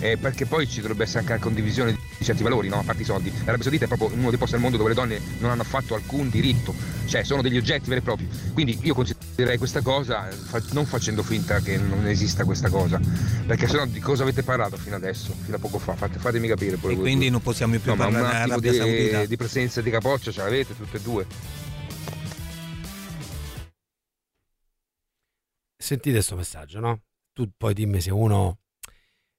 eh, 0.00 0.16
perché 0.16 0.46
poi 0.46 0.68
ci 0.68 0.80
dovrebbe 0.80 1.04
essere 1.04 1.20
anche 1.20 1.32
una 1.32 1.40
condivisione 1.40 1.92
di 1.92 2.24
certi 2.24 2.42
valori, 2.42 2.68
no? 2.68 2.80
a 2.80 2.82
parte 2.82 3.02
i 3.02 3.04
soldi. 3.04 3.30
L'Arabia 3.44 3.62
Saudita 3.62 3.84
è 3.84 3.86
proprio 3.88 4.10
uno 4.18 4.30
dei 4.30 4.38
posti 4.38 4.56
al 4.56 4.60
mondo 4.62 4.76
dove 4.76 4.88
le 4.88 4.96
donne 4.96 5.20
non 5.38 5.52
hanno 5.52 5.62
affatto 5.62 5.94
alcun 5.94 6.28
diritto, 6.28 6.74
cioè 7.06 7.22
sono 7.22 7.40
degli 7.40 7.56
oggetti 7.56 7.88
veri 7.88 8.00
e 8.00 8.02
propri. 8.02 8.28
Quindi 8.52 8.76
io 8.82 8.94
considererei 8.94 9.56
questa 9.56 9.80
cosa 9.80 10.28
non 10.72 10.86
facendo 10.86 11.22
finta 11.22 11.60
che 11.60 11.76
non 11.76 12.04
esista 12.08 12.44
questa 12.44 12.68
cosa, 12.68 13.00
perché 13.46 13.68
sennò 13.68 13.86
di 13.86 14.00
cosa 14.00 14.24
avete 14.24 14.42
parlato 14.42 14.76
fino 14.76 14.96
adesso, 14.96 15.32
fino 15.44 15.54
a 15.54 15.60
poco 15.60 15.78
fa? 15.78 15.94
Fate- 15.94 16.18
fatemi 16.18 16.48
capire 16.48 16.76
pure 16.78 16.94
E 16.94 16.96
quindi 16.96 17.30
non 17.30 17.40
possiamo 17.42 17.78
più 17.78 17.92
No, 17.92 17.96
parlare 17.96 18.58
di, 18.58 19.26
di 19.28 19.36
presenza 19.36 19.80
di 19.80 19.90
capoccia 19.90 20.32
ce 20.32 20.42
l'avete 20.42 20.76
tutte 20.76 20.96
e 20.96 21.00
due. 21.00 21.26
Sentite 25.90 26.14
questo 26.14 26.36
messaggio, 26.36 26.78
no? 26.78 27.00
Tu 27.32 27.50
poi 27.56 27.74
dimmi 27.74 28.00
se 28.00 28.12
uno 28.12 28.58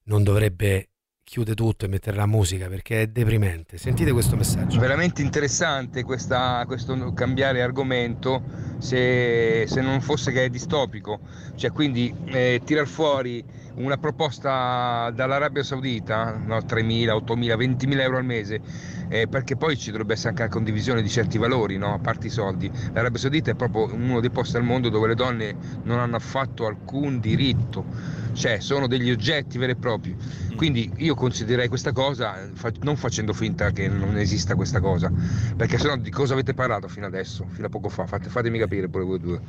non 0.04 0.22
dovrebbe 0.22 0.90
chiudere 1.24 1.54
tutto 1.54 1.86
e 1.86 1.88
mettere 1.88 2.14
la 2.14 2.26
musica 2.26 2.68
perché 2.68 3.00
è 3.00 3.06
deprimente. 3.06 3.78
Sentite 3.78 4.12
questo 4.12 4.36
messaggio. 4.36 4.78
Veramente 4.78 5.22
interessante 5.22 6.02
questa- 6.02 6.62
questo 6.66 7.14
cambiare 7.14 7.62
argomento 7.62 8.42
se, 8.76 9.64
se 9.66 9.80
non 9.80 10.02
fosse 10.02 10.30
che 10.30 10.44
è 10.44 10.50
distopico, 10.50 11.20
cioè 11.54 11.72
quindi 11.72 12.14
eh, 12.26 12.60
tirar 12.62 12.86
fuori 12.86 13.42
una 13.76 13.96
proposta 13.96 15.10
dall'Arabia 15.14 15.62
Saudita, 15.62 16.36
no, 16.36 16.58
3.000, 16.58 17.14
8.000, 17.14 17.56
20.000 17.56 18.02
euro 18.02 18.18
al 18.18 18.26
mese, 18.26 18.60
eh, 19.12 19.28
perché 19.28 19.56
poi 19.56 19.76
ci 19.76 19.90
dovrebbe 19.90 20.14
essere 20.14 20.30
anche 20.30 20.40
una 20.42 20.50
condivisione 20.50 21.02
di 21.02 21.10
certi 21.10 21.36
valori, 21.36 21.76
no, 21.76 21.92
a 21.92 21.98
parte 21.98 22.28
i 22.28 22.30
soldi. 22.30 22.70
L'Arabia 22.94 23.18
Saudita 23.18 23.50
è 23.50 23.54
proprio 23.54 23.92
uno 23.94 24.20
dei 24.20 24.30
posti 24.30 24.56
al 24.56 24.64
mondo 24.64 24.88
dove 24.88 25.08
le 25.08 25.14
donne 25.14 25.54
non 25.82 25.98
hanno 25.98 26.16
affatto 26.16 26.64
alcun 26.64 27.20
diritto, 27.20 27.84
cioè 28.32 28.58
sono 28.60 28.86
degli 28.86 29.10
oggetti 29.10 29.58
veri 29.58 29.72
e 29.72 29.76
propri. 29.76 30.16
Quindi 30.56 30.90
io 30.96 31.14
considererei 31.14 31.68
questa 31.68 31.92
cosa 31.92 32.48
non 32.80 32.96
facendo 32.96 33.34
finta 33.34 33.70
che 33.70 33.86
non 33.86 34.16
esista 34.16 34.54
questa 34.54 34.80
cosa, 34.80 35.12
perché 35.56 35.76
sennò 35.76 35.96
di 35.96 36.10
cosa 36.10 36.32
avete 36.32 36.54
parlato 36.54 36.88
fino 36.88 37.04
adesso, 37.04 37.46
fino 37.50 37.66
a 37.66 37.70
poco 37.70 37.90
fa? 37.90 38.06
Fate- 38.06 38.30
fatemi 38.30 38.58
capire 38.58 38.88
pure 38.88 39.04
voi 39.04 39.18
due. 39.20 39.40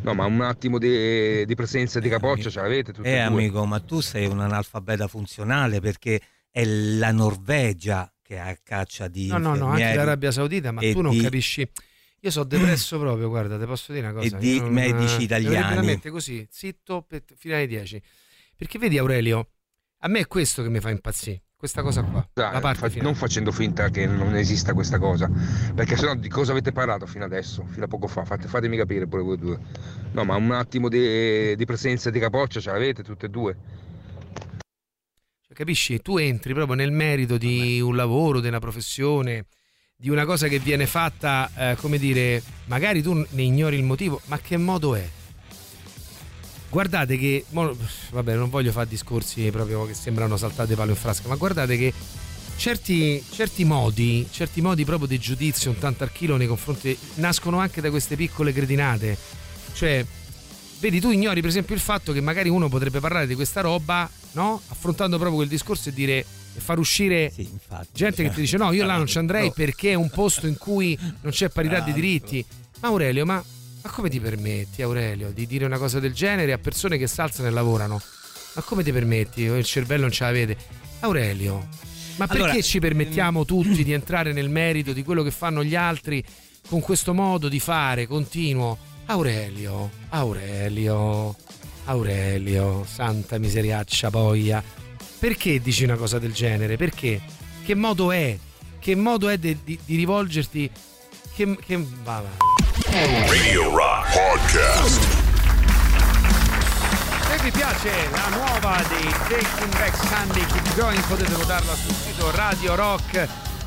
No, 0.00 0.14
ma 0.14 0.24
un 0.24 0.40
attimo 0.40 0.78
di, 0.78 1.44
di 1.44 1.54
presenza 1.54 2.00
di 2.00 2.08
capoccia 2.08 2.48
ce 2.48 2.60
l'avete 2.62 2.92
tutte 2.94 3.06
Eh 3.06 3.16
due. 3.16 3.22
amico, 3.26 3.66
ma 3.66 3.80
tu 3.80 4.00
sei 4.00 4.26
un 4.26 4.40
analfabeta 4.40 5.08
funzionale 5.08 5.80
perché 5.80 6.18
è 6.50 6.64
la 6.64 7.12
Norvegia 7.12 8.10
che 8.30 8.38
ha 8.38 8.56
caccia 8.62 9.08
di 9.08 9.26
No, 9.26 9.38
no, 9.38 9.56
no, 9.56 9.66
anche 9.70 9.92
l'Arabia 9.92 10.30
Saudita, 10.30 10.70
ma 10.70 10.80
tu 10.82 11.00
non 11.00 11.10
di- 11.10 11.20
capisci. 11.20 11.68
Io 12.20 12.30
sono 12.30 12.44
depresso 12.44 12.96
proprio, 13.00 13.28
guarda, 13.28 13.58
ti 13.58 13.64
posso 13.64 13.92
dire 13.92 14.06
una 14.06 14.14
cosa. 14.20 14.36
E 14.36 14.38
di 14.38 14.60
non- 14.60 14.72
medici 14.72 15.16
mi 15.16 15.22
italiani. 15.24 15.54
verrebbe 15.56 15.74
da 15.74 15.82
mente 15.82 16.10
così, 16.10 16.46
zitto 16.48 17.02
per- 17.02 17.24
fino 17.36 17.56
alle 17.56 17.66
10. 17.66 18.00
Perché 18.56 18.78
vedi 18.78 18.98
Aurelio, 18.98 19.48
a 20.02 20.08
me 20.08 20.20
è 20.20 20.26
questo 20.28 20.62
che 20.62 20.68
mi 20.68 20.78
fa 20.78 20.90
impazzire. 20.90 21.42
questa 21.60 21.82
cosa 21.82 22.02
qua. 22.04 22.26
Dai, 22.32 22.52
La 22.52 22.60
parte 22.60 22.88
fa- 22.88 23.02
non 23.02 23.14
facendo 23.14 23.50
finta 23.52 23.90
che 23.90 24.06
non 24.06 24.34
esista 24.36 24.72
questa 24.74 24.98
cosa, 24.98 25.28
perché 25.74 25.94
sennò 25.96 26.14
di 26.14 26.28
cosa 26.30 26.52
avete 26.52 26.72
parlato 26.72 27.04
fino 27.04 27.24
adesso, 27.26 27.66
fino 27.68 27.84
a 27.84 27.88
poco 27.88 28.06
fa? 28.06 28.24
Fate- 28.24 28.48
fatemi 28.48 28.78
capire 28.78 29.06
pure 29.06 29.20
voi 29.22 29.36
due. 29.38 29.58
No, 30.12 30.24
ma 30.24 30.36
un 30.36 30.52
attimo 30.52 30.88
di, 30.88 31.54
di 31.56 31.64
presenza 31.66 32.08
di 32.10 32.18
capoccia 32.18 32.60
ce 32.60 32.70
l'avete 32.70 33.02
tutte 33.02 33.26
e 33.26 33.28
due. 33.28 33.56
Cioè, 35.50 35.58
capisci? 35.58 36.00
Tu 36.00 36.16
entri 36.18 36.54
proprio 36.54 36.76
nel 36.76 36.92
merito 36.92 37.36
di 37.36 37.80
un 37.80 37.96
lavoro, 37.96 38.38
di 38.38 38.46
una 38.46 38.60
professione, 38.60 39.46
di 39.96 40.08
una 40.08 40.24
cosa 40.24 40.46
che 40.46 40.60
viene 40.60 40.86
fatta, 40.86 41.50
eh, 41.56 41.76
come 41.76 41.98
dire, 41.98 42.40
magari 42.66 43.02
tu 43.02 43.14
ne 43.14 43.42
ignori 43.42 43.76
il 43.76 43.82
motivo, 43.82 44.20
ma 44.26 44.38
che 44.38 44.56
modo 44.56 44.94
è? 44.94 45.08
Guardate 46.68 47.18
che, 47.18 47.44
mo- 47.48 47.76
vabbè, 48.12 48.36
non 48.36 48.48
voglio 48.48 48.70
fare 48.70 48.86
discorsi 48.88 49.50
proprio 49.50 49.86
che 49.86 49.94
sembrano 49.94 50.36
saltate 50.36 50.76
palo 50.76 50.90
in 50.90 50.96
frasca, 50.96 51.26
ma 51.26 51.34
guardate 51.34 51.76
che 51.76 51.92
certi, 52.56 53.20
certi 53.28 53.64
modi, 53.64 54.28
certi 54.30 54.60
modi 54.60 54.84
proprio 54.84 55.08
di 55.08 55.18
giudizio 55.18 55.72
un 55.72 55.78
tanto 55.78 56.04
al 56.04 56.12
chilo 56.12 56.36
nei 56.36 56.46
confronti, 56.46 56.96
nascono 57.14 57.58
anche 57.58 57.80
da 57.80 57.90
queste 57.90 58.14
piccole 58.14 58.52
cretinate. 58.52 59.18
Cioè, 59.72 60.06
vedi, 60.80 61.00
tu 61.00 61.10
ignori 61.10 61.40
per 61.40 61.50
esempio 61.50 61.74
il 61.74 61.80
fatto 61.80 62.12
che 62.12 62.20
magari 62.20 62.48
uno 62.48 62.68
potrebbe 62.68 63.00
parlare 63.00 63.26
di 63.26 63.34
questa 63.34 63.60
roba, 63.60 64.10
no? 64.32 64.60
Affrontando 64.68 65.16
proprio 65.16 65.36
quel 65.36 65.48
discorso 65.48 65.90
e 65.90 65.92
dire 65.92 66.24
e 66.52 66.58
far 66.58 66.78
uscire 66.78 67.32
gente 67.92 68.24
che 68.24 68.30
ti 68.30 68.40
dice 68.40 68.56
no, 68.56 68.72
io 68.72 68.84
là 68.84 68.96
non 68.96 69.06
ci 69.06 69.18
andrei 69.18 69.52
perché 69.52 69.92
è 69.92 69.94
un 69.94 70.10
posto 70.10 70.48
in 70.48 70.56
cui 70.56 70.98
non 71.20 71.32
c'è 71.32 71.48
parità 71.48 71.80
di 71.80 71.92
diritti. 71.92 72.44
Ma 72.80 72.88
Aurelio, 72.88 73.24
ma, 73.24 73.42
ma 73.82 73.90
come 73.90 74.08
ti 74.08 74.18
permetti, 74.18 74.82
Aurelio, 74.82 75.30
di 75.30 75.46
dire 75.46 75.64
una 75.64 75.78
cosa 75.78 76.00
del 76.00 76.12
genere 76.12 76.52
a 76.52 76.58
persone 76.58 76.98
che 76.98 77.06
si 77.06 77.20
alzano 77.20 77.48
e 77.48 77.50
lavorano? 77.52 78.00
Ma 78.54 78.62
come 78.62 78.82
ti 78.82 78.90
permetti? 78.90 79.42
Il 79.42 79.64
cervello 79.64 80.02
non 80.02 80.10
ce 80.10 80.24
l'avete. 80.24 80.56
Aurelio, 81.00 81.68
ma 82.16 82.26
perché 82.26 82.42
Allora, 82.42 82.60
ci 82.60 82.80
permettiamo 82.80 83.44
tutti 83.44 83.84
di 83.84 83.92
entrare 83.92 84.32
nel 84.32 84.50
merito 84.50 84.92
di 84.92 85.04
quello 85.04 85.22
che 85.22 85.30
fanno 85.30 85.62
gli 85.62 85.76
altri 85.76 86.22
con 86.68 86.80
questo 86.80 87.14
modo 87.14 87.48
di 87.48 87.60
fare 87.60 88.06
continuo? 88.06 88.76
Aurelio, 89.10 89.90
Aurelio, 90.10 91.34
Aurelio, 91.86 92.86
santa 92.88 93.38
miseriaccia 93.38 94.08
boia. 94.08 94.62
Perché 95.18 95.60
dici 95.60 95.82
una 95.82 95.96
cosa 95.96 96.20
del 96.20 96.32
genere? 96.32 96.76
Perché? 96.76 97.20
Che 97.64 97.74
modo 97.74 98.12
è? 98.12 98.38
Che 98.78 98.94
modo 98.94 99.28
è 99.28 99.36
de- 99.36 99.58
di, 99.64 99.76
di 99.84 99.96
rivolgerti? 99.96 100.70
Che, 101.34 101.58
che 101.66 101.84
va, 102.04 102.22
va. 102.22 103.26
Radio 103.26 103.74
Rock 103.74 104.12
Podcast. 104.12 105.00
Se 107.26 107.42
vi 107.42 107.50
piace 107.50 107.90
la 108.12 108.28
nuova 108.28 108.80
dei 108.88 109.10
Taking 109.28 109.72
Back 109.72 109.96
Sunday 110.06 110.46
Keep 110.46 110.76
Going 110.76 111.02
potete 111.06 111.34
votarla 111.34 111.74
sul 111.74 111.94
sito 111.94 112.30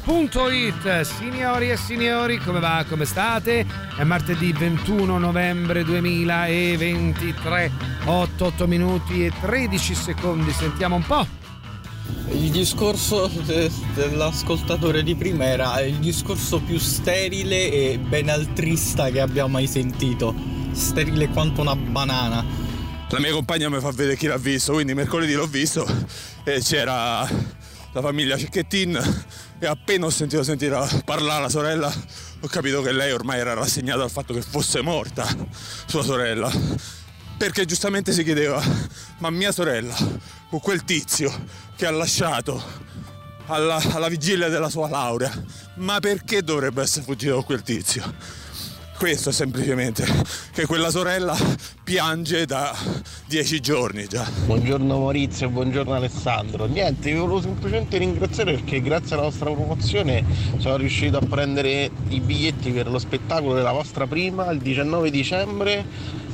radiorock.it 0.06 1.02
Signori 1.02 1.70
e 1.72 1.78
signori, 1.78 2.38
come 2.38 2.60
va? 2.60 2.86
Come 2.88 3.06
state? 3.06 3.66
È 3.98 4.04
martedì 4.04 4.52
21 4.52 5.18
novembre 5.18 5.84
2023 5.84 7.72
8, 8.06 8.46
8 8.46 8.68
minuti 8.68 9.26
e 9.26 9.32
13 9.40 9.96
secondi 9.96 10.52
Sentiamo 10.52 10.96
un 10.96 11.06
po' 11.06 11.26
Il 12.32 12.52
discorso 12.52 13.28
de- 13.28 13.72
dell'ascoltatore 13.94 15.04
di 15.04 15.16
prima 15.16 15.46
era 15.46 15.80
il 15.82 15.96
discorso 15.96 16.60
più 16.60 16.78
sterile 16.78 17.72
e 17.72 17.98
benaltrista 17.98 19.10
che 19.10 19.22
abbiamo 19.22 19.50
mai 19.50 19.68
sentito. 19.68 20.34
Sterile 20.72 21.30
quanto 21.30 21.62
una 21.62 21.76
banana. 21.76 22.44
La 23.10 23.20
mia 23.20 23.32
compagna 23.32 23.70
mi 23.70 23.80
fa 23.80 23.92
vedere 23.92 24.18
chi 24.18 24.26
l'ha 24.28 24.38
visto, 24.38 24.74
quindi 24.74 24.96
mercoledì 24.96 25.34
l'ho 25.34 25.46
visto 25.46 25.86
e 26.44 26.60
c'era 26.62 27.28
la 27.94 28.02
famiglia 28.02 28.38
Cecchettin 28.38 29.24
e 29.60 29.66
appena 29.66 30.06
ho 30.06 30.10
sentito 30.10 30.44
sentire 30.44 30.78
parlare 31.06 31.42
la 31.44 31.50
sorella 31.50 31.94
ho 32.44 32.48
capito 32.48 32.82
che 32.82 32.92
lei 32.92 33.14
ormai 33.14 33.40
era 33.40 33.54
rassegnata 33.54 34.04
al 34.04 34.12
fatto 34.12 34.34
che 34.34 34.42
fosse 34.42 34.82
morta 34.82 35.26
sua 35.86 36.04
sorella. 36.04 36.52
Perché 37.38 37.64
giustamente 37.64 38.12
si 38.12 38.24
chiedeva, 38.24 38.62
ma 39.20 39.30
mia 39.30 39.54
sorella, 39.54 39.96
con 40.50 40.60
quel 40.60 40.84
tizio 40.84 41.32
che 41.78 41.86
ha 41.86 41.92
lasciato 41.92 42.62
alla, 43.46 43.82
alla 43.94 44.10
vigilia 44.10 44.50
della 44.50 44.70
sua 44.70 44.90
laurea, 44.90 45.32
ma 45.76 46.00
perché 46.00 46.44
dovrebbe 46.44 46.82
essere 46.82 47.06
fuggito 47.06 47.36
con 47.36 47.46
quel 47.46 47.62
tizio? 47.62 48.14
Questo 49.04 49.32
è 49.32 49.34
semplicemente 49.34 50.06
che 50.54 50.66
quella 50.66 50.90
sorella 50.90 51.36
piange 51.84 52.46
da 52.46 52.74
dieci 53.26 53.60
giorni 53.60 54.08
già. 54.08 54.26
Buongiorno 54.46 54.98
Maurizio, 54.98 55.50
buongiorno 55.50 55.94
Alessandro. 55.94 56.68
Niente, 56.68 57.12
vi 57.12 57.18
volevo 57.18 57.42
semplicemente 57.42 57.98
ringraziare 57.98 58.54
perché 58.54 58.82
grazie 58.82 59.16
alla 59.18 59.26
vostra 59.26 59.52
promozione 59.52 60.24
sono 60.56 60.78
riuscito 60.78 61.18
a 61.18 61.20
prendere 61.20 61.92
i 62.08 62.22
biglietti 62.22 62.72
per 62.72 62.90
lo 62.90 62.98
spettacolo 62.98 63.54
della 63.56 63.74
vostra 63.74 64.08
prima 64.08 64.50
il 64.52 64.60
19 64.60 65.12
dicembre. 65.12 65.86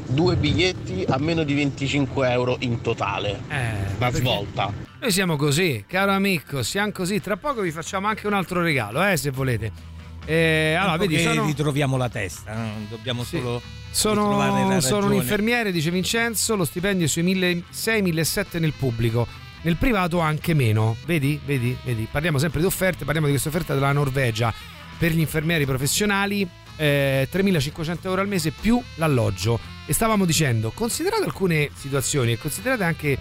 Due 0.06 0.36
biglietti 0.36 1.06
a 1.08 1.18
meno 1.18 1.42
di 1.42 1.56
25 1.56 2.30
euro 2.30 2.58
in 2.60 2.82
totale. 2.82 3.32
Eh, 3.48 3.72
La 3.98 4.12
perché- 4.12 4.18
svolta. 4.20 4.72
Noi 5.02 5.12
siamo 5.12 5.38
così, 5.38 5.86
caro 5.88 6.12
amico, 6.12 6.62
siamo 6.62 6.92
così. 6.92 7.20
Tra 7.20 7.36
poco 7.36 7.62
vi 7.62 7.72
facciamo 7.72 8.06
anche 8.06 8.28
un 8.28 8.34
altro 8.34 8.62
regalo, 8.62 9.04
eh, 9.04 9.18
se 9.18 9.32
volete. 9.32 9.89
Eh, 10.30 10.76
allora, 10.76 10.98
vedi, 10.98 11.16
che 11.16 11.24
sono, 11.24 11.44
ritroviamo 11.44 11.98
la 11.98 12.08
testa, 12.08 12.54
no? 12.54 12.86
dobbiamo 12.88 13.24
solo 13.24 13.60
sono, 13.90 14.80
sono 14.80 15.08
un 15.08 15.14
infermiere, 15.14 15.72
dice 15.72 15.90
Vincenzo, 15.90 16.56
lo 16.56 16.66
stipendio 16.66 17.08
è 17.08 17.10
sui 17.10 17.24
1.600-1.700 17.24 18.60
nel 18.60 18.74
pubblico. 18.74 19.28
Nel 19.62 19.76
privato 19.76 20.20
anche 20.20 20.54
meno, 20.54 20.96
vedi? 21.06 21.40
Vedi? 21.44 21.76
Vedi? 21.84 22.08
Parliamo 22.10 22.38
sempre 22.38 22.60
di 22.60 22.68
offerte, 22.68 23.06
parliamo 23.06 23.26
di 23.26 23.34
questa 23.34 23.50
offerta 23.50 23.74
della 23.74 23.92
Norvegia 23.92 24.54
per 25.00 25.14
gli 25.14 25.20
infermieri 25.20 25.66
professionali, 25.66 26.48
eh, 26.76 27.28
3.500 27.30 27.98
euro 28.04 28.22
al 28.22 28.28
mese 28.28 28.52
più 28.52 28.80
l'alloggio. 28.96 29.60
E 29.88 29.94
stavamo 29.94 30.26
dicendo, 30.26 30.70
considerate 30.70 31.24
alcune 31.24 31.72
situazioni 31.74 32.34
e 32.34 32.38
considerate 32.38 32.84
anche 32.84 33.18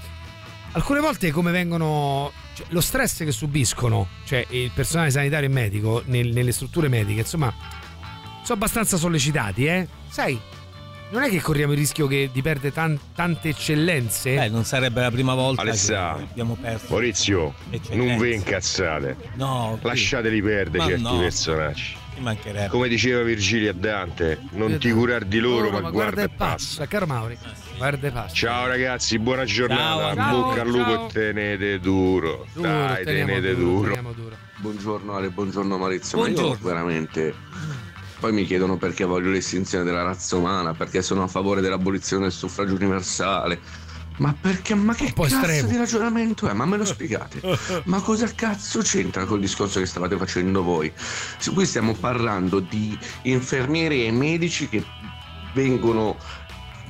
alcune 0.72 1.00
volte 1.00 1.30
come 1.30 1.52
vengono 1.52 2.30
cioè, 2.58 2.66
lo 2.70 2.80
stress 2.80 3.18
che 3.24 3.30
subiscono 3.32 4.08
cioè 4.24 4.44
il 4.50 4.70
personale 4.74 5.10
sanitario 5.10 5.48
e 5.48 5.52
medico 5.52 6.02
nel- 6.06 6.32
nelle 6.32 6.50
strutture 6.52 6.88
mediche 6.88 7.20
insomma 7.20 7.52
sono 8.42 8.54
abbastanza 8.58 8.96
sollecitati 8.96 9.66
eh 9.66 9.86
sai 10.08 10.40
non 11.10 11.22
è 11.22 11.30
che 11.30 11.40
corriamo 11.40 11.72
il 11.72 11.78
rischio 11.78 12.06
che 12.06 12.28
di 12.32 12.42
perdere 12.42 12.72
tan- 12.72 12.98
tante 13.14 13.48
eccellenze 13.50 14.34
Beh, 14.34 14.48
non 14.48 14.64
sarebbe 14.64 15.00
la 15.00 15.10
prima 15.10 15.34
volta 15.34 15.62
Alessà, 15.62 16.16
che 16.18 16.22
abbiamo 16.30 16.56
perso 16.60 16.86
Maurizio, 16.90 17.54
non 17.92 18.18
vi 18.18 18.34
incazzate. 18.34 19.16
No, 19.36 19.78
Lasciateli 19.80 20.42
perdere 20.42 20.78
Ma 20.78 20.86
certi 20.86 21.02
no. 21.02 21.18
personaggi. 21.18 21.96
Come 22.68 22.88
diceva 22.88 23.22
Virgilio 23.22 23.70
a 23.70 23.74
Dante, 23.74 24.38
non 24.52 24.76
ti 24.78 24.90
curar 24.90 25.24
di 25.24 25.38
loro, 25.38 25.68
Oh, 25.68 25.80
ma, 25.80 25.90
guarda 25.90 26.22
e 26.22 26.28
passa. 26.28 26.54
passa 26.54 26.86
caro 26.86 27.06
Mauri 27.06 27.38
guarda 27.76 28.08
e 28.08 28.10
passa 28.10 28.34
Ciao 28.34 28.66
ragazzi, 28.66 29.18
buona 29.18 29.44
giornata. 29.44 30.14
Ciao, 30.14 30.40
Bocca 30.42 30.60
al 30.62 30.68
lupo 30.68 31.06
e 31.08 31.12
tenete 31.12 31.78
duro. 31.80 32.46
Duro, 32.52 32.68
Dai, 32.68 33.04
tenete 33.04 33.54
duro, 33.54 33.94
duro. 33.94 34.12
duro. 34.14 34.36
Buongiorno 34.56 35.14
Ale, 35.14 35.30
buongiorno 35.30 35.78
Maurizio, 35.78 36.18
ma 36.18 36.28
io 36.28 36.34
Buongiorno. 36.34 36.66
veramente... 36.66 37.34
Poi 38.18 38.32
mi 38.32 38.44
chiedono 38.44 38.76
perché 38.78 39.04
voglio 39.04 39.30
l'estinzione 39.30 39.84
della 39.84 40.02
razza 40.02 40.34
umana, 40.34 40.74
perché 40.74 41.02
sono 41.02 41.22
a 41.22 41.28
favore 41.28 41.60
dell'abolizione 41.60 42.24
del 42.24 42.32
suffragio 42.32 42.74
universale. 42.74 43.60
Ma 44.18 44.34
perché? 44.38 44.74
Ma 44.74 44.94
che 44.94 45.12
cazzo 45.12 45.24
estremo. 45.24 45.68
di 45.68 45.76
ragionamento 45.76 46.48
è? 46.48 46.52
Ma 46.52 46.64
me 46.66 46.76
lo 46.76 46.84
spiegate? 46.86 47.40
Ma 47.84 48.00
cosa 48.00 48.30
cazzo 48.34 48.80
c'entra 48.80 49.24
col 49.24 49.40
discorso 49.40 49.80
che 49.80 49.86
stavate 49.86 50.16
facendo 50.16 50.62
voi? 50.62 50.92
Se 51.38 51.50
Qui 51.50 51.66
stiamo 51.66 51.94
parlando 51.94 52.60
di 52.60 52.96
infermieri 53.22 54.06
e 54.06 54.12
medici 54.12 54.68
che 54.68 54.84
vengono 55.54 56.16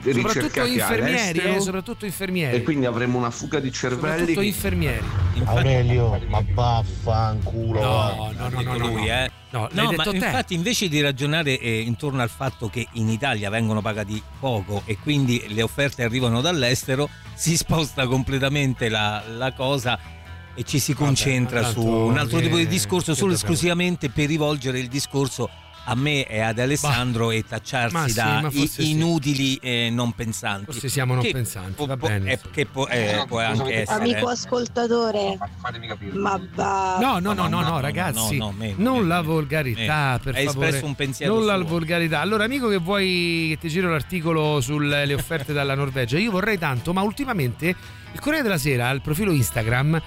soprattutto 0.03 0.65
infermieri 0.65 1.39
eh, 1.41 1.61
soprattutto 1.61 2.05
infermieri 2.05 2.57
e 2.57 2.63
quindi 2.63 2.87
avremo 2.87 3.19
una 3.19 3.31
fuga 3.31 3.59
di 3.61 3.73
cervelli 3.73 4.09
soprattutto 4.19 4.41
che- 4.41 4.47
infermieri 4.47 5.05
Aurelio, 5.45 6.21
ma 6.29 6.43
vaffanculo. 6.53 7.81
no 7.81 8.33
no 8.37 8.49
no 8.49 8.61
no, 8.63 8.77
no, 8.77 8.87
lui, 8.89 9.07
no. 9.07 9.13
eh. 9.15 9.31
No, 9.51 9.69
l'hai 9.73 9.87
No, 9.87 9.93
ma 9.93 10.03
te. 10.03 10.11
infatti 10.17 10.55
invece 10.55 10.89
di 10.89 11.01
ragionare 11.01 11.59
eh, 11.59 11.81
intorno 11.81 12.21
al 12.21 12.29
fatto 12.29 12.69
che 12.69 12.87
in 12.93 13.09
Italia 13.09 13.49
vengono 13.49 13.81
pagati 13.81 14.23
poco 14.39 14.83
e 14.85 14.99
quindi 14.99 15.43
le 15.49 15.63
offerte 15.63 16.03
arrivano 16.03 16.41
dall'estero, 16.43 17.09
si 17.35 17.57
sposta 17.57 18.07
completamente 18.07 18.91
la, 18.91 19.23
la 19.37 19.53
cosa 19.55 19.99
e 20.55 20.65
ci 20.65 20.79
si 20.79 20.93
concentra 20.93 21.63
tanto 21.63 21.81
su 21.81 21.87
un 21.87 22.19
altro 22.19 22.41
tipo 22.41 22.57
di 22.57 22.67
discorso 22.67 23.13
che 23.13 23.19
solo 23.19 23.33
esclusivamente 23.33 24.11
per 24.11 24.27
rivolgere 24.27 24.81
il 24.81 24.89
discorso 24.89 25.49
a 25.91 25.95
me 25.95 26.27
e 26.27 26.41
ad 26.41 26.59
Alessandro 26.59 27.31
e 27.31 27.45
tacciarsi 27.49 27.95
Ma 27.95 28.07
sì, 28.09 28.15
da 28.15 28.41
i- 28.41 28.57
forse 28.57 28.83
sì. 28.83 28.91
inutili 28.91 29.57
e 29.57 29.89
non 29.91 30.13
pensanti. 30.13 30.67
Forse 30.67 30.89
siamo 30.89 31.15
non 31.15 31.23
Che 31.23 31.31
pensanti, 31.33 31.87
va 31.87 31.97
bene, 31.97 32.33
eh, 32.33 32.39
che 32.53 32.67
può, 32.67 32.87
eh, 32.87 33.25
può 33.27 33.39
anche 33.41 33.83
essere. 33.83 33.99
Amico 34.03 34.29
ascoltatore, 34.29 35.39
ma 36.13 36.41
va. 36.55 36.99
No, 37.01 37.19
no, 37.21 37.33
no, 37.33 37.49
no, 37.49 37.61
no, 37.63 37.81
ragazzi, 37.81 38.37
no, 38.37 38.53
me- 38.57 38.75
non 38.77 39.09
la 39.09 39.23
volgarità, 39.23 40.13
me. 40.13 40.21
per 40.23 40.35
Hai 40.37 40.45
favore. 40.47 40.67
espresso 40.67 40.87
un 40.87 40.95
pensiero 40.95 41.35
Non 41.35 41.47
la 41.47 41.57
suo. 41.57 41.65
volgarità. 41.67 42.21
Allora, 42.21 42.45
amico 42.45 42.69
che 42.69 42.77
vuoi 42.77 43.47
che 43.51 43.59
ti 43.59 43.69
giro 43.69 43.89
l'articolo 43.91 44.61
sulle 44.61 45.13
offerte 45.15 45.53
dalla 45.53 45.75
Norvegia, 45.75 46.19
io 46.19 46.31
vorrei 46.31 46.59
tanto, 46.59 46.93
ma 46.93 47.01
ultimamente 47.03 47.75
il 48.13 48.21
Corriere 48.21 48.43
della 48.43 48.59
Sera, 48.59 48.91
il 48.91 49.01
profilo 49.01 49.33
Instagram, 49.33 50.01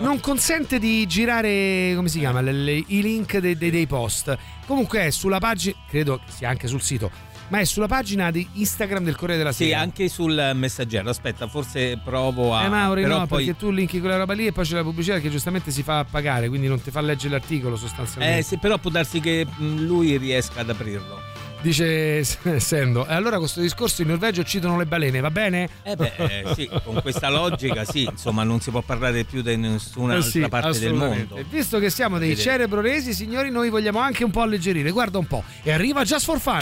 non 0.00 0.20
consente 0.20 0.78
di 0.78 1.06
girare, 1.06 1.92
come 1.94 2.08
si 2.08 2.18
chiama, 2.18 2.40
le- 2.40 2.52
le- 2.52 2.84
i 2.86 3.02
link 3.02 3.38
dei, 3.38 3.56
dei- 3.56 3.70
dei 3.70 3.86
post. 3.86 4.36
Comunque 4.66 5.06
è 5.06 5.10
sulla 5.10 5.38
pagina, 5.38 5.76
credo 5.88 6.20
sia 6.28 6.48
anche 6.48 6.66
sul 6.66 6.80
sito, 6.80 7.10
ma 7.48 7.58
è 7.58 7.64
sulla 7.64 7.86
pagina 7.88 8.30
di 8.30 8.48
Instagram 8.54 9.04
del 9.04 9.14
Corriere 9.16 9.38
della 9.42 9.52
Sì, 9.52 9.66
Sera. 9.66 9.80
anche 9.80 10.08
sul 10.08 10.52
messaggero. 10.54 11.10
Aspetta, 11.10 11.46
forse 11.48 12.00
provo 12.02 12.54
a. 12.54 12.64
Eh 12.64 12.68
Mauri, 12.68 13.02
però 13.02 13.18
no, 13.18 13.26
poi... 13.26 13.44
perché 13.44 13.58
tu 13.58 13.70
linki 13.70 14.00
quella 14.00 14.16
roba 14.16 14.32
lì 14.32 14.46
e 14.46 14.52
poi 14.52 14.64
c'è 14.64 14.74
la 14.76 14.82
pubblicità 14.82 15.18
che 15.18 15.30
giustamente 15.30 15.70
si 15.70 15.82
fa 15.82 16.04
pagare, 16.08 16.48
quindi 16.48 16.66
non 16.68 16.80
ti 16.80 16.90
fa 16.90 17.00
leggere 17.02 17.34
l'articolo 17.34 17.76
sostanzialmente. 17.76 18.38
Eh 18.38 18.42
sì, 18.42 18.56
però 18.56 18.78
può 18.78 18.90
darsi 18.90 19.20
che 19.20 19.44
mh, 19.46 19.84
lui 19.84 20.16
riesca 20.16 20.60
ad 20.60 20.70
aprirlo. 20.70 21.20
Dice 21.62 22.24
Sendo, 22.58 23.06
e 23.06 23.14
allora 23.14 23.32
con 23.32 23.40
questo 23.42 23.60
discorso 23.60 24.02
in 24.02 24.08
Norvegia 24.08 24.40
uccidono 24.40 24.76
le 24.76 24.84
balene, 24.84 25.20
va 25.20 25.30
bene? 25.30 25.68
Eh 25.84 25.94
beh, 25.94 26.12
eh, 26.16 26.44
sì, 26.54 26.68
con 26.84 27.00
questa 27.00 27.30
logica 27.30 27.84
sì, 27.84 28.02
insomma 28.02 28.42
non 28.42 28.60
si 28.60 28.70
può 28.70 28.82
parlare 28.82 29.22
più 29.24 29.42
di 29.42 29.56
nessuna 29.56 30.14
Eh 30.14 30.16
altra 30.16 30.30
sì, 30.30 30.48
parte 30.48 30.78
del 30.80 30.94
mondo. 30.94 31.36
E 31.36 31.44
visto 31.48 31.78
che 31.78 31.88
siamo 31.88 32.18
dei 32.18 32.30
Vedete. 32.30 32.48
cerebroresi, 32.50 33.14
signori, 33.14 33.50
noi 33.50 33.70
vogliamo 33.70 34.00
anche 34.00 34.24
un 34.24 34.30
po' 34.32 34.40
alleggerire. 34.42 34.90
Guarda 34.90 35.18
un 35.18 35.26
po'. 35.26 35.44
E 35.62 35.70
arriva 35.72 36.02
Just 36.02 36.24
for 36.24 36.40
Fun. 36.40 36.60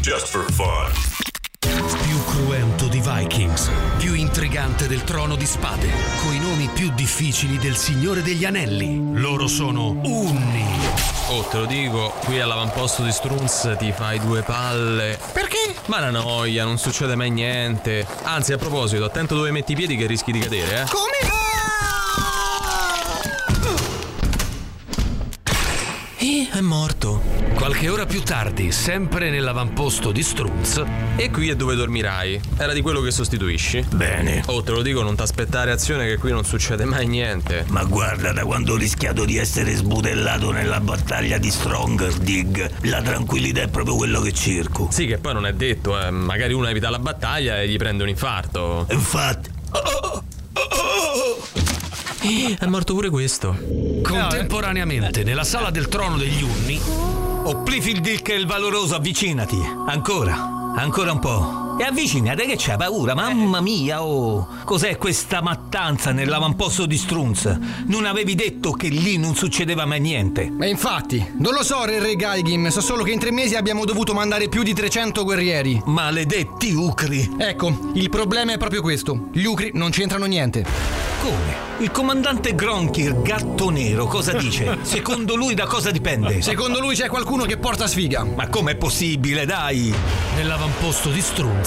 Just 0.00 0.28
for 0.28 0.50
fun. 0.50 1.35
Più 2.02 2.24
cruento 2.24 2.86
di 2.86 3.00
Vikings, 3.00 3.70
più 3.98 4.14
intrigante 4.14 4.86
del 4.86 5.02
trono 5.02 5.34
di 5.34 5.46
spade, 5.46 5.88
coi 6.22 6.38
nomi 6.38 6.68
più 6.72 6.92
difficili 6.94 7.58
del 7.58 7.76
Signore 7.76 8.22
degli 8.22 8.44
Anelli. 8.44 9.18
Loro 9.18 9.48
sono 9.48 9.88
Unni. 9.90 10.64
Oh, 11.28 11.42
te 11.42 11.58
lo 11.58 11.66
dico, 11.66 12.14
qui 12.24 12.40
all'avamposto 12.40 13.02
di 13.02 13.10
Strunz 13.10 13.74
ti 13.78 13.92
fai 13.92 14.20
due 14.20 14.42
palle. 14.42 15.18
Perché? 15.32 15.74
Ma 15.86 15.98
la 15.98 16.10
noia, 16.10 16.64
non 16.64 16.78
succede 16.78 17.16
mai 17.16 17.30
niente. 17.30 18.06
Anzi, 18.22 18.52
a 18.52 18.58
proposito, 18.58 19.04
attento 19.04 19.34
dove 19.34 19.50
metti 19.50 19.72
i 19.72 19.74
piedi 19.74 19.96
che 19.96 20.06
rischi 20.06 20.30
di 20.30 20.38
cadere, 20.38 20.82
eh. 20.82 20.84
Come? 20.88 21.34
Eh, 26.18 26.48
è 26.52 26.60
morto. 26.60 27.35
Qualche 27.66 27.88
ora 27.88 28.06
più 28.06 28.22
tardi, 28.22 28.70
sempre 28.70 29.28
nell'avamposto 29.28 30.12
di 30.12 30.22
Strunz. 30.22 30.84
E 31.16 31.30
qui 31.32 31.48
è 31.48 31.56
dove 31.56 31.74
dormirai. 31.74 32.40
Era 32.58 32.72
di 32.72 32.80
quello 32.80 33.00
che 33.00 33.10
sostituisci? 33.10 33.84
Bene. 33.92 34.44
Oh, 34.46 34.62
te 34.62 34.70
lo 34.70 34.82
dico, 34.82 35.02
non 35.02 35.16
t'aspettare 35.16 35.72
azione 35.72 36.06
che 36.06 36.16
qui 36.16 36.30
non 36.30 36.44
succede 36.44 36.84
mai 36.84 37.08
niente. 37.08 37.64
Ma 37.70 37.82
guarda, 37.82 38.30
da 38.30 38.44
quando 38.44 38.74
ho 38.74 38.76
rischiato 38.76 39.24
di 39.24 39.36
essere 39.36 39.74
sbudellato 39.74 40.52
nella 40.52 40.78
battaglia 40.78 41.38
di 41.38 41.50
Stronger 41.50 42.12
Dig, 42.18 42.70
la 42.82 43.02
tranquillità 43.02 43.62
è 43.62 43.68
proprio 43.68 43.96
quello 43.96 44.20
che 44.20 44.32
cerco. 44.32 44.86
Sì, 44.92 45.06
che 45.06 45.18
poi 45.18 45.32
non 45.32 45.44
è 45.44 45.52
detto, 45.52 46.00
eh. 46.00 46.12
Magari 46.12 46.52
uno 46.52 46.68
evita 46.68 46.88
la 46.88 47.00
battaglia 47.00 47.60
e 47.60 47.68
gli 47.68 47.76
prende 47.76 48.04
un 48.04 48.10
infarto. 48.10 48.86
Infatti. 48.90 49.50
Eh, 49.74 50.35
È 52.58 52.66
morto 52.66 52.94
pure 52.94 53.10
questo. 53.10 53.56
Contemporaneamente, 54.02 55.22
nella 55.22 55.44
sala 55.44 55.70
del 55.70 55.88
trono 55.88 56.16
degli 56.16 56.42
Unni, 56.42 56.80
Oh, 57.48 57.62
Plifildilk 57.62 58.28
il 58.30 58.44
valoroso, 58.44 58.96
avvicinati. 58.96 59.56
Ancora, 59.86 60.34
ancora 60.74 61.12
un 61.12 61.18
po'. 61.20 61.75
E 61.78 61.82
avvicinate 61.82 62.46
che 62.46 62.56
c'è 62.56 62.76
paura, 62.76 63.14
mamma 63.14 63.60
mia, 63.60 64.02
oh! 64.02 64.48
Cos'è 64.64 64.96
questa 64.96 65.42
mattanza 65.42 66.10
nell'avamposto 66.10 66.86
di 66.86 66.96
Strunz? 66.96 67.58
Non 67.86 68.06
avevi 68.06 68.34
detto 68.34 68.72
che 68.72 68.88
lì 68.88 69.18
non 69.18 69.34
succedeva 69.34 69.84
mai 69.84 70.00
niente? 70.00 70.50
E 70.58 70.68
infatti, 70.70 71.34
non 71.38 71.52
lo 71.52 71.62
so, 71.62 71.84
Re 71.84 71.98
Re 71.98 72.16
Gaigim, 72.16 72.68
so 72.68 72.80
solo 72.80 73.02
che 73.02 73.10
in 73.10 73.18
tre 73.18 73.30
mesi 73.30 73.56
abbiamo 73.56 73.84
dovuto 73.84 74.14
mandare 74.14 74.48
più 74.48 74.62
di 74.62 74.72
300 74.72 75.22
guerrieri. 75.22 75.82
Maledetti 75.84 76.72
Ucri! 76.72 77.34
Ecco, 77.36 77.90
il 77.92 78.08
problema 78.08 78.54
è 78.54 78.58
proprio 78.58 78.80
questo. 78.80 79.28
Gli 79.32 79.44
Ucri 79.44 79.72
non 79.74 79.90
c'entrano 79.90 80.24
niente. 80.24 80.64
Come? 81.20 81.64
Il 81.80 81.90
comandante 81.90 82.54
Gronkir, 82.54 83.20
gatto 83.20 83.68
nero, 83.68 84.06
cosa 84.06 84.32
dice? 84.32 84.78
Secondo 84.80 85.36
lui 85.36 85.52
da 85.52 85.66
cosa 85.66 85.90
dipende? 85.90 86.40
Secondo 86.40 86.80
lui 86.80 86.94
c'è 86.94 87.08
qualcuno 87.08 87.44
che 87.44 87.58
porta 87.58 87.86
sfiga. 87.86 88.24
Ma 88.24 88.48
com'è 88.48 88.76
possibile, 88.76 89.44
dai? 89.44 89.94
nell'avamposto 90.36 91.08
di 91.08 91.22
Strunz, 91.22 91.65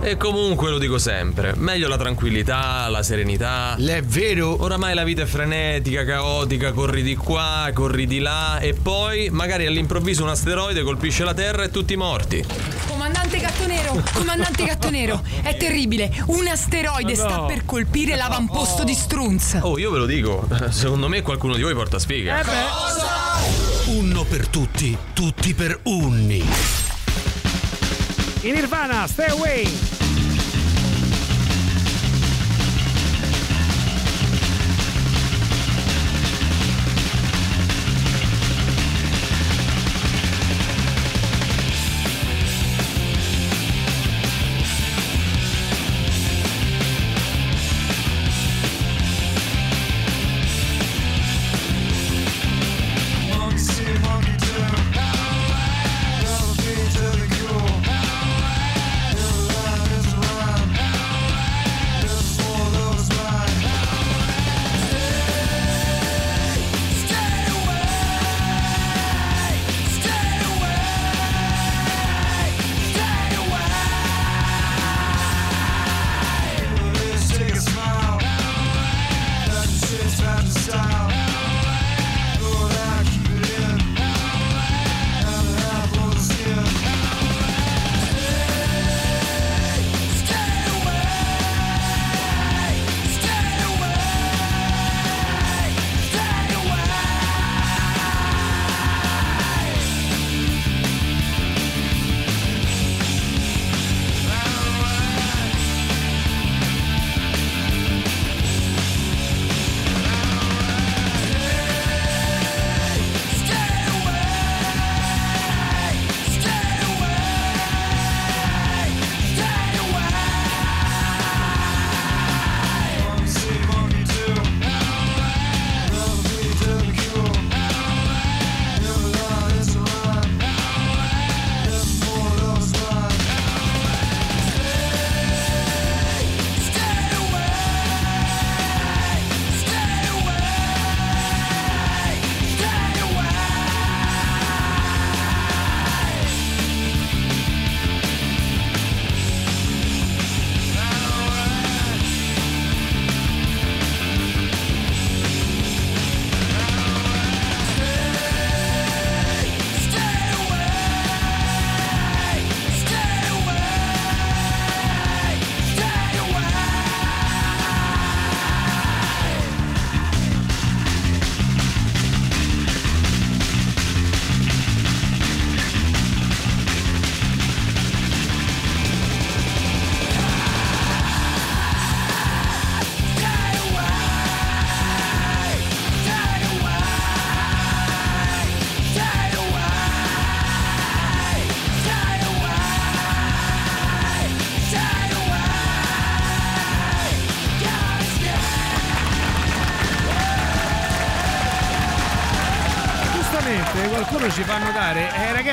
E 0.00 0.16
comunque 0.18 0.68
lo 0.68 0.78
dico 0.78 0.98
sempre, 0.98 1.54
meglio 1.56 1.88
la 1.88 1.96
tranquillità, 1.96 2.88
la 2.88 3.02
serenità. 3.02 3.74
È 3.76 4.02
vero. 4.02 4.62
Oramai 4.62 4.94
la 4.94 5.04
vita 5.04 5.22
è 5.22 5.24
frenetica, 5.24 6.04
caotica, 6.04 6.72
corri 6.72 7.02
di 7.02 7.16
qua, 7.16 7.70
corri 7.72 8.06
di 8.06 8.18
là 8.18 8.58
e 8.58 8.74
poi 8.74 9.30
magari 9.30 9.64
all'improvviso 9.66 10.22
un 10.22 10.28
asteroide 10.28 10.82
colpisce 10.82 11.24
la 11.24 11.32
Terra 11.32 11.64
e 11.64 11.70
tutti 11.70 11.96
morti. 11.96 12.44
Comandante 12.86 13.38
Gatto 13.38 13.66
Nero, 13.66 14.02
comandante 14.12 14.64
Gatto 14.64 14.90
Nero, 14.90 15.22
è 15.42 15.56
terribile. 15.56 16.12
Un 16.26 16.48
asteroide 16.48 17.14
sta 17.14 17.40
per 17.42 17.64
colpire 17.64 18.14
l'avamposto 18.14 18.84
di 18.84 18.92
Strunz. 18.92 19.58
Oh, 19.60 19.78
io 19.78 19.90
ve 19.90 19.98
lo 19.98 20.06
dico, 20.06 20.46
secondo 20.68 21.08
me 21.08 21.22
qualcuno 21.22 21.54
di 21.54 21.62
voi 21.62 21.74
porta 21.74 21.98
sfiga. 21.98 22.42
Unno 23.86 24.24
per 24.24 24.48
tutti, 24.48 24.96
tutti 25.14 25.54
per 25.54 25.80
Unni. 25.84 26.93
In 28.44 28.56
Nirvana, 28.56 29.08
stay 29.08 29.28
away. 29.30 30.03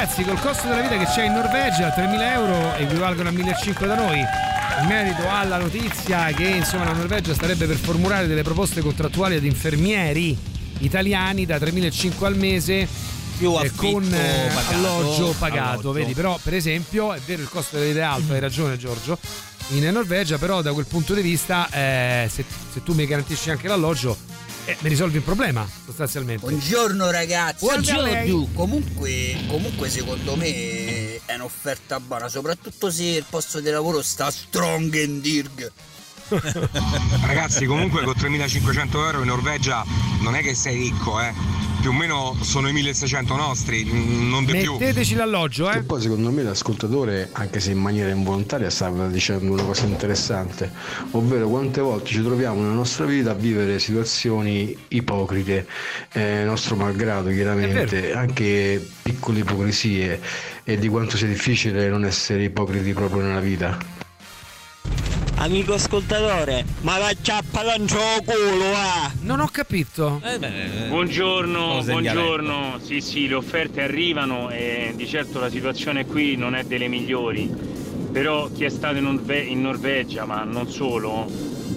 Ragazzi, 0.01 0.23
col 0.23 0.39
costo 0.39 0.67
della 0.67 0.81
vita 0.81 0.97
che 0.97 1.05
c'è 1.05 1.25
in 1.25 1.33
Norvegia, 1.33 1.89
3.000 1.89 2.31
euro 2.31 2.73
equivalgono 2.73 3.29
a 3.29 3.31
1.500 3.31 3.85
da 3.85 3.95
noi. 3.95 4.17
In 4.17 4.87
merito 4.87 5.29
alla 5.29 5.59
notizia 5.59 6.25
che 6.31 6.47
insomma 6.47 6.85
la 6.85 6.93
Norvegia 6.93 7.35
starebbe 7.35 7.67
per 7.67 7.75
formulare 7.75 8.25
delle 8.25 8.41
proposte 8.41 8.81
contrattuali 8.81 9.35
ad 9.35 9.43
infermieri 9.43 10.35
italiani 10.79 11.45
da 11.45 11.57
3.500 11.57 12.25
al 12.25 12.35
mese 12.35 12.87
Più 13.37 13.55
eh, 13.59 13.71
con 13.75 14.03
eh, 14.11 14.49
pagato, 14.51 14.73
alloggio 14.73 15.35
pagato, 15.37 15.69
alloggio. 15.69 15.91
vedi? 15.91 16.13
Però, 16.13 16.39
per 16.41 16.55
esempio, 16.55 17.13
è 17.13 17.19
vero 17.23 17.43
il 17.43 17.49
costo 17.49 17.77
della 17.77 17.89
vita 17.89 17.99
è 17.99 18.03
alto, 18.03 18.33
hai 18.33 18.39
ragione 18.39 18.77
Giorgio. 18.77 19.19
In 19.69 19.87
Norvegia, 19.91 20.39
però, 20.39 20.63
da 20.63 20.73
quel 20.73 20.87
punto 20.87 21.13
di 21.13 21.21
vista, 21.21 21.69
eh, 21.71 22.27
se, 22.27 22.43
se 22.71 22.81
tu 22.81 22.95
mi 22.95 23.05
garantisci 23.05 23.51
anche 23.51 23.67
l'alloggio, 23.67 24.17
eh, 24.71 24.77
mi 24.81 24.89
risolvi 24.89 25.17
il 25.17 25.23
problema, 25.23 25.67
sostanzialmente. 25.85 26.45
Buongiorno 26.45 27.11
ragazzi. 27.11 27.65
Lei. 28.01 28.47
Comunque, 28.53 29.35
comunque 29.47 29.89
secondo 29.89 30.35
me 30.35 31.19
è 31.25 31.35
un'offerta 31.35 31.99
buona, 31.99 32.29
soprattutto 32.29 32.89
se 32.89 33.03
il 33.03 33.25
posto 33.29 33.59
di 33.59 33.69
lavoro 33.69 34.01
sta 34.01 34.31
strong 34.31 34.95
and 34.95 35.21
dirg. 35.21 35.71
Ragazzi, 37.25 37.65
comunque 37.65 38.03
con 38.03 38.15
3500 38.17 39.05
euro 39.05 39.19
in 39.21 39.27
Norvegia 39.27 39.83
non 40.21 40.35
è 40.35 40.41
che 40.41 40.55
sei 40.55 40.77
ricco, 40.77 41.19
eh. 41.19 41.33
Più 41.81 41.89
o 41.89 41.93
meno 41.93 42.37
sono 42.41 42.69
i 42.69 42.73
1600 42.73 43.35
nostri, 43.35 43.83
non 43.83 44.45
di 44.45 44.55
più. 44.55 44.73
Metteteci 44.73 45.15
l'alloggio, 45.15 45.71
eh. 45.71 45.77
E 45.77 45.81
poi 45.81 45.99
secondo 45.99 46.29
me 46.29 46.43
l'ascoltatore, 46.43 47.29
anche 47.31 47.59
se 47.59 47.71
in 47.71 47.79
maniera 47.79 48.11
involontaria, 48.11 48.69
stava 48.69 49.07
dicendo 49.07 49.51
una 49.51 49.63
cosa 49.63 49.87
interessante, 49.87 50.71
ovvero 51.11 51.49
quante 51.49 51.81
volte 51.81 52.11
ci 52.11 52.21
troviamo 52.21 52.61
nella 52.61 52.75
nostra 52.75 53.05
vita 53.05 53.31
a 53.31 53.33
vivere 53.33 53.79
situazioni 53.79 54.77
ipocrite, 54.89 55.65
eh, 56.13 56.43
nostro 56.43 56.75
malgrado 56.75 57.31
chiaramente, 57.31 58.13
anche 58.13 58.87
piccole 59.01 59.39
ipocrisie 59.39 60.21
e 60.63 60.77
di 60.77 60.87
quanto 60.87 61.17
sia 61.17 61.25
difficile 61.25 61.89
non 61.89 62.05
essere 62.05 62.43
ipocriti 62.43 62.93
proprio 62.93 63.23
nella 63.23 63.39
vita. 63.39 64.10
Amico 65.41 65.73
ascoltatore, 65.73 66.63
ma 66.81 66.99
la 66.99 67.11
ciappa 67.19 67.63
lanciò 67.63 67.97
culo, 68.23 68.73
ah! 68.75 69.11
Non 69.21 69.39
ho 69.39 69.47
capito. 69.51 70.21
Buongiorno, 70.87 71.77
Cosa 71.77 71.93
in 71.93 71.99
buongiorno. 71.99 72.77
Sì, 72.79 73.01
sì, 73.01 73.27
le 73.27 73.33
offerte 73.33 73.81
arrivano 73.81 74.51
e 74.51 74.93
di 74.95 75.07
certo 75.07 75.39
la 75.39 75.49
situazione 75.49 76.05
qui 76.05 76.35
non 76.35 76.53
è 76.53 76.63
delle 76.63 76.87
migliori. 76.87 77.51
Però 78.11 78.51
chi 78.51 78.65
è 78.65 78.69
stato 78.69 78.97
in, 78.97 79.05
Norve- 79.05 79.39
in 79.39 79.61
Norvegia, 79.61 80.25
ma 80.25 80.43
non 80.43 80.69
solo, 80.69 81.25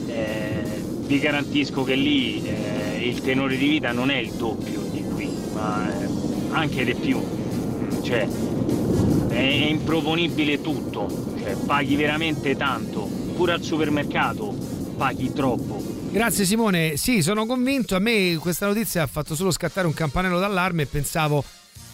eh, 0.08 0.82
vi 1.06 1.18
garantisco 1.18 1.84
che 1.84 1.94
lì 1.94 2.44
eh, 2.44 3.08
il 3.08 3.22
tenore 3.22 3.56
di 3.56 3.66
vita 3.66 3.92
non 3.92 4.10
è 4.10 4.18
il 4.18 4.32
doppio 4.32 4.82
di 4.90 5.02
qui, 5.04 5.34
ma 5.54 5.90
eh, 5.90 6.06
anche 6.50 6.84
di 6.84 6.94
più. 6.94 7.18
Cioè, 8.02 8.28
è, 9.28 9.32
è 9.32 9.38
improponibile 9.38 10.60
tutto. 10.60 11.32
Cioè, 11.40 11.56
paghi 11.64 11.96
veramente 11.96 12.54
tanto. 12.56 13.22
Pure 13.34 13.52
al 13.52 13.62
supermercato 13.62 14.56
paghi 14.96 15.32
troppo. 15.32 15.82
Grazie 16.10 16.44
Simone, 16.44 16.96
sì, 16.96 17.22
sono 17.22 17.46
convinto. 17.46 17.96
A 17.96 17.98
me 17.98 18.36
questa 18.40 18.66
notizia 18.66 19.02
ha 19.02 19.06
fatto 19.08 19.34
solo 19.34 19.50
scattare 19.50 19.86
un 19.86 19.94
campanello 19.94 20.38
d'allarme 20.38 20.82
e 20.82 20.86
pensavo, 20.86 21.42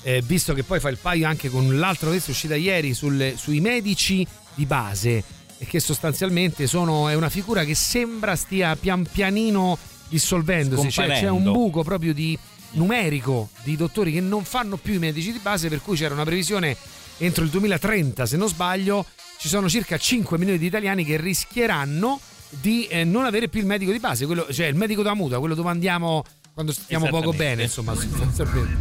eh, 0.02 0.22
visto 0.22 0.52
che 0.52 0.62
poi 0.62 0.78
fa 0.80 0.90
il 0.90 0.98
paio 0.98 1.26
anche 1.26 1.48
con 1.48 1.78
l'altra 1.78 2.08
notizia 2.08 2.32
uscita 2.32 2.54
ieri 2.54 2.92
sulle- 2.92 3.36
sui 3.38 3.60
medici 3.60 4.26
di 4.54 4.66
base, 4.66 5.24
e 5.56 5.64
che 5.64 5.80
sostanzialmente 5.80 6.66
sono, 6.66 7.08
è 7.08 7.14
una 7.14 7.30
figura 7.30 7.64
che 7.64 7.74
sembra 7.74 8.36
stia 8.36 8.76
pian 8.76 9.06
pianino 9.10 9.78
dissolvendosi, 10.08 10.90
cioè 10.90 11.08
c'è 11.08 11.28
un 11.28 11.44
buco 11.44 11.82
proprio 11.82 12.12
di 12.12 12.38
numerico 12.72 13.48
di 13.62 13.76
dottori 13.76 14.12
che 14.12 14.20
non 14.20 14.44
fanno 14.44 14.76
più 14.76 14.94
i 14.94 14.98
medici 14.98 15.32
di 15.32 15.38
base, 15.38 15.68
per 15.68 15.80
cui 15.80 15.96
c'era 15.96 16.14
una 16.14 16.24
previsione 16.24 16.76
entro 17.18 17.44
il 17.44 17.50
2030, 17.50 18.26
se 18.26 18.36
non 18.36 18.48
sbaglio, 18.48 19.06
ci 19.40 19.48
sono 19.48 19.70
circa 19.70 19.96
5 19.96 20.36
milioni 20.36 20.58
di 20.58 20.66
italiani 20.66 21.02
che 21.02 21.16
rischieranno 21.16 22.20
di 22.50 22.86
eh, 22.88 23.04
non 23.04 23.24
avere 23.24 23.48
più 23.48 23.60
il 23.60 23.66
medico 23.66 23.90
di 23.90 23.98
base, 23.98 24.26
quello- 24.26 24.46
cioè 24.52 24.66
il 24.66 24.74
medico 24.74 25.00
da 25.02 25.14
mutua, 25.14 25.38
quello 25.38 25.54
dove 25.54 25.70
andiamo 25.70 26.22
quando 26.52 26.72
stiamo 26.72 27.06
poco 27.08 27.32
bene, 27.32 27.62
insomma, 27.62 27.94
sostanzialmente. 27.94 28.76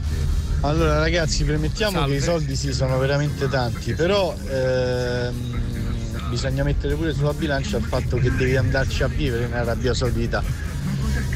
Allora 0.61 0.99
ragazzi, 0.99 1.45
premettiamo 1.45 1.99
Salve. 1.99 2.11
che 2.11 2.17
i 2.17 2.21
soldi 2.21 2.55
sì 2.57 2.73
sono 2.73 2.97
veramente 2.97 3.47
tanti, 3.47 3.93
però 3.93 4.35
ehm, 4.49 6.29
bisogna 6.29 6.63
mettere 6.65 6.93
pure 6.95 7.13
sulla 7.13 7.33
bilancia 7.33 7.77
il 7.77 7.85
fatto 7.85 8.17
che 8.17 8.29
devi 8.35 8.57
andarci 8.57 9.03
a 9.03 9.07
vivere 9.07 9.45
in 9.45 9.53
Arabia 9.53 9.93
Saudita 9.93 10.43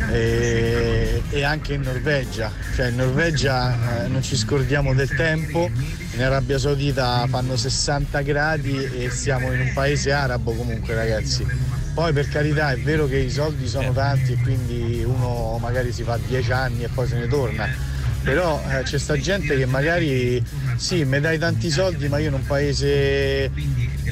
e, 0.09 1.21
e 1.29 1.43
anche 1.43 1.73
in 1.73 1.81
Norvegia. 1.81 2.51
Cioè 2.75 2.87
in 2.87 2.95
Norvegia 2.95 4.03
eh, 4.03 4.07
non 4.07 4.21
ci 4.21 4.35
scordiamo 4.35 4.93
del 4.93 5.09
tempo, 5.09 5.69
in 6.13 6.21
Arabia 6.21 6.57
Saudita 6.57 7.25
fanno 7.27 7.55
60 7.55 8.21
gradi 8.21 8.83
e 8.83 9.09
siamo 9.09 9.51
in 9.51 9.59
un 9.59 9.71
paese 9.73 10.11
arabo 10.11 10.53
comunque 10.53 10.93
ragazzi. 10.93 11.45
Poi 11.93 12.11
per 12.11 12.27
carità 12.27 12.71
è 12.71 12.79
vero 12.79 13.07
che 13.07 13.17
i 13.17 13.29
soldi 13.29 13.67
sono 13.67 13.91
tanti 13.91 14.33
e 14.33 14.37
quindi 14.41 15.03
uno 15.03 15.57
magari 15.59 15.91
si 15.91 16.03
fa 16.03 16.17
10 16.17 16.51
anni 16.51 16.83
e 16.83 16.87
poi 16.87 17.07
se 17.07 17.17
ne 17.17 17.27
torna. 17.27 17.92
Però 18.23 18.61
eh, 18.69 18.83
c'è 18.83 18.97
sta 18.97 19.17
gente 19.17 19.57
che 19.57 19.65
magari 19.65 20.41
sì, 20.77 21.03
mi 21.03 21.19
dai 21.19 21.37
tanti 21.37 21.69
soldi, 21.69 22.07
ma 22.07 22.19
io 22.19 22.29
in 22.29 22.33
un 22.35 22.45
paese 22.45 23.51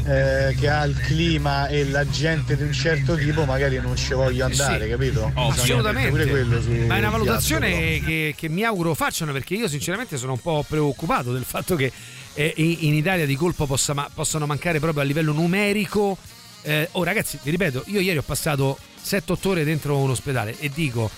eh, 0.04 0.56
che 0.58 0.70
ha 0.70 0.84
il 0.84 0.96
clima 1.00 1.68
e 1.68 1.86
la 1.90 2.08
gente 2.08 2.56
di 2.58 2.64
un 2.64 2.74
certo 2.74 3.16
tipo 3.16 3.46
magari 3.46 3.80
non 3.80 3.96
ci 3.96 4.14
voglio 4.14 4.46
andare, 4.46 4.84
Sì, 4.86 4.90
capito? 4.90 5.28
Bisogna 5.34 5.50
Assolutamente. 5.50 6.12
mettere 6.12 6.30
Pure 6.30 6.44
quello 6.46 6.62
su 6.62 6.70
Ma 6.72 6.76
è 6.76 6.84
una 6.84 6.96
piatto, 6.98 7.12
valutazione 7.12 8.00
che, 8.04 8.34
che 8.36 8.50
mi 8.50 8.64
auguro 8.64 8.94
facciano 8.94 9.32
perché 9.32 9.54
io 9.54 9.68
sinceramente 9.68 10.18
sono 10.18 10.34
un 10.34 10.42
po' 10.42 10.66
preoccupato 10.68 11.32
del 11.32 11.44
fatto 11.44 11.76
che 11.76 11.92
eh, 12.34 12.54
in 12.58 12.78
in 12.82 12.94
Italia 12.96 13.26
di 13.26 13.36
colpo 13.36 13.66
possa 13.66 13.94
ma- 13.94 14.10
possano 14.14 14.46
mancare 14.46 14.80
proprio 14.80 15.04
a 15.04 15.06
livello 15.06 15.32
numerico. 15.32 16.18
Eh, 16.64 16.90
oh 16.92 17.04
ragazzi, 17.04 17.40
vi 17.44 17.52
ripeto, 17.52 17.84
io 17.88 18.00
ieri 18.02 18.18
ho 18.18 18.24
passato 18.24 18.78
7-8 19.04 19.48
ore 19.48 19.64
dentro 19.64 19.98
un 19.98 20.10
ospedale 20.12 20.56
e 20.60 20.70
dico, 20.74 21.10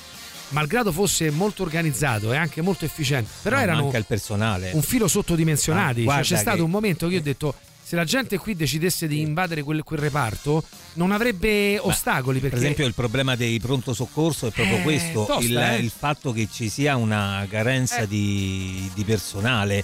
malgrado 0.49 0.91
fosse 0.91 1.29
molto 1.31 1.63
organizzato 1.63 2.31
e 2.33 2.37
anche 2.37 2.61
molto 2.61 2.85
efficiente, 2.85 3.29
però 3.41 3.55
No, 3.57 3.61
erano 3.61 3.91
il 3.93 4.05
personale. 4.05 4.71
un 4.73 4.81
filo 4.81 5.07
sottodimensionati. 5.07 6.03
Ah, 6.07 6.15
Cioè, 6.15 6.23
c'è 6.23 6.37
stato 6.37 6.57
che- 6.57 6.63
un 6.63 6.69
momento 6.69 7.07
che 7.07 7.13
io 7.15 7.19
ho 7.19 7.23
detto. 7.23 7.55
Se 7.85 7.97
la 7.97 8.05
gente 8.05 8.37
qui 8.37 8.55
decidesse 8.55 9.07
di 9.07 9.19
invadere 9.19 9.61
quel, 9.61 9.83
quel 9.83 9.99
reparto, 9.99 10.63
non 10.93 11.11
avrebbe 11.11 11.77
ostacoli. 11.79 12.39
Perché 12.39 12.55
Per 12.55 12.63
esempio 12.65 12.87
il 12.87 12.93
problema 12.93 13.35
dei 13.35 13.59
pronto 13.59 13.93
soccorso 13.93 14.47
è 14.47 14.51
proprio 14.51 14.77
Eh, 14.77 14.81
questo, 14.81 15.25
tosta, 15.25 15.43
il, 15.43 15.57
eh. 15.57 15.75
il 15.79 15.91
fatto 15.95 16.31
che 16.31 16.47
ci 16.51 16.69
sia 16.69 16.95
una 16.95 17.45
carenza 17.49 17.97
Eh. 17.99 18.07
di, 18.07 18.89
di 18.95 19.03
personale 19.03 19.83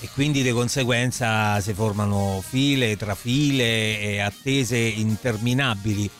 e 0.00 0.08
quindi 0.12 0.42
di 0.42 0.50
conseguenza 0.50 1.58
si 1.60 1.72
formano 1.72 2.42
file, 2.46 2.96
trafile 2.96 4.00
e 4.00 4.18
attese 4.18 4.76
interminabili. 4.76 6.10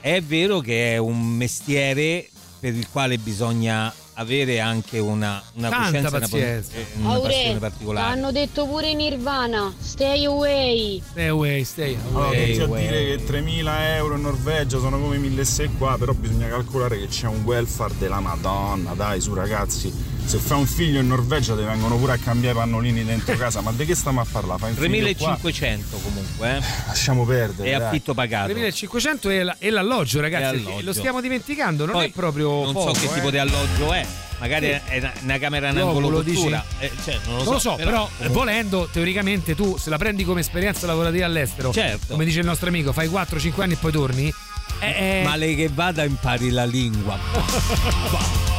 È 0.00 0.20
vero 0.20 0.60
che 0.60 0.92
è 0.92 0.96
un 0.98 1.26
mestiere 1.28 2.28
per 2.64 2.74
il 2.74 2.88
quale 2.90 3.18
bisogna 3.18 3.92
avere 4.14 4.58
anche 4.58 4.98
una, 4.98 5.42
una 5.56 5.68
coscienza, 5.68 6.08
una, 6.08 6.18
pazienza. 6.18 6.72
eh, 6.72 6.86
una 6.94 7.18
passione 7.18 7.44
Aure, 7.48 7.58
particolare. 7.58 8.12
hanno 8.12 8.32
detto 8.32 8.66
pure 8.66 8.94
Nirvana, 8.94 9.70
stay 9.78 10.24
away. 10.24 11.02
Stay 11.10 11.26
away, 11.26 11.62
stay 11.64 11.94
Allora, 12.08 12.28
away. 12.28 12.56
tutti 12.58 12.72
a 12.72 12.76
dire 12.88 13.16
che 13.18 13.24
3.000 13.26 13.66
euro 13.96 14.14
in 14.14 14.22
Norvegia 14.22 14.78
sono 14.78 14.98
come 14.98 15.18
1.600 15.18 15.76
qua, 15.76 15.96
però 15.98 16.14
bisogna 16.14 16.48
calcolare 16.48 16.98
che 17.00 17.08
c'è 17.08 17.26
un 17.26 17.42
welfare 17.44 17.92
della 17.98 18.20
Madonna, 18.20 18.94
dai 18.94 19.20
su 19.20 19.34
ragazzi. 19.34 19.92
Se 20.26 20.38
fai 20.38 20.58
un 20.58 20.66
figlio 20.66 21.00
in 21.00 21.06
Norvegia 21.06 21.54
ti 21.54 21.62
vengono 21.62 21.96
pure 21.96 22.12
a 22.14 22.16
cambiare 22.16 22.56
i 22.56 22.58
pannolini 22.58 23.04
dentro 23.04 23.36
casa, 23.38 23.60
ma 23.60 23.72
di 23.72 23.84
che 23.84 23.94
stiamo 23.94 24.20
a 24.20 24.26
parlare? 24.30 24.58
Fai 24.58 24.70
un 24.70 24.76
figlio 24.76 25.14
qua? 25.16 25.36
3500 25.38 25.96
comunque. 25.98 26.56
eh. 26.56 26.62
Lasciamo 26.86 27.24
perdere. 27.24 27.68
E 27.68 27.72
dai. 27.76 27.86
affitto 27.86 28.14
pagato. 28.14 28.50
3500 28.50 29.30
e, 29.30 29.42
la- 29.42 29.56
e 29.58 29.70
l'alloggio, 29.70 30.20
ragazzi. 30.20 30.42
E 30.56 30.58
alloggio. 30.58 30.84
Lo 30.84 30.92
stiamo 30.92 31.20
dimenticando, 31.20 31.84
non 31.84 31.94
Poi 31.94 32.06
è 32.06 32.10
proprio. 32.10 32.64
non 32.64 32.72
poco, 32.72 32.94
so 32.94 33.00
che 33.00 33.06
eh. 33.06 33.14
tipo 33.14 33.30
di 33.30 33.38
alloggio 33.38 33.92
è. 33.92 34.06
Magari 34.40 34.66
Sì. 34.66 34.72
è 34.92 35.12
una, 35.22 35.38
camera 35.38 35.68
in 35.68 35.78
angolo 35.78 36.20
dici? 36.22 36.36
cottura. 36.38 36.64
Eh, 36.80 36.90
cioè, 37.04 37.18
non 37.26 37.36
lo 37.36 37.44
Non 37.44 37.44
so, 37.44 37.52
lo 37.52 37.58
so, 37.58 37.74
però, 37.76 38.08
volendo, 38.30 38.88
teoricamente 38.90 39.54
tu 39.54 39.76
se 39.78 39.90
la 39.90 39.98
prendi 39.98 40.24
come 40.24 40.40
esperienza 40.40 40.86
lavorativa 40.86 41.26
all'estero, 41.26 41.70
Certo. 41.72 42.12
come 42.14 42.24
dice 42.24 42.40
il 42.40 42.46
nostro 42.46 42.68
amico, 42.68 42.92
fai 42.92 43.08
4-5 43.08 43.60
anni 43.62 43.74
e 43.74 43.76
poi 43.76 43.92
torni. 43.92 44.34
eh, 44.80 45.20
eh, 45.20 45.22
Male 45.22 45.54
che 45.54 45.70
vada 45.72 46.02
impari 46.02 46.50
la 46.50 46.64
lingua. 46.64 47.16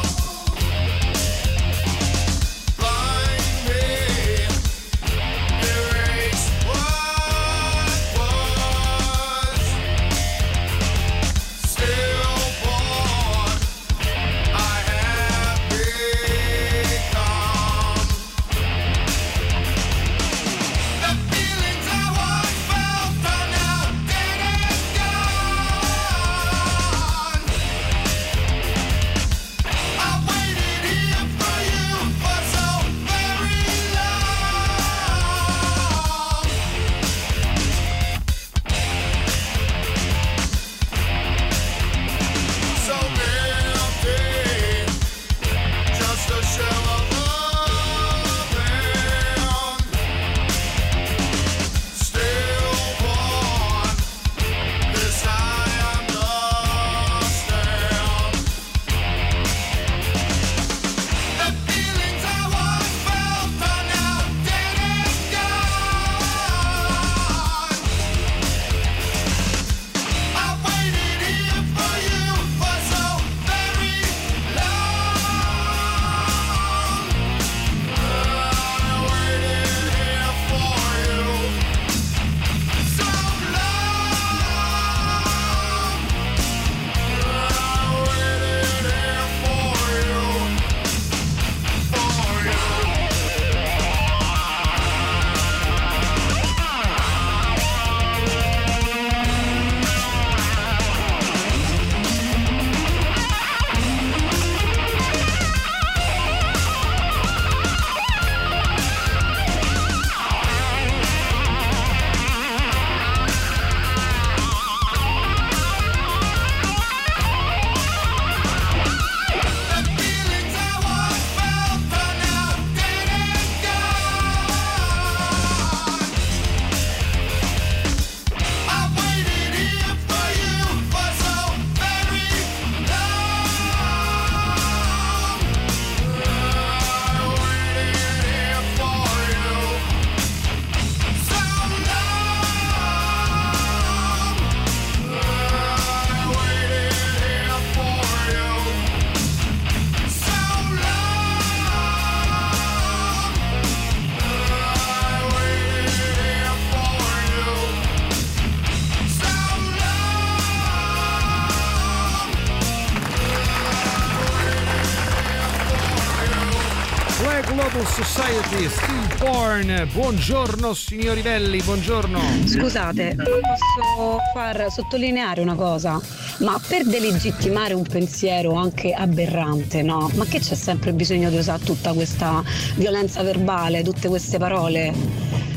Buongiorno 169.84 170.72
signori 170.72 171.20
belli, 171.20 171.60
buongiorno. 171.60 172.18
Scusate, 172.46 173.14
posso 173.14 174.18
far 174.32 174.70
sottolineare 174.70 175.42
una 175.42 175.54
cosa? 175.54 176.00
Ma 176.38 176.58
per 176.66 176.86
delegittimare 176.86 177.74
un 177.74 177.82
pensiero 177.82 178.54
anche 178.54 178.92
aberrante, 178.92 179.82
no? 179.82 180.10
Ma 180.14 180.24
che 180.24 180.38
c'è 180.40 180.54
sempre 180.54 180.94
bisogno 180.94 181.28
di 181.28 181.36
usare 181.36 181.62
tutta 181.62 181.92
questa 181.92 182.42
violenza 182.76 183.22
verbale, 183.22 183.82
tutte 183.82 184.08
queste 184.08 184.38
parole? 184.38 184.94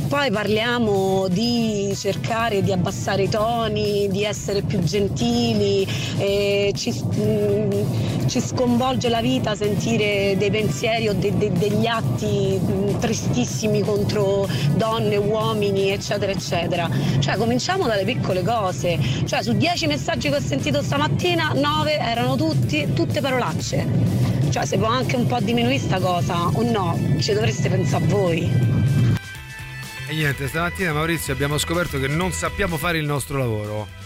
Poi 0.09 0.31
parliamo 0.31 1.27
di 1.29 1.93
cercare 1.95 2.63
di 2.63 2.71
abbassare 2.71 3.23
i 3.23 3.29
toni, 3.29 4.07
di 4.09 4.23
essere 4.23 4.63
più 4.63 4.79
gentili, 4.79 5.87
e 6.17 6.73
ci, 6.75 6.91
mm, 6.91 7.71
ci 8.29 8.39
sconvolge 8.39 9.09
la 9.09 9.21
vita 9.21 9.55
sentire 9.55 10.35
dei 10.37 10.51
pensieri 10.51 11.07
o 11.07 11.13
de- 11.13 11.35
de- 11.35 11.51
degli 11.51 11.87
atti 11.87 12.59
mm, 12.61 12.99
tristissimi 12.99 13.81
contro 13.81 14.47
donne, 14.75 15.17
uomini, 15.17 15.89
eccetera, 15.89 16.31
eccetera. 16.31 16.87
Cioè 17.19 17.35
cominciamo 17.37 17.87
dalle 17.87 18.05
piccole 18.05 18.43
cose. 18.43 18.99
Cioè 19.25 19.41
su 19.41 19.53
dieci 19.53 19.87
messaggi 19.87 20.29
che 20.29 20.35
ho 20.35 20.41
sentito 20.41 20.81
stamattina, 20.83 21.53
nove 21.55 21.97
erano 21.97 22.35
tutti, 22.35 22.93
tutte 22.93 23.19
parolacce. 23.19 23.87
Cioè 24.51 24.65
se 24.65 24.77
può 24.77 24.87
anche 24.87 25.15
un 25.15 25.25
po' 25.25 25.39
diminuire 25.39 25.79
sta 25.79 25.99
cosa 25.99 26.47
o 26.47 26.61
no, 26.61 26.97
ci 27.19 27.33
dovreste 27.33 27.67
pensare 27.69 28.05
voi. 28.05 28.77
E 30.07 30.13
niente, 30.13 30.47
stamattina 30.47 30.93
Maurizio 30.93 31.33
abbiamo 31.33 31.57
scoperto 31.57 31.99
che 31.99 32.07
non 32.07 32.31
sappiamo 32.31 32.77
fare 32.77 32.99
il 32.99 33.05
nostro 33.05 33.37
lavoro. 33.37 33.98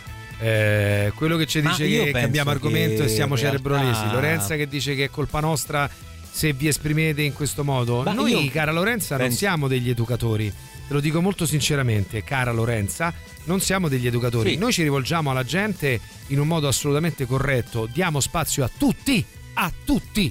Eh, 0.46 1.14
quello 1.16 1.38
che 1.38 1.46
ci 1.46 1.62
dice 1.62 1.88
che 1.88 2.12
cambiamo 2.12 2.50
argomento 2.50 3.04
che 3.04 3.10
e 3.10 3.14
siamo 3.14 3.36
realtà- 3.36 3.58
cerebrolesi. 3.58 4.12
Lorenza 4.12 4.56
che 4.58 4.68
dice 4.68 4.94
che 4.94 5.06
è 5.06 5.10
colpa 5.10 5.40
nostra 5.40 5.90
se 6.32 6.52
vi 6.52 6.68
esprimete 6.68 7.22
in 7.22 7.32
questo 7.32 7.64
modo. 7.64 8.02
Ma 8.04 8.12
Noi, 8.12 8.50
cara 8.50 8.74
Lorenza, 8.74 9.16
non 9.16 9.28
penso- 9.28 9.38
siamo 9.38 9.70
degli 9.70 9.90
educatori. 9.90 10.52
Te 10.86 10.94
lo 10.94 11.00
dico 11.00 11.22
molto 11.22 11.46
sinceramente, 11.46 12.26
cara 12.26 12.52
Lorenza, 12.52 13.14
non 13.46 13.62
siamo 13.62 13.88
degli 13.88 14.06
educatori. 14.06 14.52
Sì. 14.52 14.58
Noi 14.58 14.74
ci 14.74 14.84
rivolgiamo 14.84 15.32
alla 15.32 15.46
gente 15.46 16.00
in 16.28 16.40
un 16.40 16.48
modo 16.48 16.68
assolutamente 16.68 17.26
corretto, 17.26 17.88
diamo 17.92 18.20
spazio 18.20 18.66
a 18.66 18.70
tutti, 18.76 19.24
a 19.54 19.72
tutti, 19.86 20.30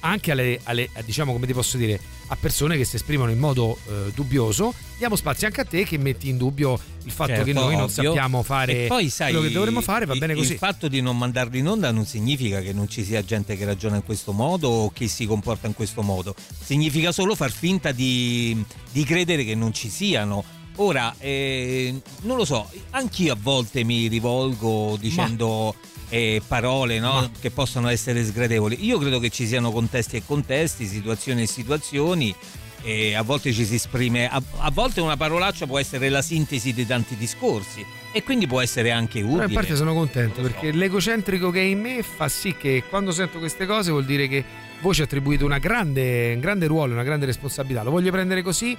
anche 0.00 0.32
alle, 0.32 0.60
alle- 0.64 0.88
a, 0.94 1.02
diciamo 1.02 1.32
come 1.32 1.46
ti 1.46 1.52
posso 1.52 1.76
dire, 1.76 1.98
a 2.28 2.36
persone 2.36 2.76
che 2.76 2.84
si 2.84 2.96
esprimono 2.96 3.30
in 3.30 3.38
modo 3.38 3.78
eh, 3.88 4.10
dubbioso. 4.14 4.74
Diamo 4.98 5.16
spazio 5.16 5.46
anche 5.46 5.60
a 5.60 5.64
te 5.64 5.84
che 5.84 5.96
metti 5.98 6.28
in 6.28 6.36
dubbio 6.36 6.78
il 7.04 7.10
fatto 7.12 7.30
che 7.32 7.44
Certo, 7.44 7.52
noi 7.60 7.74
non 7.74 7.84
ovvio. 7.84 8.02
sappiamo 8.04 8.42
fare 8.42 8.84
E 8.84 8.86
poi, 8.88 9.08
sai, 9.10 9.32
quello 9.32 9.46
che 9.46 9.52
dovremmo 9.52 9.80
fare, 9.80 10.04
va 10.06 10.12
il- 10.14 10.18
bene 10.18 10.34
così. 10.34 10.52
Il 10.52 10.58
fatto 10.58 10.88
di 10.88 11.00
non 11.00 11.16
mandarli 11.16 11.58
in 11.58 11.68
onda 11.68 11.90
non 11.92 12.04
significa 12.04 12.60
che 12.60 12.72
non 12.72 12.88
ci 12.88 13.04
sia 13.04 13.24
gente 13.24 13.56
che 13.56 13.64
ragiona 13.64 13.96
in 13.96 14.02
questo 14.04 14.32
modo 14.32 14.68
o 14.68 14.90
che 14.90 15.06
si 15.08 15.24
comporta 15.26 15.66
in 15.66 15.74
questo 15.74 16.02
modo. 16.02 16.34
Significa 16.62 17.12
solo 17.12 17.34
far 17.34 17.50
finta 17.52 17.92
di, 17.92 18.62
di 18.90 19.04
credere 19.04 19.44
che 19.44 19.54
non 19.54 19.72
ci 19.72 19.88
siano. 19.88 20.44
Ora, 20.80 21.12
eh, 21.18 21.92
non 22.22 22.36
lo 22.36 22.44
so, 22.44 22.68
anch'io 22.90 23.32
a 23.32 23.36
volte 23.40 23.82
mi 23.84 24.06
rivolgo 24.08 24.96
dicendo 25.00 25.74
eh, 26.08 26.42
parole 26.46 26.98
no, 26.98 27.30
che 27.40 27.50
possono 27.50 27.88
essere 27.88 28.24
sgradevoli. 28.24 28.84
Io 28.84 28.98
credo 28.98 29.18
che 29.18 29.30
ci 29.30 29.46
siano 29.46 29.70
contesti 29.70 30.16
e 30.16 30.22
contesti, 30.24 30.86
situazioni 30.86 31.42
e 31.42 31.46
situazioni. 31.46 32.34
E 32.82 33.14
a 33.14 33.22
volte 33.22 33.52
ci 33.52 33.64
si 33.64 33.74
esprime, 33.74 34.28
a, 34.28 34.40
a 34.58 34.70
volte 34.70 35.00
una 35.00 35.16
parolaccia 35.16 35.66
può 35.66 35.80
essere 35.80 36.08
la 36.08 36.22
sintesi 36.22 36.72
di 36.72 36.86
tanti 36.86 37.16
discorsi 37.16 37.84
e 38.12 38.22
quindi 38.22 38.46
può 38.46 38.60
essere 38.60 38.92
anche 38.92 39.20
Però 39.20 39.32
utile. 39.32 39.46
in 39.48 39.52
parte 39.52 39.76
sono 39.76 39.92
contento 39.92 40.40
perché 40.40 40.70
l'egocentrico 40.70 41.50
che 41.50 41.60
è 41.60 41.64
in 41.64 41.80
me 41.80 42.02
fa 42.04 42.28
sì 42.28 42.54
che 42.56 42.84
quando 42.88 43.10
sento 43.10 43.40
queste 43.40 43.66
cose 43.66 43.90
vuol 43.90 44.04
dire 44.04 44.28
che 44.28 44.44
voi 44.80 44.94
ci 44.94 45.02
attribuite 45.02 45.44
una 45.44 45.58
grande, 45.58 46.34
un 46.34 46.40
grande 46.40 46.66
ruolo, 46.68 46.92
una 46.92 47.02
grande 47.02 47.26
responsabilità. 47.26 47.82
Lo 47.82 47.90
voglio 47.90 48.12
prendere 48.12 48.42
così 48.42 48.76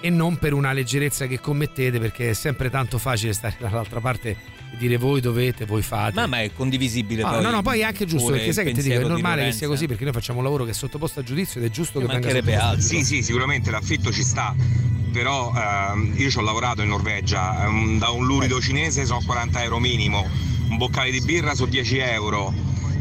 e 0.00 0.10
non 0.10 0.36
per 0.38 0.52
una 0.52 0.72
leggerezza 0.72 1.26
che 1.26 1.40
commettete 1.40 1.98
perché 1.98 2.30
è 2.30 2.32
sempre 2.32 2.70
tanto 2.70 2.98
facile 2.98 3.32
stare 3.32 3.56
dall'altra 3.60 4.00
parte 4.00 4.30
e 4.70 4.76
dire 4.76 4.96
voi 4.96 5.20
dovete, 5.20 5.64
voi 5.64 5.82
fate. 5.82 6.14
Ma, 6.14 6.26
ma 6.26 6.42
è 6.42 6.50
condivisibile 6.52 7.22
Ah, 7.22 7.30
poi. 7.32 7.42
no, 7.42 7.50
no, 7.50 7.62
poi 7.62 7.80
è 7.80 7.84
anche 7.84 8.04
giusto 8.04 8.30
perché 8.32 8.52
sai 8.52 8.66
che 8.66 8.72
ti 8.72 8.82
dico, 8.82 9.00
è 9.00 9.04
normale 9.04 9.44
che 9.46 9.52
sia 9.52 9.66
così 9.66 9.86
perché 9.86 10.04
noi 10.04 10.12
facciamo 10.12 10.38
un 10.38 10.44
lavoro 10.44 10.64
che 10.64 10.70
è 10.70 10.74
sottoposto 10.74 11.20
a 11.20 11.22
giudizio 11.22 11.60
ed 11.60 11.66
è 11.66 11.70
giusto 11.70 11.98
E 11.98 12.02
che 12.02 12.06
venga 12.06 12.20
mancherebbe 12.26 12.52
sottoposto 12.52 12.74
a 12.76 12.80
giudizio. 12.80 12.98
Sì, 12.98 13.14
sì, 13.16 13.22
sicuramente 13.22 13.70
l'affitto 13.70 14.12
ci 14.12 14.22
sta, 14.22 14.54
però 15.12 15.52
ehm, 15.56 16.12
io 16.16 16.30
ci 16.30 16.38
ho 16.38 16.42
lavorato 16.42 16.82
in 16.82 16.88
Norvegia, 16.88 17.64
ehm, 17.66 17.98
da 17.98 18.10
un 18.10 18.26
lurido 18.26 18.60
cinese 18.60 19.04
sono 19.06 19.20
40 19.24 19.62
euro 19.64 19.78
minimo, 19.78 20.26
un 20.68 20.76
boccale 20.76 21.10
di 21.10 21.20
birra 21.22 21.54
su 21.54 21.66
10 21.66 21.96
euro. 21.98 22.52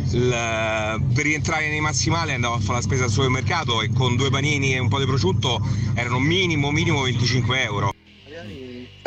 Per 0.09 1.23
rientrare 1.23 1.69
nei 1.69 1.81
massimali 1.81 2.31
andavo 2.31 2.55
a 2.55 2.59
fare 2.59 2.75
la 2.75 2.81
spesa 2.81 3.03
al 3.03 3.11
supermercato 3.11 3.81
e 3.81 3.91
con 3.91 4.15
due 4.15 4.29
panini 4.29 4.73
e 4.73 4.79
un 4.79 4.87
po' 4.87 4.99
di 4.99 5.05
prosciutto 5.05 5.59
erano 5.95 6.19
minimo 6.19 6.71
minimo 6.71 7.01
25 7.01 7.63
euro. 7.63 7.93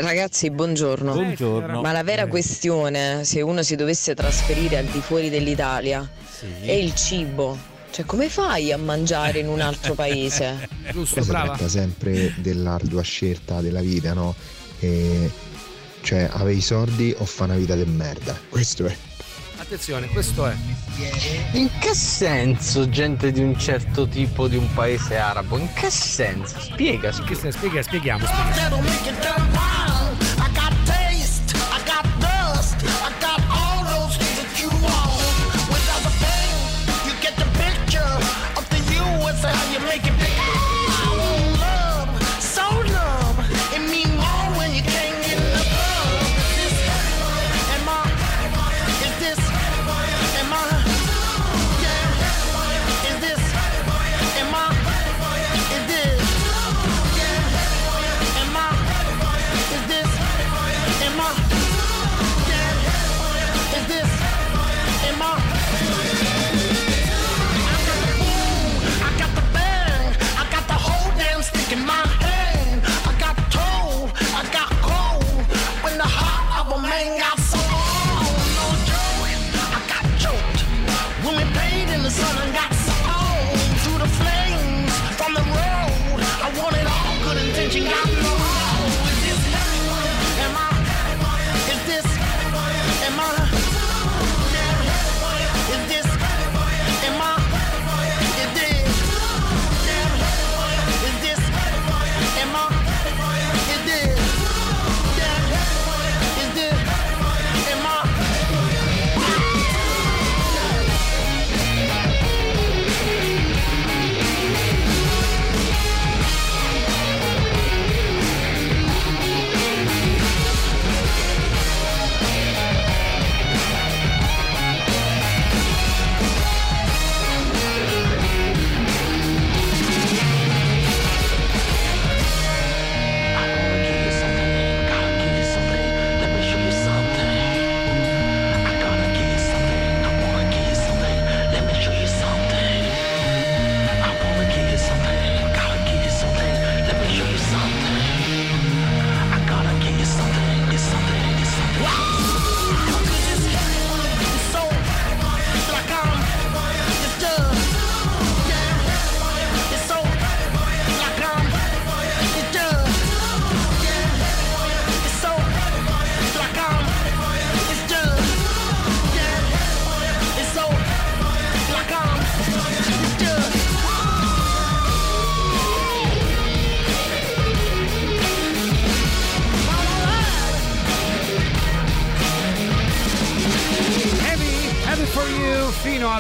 Ragazzi, 0.01 0.51
buongiorno. 0.51 1.13
Buongiorno. 1.13 1.83
Ma 1.83 1.93
la 1.93 2.03
vera 2.03 2.27
questione, 2.27 3.25
se 3.25 3.43
uno 3.43 3.63
si 3.63 3.77
dovesse 3.77 4.15
trasferire 4.15 4.79
al 4.79 4.87
di 4.87 5.01
fuori 5.01 5.29
dell'Italia, 5.29 6.09
è 6.61 6.73
il 6.73 6.95
cibo. 6.95 7.57
Cioè, 7.91 8.05
come 8.07 8.29
fai 8.29 8.73
a 8.73 8.79
mangiare 8.79 9.41
in 9.41 9.49
un 9.49 9.61
altro 9.61 9.95
paese? 9.95 10.69
Giusto, 10.93 11.23
si 11.23 11.29
tratta 11.29 11.69
sempre 11.69 12.35
dell'ardua 12.39 13.03
scelta 13.03 13.61
della 13.61 13.81
vita, 13.81 14.15
no? 14.15 14.35
E 14.79 15.31
cioè, 16.03 16.29
avevi 16.33 16.59
i 16.59 16.63
soldi 16.63 17.15
o 17.19 17.25
fa 17.25 17.45
una 17.45 17.57
vita 17.57 17.75
di 17.75 17.85
merda. 17.85 18.39
Questo 18.49 18.87
è. 18.87 18.97
Attenzione, 19.71 20.09
questo 20.09 20.47
è. 20.47 20.57
In 21.53 21.71
che 21.79 21.95
senso 21.95 22.89
gente 22.89 23.31
di 23.31 23.39
un 23.39 23.57
certo 23.57 24.09
tipo 24.09 24.49
di 24.49 24.57
un 24.57 24.67
paese 24.75 25.17
arabo? 25.17 25.59
In 25.59 25.73
che 25.75 25.91
senso? 25.91 26.59
Spiega, 26.59 27.13
se- 27.13 27.53
spiega, 27.53 27.81
spieghiamo, 27.81 28.27
spieghiamo. 28.27 29.80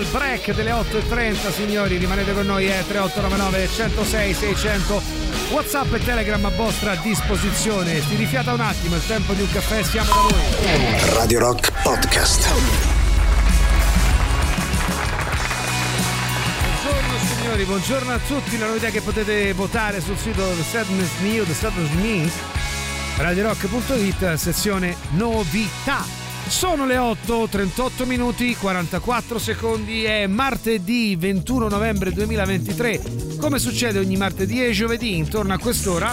Al 0.01 0.07
break 0.07 0.55
delle 0.55 0.71
8.30 0.71 1.53
signori 1.53 1.99
rimanete 1.99 2.33
con 2.33 2.47
noi 2.47 2.65
è 2.65 2.83
3899 2.87 3.69
106 3.69 4.35
600 4.35 5.03
Whatsapp 5.51 5.93
e 5.93 6.03
Telegram 6.03 6.43
a 6.43 6.49
vostra 6.49 6.95
disposizione 6.95 8.01
si 8.01 8.15
rifiata 8.17 8.55
un 8.55 8.61
attimo 8.61 8.97
il 8.97 9.07
tempo 9.07 9.35
di 9.35 9.43
un 9.43 9.51
caffè 9.51 9.83
siamo 9.83 10.11
da 10.11 10.21
voi 10.21 11.15
Radio 11.15 11.41
Rock 11.41 11.73
Podcast. 11.83 12.49
Buongiorno 16.83 17.19
signori, 17.35 17.65
buongiorno 17.65 18.13
a 18.13 18.19
tutti. 18.27 18.59
La 18.59 18.67
novità 18.69 18.89
che 18.89 19.03
potete 19.03 19.53
votare 19.53 20.01
sul 20.01 20.17
sito 20.17 20.43
The 20.57 20.63
Sadness 20.63 21.11
News, 21.21 21.47
The 21.47 21.55
Sadness 21.55 21.91
Me, 21.91 22.31
radiorock.it, 23.17 24.35
sezione 24.35 24.97
novità. 25.11 26.20
Sono 26.51 26.85
le 26.85 26.99
8, 26.99 27.47
38 27.49 28.05
minuti, 28.07 28.57
44 28.57 29.39
secondi, 29.39 30.03
è 30.03 30.27
martedì 30.27 31.15
21 31.17 31.69
novembre 31.69 32.13
2023. 32.13 33.01
Come 33.39 33.61
succede 33.61 34.01
ogni 34.01 34.17
martedì 34.17 34.63
e 34.63 34.73
giovedì 34.73 35.17
intorno 35.17 35.55
a 35.55 35.59
quest'ora. 35.59 36.13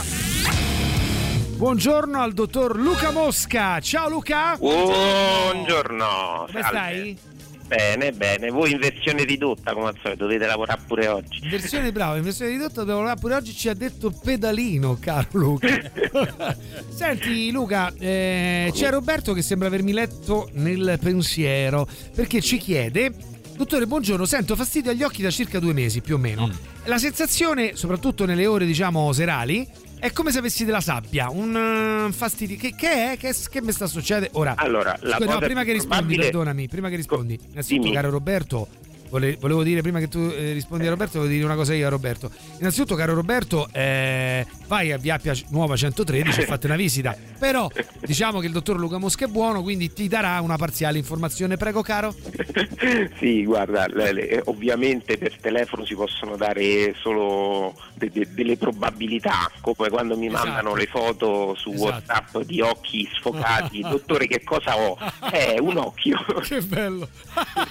Buongiorno 1.57 2.21
al 2.21 2.33
dottor 2.33 2.77
Luca 2.77 3.09
Mosca. 3.09 3.79
Ciao 3.79 4.09
Luca. 4.09 4.55
Buongiorno. 4.57 6.45
Come 6.45 6.61
salve. 6.61 6.67
stai? 6.69 7.17
Bene, 7.67 8.13
bene. 8.13 8.49
Voi 8.49 8.71
in 8.71 8.79
versione 8.79 9.25
ridotta 9.25 9.73
come 9.73 9.87
al 9.87 9.97
solito, 10.01 10.23
dovete 10.23 10.45
lavorare 10.45 10.81
pure 10.87 11.07
oggi. 11.07 11.39
In 11.43 11.49
versione 11.49 11.91
brava, 11.91 12.15
in 12.15 12.23
versione 12.23 12.51
ridotta 12.51 12.75
dobbiamo 12.75 12.99
lavorare 12.99 13.19
pure 13.19 13.35
oggi 13.35 13.53
ci 13.53 13.67
ha 13.67 13.73
detto 13.73 14.09
pedalino, 14.09 14.97
caro 14.99 15.27
Luca. 15.33 15.67
Senti 16.89 17.51
Luca, 17.51 17.93
eh, 17.99 18.71
c'è 18.73 18.89
Roberto 18.89 19.33
che 19.33 19.41
sembra 19.41 19.67
avermi 19.67 19.91
letto 19.91 20.49
nel 20.53 20.97
pensiero 21.01 21.87
perché 22.15 22.39
ci 22.41 22.57
chiede 22.57 23.35
Dottore, 23.57 23.87
buongiorno, 23.87 24.23
sento 24.25 24.55
fastidio 24.55 24.91
agli 24.91 25.01
occhi 25.01 25.23
da 25.23 25.31
circa 25.31 25.57
due 25.57 25.73
mesi 25.73 26.01
più 26.01 26.13
o 26.13 26.17
meno. 26.19 26.47
La 26.85 26.99
sensazione, 26.99 27.75
soprattutto 27.75 28.23
nelle 28.25 28.45
ore 28.45 28.67
diciamo 28.67 29.11
serali, 29.13 29.67
è 29.99 30.11
come 30.11 30.31
se 30.31 30.39
avessi 30.39 30.65
della 30.65 30.81
sabbia, 30.81 31.29
un 31.29 32.07
uh, 32.07 32.11
fastidio. 32.11 32.57
Che, 32.57 32.75
che 32.75 33.13
è? 33.13 33.17
Che, 33.17 33.35
che 33.49 33.61
mi 33.61 33.71
sta 33.71 33.87
succedendo? 33.87 34.37
Ora, 34.37 34.53
Allora, 34.55 34.97
scusa, 34.97 35.17
no, 35.17 35.39
prima 35.39 35.63
che 35.63 35.73
rispondi, 35.73 36.15
perdonami, 36.15 36.67
prima 36.67 36.89
che 36.89 36.95
rispondi. 36.95 37.39
Innanzitutto, 37.51 37.91
caro 37.91 38.09
Roberto, 38.09 38.67
volevo 39.09 39.63
dire 39.63 39.81
prima 39.81 39.99
che 39.99 40.07
tu 40.07 40.19
eh, 40.19 40.51
rispondi 40.53 40.85
a 40.85 40.89
Roberto, 40.89 41.17
volevo 41.19 41.33
dire 41.33 41.45
una 41.45 41.55
cosa 41.55 41.73
io 41.73 41.87
a 41.87 41.89
Roberto. 41.89 42.31
Innanzitutto, 42.59 42.95
caro 42.95 43.13
Roberto, 43.13 43.67
eh, 43.71 44.45
vai 44.67 44.91
a 44.91 44.97
Via 44.97 45.15
Appia 45.15 45.33
Nuova 45.49 45.75
113 45.75 46.41
e 46.41 46.45
fate 46.45 46.65
una 46.67 46.75
visita. 46.75 47.15
Però 47.39 47.69
diciamo 48.01 48.39
che 48.39 48.47
il 48.47 48.51
dottor 48.51 48.77
Luca 48.77 48.97
Mosca 48.97 49.25
è 49.25 49.27
buono, 49.27 49.61
quindi 49.63 49.93
ti 49.93 50.07
darà 50.07 50.39
una 50.41 50.57
parziale 50.57 50.97
informazione. 50.97 51.57
Prego, 51.57 51.81
caro. 51.81 52.13
Sì, 53.19 53.43
guarda, 53.45 53.87
le- 53.87 54.11
le- 54.13 54.41
ovviamente 54.45 55.17
per 55.17 55.37
telefono 55.39 55.85
si 55.85 55.95
possono 55.95 56.35
dare 56.35 56.93
solo 57.01 57.73
de- 57.95 58.09
de- 58.11 58.27
delle 58.31 58.57
probabilità, 58.57 59.49
come 59.61 59.89
quando 59.89 60.15
mi 60.17 60.29
mandano 60.29 60.75
le 60.75 60.85
foto 60.85 61.55
su 61.55 61.71
Esatto. 61.71 61.83
WhatsApp 61.85 62.37
di 62.43 62.61
occhi 62.61 63.07
sfocati. 63.17 63.81
Dottore, 63.87 64.27
che 64.27 64.43
cosa 64.43 64.77
ho? 64.77 64.97
Eh, 65.31 65.57
un 65.59 65.77
occhio. 65.77 66.17
che 66.43 66.61
bello. 66.61 67.07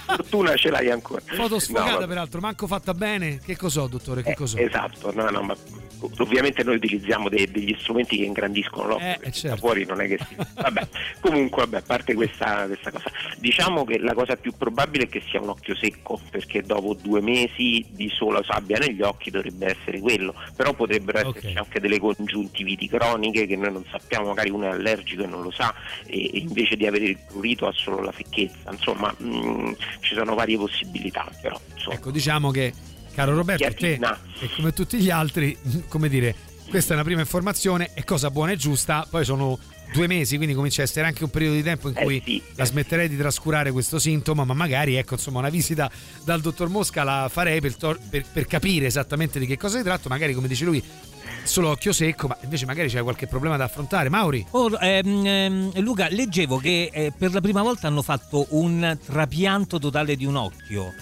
Fortuna 0.05 0.55
ce 0.55 0.69
l'hai 0.69 0.89
ancora. 0.91 1.21
Foto 1.35 1.55
No, 1.55 1.59
sfocata, 1.59 1.91
vabbè. 1.93 2.07
peraltro, 2.07 2.39
manco 2.39 2.67
fatta 2.67 2.93
bene. 2.93 3.39
Che 3.43 3.55
cos'ho, 3.57 3.87
dottore? 3.87 4.23
Che 4.23 4.33
cos'ho? 4.35 4.57
Esatto, 4.57 5.11
no, 5.13 5.29
no, 5.29 5.41
ma 5.41 5.55
ovviamente 6.19 6.63
noi 6.63 6.75
utilizziamo 6.75 7.27
dei- 7.27 7.49
degli 7.51 7.75
strumenti 7.79 8.17
che 8.17 8.23
ingrandiscono 8.23 8.87
l'occhio, 8.87 9.05
Eh, 9.21 9.31
certo. 9.31 9.47
da 9.49 9.55
fuori 9.57 9.85
non 9.85 10.01
è 10.01 10.07
che 10.07 10.17
si... 10.27 10.35
Vabbè, 10.55 10.87
comunque, 11.19 11.63
vabbè, 11.63 11.77
a 11.77 11.81
parte 11.85 12.13
questa, 12.13 12.65
questa 12.67 12.91
cosa, 12.91 13.11
diciamo 13.39 13.83
che 13.83 13.97
la 13.99 14.13
cosa 14.13 14.35
più 14.35 14.53
probabile 14.57 15.05
è 15.05 15.09
che 15.09 15.21
sia 15.29 15.41
un 15.41 15.49
occhio 15.49 15.75
secco, 15.75 16.19
perché 16.29 16.61
dopo 16.61 16.93
due 16.93 17.19
mesi 17.21 17.85
di 17.89 18.09
sola 18.09 18.41
sabbia 18.43 18.77
negli 18.77 19.01
occhi 19.01 19.29
dovrebbe 19.31 19.75
essere 19.77 19.99
quello, 19.99 20.33
però 20.55 20.73
potrebbero 20.73 21.29
esserci 21.29 21.57
anche 21.57 21.79
delle 21.79 21.99
congiuntiviti 21.99 22.87
croniche 22.87 23.45
che 23.47 23.55
noi 23.55 23.71
non 23.73 23.83
sappiamo, 23.89 24.27
magari 24.27 24.49
uno 24.49 24.65
è 24.65 24.69
allergico 24.69 25.23
e 25.23 25.27
non 25.27 25.41
lo 25.41 25.51
sa, 25.51 25.73
e, 26.05 26.25
e 26.33 26.37
invece 26.39 26.75
di 26.77 26.85
avere 26.85 27.05
il 27.05 27.17
prurito 27.27 27.67
ha 27.67 27.73
solo 27.73 28.01
la 28.01 28.13
secchezza, 28.15 28.71
insomma, 28.71 29.13
mh, 29.17 29.75
ci 29.99 30.13
sono 30.15 30.35
varie 30.35 30.57
possibilità, 30.57 31.16
però, 31.41 31.59
insomma. 31.73 31.95
Ecco, 31.95 32.11
diciamo 32.11 32.51
che, 32.51 32.73
caro 33.13 33.35
Roberto, 33.35 33.73
te 33.73 33.99
e 34.39 34.49
come 34.55 34.73
tutti 34.73 34.97
gli 34.99 35.09
altri, 35.09 35.57
come 35.87 36.09
dire, 36.09 36.35
questa 36.69 36.91
è 36.91 36.95
una 36.95 37.03
prima 37.05 37.21
informazione, 37.21 37.91
è 37.93 38.03
cosa 38.03 38.29
buona 38.29 38.51
e 38.51 38.57
giusta, 38.57 39.05
poi 39.09 39.23
sono 39.23 39.57
due 39.93 40.07
mesi, 40.07 40.35
quindi 40.35 40.53
comincia 40.53 40.81
a 40.81 40.83
essere 40.83 41.07
anche 41.07 41.23
un 41.23 41.29
periodo 41.29 41.55
di 41.55 41.63
tempo 41.63 41.87
in 41.87 41.95
Eh 41.97 42.03
cui 42.03 42.21
sì. 42.25 42.43
la 42.55 42.65
smetterei 42.65 43.07
di 43.07 43.15
trascurare 43.15 43.71
questo 43.71 43.99
sintomo, 43.99 44.43
ma 44.43 44.53
magari, 44.53 44.95
ecco, 44.95 45.13
insomma, 45.13 45.39
una 45.39 45.49
visita 45.49 45.89
dal 46.25 46.41
dottor 46.41 46.67
Mosca 46.67 47.03
la 47.03 47.29
farei 47.31 47.61
per, 47.61 47.75
tor- 47.75 47.99
per- 48.09 48.25
per 48.31 48.45
capire 48.47 48.85
esattamente 48.85 49.39
di 49.39 49.45
che 49.45 49.57
cosa 49.57 49.77
si 49.77 49.83
tratta, 49.83 50.09
magari, 50.09 50.33
come 50.33 50.49
dice 50.49 50.65
lui, 50.65 50.83
solo 51.47 51.69
occhio 51.69 51.91
secco, 51.93 52.27
ma 52.27 52.37
invece 52.43 52.65
magari 52.65 52.89
c'è 52.89 53.01
qualche 53.01 53.27
problema 53.27 53.57
da 53.57 53.65
affrontare. 53.65 54.09
Mauri? 54.09 54.45
Or- 54.51 54.77
ehm, 54.81 55.25
ehm, 55.25 55.79
Luca, 55.81 56.07
leggevo 56.09 56.57
che 56.57 56.89
eh, 56.93 57.11
per 57.17 57.33
la 57.33 57.41
prima 57.41 57.61
volta 57.61 57.87
hanno 57.87 58.01
fatto 58.01 58.45
un 58.51 58.97
trapianto 59.03 59.79
totale 59.79 60.15
di 60.15 60.25
un 60.25 60.35
occhio. 60.35 60.93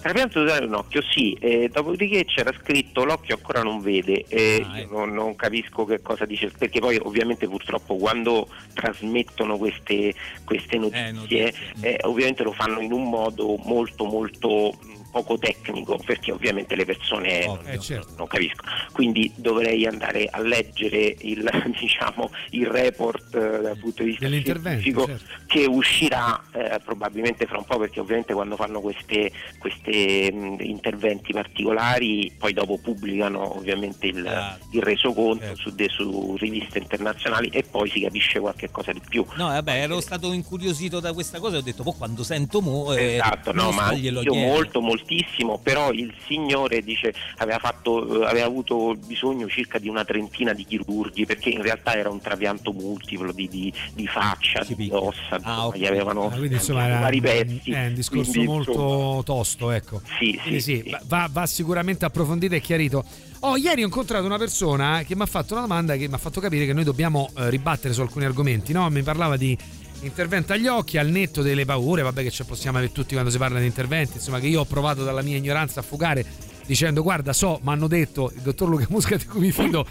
Trapianto 0.00 0.40
totale 0.44 0.60
di 0.60 0.66
un 0.66 0.74
occhio, 0.74 1.02
sì, 1.02 1.32
eh, 1.40 1.68
dopodiché 1.72 2.24
c'era 2.26 2.52
scritto 2.62 3.04
l'occhio 3.04 3.34
ancora 3.36 3.62
non 3.62 3.80
vede, 3.80 4.24
eh, 4.28 4.64
Ah, 4.64 4.76
io 4.76 4.82
ecco. 4.84 4.98
non, 4.98 5.12
non 5.14 5.34
capisco 5.34 5.84
che 5.84 6.00
cosa 6.00 6.24
dice, 6.24 6.52
perché 6.56 6.78
poi 6.78 6.96
ovviamente 7.02 7.48
purtroppo 7.48 7.96
quando 7.96 8.46
trasmettono 8.72 9.56
queste, 9.56 10.14
queste 10.44 10.78
notizie 10.78 11.52
eh, 11.80 11.98
ovviamente 12.02 12.44
lo 12.44 12.52
fanno 12.52 12.80
in 12.80 12.92
un 12.92 13.08
modo 13.08 13.56
molto 13.64 14.04
molto 14.04 14.78
mh, 14.80 14.95
poco 15.16 15.38
tecnico, 15.38 15.98
perché 16.04 16.30
ovviamente 16.30 16.74
le 16.76 16.84
persone 16.84 17.46
non, 17.46 17.58
Eh, 17.64 17.78
certo. 17.78 18.12
non 18.18 18.26
capiscono, 18.26 18.70
quindi 18.92 19.32
dovrei 19.36 19.86
andare 19.86 20.26
a 20.30 20.40
leggere 20.40 21.14
il, 21.20 21.48
diciamo, 21.80 22.30
il 22.50 22.66
report 22.66 23.34
eh, 23.34 23.60
dal 23.62 23.78
punto 23.78 24.02
di 24.02 24.10
vista 24.10 24.24
Dell'intervento, 24.26 24.80
scientifico 24.82 25.06
certo. 25.06 25.44
che 25.46 25.64
uscirà 25.66 26.42
eh, 26.52 26.80
probabilmente 26.84 27.46
fra 27.46 27.56
un 27.56 27.64
po' 27.64 27.78
perché 27.78 28.00
ovviamente 28.00 28.34
quando 28.34 28.56
fanno 28.56 28.80
queste, 28.80 29.32
queste, 29.58 30.30
mh, 30.32 30.56
interventi 30.60 31.32
particolari 31.32 32.30
poi 32.38 32.52
dopo 32.52 32.78
pubblicano 32.78 33.56
ovviamente 33.56 34.06
il, 34.08 34.58
il 34.72 34.82
resoconto 34.82 35.54
su, 35.56 35.70
de- 35.74 35.88
su 35.88 36.36
riviste 36.38 36.78
internazionali 36.78 37.48
e 37.48 37.62
poi 37.62 37.88
si 37.88 38.00
capisce 38.00 38.38
qualche 38.38 38.70
cosa 38.70 38.92
di 38.92 39.00
più. 39.08 39.24
No, 39.36 39.46
vabbè, 39.46 39.80
ero 39.80 40.00
stato 40.00 40.32
incuriosito 40.32 41.00
da 41.00 41.12
questa 41.14 41.38
cosa 41.40 41.56
e 41.56 41.58
ho 41.60 41.62
detto, 41.62 41.82
poi 41.82 41.94
quando 41.96 42.22
sento 42.22 42.60
mo, 42.60 42.92
eh, 42.92 43.14
Esatto, 43.14 43.52
no, 43.52 43.70
ma 43.70 43.92
glielo 43.94 44.20
io 44.22 44.30
chiedo. 44.32 44.46
molto, 44.46 44.80
moltissimo, 45.16 45.58
però 45.62 45.92
il 45.92 46.12
signore 46.26 46.82
dice 46.82 47.14
aveva, 47.36 47.58
fatto, 47.58 48.22
eh, 48.22 48.26
aveva 48.26 48.46
avuto 48.46 48.94
bisogno 48.96 49.48
circa 49.48 49.78
di 49.78 49.88
una 49.88 50.04
trentina 50.04 50.52
di 50.52 50.64
chirurghi 50.64 51.24
perché 51.24 51.50
in 51.50 51.62
realtà 51.62 51.94
era 51.94 52.10
un 52.10 52.20
trapianto 52.20 52.72
multiplo 52.72 53.32
di, 53.32 53.48
di- 53.48 53.72
di 53.94 54.06
faccia, 54.06 54.64
di 54.66 54.88
ossa, 54.92 55.36
insomma, 55.36 55.76
gli 55.76 55.86
avevano 55.86 56.26
Ah, 56.26 56.36
quindi 56.36 56.54
insomma 56.54 56.86
era 56.86 56.98
vari 57.00 57.20
pezzi. 57.20 57.70
è 57.70 57.86
un 57.86 57.94
discorso 57.94 58.30
quindi, 58.32 58.48
molto 58.48 58.70
insomma, 58.72 59.22
tosto, 59.22 59.70
ecco. 59.70 60.00
Sì, 60.18 60.38
sì, 60.44 60.60
sì, 60.60 60.96
va, 61.04 61.28
va 61.30 61.46
sicuramente 61.46 62.04
approfondito 62.04 62.54
e 62.54 62.60
chiarito. 62.60 63.04
Oh, 63.40 63.56
ieri 63.56 63.82
ho 63.82 63.84
incontrato 63.84 64.24
una 64.24 64.38
persona 64.38 65.02
che 65.06 65.14
mi 65.14 65.22
ha 65.22 65.26
fatto 65.26 65.52
una 65.52 65.62
domanda 65.62 65.94
che 65.96 66.08
mi 66.08 66.14
ha 66.14 66.18
fatto 66.18 66.40
capire 66.40 66.66
che 66.66 66.72
noi 66.72 66.84
dobbiamo 66.84 67.30
eh, 67.36 67.48
ribattere 67.50 67.94
su 67.94 68.00
alcuni 68.00 68.24
argomenti, 68.24 68.72
no? 68.72 68.88
Mi 68.90 69.02
parlava 69.02 69.36
di 69.36 69.56
intervento 70.00 70.52
agli 70.52 70.66
occhi, 70.66 70.98
al 70.98 71.08
netto 71.08 71.42
delle 71.42 71.64
paure, 71.64 72.02
vabbè 72.02 72.22
che 72.22 72.30
ci 72.30 72.44
possiamo 72.44 72.78
avere 72.78 72.92
tutti 72.92 73.12
quando 73.14 73.30
si 73.30 73.38
parla 73.38 73.58
di 73.58 73.66
interventi, 73.66 74.16
insomma 74.16 74.38
che 74.40 74.46
io 74.46 74.60
ho 74.60 74.64
provato 74.64 75.04
dalla 75.04 75.22
mia 75.22 75.36
ignoranza 75.36 75.80
a 75.80 75.82
fugare 75.82 76.24
dicendo 76.66 77.00
guarda 77.02 77.32
so, 77.32 77.60
mi 77.62 77.70
hanno 77.70 77.86
detto, 77.86 78.32
il 78.34 78.40
dottor 78.42 78.68
Luca 78.68 78.86
Musca 78.88 79.14
di 79.16 79.24
cui 79.24 79.38
mi 79.38 79.52
fido, 79.52 79.86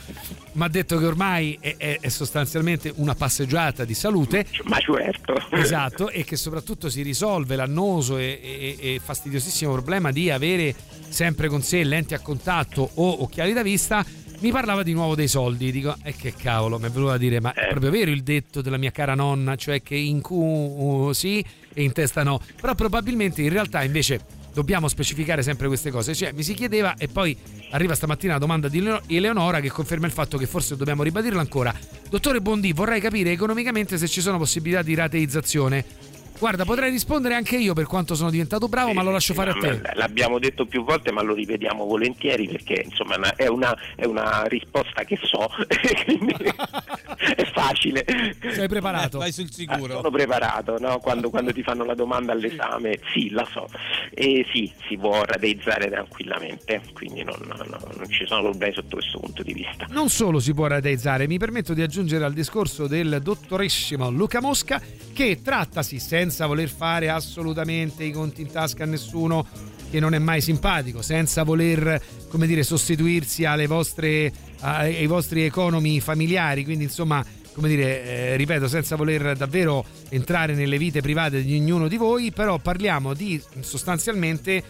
mi 0.54 0.64
ha 0.64 0.68
detto 0.68 0.98
che 0.98 1.06
ormai 1.06 1.58
è, 1.62 1.76
è- 1.78 2.00
è 2.02 2.10
sostanzialmente 2.10 2.92
una 2.98 3.16
passeggiata 3.16 3.86
di 3.86 3.94
salute. 3.94 4.46
Ma 4.66 4.78
certo. 4.80 5.36
Esatto, 5.52 6.10
e 6.10 6.26
che 6.26 6.36
soprattutto 6.36 6.90
si 6.90 7.02
risolve 7.02 7.56
l'annoso 7.56 8.18
e, 8.18 8.40
e- 8.44 8.78
e 8.96 9.00
fastidiosissimo 9.02 9.72
problema 9.72 10.12
di 10.12 10.30
avere 10.30 10.76
sempre 11.08 11.48
con 11.48 11.62
sé 11.62 11.82
lenti 11.86 12.14
a 12.14 12.20
contatto 12.20 12.90
o 12.96 13.22
occhiali 13.24 13.54
da 13.54 13.64
vista. 13.64 14.06
Mi 14.40 14.52
parlava 14.52 14.84
di 14.84 14.94
nuovo 14.94 15.16
dei 15.16 15.28
soldi, 15.28 15.72
dico, 15.72 15.96
e 16.04 16.14
che 16.14 16.34
cavolo, 16.34 16.78
mi 16.78 16.88
è 16.88 16.90
venuto 16.90 17.12
a 17.12 17.18
dire, 17.18 17.40
ma 17.40 17.54
è 17.54 17.70
proprio 17.70 17.90
vero 17.90 18.12
il 18.12 18.22
detto 18.22 18.62
della 18.62 18.78
mia 18.78 18.92
cara 18.92 19.16
nonna, 19.16 19.56
cioè 19.56 19.82
che 19.82 19.96
in 19.96 20.22
cu 20.22 21.10
sì 21.14 21.44
e 21.74 21.84
in 21.84 21.92
testa 21.94 22.22
no, 22.22 22.40
però 22.60 22.76
probabilmente 22.76 23.42
in 23.42 23.50
realtà 23.50 23.84
invece 23.84 24.44
dobbiamo 24.54 24.88
specificare 24.88 25.42
sempre 25.42 25.68
queste 25.68 25.90
cose, 25.90 26.14
cioè 26.14 26.32
mi 26.32 26.44
si 26.44 26.54
chiedeva 26.54 26.96
e 26.98 27.08
poi 27.08 27.36
arriva 27.72 27.96
stamattina 27.96 28.34
la 28.34 28.40
domanda 28.40 28.68
di 28.68 28.82
Leo- 28.82 29.02
Eleonora 29.08 29.60
che 29.60 29.70
conferma 29.70 30.06
il 30.06 30.12
fatto 30.12 30.38
che 30.38 30.46
forse 30.46 30.76
dobbiamo 30.76 31.04
ribadirlo 31.04 31.40
ancora. 31.40 31.74
Dottore 32.10 32.40
Bondi, 32.40 32.72
vorrei 32.72 33.02
capire 33.02 33.32
economicamente 33.32 33.98
se 33.98 34.08
ci 34.08 34.22
sono 34.22 34.38
possibilità 34.38 34.82
di 34.82 34.96
rateizzazione. 34.96 36.14
Guarda, 36.38 36.66
potrei 36.66 36.92
rispondere 36.92 37.34
anche 37.36 37.58
io 37.58 37.74
per 37.74 37.86
quanto 37.86 38.14
sono 38.16 38.30
diventato 38.30 38.68
bravo, 38.68 38.94
ma 38.94 39.02
lo 39.02 39.12
lascio 39.12 39.34
fare 39.34 39.52
a 39.52 39.54
te. 39.54 39.82
L'abbiamo 39.94 40.40
detto 40.40 40.66
più 40.66 40.84
volte, 40.84 41.12
ma 41.12 41.22
lo 41.22 41.34
ripetiamo 41.34 41.86
volentieri 41.86 42.48
perché 42.48 42.84
insomma 42.86 43.36
è 43.36 43.48
una, 43.48 43.76
è 43.96 44.06
una 44.06 44.44
risposta 44.48 45.04
che 45.04 45.18
so, 45.22 45.48
quindi 46.06 46.34
è 46.34 47.46
facile. 47.52 48.06
Sei 48.52 48.68
preparato? 48.68 49.20
vai 49.20 49.32
sul 49.32 49.52
sicuro. 49.52 49.94
Sono 49.94 50.12
preparato, 50.12 50.78
no? 50.80 51.00
quando, 51.00 51.30
quando 51.30 51.54
ti 51.54 51.64
fanno 51.64 51.86
la 51.86 51.96
domanda 51.96 52.34
all'esame, 52.34 53.00
sì, 53.14 53.30
la 53.30 53.48
so. 53.52 53.68
E 54.14 54.46
sì, 54.52 54.72
si 54.88 54.98
può 54.98 55.24
rateizzare 55.24 55.90
tranquillamente, 55.90 56.82
quindi 56.94 57.24
non, 57.24 57.38
non- 57.46 57.78
non 57.96 58.10
ci 58.10 58.26
sono 58.26 58.42
problemi 58.42 58.74
sotto 58.74 58.98
questo 58.98 59.20
punto 59.20 59.42
di 59.42 59.54
vista. 59.54 59.86
Non 59.90 60.10
solo 60.10 60.40
si 60.40 60.54
può 60.54 60.68
rateizzare, 60.68 61.28
mi 61.28 61.38
permetto 61.38 61.74
di 61.74 61.82
aggiungere 61.82 62.26
al 62.26 62.34
discorso 62.34 62.88
del 62.88 63.20
dottorissimo 63.22 64.10
Luca 64.10 64.42
Mosca 64.42 64.82
che 65.14 65.42
trattasi 65.42 66.00
senza 66.26 66.48
voler 66.48 66.70
fare 66.70 67.10
assolutamente 67.10 68.04
i 68.04 68.12
conti 68.12 68.42
in 68.42 68.50
tasca 68.50 68.84
a 68.84 68.88
nessuno 68.88 69.46
che 69.92 70.00
non 70.00 70.16
è 70.16 70.18
mai 70.18 70.42
simpatico, 70.42 71.04
senza 71.04 71.44
voler, 71.44 72.02
come 72.30 72.48
dire, 72.48 72.64
sostituirsi 72.64 73.46
vostre, 73.68 74.34
ai 74.62 75.06
vostri 75.06 75.44
economi 75.44 76.00
familiari, 76.00 76.64
quindi 76.64 76.86
insomma, 76.86 77.24
come 77.54 77.68
dire, 77.68 78.04
eh, 78.04 78.36
ripeto, 78.38 78.68
senza 78.68 78.96
voler 78.96 79.38
davvero 79.38 79.86
entrare 80.10 80.56
nelle 80.56 80.80
vite 80.80 81.02
private 81.02 81.44
di 81.44 81.56
ognuno 81.60 81.88
di 81.88 81.98
voi, 81.98 82.32
però 82.32 82.58
parliamo 82.58 83.14
di 83.14 83.40
sostanzialmente 83.60 84.64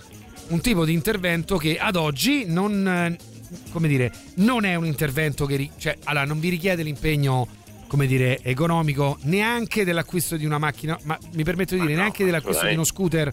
un 0.49 0.60
tipo 0.60 0.84
di 0.84 0.91
intervento 0.91 1.56
che 1.56 1.77
ad 1.80 1.95
oggi 1.95 2.44
non, 2.48 2.86
eh, 2.86 3.88
dire, 3.88 4.11
non 4.36 4.65
è 4.65 4.76
un 4.76 4.86
intervento 4.86 5.45
che 5.45 5.69
cioè, 5.77 5.95
allora, 6.03 6.26
non 6.26 6.41
vi 6.41 6.49
richiede 6.49 6.84
l'impegno 6.84 7.48
come 7.88 8.07
dire, 8.07 8.40
economico 8.41 9.18
neanche 9.24 9.84
dell'acquisto 9.84 10.38
di 10.38 10.45
una 10.45 10.57
macchina, 10.57 10.98
ma 11.03 11.18
mi 11.34 11.44
permetto 11.44 11.76
di 11.76 11.82
dire 11.82 11.95
neanche 11.95 12.26
dell'acquisto 12.26 12.66
di 12.66 12.74
uno 12.74 12.84
scooter 12.84 13.32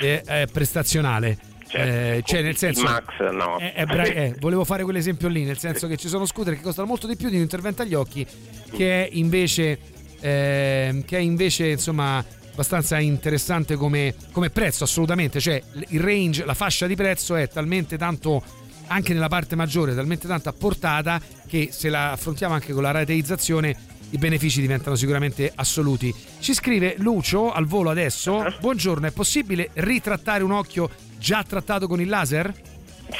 eh, 0.00 0.22
eh, 0.26 0.48
prestazionale. 0.50 1.38
Eh, 1.74 2.22
cioè 2.26 2.42
nel 2.42 2.56
senso 2.56 2.82
Max, 2.82 3.18
no. 3.30 3.58
eh, 3.58 3.72
eh, 3.74 3.86
bra- 3.86 4.02
eh, 4.02 4.36
volevo 4.38 4.62
fare 4.62 4.82
quell'esempio 4.82 5.28
lì 5.28 5.44
nel 5.44 5.56
senso 5.56 5.86
che 5.86 5.96
ci 5.96 6.06
sono 6.06 6.26
scooter 6.26 6.54
che 6.54 6.60
costano 6.60 6.86
molto 6.86 7.06
di 7.06 7.16
più 7.16 7.30
di 7.30 7.36
un 7.36 7.40
intervento 7.40 7.80
agli 7.80 7.94
occhi 7.94 8.26
che 8.70 9.06
è 9.06 9.08
invece 9.12 9.78
ehm, 10.20 11.02
che 11.06 11.16
è 11.16 11.20
invece 11.20 11.68
insomma 11.68 12.22
abbastanza 12.50 12.98
interessante 12.98 13.76
come, 13.76 14.14
come 14.32 14.50
prezzo 14.50 14.84
assolutamente 14.84 15.40
cioè 15.40 15.62
il 15.88 16.00
range 16.00 16.44
la 16.44 16.52
fascia 16.52 16.86
di 16.86 16.94
prezzo 16.94 17.36
è 17.36 17.48
talmente 17.48 17.96
tanto 17.96 18.42
anche 18.88 19.14
nella 19.14 19.28
parte 19.28 19.56
maggiore 19.56 19.94
talmente 19.94 20.28
tanto 20.28 20.50
a 20.50 20.52
portata 20.52 21.18
che 21.46 21.70
se 21.72 21.88
la 21.88 22.12
affrontiamo 22.12 22.52
anche 22.52 22.74
con 22.74 22.82
la 22.82 22.90
rateizzazione 22.90 23.74
i 24.12 24.18
benefici 24.18 24.60
diventano 24.60 24.94
sicuramente 24.94 25.50
assoluti. 25.54 26.14
Ci 26.38 26.54
scrive 26.54 26.94
Lucio 26.98 27.50
al 27.50 27.66
volo 27.66 27.90
adesso. 27.90 28.44
Buongiorno, 28.60 29.06
è 29.06 29.10
possibile 29.10 29.70
ritrattare 29.74 30.42
un 30.42 30.52
occhio 30.52 30.90
già 31.18 31.42
trattato 31.42 31.86
con 31.86 32.00
il 32.00 32.08
laser? 32.08 32.52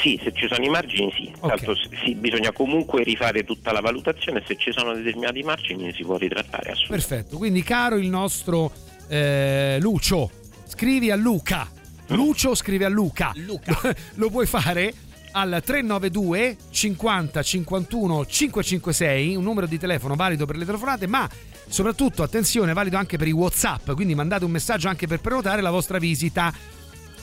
Sì, 0.03 0.19
se 0.23 0.33
ci 0.33 0.47
sono 0.49 0.65
i 0.65 0.69
margini 0.69 1.13
sì, 1.15 1.33
tanto 1.39 1.75
s- 1.75 1.89
sì, 2.03 2.15
bisogna 2.15 2.53
comunque 2.53 3.03
rifare 3.03 3.45
tutta 3.45 3.73
la 3.73 3.81
valutazione, 3.81 4.43
se 4.47 4.57
ci 4.57 4.73
sono 4.73 4.95
determinati 4.95 5.43
margini 5.43 5.93
si 5.93 6.03
può 6.03 6.17
ritrattare 6.17 6.71
assolutamente. 6.73 7.07
Perfetto, 7.07 7.37
quindi 7.37 7.63
caro 7.63 7.97
il 7.97 8.09
nostro 8.09 8.73
eh, 9.09 9.77
Lucio, 9.81 10.31
scrivi 10.67 11.11
a 11.11 11.17
Luca. 11.17 11.69
Lucio 12.09 12.55
scrive 12.55 12.85
a 12.85 12.89
Luca. 12.89 13.33
Lo 14.15 14.31
puoi 14.31 14.47
fare 14.47 14.93
al 15.33 15.63
392 15.65 16.57
50 16.71 17.43
51 17.43 18.27
556, 18.27 19.37
un 19.37 19.43
numero 19.43 19.67
di 19.67 19.79
telefono 19.79 20.15
valido 20.15 20.47
per 20.47 20.57
le 20.57 20.65
telefonate, 20.65 21.07
ma 21.07 21.29
soprattutto 21.67 22.23
attenzione, 22.23 22.73
valido 22.73 22.97
anche 22.97 23.17
per 23.17 23.29
i 23.29 23.33
WhatsApp, 23.33 23.91
quindi 23.93 24.15
mandate 24.15 24.45
un 24.45 24.51
messaggio 24.51 24.89
anche 24.89 25.07
per 25.07 25.21
prenotare 25.21 25.61
la 25.61 25.71
vostra 25.71 25.99
visita 25.99 26.53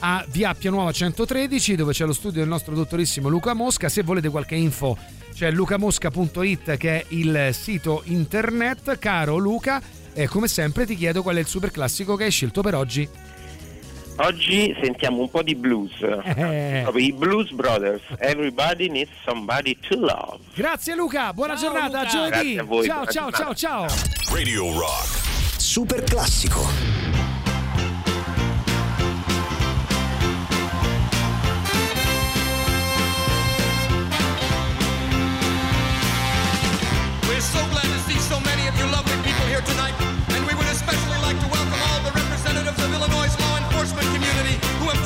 a 0.00 0.24
via 0.28 0.50
Appia 0.50 0.70
Nuova 0.70 0.92
113 0.92 1.76
dove 1.76 1.92
c'è 1.92 2.04
lo 2.04 2.12
studio 2.12 2.40
del 2.40 2.48
nostro 2.48 2.74
dottorissimo 2.74 3.28
Luca 3.28 3.54
Mosca. 3.54 3.88
Se 3.88 4.02
volete 4.02 4.28
qualche 4.28 4.54
info 4.54 4.96
c'è 5.34 5.50
lucamosca.it 5.50 6.76
che 6.76 7.00
è 7.00 7.04
il 7.08 7.50
sito 7.52 8.02
internet. 8.04 8.98
Caro 8.98 9.36
Luca 9.36 9.82
e 10.12 10.26
come 10.26 10.48
sempre 10.48 10.86
ti 10.86 10.96
chiedo 10.96 11.22
qual 11.22 11.36
è 11.36 11.40
il 11.40 11.46
super 11.46 11.70
classico 11.70 12.16
che 12.16 12.24
hai 12.24 12.30
scelto 12.30 12.62
per 12.62 12.74
oggi 12.74 13.08
Oggi 14.22 14.76
sentiamo 14.82 15.20
un 15.22 15.30
po' 15.30 15.42
di 15.42 15.54
blues, 15.54 15.92
Eh. 16.02 16.80
proprio 16.82 17.06
i 17.06 17.12
Blues 17.12 17.50
Brothers, 17.52 18.02
Everybody 18.18 18.88
Needs 18.88 19.10
Somebody 19.24 19.78
to 19.88 19.96
Love. 19.98 20.38
grazie 20.54 20.94
Luca 20.94 21.32
buona 21.32 21.54
giornata 21.54 22.00
a 22.00 22.02
Luca. 22.02 22.10
giovedì 22.10 22.54
Grazie 22.54 22.58
a 22.60 22.64
voi, 22.64 22.84
ciao 22.86 23.06
ciao 23.06 23.30
ciao 23.30 23.52
giornata. 23.54 23.88
ciao 23.88 24.34
Radio 24.34 24.78
Rock. 24.78 25.08
Super 25.56 26.02
classico. 26.02 26.68
We're 37.28 37.40
so 37.40 37.60
glad 37.70 37.86
to 37.86 37.98
see 38.10 38.18
so 38.18 38.38
many 38.40 38.66
of 38.66 38.76
you 38.78 38.84
lovely 38.86 39.14
people 39.22 39.46
here 39.46 39.62
tonight, 39.62 39.94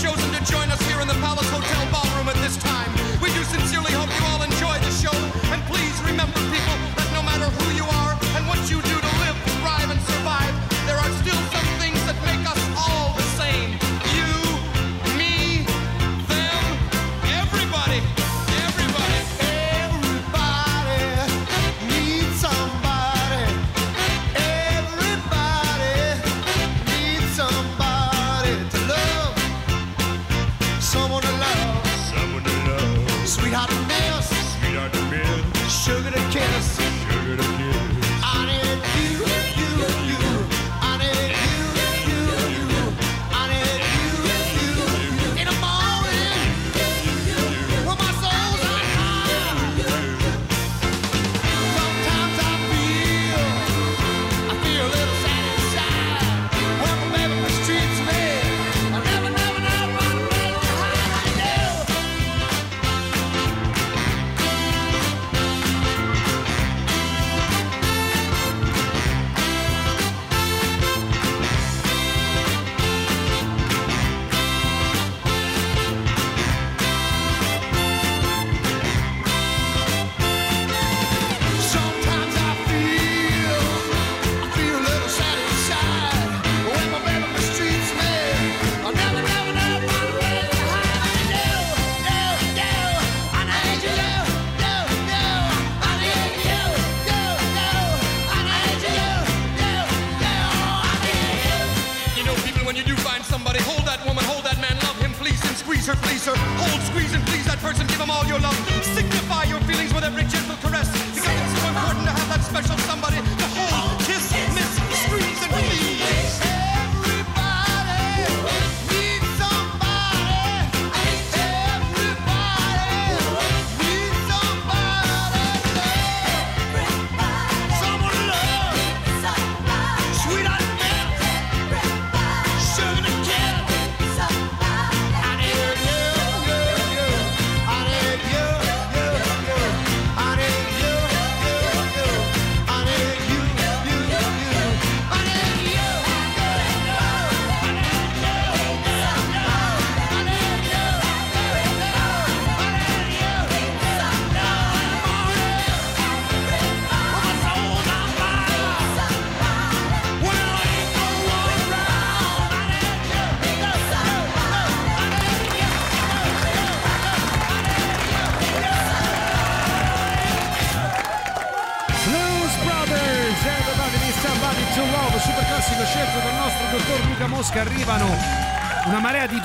chosen 0.05 0.31
to 0.33 0.45
join 0.45 0.71
us 0.71 0.83
here 0.83 1.01
in 1.01 1.09
the 1.09 1.15
Palace 1.15 1.49
Hotel 1.49 1.91
ballroom 1.91 2.14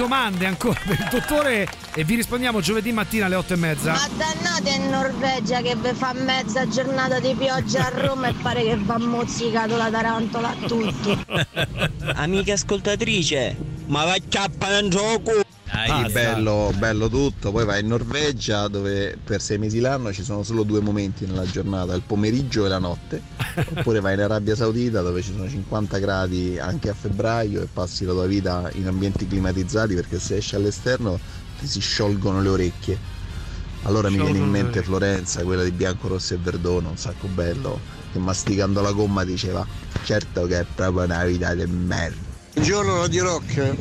domande 0.09 0.47
ancora 0.47 0.79
per 0.83 0.97
il 0.99 1.07
dottore 1.11 1.67
e 1.93 2.03
vi 2.03 2.15
rispondiamo 2.15 2.61
giovedì 2.61 2.91
mattina 2.91 3.27
alle 3.27 3.35
otto 3.35 3.53
e 3.53 3.57
mezza. 3.57 3.91
Ma 3.91 4.07
dannate 4.17 4.69
in 4.71 4.89
Norvegia 4.89 5.61
che 5.61 5.75
vi 5.75 5.93
fa 5.93 6.13
mezza 6.13 6.67
giornata 6.67 7.19
di 7.19 7.35
pioggia 7.35 7.85
a 7.85 8.07
Roma 8.07 8.29
e 8.29 8.33
pare 8.41 8.63
che 8.63 8.75
va 8.75 8.97
mozzicato 8.97 9.77
la 9.77 9.91
tarantola 9.91 10.49
a 10.49 10.55
tutti. 10.65 11.25
Amica 12.15 12.53
ascoltatrice, 12.53 13.55
ma 13.85 14.05
va 14.05 14.15
chiappa 14.27 14.79
in 14.79 14.89
gioco! 14.89 15.45
Sì, 15.85 16.11
bello, 16.11 16.73
bello 16.75 17.07
tutto, 17.07 17.51
poi 17.51 17.63
vai 17.63 17.81
in 17.81 17.87
Norvegia 17.87 18.67
dove 18.67 19.15
per 19.23 19.41
sei 19.41 19.59
mesi 19.59 19.79
l'anno 19.79 20.11
ci 20.11 20.23
sono 20.23 20.41
solo 20.41 20.63
due 20.63 20.81
momenti 20.81 21.27
nella 21.27 21.45
giornata, 21.45 21.93
il 21.93 22.01
pomeriggio 22.01 22.65
e 22.65 22.69
la 22.69 22.79
notte, 22.79 23.21
oppure 23.75 23.99
vai 23.99 24.13
in 24.13 24.21
Arabia 24.21 24.55
Saudita 24.55 25.01
dove 25.01 25.21
ci 25.21 25.31
sono 25.31 25.49
50 25.49 25.97
gradi 25.99 26.57
anche 26.59 26.89
a 26.89 26.93
febbraio 26.93 27.61
e 27.61 27.67
passi 27.71 28.05
la 28.05 28.13
tua 28.13 28.25
vita 28.25 28.69
in 28.73 28.87
ambienti 28.87 29.27
climatizzati 29.27 29.95
perché 29.95 30.19
se 30.19 30.37
esci 30.37 30.55
all'esterno 30.55 31.19
ti 31.59 31.67
si 31.67 31.79
sciolgono 31.79 32.41
le 32.41 32.49
orecchie. 32.49 32.97
Allora 33.83 34.09
mi 34.09 34.15
viene 34.15 34.37
in 34.37 34.43
Sciolgono 34.43 34.51
mente 34.51 34.83
Florenza, 34.83 35.43
quella 35.43 35.63
di 35.63 35.71
Bianco, 35.71 36.09
Rosso 36.09 36.33
e 36.33 36.37
Verdone, 36.37 36.87
un 36.89 36.97
sacco 36.97 37.27
bello, 37.27 37.79
che 38.11 38.19
masticando 38.19 38.81
la 38.81 38.91
gomma 38.91 39.23
diceva 39.23 39.65
certo 40.03 40.45
che 40.47 40.59
è 40.59 40.65
proprio 40.75 41.03
una 41.03 41.23
vita 41.23 41.53
di 41.53 41.65
merda. 41.65 42.27
Buongiorno 42.53 42.97
Radio 42.97 43.23
Rock. 43.23 43.75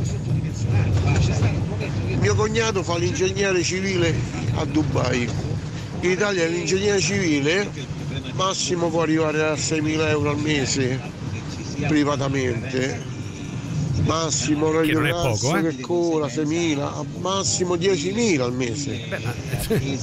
Mio 2.20 2.34
cognato 2.34 2.82
fa 2.82 2.96
l'ingegnere 2.96 3.62
civile 3.62 4.14
a 4.55 4.64
Dubai. 4.64 5.28
In 6.00 6.10
Italia 6.10 6.46
l'ingegnere 6.46 7.00
civile 7.00 7.97
massimo 8.39 8.89
può 8.89 9.02
arrivare 9.02 9.43
a 9.43 9.55
6.000 9.55 10.09
euro 10.10 10.31
al 10.31 10.39
mese 10.39 11.01
privatamente. 11.89 13.16
Massimo 14.05 14.70
Che 14.70 14.93
non 14.93 15.06
è 15.06 15.10
poco, 15.10 15.56
eh? 15.56 15.62
che 15.74 15.81
cola 15.81 16.28
6.000, 16.28 16.81
a 16.81 17.05
massimo 17.19 17.74
10.000 17.74 18.40
al 18.40 18.52
mese. 18.52 19.09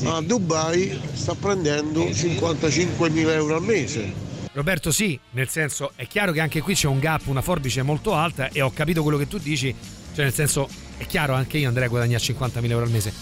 A 0.03 0.21
Dubai 0.21 0.99
sta 1.13 1.33
prendendo 1.33 2.03
55.000 2.03 3.29
euro 3.29 3.55
al 3.55 3.63
mese. 3.63 4.13
Roberto 4.51 4.91
sì, 4.91 5.17
nel 5.31 5.47
senso 5.47 5.93
è 5.95 6.05
chiaro 6.05 6.33
che 6.33 6.41
anche 6.41 6.61
qui 6.61 6.75
c'è 6.75 6.87
un 6.87 6.99
gap, 6.99 7.25
una 7.27 7.41
forbice 7.41 7.81
molto 7.83 8.13
alta 8.13 8.49
e 8.49 8.61
ho 8.61 8.71
capito 8.71 9.01
quello 9.01 9.17
che 9.17 9.27
tu 9.27 9.37
dici, 9.37 9.73
cioè 10.13 10.25
nel 10.25 10.33
senso 10.33 10.67
è 10.97 11.05
chiaro 11.05 11.33
anche 11.33 11.57
io 11.57 11.69
andrei 11.69 11.85
a 11.85 11.89
guadagnare 11.89 12.21
50.000 12.21 12.69
euro 12.69 12.83
al 12.83 12.91
mese. 12.91 13.13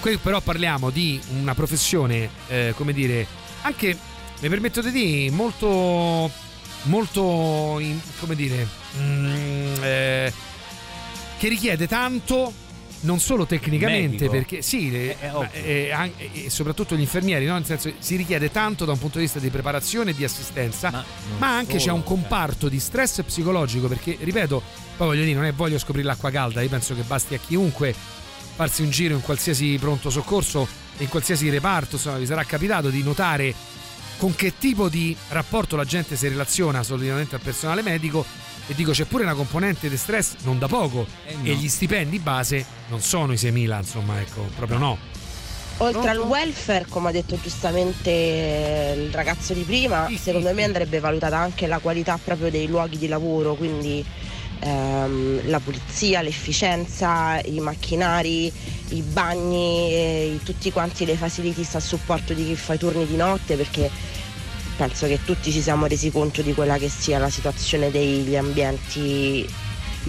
Qui 0.00 0.16
però 0.16 0.40
parliamo 0.40 0.88
di 0.88 1.20
una 1.38 1.54
professione, 1.54 2.30
eh, 2.48 2.72
come 2.76 2.92
dire, 2.92 3.26
anche, 3.62 3.96
mi 4.40 4.48
permetto 4.48 4.80
di 4.80 4.90
dire, 4.90 5.30
molto, 5.30 6.30
molto, 6.82 7.76
in- 7.80 8.00
come 8.20 8.34
dire, 8.34 8.66
mm, 8.98 9.74
eh, 9.82 10.32
che 11.38 11.48
richiede 11.48 11.86
tanto 11.86 12.52
non 13.00 13.20
solo 13.20 13.46
tecnicamente 13.46 14.24
Medico. 14.24 14.30
perché 14.32 14.60
sì 14.60 14.90
le- 14.90 15.16
ma, 15.32 15.48
eh, 15.52 15.92
an- 15.92 16.10
e 16.16 16.50
soprattutto 16.50 16.96
gli 16.96 17.00
infermieri 17.00 17.46
no? 17.46 17.54
nel 17.54 17.64
senso 17.64 17.92
si 18.00 18.16
richiede 18.16 18.50
tanto 18.50 18.84
da 18.84 18.90
un 18.90 18.98
punto 18.98 19.18
di 19.18 19.24
vista 19.24 19.38
di 19.38 19.50
preparazione 19.50 20.10
e 20.10 20.14
di 20.14 20.24
assistenza 20.24 21.04
ma, 21.38 21.56
anche 21.56 21.74
c'è 21.74 21.78
solo, 21.78 21.94
un 21.94 22.02
comparto 22.02 22.68
di 22.68 22.80
stress 22.80 23.22
psicologico 23.22 23.86
perché 23.86 24.16
ripeto 24.18 24.60
poi 24.96 25.06
voglio 25.06 25.22
dire 25.22 25.36
non 25.36 25.44
è 25.44 25.52
voglio 25.52 25.78
scoprire 25.78 26.08
l'acqua 26.08 26.32
calda 26.32 26.60
io 26.60 26.68
penso 26.68 26.96
che 26.96 27.02
basti 27.02 27.34
a 27.34 27.38
chiunque 27.38 27.94
farsi 28.56 28.82
un 28.82 28.90
giro 28.90 29.14
in 29.14 29.20
qualsiasi 29.20 29.76
pronto 29.78 30.10
soccorso 30.10 30.66
in 30.96 31.08
qualsiasi 31.08 31.48
reparto 31.50 31.94
insomma 31.94 32.18
vi 32.18 32.26
sarà 32.26 32.42
capitato 32.42 32.88
di 32.90 33.04
notare 33.04 33.54
con 34.18 34.34
che 34.34 34.58
tipo 34.58 34.88
di 34.88 35.16
rapporto 35.28 35.76
la 35.76 35.84
gente 35.84 36.16
si 36.16 36.28
relaziona 36.28 36.82
solitamente 36.82 37.36
al 37.36 37.40
personale 37.40 37.82
medico. 37.82 38.24
E 38.66 38.74
dico 38.74 38.90
c'è 38.90 39.04
pure 39.04 39.22
una 39.22 39.32
componente 39.32 39.88
di 39.88 39.96
stress 39.96 40.34
non 40.42 40.58
da 40.58 40.68
poco. 40.68 41.06
Eh, 41.26 41.34
no. 41.34 41.44
e 41.44 41.54
gli 41.54 41.68
stipendi 41.68 42.18
base 42.18 42.64
non 42.88 43.00
sono 43.00 43.32
i 43.32 43.36
6.000 43.36 43.78
insomma 43.78 44.20
ecco 44.20 44.42
proprio 44.54 44.78
no. 44.78 44.98
Oltre 45.80 46.10
al 46.10 46.18
welfare, 46.18 46.86
come 46.88 47.08
ha 47.08 47.12
detto 47.12 47.38
giustamente 47.40 48.10
il 48.10 49.12
ragazzo 49.12 49.52
di 49.52 49.62
prima, 49.62 50.08
secondo 50.18 50.52
me 50.52 50.64
andrebbe 50.64 50.98
valutata 50.98 51.38
anche 51.38 51.68
la 51.68 51.78
qualità 51.78 52.18
proprio 52.22 52.50
dei 52.50 52.66
luoghi 52.66 52.98
di 52.98 53.06
lavoro, 53.06 53.54
quindi 53.54 54.04
ehm, 54.60 55.48
la 55.48 55.60
pulizia, 55.60 56.22
l'efficienza, 56.22 57.40
i 57.44 57.60
macchinari, 57.60 58.52
i 58.88 59.02
bagni, 59.02 59.90
e 59.90 60.38
tutti 60.44 60.70
quanti 60.72 61.04
le 61.04 61.16
facilities 61.16 61.74
a 61.74 61.80
supporto 61.80 62.32
di 62.34 62.46
chi 62.46 62.56
fa 62.56 62.74
i 62.74 62.78
turni 62.78 63.06
di 63.06 63.16
notte, 63.16 63.56
perché 63.56 63.90
penso 64.76 65.06
che 65.06 65.18
tutti 65.24 65.50
ci 65.50 65.60
siamo 65.60 65.86
resi 65.86 66.10
conto 66.10 66.40
di 66.42 66.54
quella 66.54 66.78
che 66.78 66.88
sia 66.88 67.18
la 67.18 67.30
situazione 67.30 67.90
degli 67.90 68.36
ambienti 68.36 69.46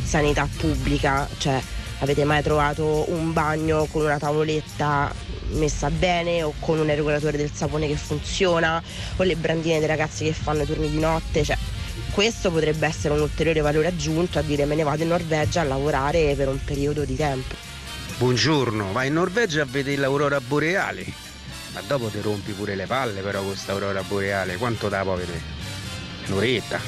sanità 0.03 0.47
pubblica, 0.57 1.27
cioè 1.37 1.59
avete 1.99 2.23
mai 2.23 2.41
trovato 2.43 3.05
un 3.09 3.33
bagno 3.33 3.85
con 3.91 4.03
una 4.03 4.17
tavoletta 4.17 5.11
messa 5.51 5.89
bene 5.89 6.43
o 6.43 6.53
con 6.59 6.79
un 6.79 6.89
erogatore 6.89 7.37
del 7.37 7.51
sapone 7.51 7.87
che 7.87 7.95
funziona 7.95 8.81
o 9.15 9.23
le 9.23 9.35
brandine 9.35 9.79
dei 9.79 9.87
ragazzi 9.87 10.23
che 10.23 10.33
fanno 10.33 10.61
i 10.61 10.65
turni 10.65 10.89
di 10.89 10.99
notte, 10.99 11.43
cioè 11.43 11.57
questo 12.19 12.51
potrebbe 12.51 12.85
essere 12.85 13.13
un 13.13 13.21
ulteriore 13.21 13.61
valore 13.61 13.87
aggiunto 13.87 14.39
a 14.39 14.41
dire 14.41 14.65
me 14.65 14.75
ne 14.75 14.83
vado 14.83 15.03
in 15.03 15.07
Norvegia 15.07 15.61
a 15.61 15.63
lavorare 15.63 16.35
per 16.35 16.49
un 16.49 16.61
periodo 16.61 17.05
di 17.05 17.15
tempo. 17.15 17.55
Buongiorno, 18.17 18.91
vai 18.91 19.07
in 19.07 19.13
Norvegia 19.13 19.61
a 19.61 19.65
vedere 19.65 19.95
l'aurora 19.95 20.41
boreale. 20.41 21.05
Ma 21.73 21.79
dopo 21.87 22.07
ti 22.07 22.19
rompi 22.19 22.51
pure 22.51 22.75
le 22.75 22.87
palle 22.87 23.21
però 23.21 23.39
con 23.39 23.51
questa 23.51 23.71
aurora 23.71 24.03
boreale. 24.03 24.57
Quanto 24.57 24.89
da 24.89 25.01
può 25.03 25.15
vedere? 25.15 25.41
Un'oretta. 26.27 26.81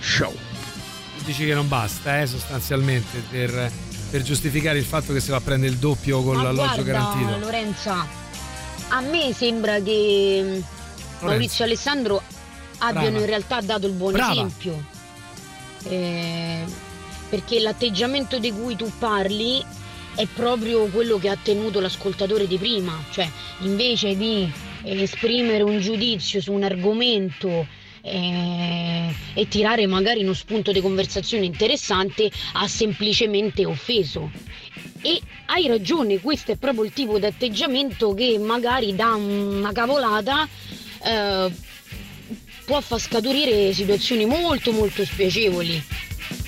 Show. 0.00 0.36
dici 1.24 1.46
che 1.46 1.54
non 1.54 1.66
basta 1.66 2.20
eh, 2.20 2.26
sostanzialmente 2.26 3.22
per, 3.30 3.72
per 4.10 4.20
giustificare 4.20 4.76
il 4.76 4.84
fatto 4.84 5.14
che 5.14 5.20
si 5.20 5.30
va 5.30 5.38
a 5.38 5.40
prendere 5.40 5.72
il 5.72 5.78
doppio 5.78 6.22
con 6.22 6.36
Ma 6.36 6.42
l'alloggio 6.42 6.82
guarda, 6.82 6.92
garantito 6.92 7.38
Lorenza, 7.38 8.06
a 8.88 9.00
me 9.00 9.32
sembra 9.32 9.80
che 9.80 10.40
mm, 10.42 10.60
Maurizio 11.20 11.64
e 11.64 11.68
Alessandro 11.68 12.22
abbiano 12.86 13.10
Brava. 13.10 13.20
in 13.20 13.26
realtà 13.26 13.60
dato 13.60 13.86
il 13.86 13.92
buon 13.92 14.12
Brava. 14.12 14.32
esempio. 14.32 14.84
Eh, 15.84 16.64
perché 17.28 17.60
l'atteggiamento 17.60 18.38
di 18.38 18.52
cui 18.52 18.76
tu 18.76 18.90
parli 18.98 19.64
è 20.14 20.26
proprio 20.26 20.86
quello 20.86 21.18
che 21.18 21.28
ha 21.28 21.36
tenuto 21.40 21.80
l'ascoltatore 21.80 22.46
di 22.46 22.56
prima, 22.56 23.02
cioè 23.10 23.28
invece 23.60 24.16
di 24.16 24.50
eh, 24.84 25.02
esprimere 25.02 25.62
un 25.62 25.80
giudizio 25.80 26.40
su 26.40 26.52
un 26.52 26.62
argomento 26.62 27.66
eh, 28.00 29.12
e 29.34 29.48
tirare 29.48 29.86
magari 29.86 30.22
uno 30.22 30.34
spunto 30.34 30.70
di 30.70 30.80
conversazione 30.80 31.44
interessante, 31.44 32.30
ha 32.52 32.68
semplicemente 32.68 33.64
offeso. 33.64 34.30
E 35.00 35.20
hai 35.46 35.66
ragione, 35.66 36.20
questo 36.20 36.52
è 36.52 36.56
proprio 36.56 36.84
il 36.84 36.92
tipo 36.92 37.18
di 37.18 37.26
atteggiamento 37.26 38.14
che 38.14 38.38
magari 38.38 38.94
da 38.94 39.14
una 39.14 39.72
cavolata 39.72 40.46
eh, 41.04 41.52
può 42.64 42.80
far 42.80 43.00
scaturire 43.00 43.72
situazioni 43.72 44.24
molto 44.24 44.72
molto 44.72 45.04
spiacevoli. 45.04 45.82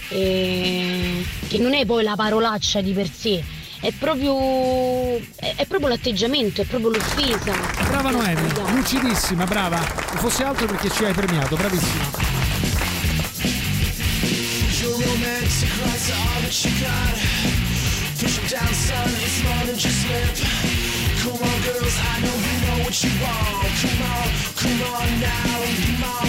Eh, 0.08 1.24
che 1.48 1.58
non 1.58 1.74
è 1.74 1.84
poi 1.84 2.04
la 2.04 2.14
parolaccia 2.14 2.80
di 2.80 2.92
per 2.92 3.10
sé, 3.10 3.42
è 3.80 3.92
proprio, 3.92 5.16
è, 5.34 5.54
è 5.56 5.66
proprio 5.66 5.88
l'atteggiamento, 5.88 6.62
è 6.62 6.64
proprio 6.64 6.90
l'offesa. 6.90 7.52
brava 7.88 8.10
Noemi 8.10 8.48
lucidissima 8.72 9.44
brava 9.44 9.80
se 9.80 10.18
fosse 10.18 10.44
altro 10.44 10.66
perché 10.66 10.90
ci 10.90 11.04
hai 11.04 11.12
premiato 11.12 11.56
bravissima 11.56 12.36
down, 19.66 19.78
just. 19.78 20.06
Come 21.22 21.40
on, 21.40 21.62
girls, 21.62 21.98
I 21.98 22.20
know 22.20 22.34
you 22.34 22.40
know 22.40 22.55
what 22.86 23.02
you 23.02 23.10
want. 23.18 23.74
Come 23.82 24.02
on, 24.14 24.28
come 24.62 24.80
on 24.94 25.08
now, 25.18 25.58
come 25.82 26.04
on. 26.06 26.26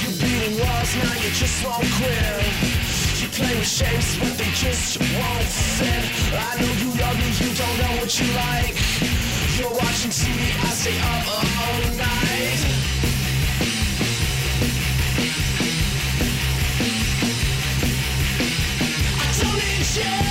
You're 0.00 0.16
beating 0.20 0.60
walls, 0.60 0.92
now 1.00 1.14
you 1.24 1.30
just 1.32 1.64
won't 1.64 1.88
quit. 1.96 2.44
You 3.20 3.28
play 3.32 3.54
with 3.56 3.66
shapes, 3.66 4.18
but 4.20 4.36
they 4.36 4.50
just 4.52 5.00
won't 5.00 5.48
fit. 5.78 6.04
I 6.36 6.60
know 6.60 6.72
you 6.82 6.90
love 7.00 7.16
me, 7.16 7.28
you 7.40 7.50
don't 7.56 7.76
know 7.80 7.92
what 8.00 8.12
you 8.20 8.28
like. 8.44 8.76
You're 9.56 9.72
watching 9.72 10.12
TV, 10.12 10.40
I 10.60 10.70
stay 10.76 10.98
up 11.00 11.24
all 11.32 11.80
night. 11.96 12.60
I 19.24 19.28
don't 19.40 19.56
need 19.56 19.88
you, 19.96 20.23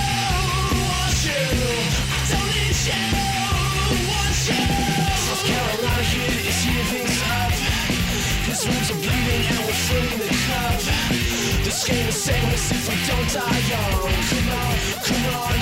if 12.72 12.88
we 12.88 12.96
don't 13.08 13.30
die 13.34 13.62
young. 13.72 14.14
Come 14.30 14.50
on, 14.62 14.78
come 15.06 15.26
on, 15.34 15.54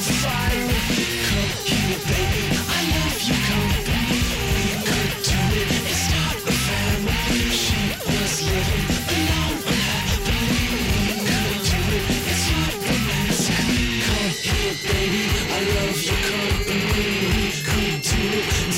fun. 0.00 0.52
Come 1.28 1.52
here, 1.68 2.00
baby, 2.08 2.56
I 2.56 2.80
love 2.96 3.20
you, 3.28 3.36
come. 3.46 3.72
We 4.08 4.20
could 4.88 5.14
do 5.28 5.38
it 5.60 5.70
a 6.48 6.54
family. 6.66 7.44
She 7.62 7.82
was 8.08 8.36
living 8.48 8.88
alone. 9.12 9.58
We 10.24 11.20
could 11.28 11.60
do 11.68 11.78
it, 11.96 12.04
it's 12.32 12.44
not. 12.52 12.72
Come 14.06 14.32
here, 14.48 14.76
baby, 14.86 15.24
I 15.52 15.60
love 15.76 16.00
you, 16.08 16.18
come. 16.28 16.56
We 16.68 17.52
could 17.68 18.02
do 18.02 18.22
it. 18.68 18.71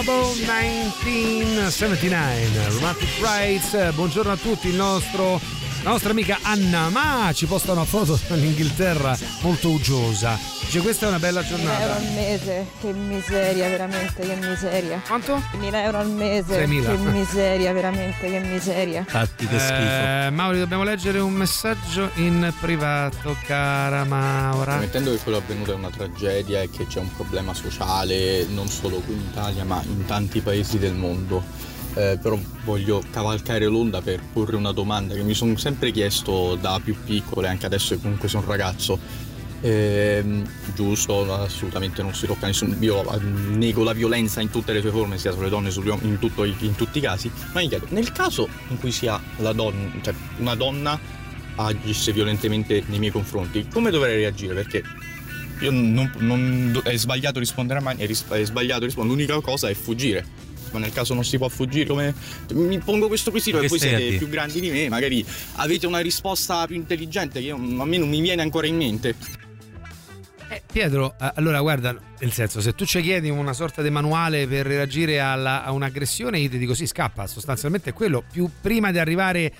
Death 0.00 0.06
from 0.06 0.10
Above 0.14 0.40
1979 0.46 2.74
Romantic 2.74 3.20
Rights. 3.20 3.92
Buongiorno 3.92 4.32
a 4.32 4.36
tutti 4.36 4.68
il 4.68 4.74
nostro 4.74 5.38
la 5.82 5.90
nostra 5.90 6.10
amica 6.10 6.38
Anna 6.42 6.88
Ma 6.90 7.30
ci 7.32 7.46
posta 7.46 7.72
una 7.72 7.84
foto 7.84 8.18
dall'Inghilterra 8.28 9.16
molto 9.42 9.70
uggiosa 9.70 10.38
dice 10.70 10.82
questa 10.82 11.06
è 11.06 11.08
una 11.08 11.18
bella 11.18 11.40
1000 11.40 11.56
euro 11.56 11.66
giornata 11.66 11.96
al 11.96 12.12
mese, 12.14 12.66
che 12.80 12.92
miseria, 12.92 13.68
veramente, 13.68 14.22
che 14.22 14.36
miseria. 14.36 15.02
Quanto? 15.04 15.42
1000 15.58 15.82
euro 15.82 15.98
al 15.98 16.10
mese, 16.10 16.64
6.000. 16.64 16.84
che 16.86 16.96
miseria, 17.10 17.72
veramente, 17.72 18.30
che 18.30 18.38
miseria. 18.38 19.00
Infatti, 19.00 19.46
che 19.48 20.26
Eh, 20.26 20.30
Mauri 20.30 20.58
dobbiamo 20.58 20.84
leggere 20.84 21.18
un 21.18 21.32
messaggio 21.32 22.10
in 22.14 22.52
privato 22.60 23.36
cara 23.46 24.04
Maura 24.04 24.74
Ammettendo 24.74 25.10
che 25.10 25.18
quello 25.18 25.38
avvenuto 25.38 25.72
è 25.72 25.74
una 25.74 25.90
tragedia 25.90 26.60
e 26.62 26.70
che 26.70 26.86
c'è 26.86 27.00
un 27.00 27.12
problema 27.16 27.52
sociale 27.52 28.44
non 28.44 28.68
solo 28.68 28.98
qui 29.00 29.14
in 29.14 29.20
Italia 29.20 29.64
ma 29.64 29.82
in 29.84 30.04
tanti 30.04 30.40
paesi 30.40 30.78
del 30.78 30.94
mondo, 30.94 31.42
eh, 31.94 32.18
però 32.20 32.38
voglio 32.64 33.02
cavalcare 33.10 33.66
l'onda 33.66 34.00
per 34.00 34.20
porre 34.32 34.56
una 34.56 34.72
domanda 34.72 35.14
che 35.14 35.22
mi 35.22 35.34
sono 35.34 35.56
sempre 35.56 35.90
chiesto 35.90 36.56
da 36.56 36.80
più 36.82 36.96
piccolo 37.04 37.46
e 37.46 37.50
anche 37.50 37.66
adesso 37.66 37.94
che 37.94 38.00
comunque 38.00 38.28
sono 38.28 38.42
un 38.44 38.48
ragazzo. 38.48 38.98
Ehm, 39.62 40.48
giusto, 40.74 41.30
assolutamente 41.34 42.02
non 42.02 42.14
si 42.14 42.26
tocca 42.26 42.46
nessuno. 42.46 42.74
Io 42.80 43.02
eh, 43.12 43.20
nego 43.20 43.82
la 43.82 43.92
violenza 43.92 44.40
in 44.40 44.50
tutte 44.50 44.72
le 44.72 44.80
sue 44.80 44.90
forme, 44.90 45.18
sia 45.18 45.32
sulle 45.32 45.48
donne, 45.48 45.70
sugli 45.70 45.88
uomini, 45.88 46.16
in, 46.20 46.54
in 46.60 46.74
tutti 46.76 46.98
i 46.98 47.00
casi. 47.00 47.30
Ma 47.52 47.60
mi 47.60 47.68
chiedo, 47.68 47.86
nel 47.90 48.10
caso 48.12 48.48
in 48.68 48.78
cui 48.78 48.90
sia 48.90 49.20
donna, 49.36 49.90
cioè 50.00 50.14
una 50.38 50.54
donna 50.54 50.98
agisse 51.56 52.12
violentemente 52.12 52.82
nei 52.86 52.98
miei 52.98 53.12
confronti, 53.12 53.66
come 53.70 53.90
dovrei 53.90 54.16
reagire? 54.16 54.54
Perché 54.54 54.82
io 55.60 55.70
non, 55.70 56.10
non- 56.18 56.80
è 56.82 56.96
sbagliato 56.96 57.38
rispondere 57.38 57.80
a 57.80 57.82
mani, 57.82 58.00
è, 58.00 58.06
ris- 58.06 58.26
è 58.28 58.44
sbagliato 58.44 58.84
rispondere, 58.86 59.14
l'unica 59.14 59.40
cosa 59.40 59.68
è 59.68 59.74
fuggire. 59.74 60.48
Ma 60.72 60.78
nel 60.78 60.92
caso 60.92 61.14
non 61.14 61.24
si 61.24 61.36
può 61.36 61.48
fuggire, 61.48 61.86
come 61.86 62.14
mi 62.52 62.78
pongo 62.78 63.08
questo 63.08 63.30
quesito 63.30 63.58
Che 63.58 63.64
e 63.66 63.68
voi 63.68 63.78
siete 63.78 64.16
più 64.18 64.28
grandi 64.28 64.60
di 64.60 64.70
me, 64.70 64.88
magari 64.88 65.24
avete 65.56 65.86
una 65.86 65.98
risposta 66.00 66.66
più 66.66 66.76
intelligente 66.76 67.40
che 67.40 67.46
io- 67.46 67.56
a 67.56 67.84
me 67.84 67.98
non 67.98 68.08
mi 68.08 68.20
viene 68.20 68.42
ancora 68.42 68.66
in 68.66 68.76
mente. 68.76 69.14
Pietro, 70.72 71.14
eh, 71.20 71.32
allora 71.34 71.60
guarda, 71.60 71.96
nel 72.18 72.32
senso, 72.32 72.60
se 72.60 72.74
tu 72.74 72.84
ci 72.84 73.00
chiedi 73.02 73.28
una 73.28 73.52
sorta 73.52 73.82
di 73.82 73.90
manuale 73.90 74.46
per 74.48 74.66
reagire 74.66 75.20
alla- 75.20 75.64
a 75.64 75.70
un'aggressione, 75.70 76.38
io 76.38 76.48
ti 76.48 76.58
dico 76.58 76.74
sì, 76.74 76.86
scappa, 76.86 77.26
sostanzialmente 77.28 77.90
è 77.90 77.92
quello. 77.92 78.24
Più 78.30 78.48
prima 78.60 78.90
di 78.90 78.98
arrivare 78.98 79.52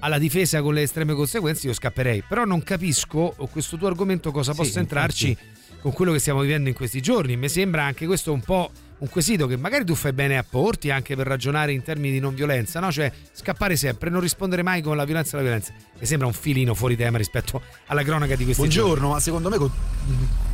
alla 0.00 0.18
difesa 0.18 0.62
con 0.62 0.72
le 0.74 0.82
estreme 0.82 1.12
conseguenze, 1.14 1.66
io 1.66 1.74
scapperei. 1.74 2.22
Però 2.26 2.44
non 2.44 2.62
capisco 2.62 3.34
questo 3.50 3.76
tuo 3.76 3.86
argomento 3.88 4.30
cosa 4.30 4.52
Sì, 4.52 4.58
possa 4.58 4.80
entrarci 4.80 5.36
con 5.82 5.92
quello 5.92 6.12
che 6.12 6.18
stiamo 6.18 6.40
vivendo 6.40 6.70
in 6.70 6.74
questi 6.74 7.02
giorni. 7.02 7.36
Mi 7.36 7.48
sembra 7.50 7.84
anche 7.84 8.06
questo 8.06 8.32
un 8.32 8.40
po' 8.40 8.70
un 9.00 9.08
quesito 9.08 9.46
che 9.46 9.56
magari 9.56 9.84
tu 9.84 9.94
fai 9.94 10.12
bene 10.12 10.36
a 10.36 10.44
porti 10.48 10.90
anche 10.90 11.16
per 11.16 11.26
ragionare 11.26 11.72
in 11.72 11.82
termini 11.82 12.12
di 12.12 12.20
non 12.20 12.34
violenza, 12.34 12.80
no? 12.80 12.92
Cioè 12.92 13.10
scappare 13.32 13.76
sempre, 13.76 14.10
non 14.10 14.20
rispondere 14.20 14.62
mai 14.62 14.82
con 14.82 14.96
la 14.96 15.04
violenza 15.04 15.36
alla 15.36 15.44
violenza. 15.44 15.72
Mi 15.98 16.06
sembra 16.06 16.26
un 16.26 16.34
filino 16.34 16.74
fuori 16.74 16.96
tema 16.96 17.16
rispetto 17.16 17.62
alla 17.86 18.02
cronaca 18.02 18.36
di 18.36 18.44
questi 18.44 18.68
giorni. 18.68 19.00
Buongiorno, 19.00 19.08
ma 19.14 19.20
secondo 19.20 19.48
me 19.48 19.56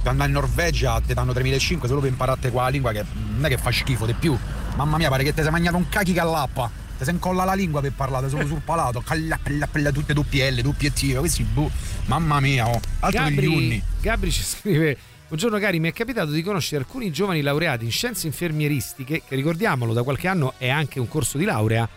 andare 0.05 0.29
in 0.29 0.35
Norvegia 0.35 1.01
ti 1.01 1.13
danno 1.13 1.33
3.500 1.33 1.87
solo 1.87 2.01
per 2.01 2.11
imparare 2.11 2.51
qua 2.51 2.63
la 2.63 2.69
lingua 2.69 2.93
che 2.93 3.05
non 3.15 3.45
è 3.45 3.49
che 3.49 3.59
fa 3.59 3.73
schifo 3.73 4.07
di 4.07 4.15
più. 4.15 4.37
Mamma 4.77 4.97
mia, 4.97 5.09
pare 5.09 5.25
che 5.25 5.35
ti 5.35 5.43
sei 5.43 5.51
mangiato 5.51 5.77
un 5.77 5.89
cachi 5.89 6.13
callappa. 6.13 6.71
Ti 6.99 7.05
sei 7.05 7.15
incolla 7.15 7.45
la 7.45 7.55
lingua 7.55 7.81
per 7.81 7.93
parlare 7.93 8.29
solo 8.29 8.47
sul 8.47 8.61
palato. 8.65 9.01
Calla, 9.01 9.39
calla, 9.43 9.69
calla, 9.71 9.91
tutte 9.91 10.15
doppie 10.15 10.51
L, 10.51 10.61
doppie 10.63 10.93
T. 10.93 11.15
Questi 11.17 11.43
boh. 11.43 11.71
Mamma 12.07 12.39
mia, 12.41 12.69
oh. 12.69 12.81
Altro 13.01 13.25
Gabri. 13.25 13.83
Gabri 14.01 14.31
ci 14.31 14.43
scrive: 14.43 14.97
Buongiorno 15.29 15.59
cari, 15.59 15.81
mi 15.81 15.89
è 15.89 15.93
capitato 15.93 16.31
di 16.31 16.41
conoscere 16.41 16.83
alcuni 16.85 17.11
giovani 17.11 17.41
laureati 17.41 17.85
in 17.85 17.91
scienze 17.91 18.29
infermieristiche, 18.29 19.23
che 19.27 19.35
ricordiamolo 19.35 19.93
da 19.93 20.05
qualche 20.05 20.29
anno 20.29 20.55
è 20.57 20.69
anche 20.69 21.01
un 21.01 21.09
corso 21.09 21.37
di 21.37 21.45
laurea. 21.45 21.89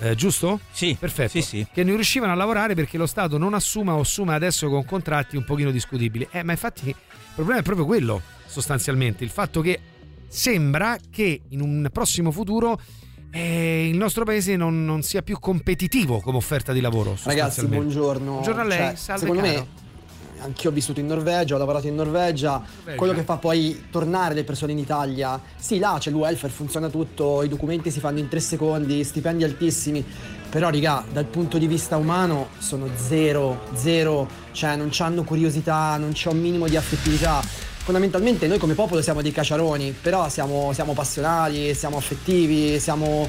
eh, 0.00 0.14
giusto? 0.14 0.60
Sì. 0.70 0.94
Perfetto. 0.98 1.30
Sì, 1.30 1.40
sì. 1.40 1.66
Che 1.72 1.82
non 1.82 1.94
riuscivano 1.94 2.32
a 2.32 2.34
lavorare 2.34 2.74
perché 2.74 2.98
lo 2.98 3.06
Stato 3.06 3.38
non 3.38 3.54
assume 3.54 3.92
o 3.92 4.00
assume 4.00 4.34
adesso 4.34 4.68
con 4.68 4.84
contratti 4.84 5.36
un 5.36 5.44
pochino 5.44 5.70
discutibili. 5.70 6.28
Eh, 6.30 6.42
ma 6.42 6.52
infatti 6.52 6.88
il 6.90 6.94
problema 7.34 7.60
è 7.60 7.62
proprio 7.62 7.86
quello, 7.86 8.20
sostanzialmente. 8.44 9.24
Il 9.24 9.30
fatto 9.30 9.62
che 9.62 9.80
sembra 10.28 10.98
che 11.10 11.40
in 11.48 11.62
un 11.62 11.88
prossimo 11.90 12.30
futuro 12.32 12.78
eh, 13.30 13.88
il 13.88 13.96
nostro 13.96 14.24
paese 14.26 14.56
non, 14.56 14.84
non 14.84 15.00
sia 15.02 15.22
più 15.22 15.38
competitivo 15.40 16.20
come 16.20 16.36
offerta 16.36 16.74
di 16.74 16.80
lavoro. 16.82 17.16
Ragazzi, 17.22 17.64
buongiorno. 17.66 18.30
Buongiorno 18.30 18.60
a 18.60 18.64
lei, 18.64 18.78
Cioè, 18.88 18.96
salve 18.96 19.20
secondo 19.20 19.42
caro. 19.42 19.58
me, 19.58 19.82
anch'io 20.44 20.70
ho 20.70 20.72
vissuto 20.72 21.00
in 21.00 21.06
Norvegia, 21.06 21.54
ho 21.54 21.58
lavorato 21.58 21.86
in 21.86 21.94
Norvegia. 21.94 22.12
Norvegia. 22.58 22.96
Quello 22.96 23.12
che 23.12 23.22
fa 23.22 23.36
poi 23.36 23.86
tornare 23.90 24.34
le 24.34 24.44
persone 24.44 24.72
in 24.72 24.78
Italia, 24.78 25.40
sì, 25.56 25.78
là 25.78 25.96
c'è 25.98 26.10
il 26.10 26.16
welfare, 26.16 26.52
funziona 26.52 26.88
tutto, 26.88 27.42
i 27.42 27.48
documenti 27.48 27.90
si 27.90 28.00
fanno 28.00 28.18
in 28.18 28.28
tre 28.28 28.40
secondi, 28.40 29.02
stipendi 29.04 29.44
altissimi. 29.44 30.04
Però, 30.50 30.70
raga, 30.70 31.04
dal 31.10 31.24
punto 31.24 31.58
di 31.58 31.66
vista 31.66 31.96
umano 31.96 32.48
sono 32.58 32.88
zero, 32.94 33.62
zero, 33.74 34.28
cioè 34.52 34.76
non 34.76 34.90
hanno 34.98 35.24
curiosità, 35.24 35.96
non 35.96 36.12
c'è 36.12 36.28
un 36.30 36.38
minimo 36.38 36.68
di 36.68 36.76
affettività. 36.76 37.40
Fondamentalmente 37.84 38.46
noi 38.46 38.58
come 38.58 38.74
popolo 38.74 39.02
siamo 39.02 39.20
dei 39.20 39.32
caciaroni, 39.32 39.94
però 40.00 40.28
siamo, 40.28 40.72
siamo 40.72 40.92
passionali, 40.92 41.74
siamo 41.74 41.96
affettivi, 41.96 42.78
siamo, 42.78 43.28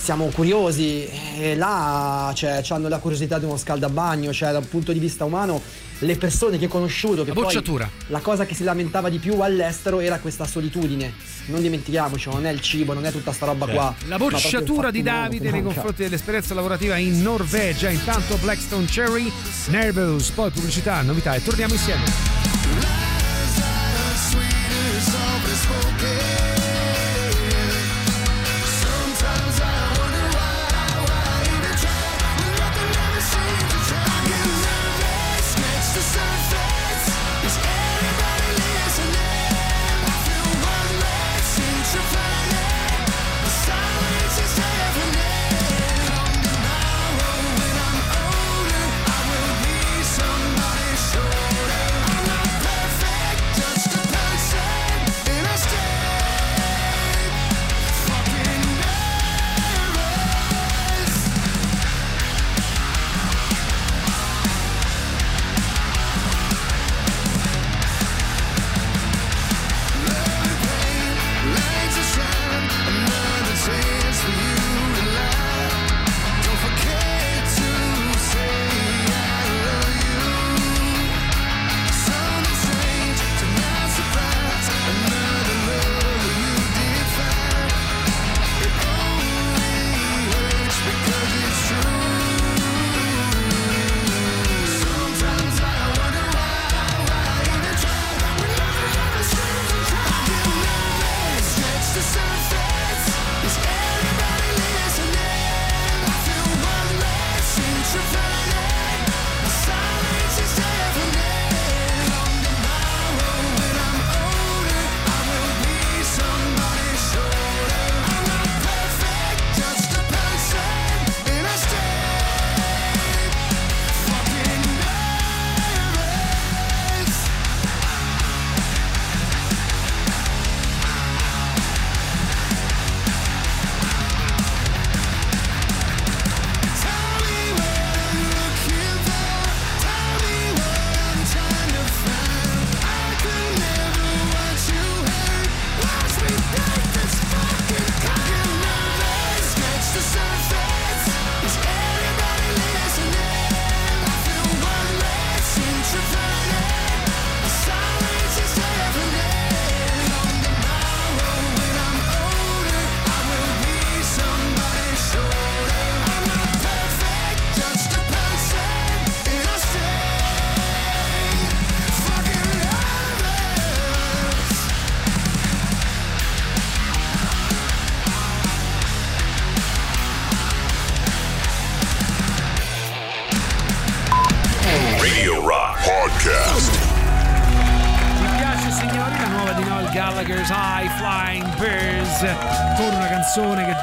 siamo 0.00 0.26
curiosi 0.26 1.06
e 1.38 1.56
là 1.56 2.32
cioè, 2.34 2.62
hanno 2.68 2.88
la 2.88 2.98
curiosità 2.98 3.38
di 3.38 3.44
uno 3.44 3.56
scaldabagno, 3.56 4.32
cioè 4.32 4.52
dal 4.52 4.66
punto 4.66 4.92
di 4.92 4.98
vista 4.98 5.24
umano 5.24 5.60
le 6.00 6.16
persone 6.16 6.58
che 6.58 6.66
ho 6.66 6.68
conosciuto, 6.68 7.22
che 7.22 7.28
La 7.28 7.34
poi 7.34 7.42
bocciatura. 7.44 7.90
la 8.06 8.20
cosa 8.20 8.46
che 8.46 8.54
si 8.54 8.62
lamentava 8.62 9.08
di 9.08 9.18
più 9.18 9.40
all'estero 9.40 9.98
era 9.98 10.18
questa 10.20 10.46
solitudine. 10.46 11.12
Non 11.46 11.60
dimentichiamoci, 11.60 12.28
non 12.30 12.46
è 12.46 12.52
il 12.52 12.60
cibo, 12.60 12.92
non 12.92 13.04
è 13.04 13.10
tutta 13.10 13.32
sta 13.32 13.46
roba 13.46 13.66
qua. 13.66 13.94
La 14.06 14.16
ma 14.16 14.16
proprio 14.16 14.38
il 14.38 14.44
bocciatura 14.44 14.90
di 14.92 15.02
Davide 15.02 15.50
nei 15.50 15.62
confronti 15.62 16.02
dell'esperienza 16.04 16.54
lavorativa 16.54 16.96
in 16.96 17.20
Norvegia. 17.20 17.90
Intanto 17.90 18.36
Blackstone 18.36 18.86
Cherry, 18.86 19.30
Nervous, 19.66 20.30
poi 20.30 20.50
pubblicità, 20.50 21.02
novità 21.02 21.34
e 21.34 21.42
torniamo 21.42 21.72
insieme. 21.72 22.47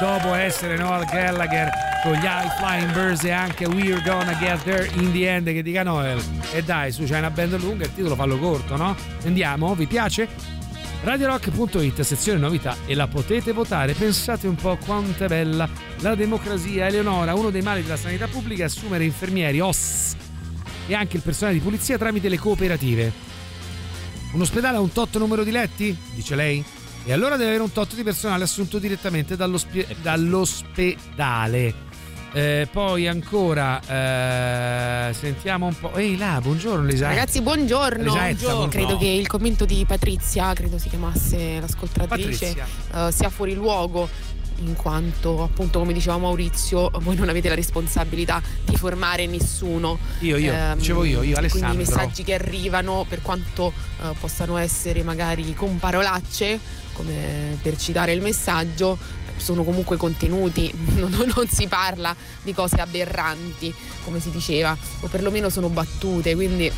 Dopo 0.00 0.34
essere 0.34 0.76
Noel 0.76 1.04
Gallagher 1.06 1.70
con 2.02 2.12
gli 2.12 2.24
High 2.24 2.56
Flying 2.58 2.92
Birds 2.92 3.24
e 3.24 3.30
anche 3.30 3.66
We're 3.66 4.02
Gonna 4.02 4.34
Get 4.34 4.62
There 4.62 4.90
in 4.94 5.12
the 5.12 5.28
End 5.28 5.46
che 5.52 5.62
dica 5.62 5.82
Noel 5.82 6.22
e 6.52 6.62
dai 6.62 6.92
su 6.92 7.04
c'è 7.04 7.18
una 7.18 7.30
band 7.30 7.58
lunga 7.58 7.84
il 7.84 7.94
titolo 7.94 8.14
fallo 8.14 8.38
corto 8.38 8.76
no? 8.76 8.94
andiamo 9.24 9.74
vi 9.74 9.86
piace? 9.86 10.28
RadioRock.it 11.02 12.00
sezione 12.02 12.38
novità 12.38 12.76
e 12.86 12.94
la 12.94 13.06
potete 13.06 13.52
votare 13.52 13.94
pensate 13.94 14.46
un 14.46 14.56
po' 14.56 14.76
quanto 14.84 15.24
è 15.24 15.28
bella 15.28 15.68
la 16.00 16.14
democrazia 16.14 16.86
Eleonora 16.86 17.34
uno 17.34 17.50
dei 17.50 17.62
mali 17.62 17.82
della 17.82 17.96
sanità 17.96 18.26
pubblica 18.26 18.62
è 18.62 18.66
assumere 18.66 19.04
infermieri 19.04 19.60
OS 19.60 20.14
e 20.88 20.94
anche 20.94 21.16
il 21.16 21.22
personale 21.22 21.56
di 21.56 21.60
pulizia 21.60 21.96
tramite 21.96 22.28
le 22.28 22.38
cooperative 22.38 23.26
un 24.32 24.42
ospedale 24.42 24.76
ha 24.76 24.80
un 24.80 24.92
tot 24.92 25.16
numero 25.16 25.44
di 25.44 25.50
letti? 25.50 25.96
Dice 26.12 26.34
lei. 26.34 26.62
E 27.08 27.12
allora 27.12 27.36
deve 27.36 27.50
avere 27.50 27.62
un 27.62 27.70
tot 27.70 27.94
di 27.94 28.02
personale 28.02 28.42
assunto 28.42 28.80
direttamente 28.80 29.36
dall'ospi- 29.36 29.86
dall'ospedale. 30.02 31.72
Eh, 32.32 32.66
poi 32.70 33.06
ancora 33.06 33.80
eh, 33.80 35.14
sentiamo 35.14 35.66
un 35.66 35.78
po'. 35.78 35.94
Ehi 35.94 36.16
là, 36.16 36.40
buongiorno 36.40 36.84
Lisa. 36.84 37.06
Ragazzi, 37.06 37.42
buongiorno. 37.42 38.02
Elisabetta, 38.02 38.54
buongiorno. 38.54 38.66
Credo 38.66 38.98
che 38.98 39.06
il 39.06 39.28
commento 39.28 39.64
di 39.64 39.84
Patrizia, 39.86 40.52
credo 40.52 40.78
si 40.78 40.88
chiamasse 40.88 41.60
l'ascoltatrice, 41.60 42.56
eh, 42.92 43.12
sia 43.12 43.30
fuori 43.30 43.54
luogo. 43.54 44.34
In 44.60 44.74
quanto, 44.74 45.44
appunto, 45.44 45.78
come 45.78 45.92
diceva 45.92 46.16
Maurizio, 46.16 46.90
voi 47.02 47.14
non 47.14 47.28
avete 47.28 47.50
la 47.50 47.54
responsabilità 47.54 48.42
di 48.64 48.74
formare 48.76 49.26
nessuno. 49.26 49.98
Io, 50.20 50.38
io, 50.38 50.52
dicevo 50.74 51.04
io, 51.04 51.22
io, 51.22 51.36
Alessandro. 51.36 51.68
Quindi 51.68 51.84
i 51.84 51.94
messaggi 51.94 52.24
che 52.24 52.34
arrivano, 52.34 53.04
per 53.08 53.22
quanto 53.22 53.72
eh, 54.02 54.12
possano 54.18 54.56
essere 54.56 55.02
magari 55.02 55.54
con 55.54 55.78
parolacce, 55.78 56.58
come 56.96 57.58
per 57.60 57.76
citare 57.76 58.12
il 58.12 58.22
messaggio, 58.22 58.98
sono 59.36 59.62
comunque 59.62 59.96
contenuti, 59.96 60.72
non, 60.96 61.10
non 61.12 61.48
si 61.48 61.68
parla 61.68 62.14
di 62.42 62.52
cose 62.54 62.76
aberranti, 62.76 63.72
come 64.04 64.20
si 64.20 64.30
diceva, 64.30 64.76
o 65.00 65.06
perlomeno 65.08 65.50
sono 65.50 65.68
battute, 65.68 66.34
quindi 66.34 66.72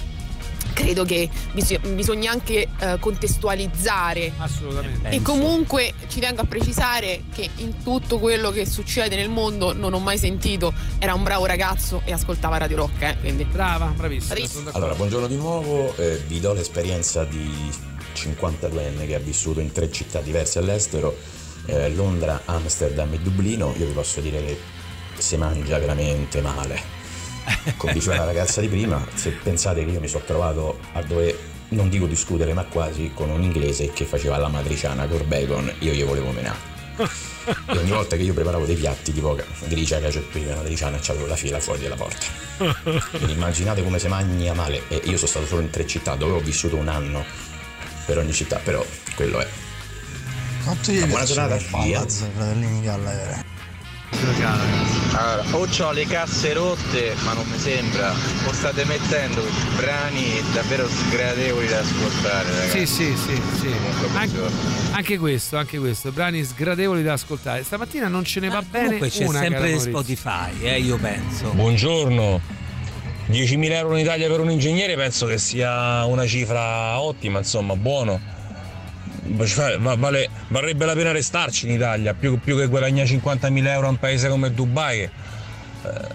credo 0.73 1.05
che 1.05 1.29
bis- 1.53 1.79
bisogna 1.95 2.31
anche 2.31 2.69
eh, 2.79 2.97
contestualizzare. 3.01 4.33
Assolutamente. 4.37 5.09
E 5.09 5.23
comunque 5.23 5.95
ci 6.09 6.21
tengo 6.21 6.43
a 6.43 6.45
precisare 6.45 7.23
che 7.35 7.49
in 7.57 7.83
tutto 7.83 8.19
quello 8.19 8.51
che 8.51 8.67
succede 8.67 9.17
nel 9.17 9.29
mondo 9.29 9.73
non 9.73 9.93
ho 9.93 9.99
mai 9.99 10.19
sentito, 10.19 10.73
era 10.99 11.15
un 11.15 11.23
bravo 11.23 11.47
ragazzo 11.47 12.03
e 12.05 12.13
ascoltava 12.13 12.59
Radio 12.59 12.77
Rock, 12.77 13.03
eh, 13.03 13.17
quindi. 13.21 13.45
Brava, 13.45 13.87
bravissima. 13.87 14.71
Allora, 14.73 14.95
buongiorno 14.95 15.27
di 15.27 15.37
nuovo, 15.37 15.97
eh, 15.97 16.23
vi 16.27 16.39
do 16.39 16.53
l'esperienza 16.53 17.25
di 17.25 17.87
52enne 18.27 19.07
che 19.07 19.15
ha 19.15 19.19
vissuto 19.19 19.61
in 19.61 19.73
tre 19.73 19.91
città 19.91 20.21
diverse 20.21 20.59
all'estero, 20.59 21.17
eh, 21.67 21.91
Londra, 21.91 22.43
Amsterdam 22.45 23.13
e 23.13 23.19
Dublino, 23.19 23.75
io 23.77 23.87
vi 23.87 23.93
posso 23.93 24.21
dire 24.21 24.45
che 24.45 24.59
si 25.19 25.37
mangia 25.37 25.79
veramente 25.79 26.41
male. 26.41 26.97
Come 27.77 27.93
diceva 27.93 28.17
la 28.17 28.25
ragazza 28.25 28.61
di 28.61 28.69
prima, 28.69 29.07
se 29.15 29.31
pensate 29.31 29.85
che 29.85 29.91
io 29.91 30.01
mi 30.01 30.09
sono 30.09 30.25
trovato 30.25 30.79
a 30.93 31.03
dover, 31.03 31.37
non 31.71 31.89
dico 31.89 32.07
discutere, 32.07 32.53
ma 32.53 32.65
quasi 32.65 33.13
con 33.15 33.31
un 33.31 33.43
inglese 33.43 33.91
che 33.93 34.05
faceva 34.05 34.37
la 34.37 34.49
matriciana 34.49 35.07
col 35.07 35.25
bacon, 35.25 35.73
io 35.81 35.93
gli 35.93 36.05
volevo 36.05 36.31
menare. 36.31 36.77
E 37.67 37.79
ogni 37.79 37.91
volta 37.91 38.17
che 38.17 38.23
io 38.23 38.35
preparavo 38.35 38.67
dei 38.67 38.77
piatti 38.77 39.13
tipo 39.13 39.39
gricia, 39.67 40.01
cacio 40.01 40.23
pepe, 40.31 40.55
matriciana, 40.55 40.99
c'avevo 41.01 41.27
la 41.27 41.37
fila 41.37 41.59
fuori 41.59 41.81
dalla 41.81 41.95
porta. 41.95 42.27
Quindi 43.11 43.33
immaginate 43.33 43.83
come 43.83 43.99
si 43.99 44.09
mangia 44.09 44.53
male. 44.53 44.83
E 44.89 45.01
io 45.05 45.17
sono 45.17 45.29
stato 45.29 45.47
solo 45.47 45.63
in 45.63 45.71
tre 45.71 45.87
città 45.87 46.15
dove 46.17 46.33
ho 46.33 46.41
vissuto 46.41 46.77
un 46.77 46.89
anno 46.89 47.25
per 48.09 48.17
ogni 48.17 48.33
città, 48.33 48.57
però 48.57 48.83
quello 49.15 49.39
è. 49.39 49.47
Quanto 50.65 50.93
gli 50.93 51.01
Ma 51.01 51.07
buona 51.07 51.25
giornata. 51.27 51.63
Pallaz, 51.71 52.25
fratellini 52.35 52.81
Gallagher? 52.81 53.45
Allora, 55.13 55.45
o 55.55 55.69
ho 55.69 55.93
le 55.93 56.07
casse 56.07 56.55
rotte, 56.55 57.15
ma 57.25 57.35
non 57.35 57.47
mi 57.51 57.59
sembra, 57.59 58.11
o 58.47 58.53
state 58.53 58.87
mettendo 58.87 59.43
brani 59.77 60.43
davvero 60.55 60.89
sgradevoli 60.89 61.69
da 61.69 61.81
ascoltare, 61.81 62.51
ragazzi. 62.51 62.87
Sì, 62.87 63.15
sì, 63.15 63.17
sì, 63.17 63.43
sì. 63.61 63.67
Comunque, 63.67 64.49
Anche, 64.93 65.19
questo, 65.19 65.59
anche 65.59 65.79
questo, 65.79 66.11
brani 66.11 66.43
sgradevoli 66.43 67.03
da 67.03 67.13
ascoltare. 67.13 67.63
Stamattina 67.63 68.09
non 68.09 68.25
ce 68.25 68.41
ne 68.41 68.49
va 68.49 68.63
bene 68.63 68.85
Comunque 68.85 69.11
c'è 69.11 69.27
una, 69.27 69.41
sempre. 69.41 69.79
Spotify, 69.79 70.63
eh, 70.63 70.81
io 70.81 70.97
penso. 70.97 71.51
Buongiorno. 71.51 72.41
10.000 73.29 73.77
euro 73.77 73.95
in 73.95 74.01
Italia 74.01 74.27
per 74.29 74.41
un 74.41 74.51
ingegnere 74.51 74.95
penso 74.97 75.27
che 75.27 75.37
sia 75.39 76.05
una 76.05 76.27
cifra 76.27 76.99
ottima, 76.99 77.39
insomma, 77.39 77.77
buono. 77.77 78.19
Va- 79.79 79.97
vale- 79.97 80.31
varrebbe 80.49 80.87
la 80.87 80.95
pena 80.95 81.13
restarci 81.13 81.67
in 81.67 81.73
Italia 81.73 82.15
più, 82.15 82.39
più 82.39 82.57
che 82.57 82.67
guadagnare 82.67 83.07
50.000 83.07 83.73
euro 83.73 83.87
a 83.89 83.91
un 83.91 83.99
paese 83.99 84.29
come 84.29 84.53
Dubai. 84.53 85.09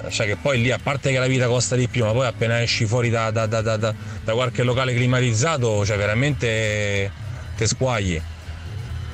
cioè 0.10 0.26
che 0.28 0.36
poi 0.36 0.62
lì 0.62 0.72
a 0.72 0.80
parte 0.82 1.12
che 1.12 1.20
la 1.20 1.28
vita 1.28 1.48
costa 1.48 1.76
di 1.76 1.88
più, 1.88 2.04
ma 2.04 2.12
poi 2.12 2.26
appena 2.26 2.62
esci 2.62 2.86
fuori 2.86 3.10
da, 3.10 3.30
da- 3.32 3.46
da- 3.46 3.62
da- 3.62 3.94
qualche 4.26 4.64
locale 4.64 4.94
climatizzato, 4.94 5.86
cioè 5.86 5.98
veramente 5.98 7.12
te 7.56 7.68
squagli. 7.68 8.20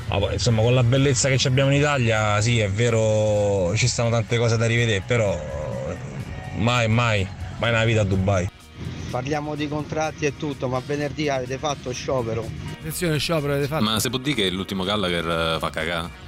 Ma 0.08 0.18
poi, 0.18 0.34
insomma, 0.34 0.62
con 0.62 0.74
la 0.74 0.84
bellezza 0.84 1.30
che 1.30 1.48
abbiamo 1.48 1.72
in 1.72 1.78
Italia, 1.80 2.42
sì, 2.42 2.60
è 2.60 2.70
vero, 2.70 3.76
ci 3.76 3.88
stanno 3.88 4.10
tante 4.10 4.38
cose 4.38 4.58
da 4.58 4.66
rivedere, 4.66 5.04
però 5.06 5.40
mai, 6.56 6.88
mai, 6.88 7.28
mai 7.60 7.72
nella 7.72 7.86
vita 7.86 8.02
a 8.02 8.06
Dubai. 8.06 8.50
Parliamo 9.10 9.56
di 9.56 9.68
contratti 9.68 10.26
e 10.26 10.38
tutto, 10.38 10.68
ma 10.68 10.82
venerdì 10.86 11.30
avete 11.30 11.58
fatto 11.58 11.92
sciopero. 11.92 12.48
Attenzione, 12.74 13.18
sciopero 13.18 13.54
avete 13.54 13.68
fatto. 13.68 13.84
Ma 13.84 14.00
se 14.00 14.10
può 14.10 14.20
dire 14.20 14.36
che 14.36 14.50
l'ultimo 14.50 14.84
Gallagher 14.84 15.56
eh, 15.56 15.60
fa 15.60 15.70
cagare? 15.70 16.28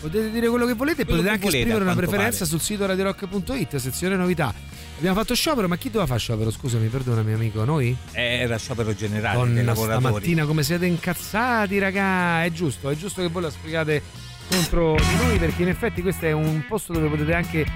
Potete 0.00 0.30
dire 0.30 0.48
quello 0.48 0.64
che 0.64 0.72
volete 0.74 1.02
e 1.02 1.04
potete 1.04 1.24
che 1.24 1.28
anche 1.28 1.44
volete, 1.44 1.58
esprimere 1.58 1.84
una 1.84 1.94
preferenza 1.94 2.38
pare. 2.38 2.50
sul 2.50 2.60
sito 2.60 2.86
radiorock.it, 2.86 3.76
sezione 3.76 4.16
novità. 4.16 4.54
Abbiamo 4.96 5.18
fatto 5.18 5.34
sciopero, 5.34 5.68
ma 5.68 5.76
chi 5.76 5.88
doveva 5.88 6.06
fare 6.06 6.20
sciopero? 6.20 6.50
Scusami, 6.50 6.86
perdonami 6.86 7.32
amico, 7.32 7.64
noi? 7.64 7.94
Era 8.12 8.56
sciopero 8.56 8.94
generale 8.94 9.36
dei 9.36 9.46
Donna, 9.46 9.62
lavoratori. 9.62 10.00
stamattina 10.00 10.46
come 10.46 10.62
siete 10.62 10.86
incazzati, 10.86 11.78
raga. 11.78 12.44
È 12.44 12.50
giusto, 12.52 12.88
è 12.88 12.96
giusto 12.96 13.20
che 13.20 13.28
voi 13.28 13.42
la 13.42 13.50
spiegate 13.50 14.02
contro 14.50 14.94
di 14.94 15.24
noi 15.26 15.38
perché 15.38 15.62
in 15.62 15.68
effetti 15.68 16.00
questo 16.00 16.26
è 16.26 16.32
un 16.32 16.64
posto 16.66 16.92
dove 16.92 17.08
potete 17.08 17.34
anche 17.34 17.66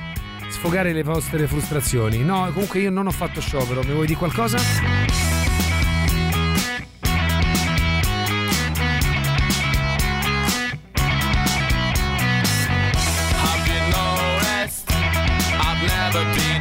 sfogare 0.55 0.93
le 0.93 1.03
vostre 1.03 1.49
frustrazioni. 1.49 2.19
No, 2.19 2.49
comunque 2.53 2.79
io 2.79 2.91
non 2.91 3.09
ho 3.09 3.11
fatto 3.11 3.41
sciopero. 3.41 3.83
Mi 3.83 3.93
vuoi 3.93 4.07
dire 4.07 4.19
qualcosa? 4.19 4.57
Have 4.57 4.71
you 13.67 13.81
noticed? 13.91 14.89
I've 15.59 15.83
never 15.83 16.25
been 16.37 16.55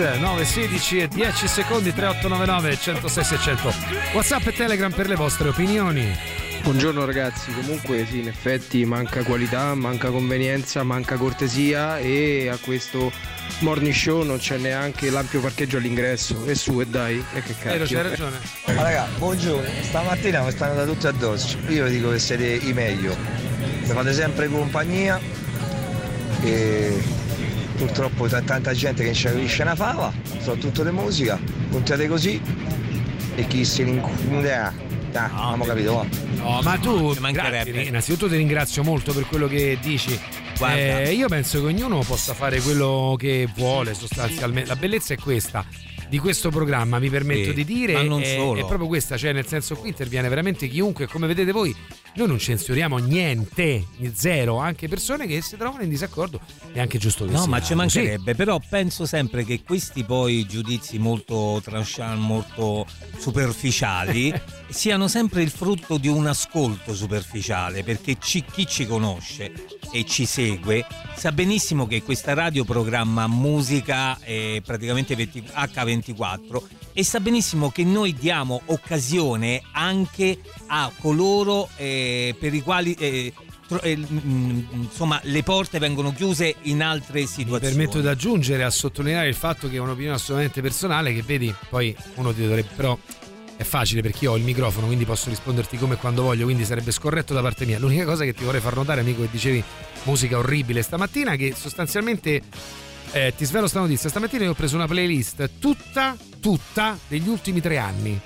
9, 0.00 0.44
16 0.46 0.98
e 0.98 1.08
10 1.08 1.46
secondi 1.46 1.92
3899 1.92 2.76
106 2.78 3.24
600 3.24 3.74
Whatsapp 4.14 4.46
e 4.46 4.52
Telegram 4.54 4.90
per 4.90 5.06
le 5.06 5.14
vostre 5.14 5.50
opinioni. 5.50 6.16
Buongiorno 6.62 7.04
ragazzi, 7.04 7.52
comunque 7.52 8.06
sì 8.06 8.20
in 8.20 8.28
effetti 8.28 8.86
manca 8.86 9.22
qualità, 9.22 9.74
manca 9.74 10.08
convenienza, 10.08 10.82
manca 10.84 11.16
cortesia 11.16 11.98
e 11.98 12.48
a 12.48 12.56
questo 12.56 13.12
morning 13.58 13.92
show 13.92 14.22
non 14.22 14.38
c'è 14.38 14.56
neanche 14.56 15.10
l'ampio 15.10 15.40
parcheggio 15.42 15.76
all'ingresso. 15.76 16.46
E 16.46 16.54
su 16.54 16.80
e 16.80 16.86
dai 16.86 17.22
e 17.34 17.42
che 17.42 17.52
eh, 17.52 17.56
cazzo. 17.56 17.94
Vero, 17.94 18.08
ragione. 18.08 18.38
Ma 18.74 18.82
raga, 18.82 19.06
buongiorno, 19.18 19.68
stamattina 19.82 20.42
mi 20.42 20.50
stanno 20.50 20.74
da 20.76 20.86
tutti 20.86 21.06
addosso, 21.08 21.58
io 21.68 21.84
vi 21.84 21.90
dico 21.90 22.10
che 22.10 22.18
siete 22.18 22.46
i 22.46 22.72
meglio, 22.72 23.14
mi 23.80 23.86
fate 23.86 24.14
sempre 24.14 24.48
compagnia 24.48 25.20
e 26.40 27.19
purtroppo 27.80 28.26
c'è 28.26 28.42
tanta 28.44 28.74
gente 28.74 29.00
che 29.00 29.06
non 29.06 29.14
ci 29.14 29.24
capisce 29.24 29.62
una 29.62 29.74
fava, 29.74 30.12
soprattutto 30.38 30.82
di 30.84 30.90
musica. 30.90 31.38
Continuate 31.70 32.08
così 32.08 32.40
e 33.36 33.46
chi 33.46 33.64
se 33.64 33.84
ne 33.84 33.90
incuderà. 33.92 34.72
Dai, 35.10 35.28
abbiamo 35.32 35.64
capito, 35.64 35.94
va. 35.94 36.06
No, 36.36 36.60
ma 36.62 36.76
tu, 36.76 37.14
mancherebbe. 37.18 37.70
grazie, 37.72 37.88
innanzitutto 37.88 38.28
ti 38.28 38.36
ringrazio 38.36 38.82
molto 38.82 39.12
per 39.14 39.24
quello 39.26 39.48
che 39.48 39.78
dici. 39.80 40.18
Guarda. 40.58 41.00
Eh, 41.02 41.14
io 41.14 41.26
penso 41.28 41.60
che 41.60 41.66
ognuno 41.68 42.00
possa 42.06 42.34
fare 42.34 42.60
quello 42.60 43.16
che 43.18 43.48
vuole 43.56 43.94
sostanzialmente. 43.94 44.68
La 44.68 44.76
bellezza 44.76 45.14
è 45.14 45.16
questa. 45.16 45.64
Di 46.08 46.18
questo 46.18 46.50
programma 46.50 46.98
mi 46.98 47.08
permetto 47.08 47.50
Sì, 47.50 47.54
di 47.54 47.64
dire 47.64 47.92
ma 47.92 48.02
non 48.02 48.20
è, 48.20 48.34
solo. 48.36 48.60
è 48.60 48.64
proprio 48.66 48.88
questa, 48.88 49.16
cioè 49.16 49.32
nel 49.32 49.46
senso 49.46 49.76
qui 49.76 49.88
interviene 49.90 50.28
veramente 50.28 50.66
chiunque, 50.66 51.06
come 51.06 51.28
vedete 51.28 51.52
voi, 51.52 51.74
noi 52.14 52.26
non 52.28 52.38
censuriamo 52.38 52.98
niente, 52.98 53.86
zero, 54.14 54.58
anche 54.58 54.88
persone 54.88 55.26
che 55.26 55.40
si 55.40 55.56
trovano 55.56 55.82
in 55.82 55.88
disaccordo, 55.88 56.40
è 56.72 56.80
anche 56.80 56.98
giusto 56.98 57.24
che 57.24 57.30
No, 57.30 57.46
ma 57.46 57.60
ci 57.62 57.74
mancherebbe, 57.74 58.34
però 58.34 58.60
penso 58.66 59.06
sempre 59.06 59.44
che 59.44 59.62
questi 59.62 60.04
poi 60.04 60.46
giudizi 60.46 60.98
molto 60.98 61.60
tranchant, 61.62 62.18
molto 62.20 62.86
superficiali, 63.18 64.32
siano 64.70 65.08
sempre 65.08 65.42
il 65.42 65.50
frutto 65.50 65.98
di 65.98 66.08
un 66.08 66.26
ascolto 66.26 66.94
superficiale, 66.94 67.82
perché 67.82 68.16
ci- 68.20 68.44
chi 68.50 68.66
ci 68.66 68.86
conosce 68.86 69.52
e 69.92 70.04
ci 70.06 70.24
segue 70.24 70.86
sa 71.16 71.32
benissimo 71.32 71.86
che 71.86 72.02
questa 72.02 72.32
radio 72.32 72.64
programma 72.64 73.26
musica 73.26 74.16
eh, 74.20 74.62
praticamente 74.64 75.16
20 75.16 75.44
H24 75.52 76.62
e 76.92 77.04
sa 77.04 77.18
benissimo 77.20 77.70
che 77.70 77.82
noi 77.84 78.14
diamo 78.14 78.62
occasione 78.66 79.60
anche 79.72 80.38
a 80.68 80.92
coloro 81.00 81.68
eh, 81.76 82.36
per 82.38 82.54
i 82.54 82.62
quali 82.62 82.94
eh, 82.94 83.32
eh, 83.82 83.96
mm, 83.96 84.60
insomma 84.72 85.20
le 85.24 85.42
porte 85.42 85.78
vengono 85.78 86.12
chiuse 86.12 86.54
in 86.62 86.82
altre 86.82 87.20
Mi 87.20 87.26
situazioni. 87.26 87.74
permetto 87.74 88.00
di 88.00 88.06
aggiungere 88.06 88.64
a 88.64 88.70
sottolineare 88.70 89.28
il 89.28 89.34
fatto 89.34 89.68
che 89.68 89.76
è 89.76 89.80
un'opinione 89.80 90.14
assolutamente 90.16 90.60
personale 90.62 91.12
che 91.14 91.22
vedi, 91.22 91.52
poi 91.68 91.94
uno 92.14 92.32
ti 92.32 92.42
dovrebbe 92.42 92.70
però 92.74 92.98
è 93.60 93.62
facile 93.62 94.00
perché 94.00 94.24
io 94.24 94.32
ho 94.32 94.36
il 94.38 94.42
microfono 94.42 94.86
quindi 94.86 95.04
posso 95.04 95.28
risponderti 95.28 95.76
come 95.76 95.92
e 95.92 95.96
quando 95.98 96.22
voglio 96.22 96.44
quindi 96.44 96.64
sarebbe 96.64 96.92
scorretto 96.92 97.34
da 97.34 97.42
parte 97.42 97.66
mia. 97.66 97.78
L'unica 97.78 98.06
cosa 98.06 98.24
che 98.24 98.32
ti 98.32 98.42
vorrei 98.42 98.62
far 98.62 98.74
notare 98.74 99.02
amico 99.02 99.20
che 99.20 99.28
dicevi 99.30 99.62
musica 100.04 100.38
orribile 100.38 100.80
stamattina 100.80 101.36
che 101.36 101.52
sostanzialmente 101.54 102.40
eh, 103.12 103.34
ti 103.36 103.44
svelo 103.44 103.68
sta 103.68 103.80
notizia. 103.80 104.08
Stamattina 104.08 104.44
io 104.44 104.52
ho 104.52 104.54
preso 104.54 104.76
una 104.76 104.86
playlist 104.86 105.58
tutta 105.58 106.16
tutta 106.40 106.98
degli 107.06 107.28
ultimi 107.28 107.60
tre 107.60 107.76
anni 107.76 108.18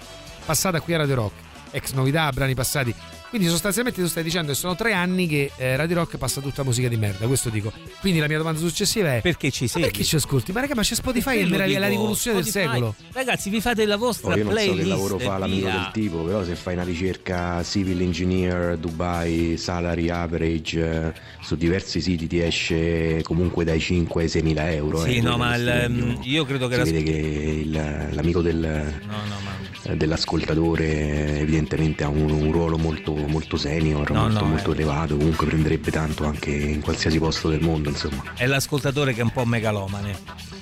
passata 0.44 0.80
qui 0.80 0.94
a 0.94 0.98
Radio 0.98 1.16
Rock. 1.16 1.34
Ex 1.72 1.90
novità 1.94 2.30
brani 2.30 2.54
passati 2.54 2.94
quindi 3.34 3.50
sostanzialmente 3.50 4.00
tu 4.00 4.06
stai 4.06 4.22
dicendo 4.22 4.52
che 4.52 4.56
sono 4.56 4.76
tre 4.76 4.92
anni 4.92 5.26
che 5.26 5.50
eh, 5.56 5.74
Radio 5.74 5.96
Rock 5.96 6.18
passa 6.18 6.40
tutta 6.40 6.62
musica 6.62 6.86
di 6.86 6.96
merda 6.96 7.26
questo 7.26 7.48
dico 7.48 7.72
quindi 8.00 8.20
la 8.20 8.28
mia 8.28 8.38
domanda 8.38 8.60
successiva 8.60 9.16
è 9.16 9.20
perché 9.22 9.50
ci 9.50 9.64
ma 9.64 9.68
segui? 9.70 9.88
perché 9.88 10.04
ci 10.04 10.14
ascolti 10.14 10.52
ma 10.52 10.60
raga 10.60 10.74
ma 10.76 10.82
c'è 10.82 10.94
Spotify 10.94 11.38
è 11.38 11.48
Quello 11.48 11.56
la, 11.56 11.78
la 11.80 11.88
rivoluzione 11.88 12.36
del 12.40 12.46
Spotify. 12.46 12.72
secolo 12.72 12.94
Ragazzi, 13.12 13.50
vi 13.50 13.60
fate 13.60 13.86
la 13.86 13.96
vostra 13.96 14.34
Oh, 14.34 14.36
io 14.36 14.44
non 14.44 14.52
so 14.52 14.58
playlist. 14.60 14.82
che 14.82 14.88
lavoro 14.88 15.18
fa 15.18 15.34
e 15.34 15.38
l'amico 15.40 15.66
del 15.66 15.88
tipo, 15.92 16.18
però 16.18 16.44
se 16.44 16.54
fai 16.54 16.74
una 16.74 16.84
ricerca 16.84 17.62
civil 17.64 18.00
engineer 18.02 18.76
Dubai 18.78 19.56
salary 19.56 20.08
average 20.10 20.80
eh, 20.80 21.12
su 21.42 21.56
diversi 21.56 22.00
siti 22.00 22.26
ti 22.28 22.40
esce 22.40 23.20
comunque 23.22 23.64
dai 23.64 23.80
5 23.80 24.22
ai 24.22 24.28
6 24.28 24.42
mila 24.42 24.70
euro. 24.72 25.02
Sì, 25.02 25.16
eh, 25.16 25.20
no, 25.22 25.36
ma 25.36 25.56
il- 25.56 25.62
stipendio. 25.62 26.18
io 26.22 26.44
credo 26.44 26.68
che 26.68 26.74
si 26.74 26.78
la- 26.78 26.84
vede 26.84 27.02
che 27.02 27.10
il- 27.64 28.08
l'amico 28.12 28.42
del, 28.42 28.56
No, 28.58 29.16
no, 29.28 29.36
ma 29.44 29.94
dell'ascoltatore 29.94 31.38
evidentemente 31.40 32.04
ha 32.04 32.08
un, 32.08 32.30
un 32.30 32.50
ruolo 32.52 32.76
molto, 32.78 33.14
molto 33.26 33.56
senior, 33.56 34.10
No, 34.10 34.22
molto, 34.22 34.40
no, 34.40 34.46
molto 34.46 34.70
eh. 34.70 34.74
elevato, 34.74 35.16
comunque 35.16 35.46
prenderebbe 35.46 35.90
tanto 35.90 36.24
anche 36.24 36.50
in 36.50 36.80
qualsiasi 36.80 37.18
posto 37.18 37.48
del 37.48 37.60
mondo, 37.60 37.88
insomma. 37.88 38.22
è 38.34 38.46
l'ascoltatore 38.46 39.12
che 39.12 39.20
è 39.20 39.24
un 39.24 39.32
po' 39.32 39.44
megalomane. 39.44 40.52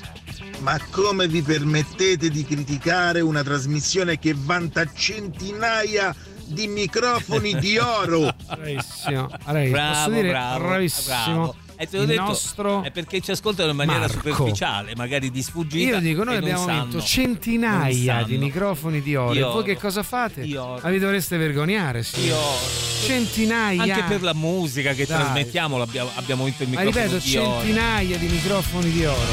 Ma 0.61 0.79
come 0.91 1.27
vi 1.27 1.43
permettete 1.43 2.29
di 2.29 2.45
criticare 2.45 3.21
una 3.21 3.43
trasmissione 3.43 4.19
che 4.19 4.33
vanta 4.37 4.85
centinaia 4.93 6.15
di 6.45 6.69
microfoni 6.69 7.59
di 7.59 7.79
oro? 7.79 8.33
bravissimo 8.47 9.29
Allora, 9.45 9.69
bravo, 9.69 9.95
posso 9.95 10.11
dire 10.11 10.29
bravo, 10.29 10.67
bravissimo 10.67 11.35
bravo. 11.35 11.57
E 11.77 11.87
te 11.89 11.97
l'ho 11.97 12.03
il 12.03 12.09
detto, 12.09 12.23
nostro 12.23 12.83
è 12.83 12.91
perché 12.91 13.21
ci 13.21 13.31
ascoltano 13.33 13.71
in 13.71 13.77
maniera 13.77 14.01
Marco. 14.01 14.15
superficiale, 14.15 14.95
magari 14.97 15.31
di 15.31 15.43
sfuggita. 15.43 15.91
io 15.97 16.01
dico 16.01 16.23
noi 16.25 16.37
abbiamo 16.37 16.65
sanno. 16.65 16.83
vinto 16.85 17.01
centinaia 17.03 18.23
di 18.23 18.39
microfoni 18.39 19.03
di 19.03 19.17
oro 19.17 19.33
Di 19.33 19.39
e 19.39 19.43
voi 19.43 19.65
che 19.65 19.77
cosa 19.77 20.03
fate? 20.03 20.47
Ma 20.47 20.89
vi 20.91 20.99
dovreste 20.99 21.37
vergognare 21.37 22.03
sì. 22.03 22.29
Oro. 22.31 22.59
centinaia 23.05 23.83
Anche 23.83 24.03
per 24.07 24.23
la 24.23 24.35
musica 24.35 24.93
che 24.93 25.07
Dai. 25.07 25.19
trasmettiamo 25.19 25.81
abbiamo 26.15 26.45
vinto 26.45 26.63
il 26.63 26.69
ma 26.69 26.81
microfono 26.83 27.05
ripeto 27.05 27.25
di 27.29 27.37
oro. 27.37 27.53
centinaia 27.61 28.17
di 28.19 28.27
microfoni 28.29 28.91
di 28.91 29.05
oro 29.05 29.33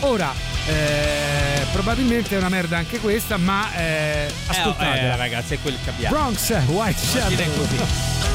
ora 0.00 0.32
eh, 0.68 1.66
probabilmente 1.72 2.34
è 2.36 2.38
una 2.38 2.48
merda 2.48 2.76
anche 2.78 3.00
questa 3.00 3.36
ma 3.36 3.74
eh, 3.74 4.32
ascoltate 4.46 5.00
Eh, 5.00 5.04
eh, 5.04 5.16
ragazzi, 5.16 5.54
è 5.54 5.58
quello 5.60 5.76
che 5.82 5.90
abbiamo. 5.90 6.14
Bronx 6.16 6.50
White 6.66 6.98
fine 7.00 7.24
è 7.24 7.28
Shadow 7.28 8.30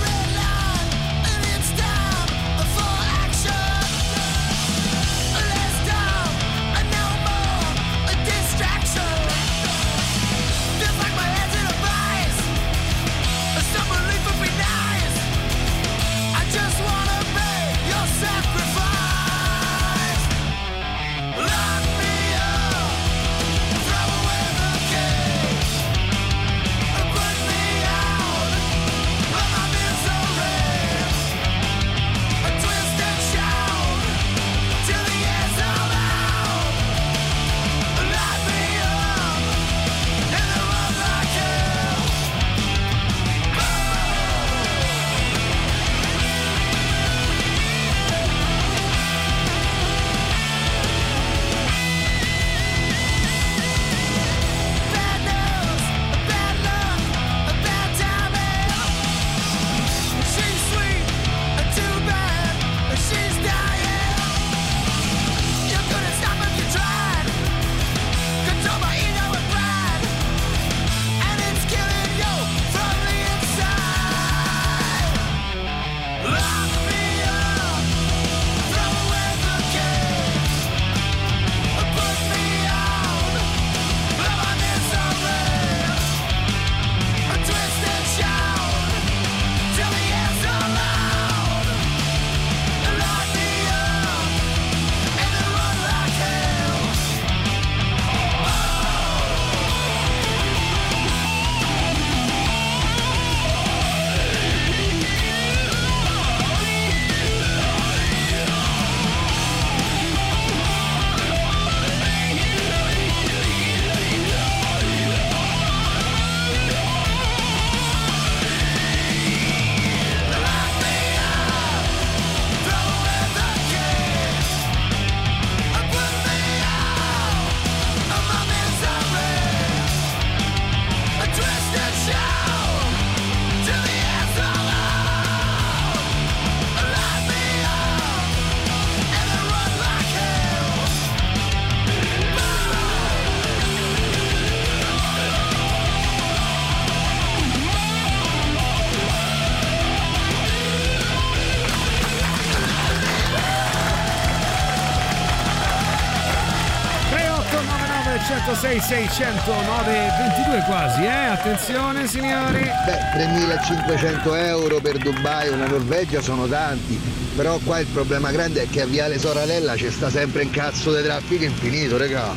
106 158.88 159.09
600 159.09 159.53
922 159.53 160.64
quasi, 160.66 161.03
eh? 161.03 161.09
Attenzione 161.09 162.07
signori. 162.07 162.61
Beh, 162.85 163.09
3500 163.16 164.33
euro 164.35 164.80
per 164.80 164.98
Dubai 164.98 165.49
o 165.49 165.57
la 165.57 165.67
Norvegia 165.67 166.22
sono 166.22 166.48
tanti, 166.48 166.98
però 167.35 167.59
qua 167.59 167.80
il 167.80 167.88
problema 167.88 168.32
grande 168.32 168.64
è 168.64 168.69
che 168.69 168.83
a 168.83 168.85
Viale 168.85 169.19
Soralella 169.19 169.75
c'è 169.75 169.91
sta 169.91 170.09
sempre 170.09 170.43
un 170.43 170.51
cazzo 170.51 170.95
di 170.95 171.03
traffico 171.03 171.43
infinito, 171.43 171.98
regà. 171.98 172.32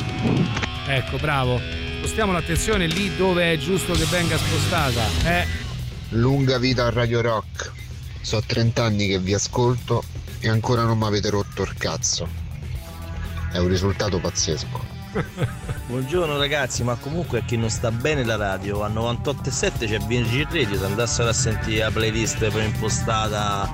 Ecco, 0.87 1.15
bravo. 1.19 1.57
Spostiamo 1.99 2.33
l'attenzione 2.33 2.85
lì 2.85 3.15
dove 3.15 3.53
è 3.53 3.57
giusto 3.57 3.93
che 3.93 4.03
venga 4.11 4.35
spostata. 4.35 5.03
Eh, 5.23 5.47
Lunga 6.09 6.57
vita 6.57 6.87
a 6.87 6.89
Radio 6.89 7.21
Rock. 7.21 7.71
So 8.19 8.43
30 8.45 8.83
anni 8.83 9.07
che 9.07 9.19
vi 9.19 9.33
ascolto 9.33 10.03
e 10.41 10.49
ancora 10.49 10.83
non 10.83 10.97
mi 10.97 11.05
avete 11.05 11.29
rotto 11.29 11.61
il 11.61 11.73
cazzo. 11.77 12.27
È 13.53 13.57
un 13.57 13.69
risultato 13.69 14.19
pazzesco. 14.19 14.89
Buongiorno 15.91 16.37
ragazzi, 16.37 16.83
ma 16.83 16.95
comunque 16.95 17.39
a 17.39 17.41
chi 17.41 17.57
non 17.57 17.69
sta 17.69 17.91
bene 17.91 18.23
la 18.23 18.37
radio, 18.37 18.81
a 18.81 18.87
98.7 18.87 19.89
c'è 19.89 19.99
Virgin 19.99 20.47
Radio, 20.49 20.77
se 20.77 20.85
andassero 20.85 21.27
a 21.27 21.33
sentire 21.33 21.79
la 21.79 21.91
playlist 21.91 22.49
preimpostata, 22.49 23.69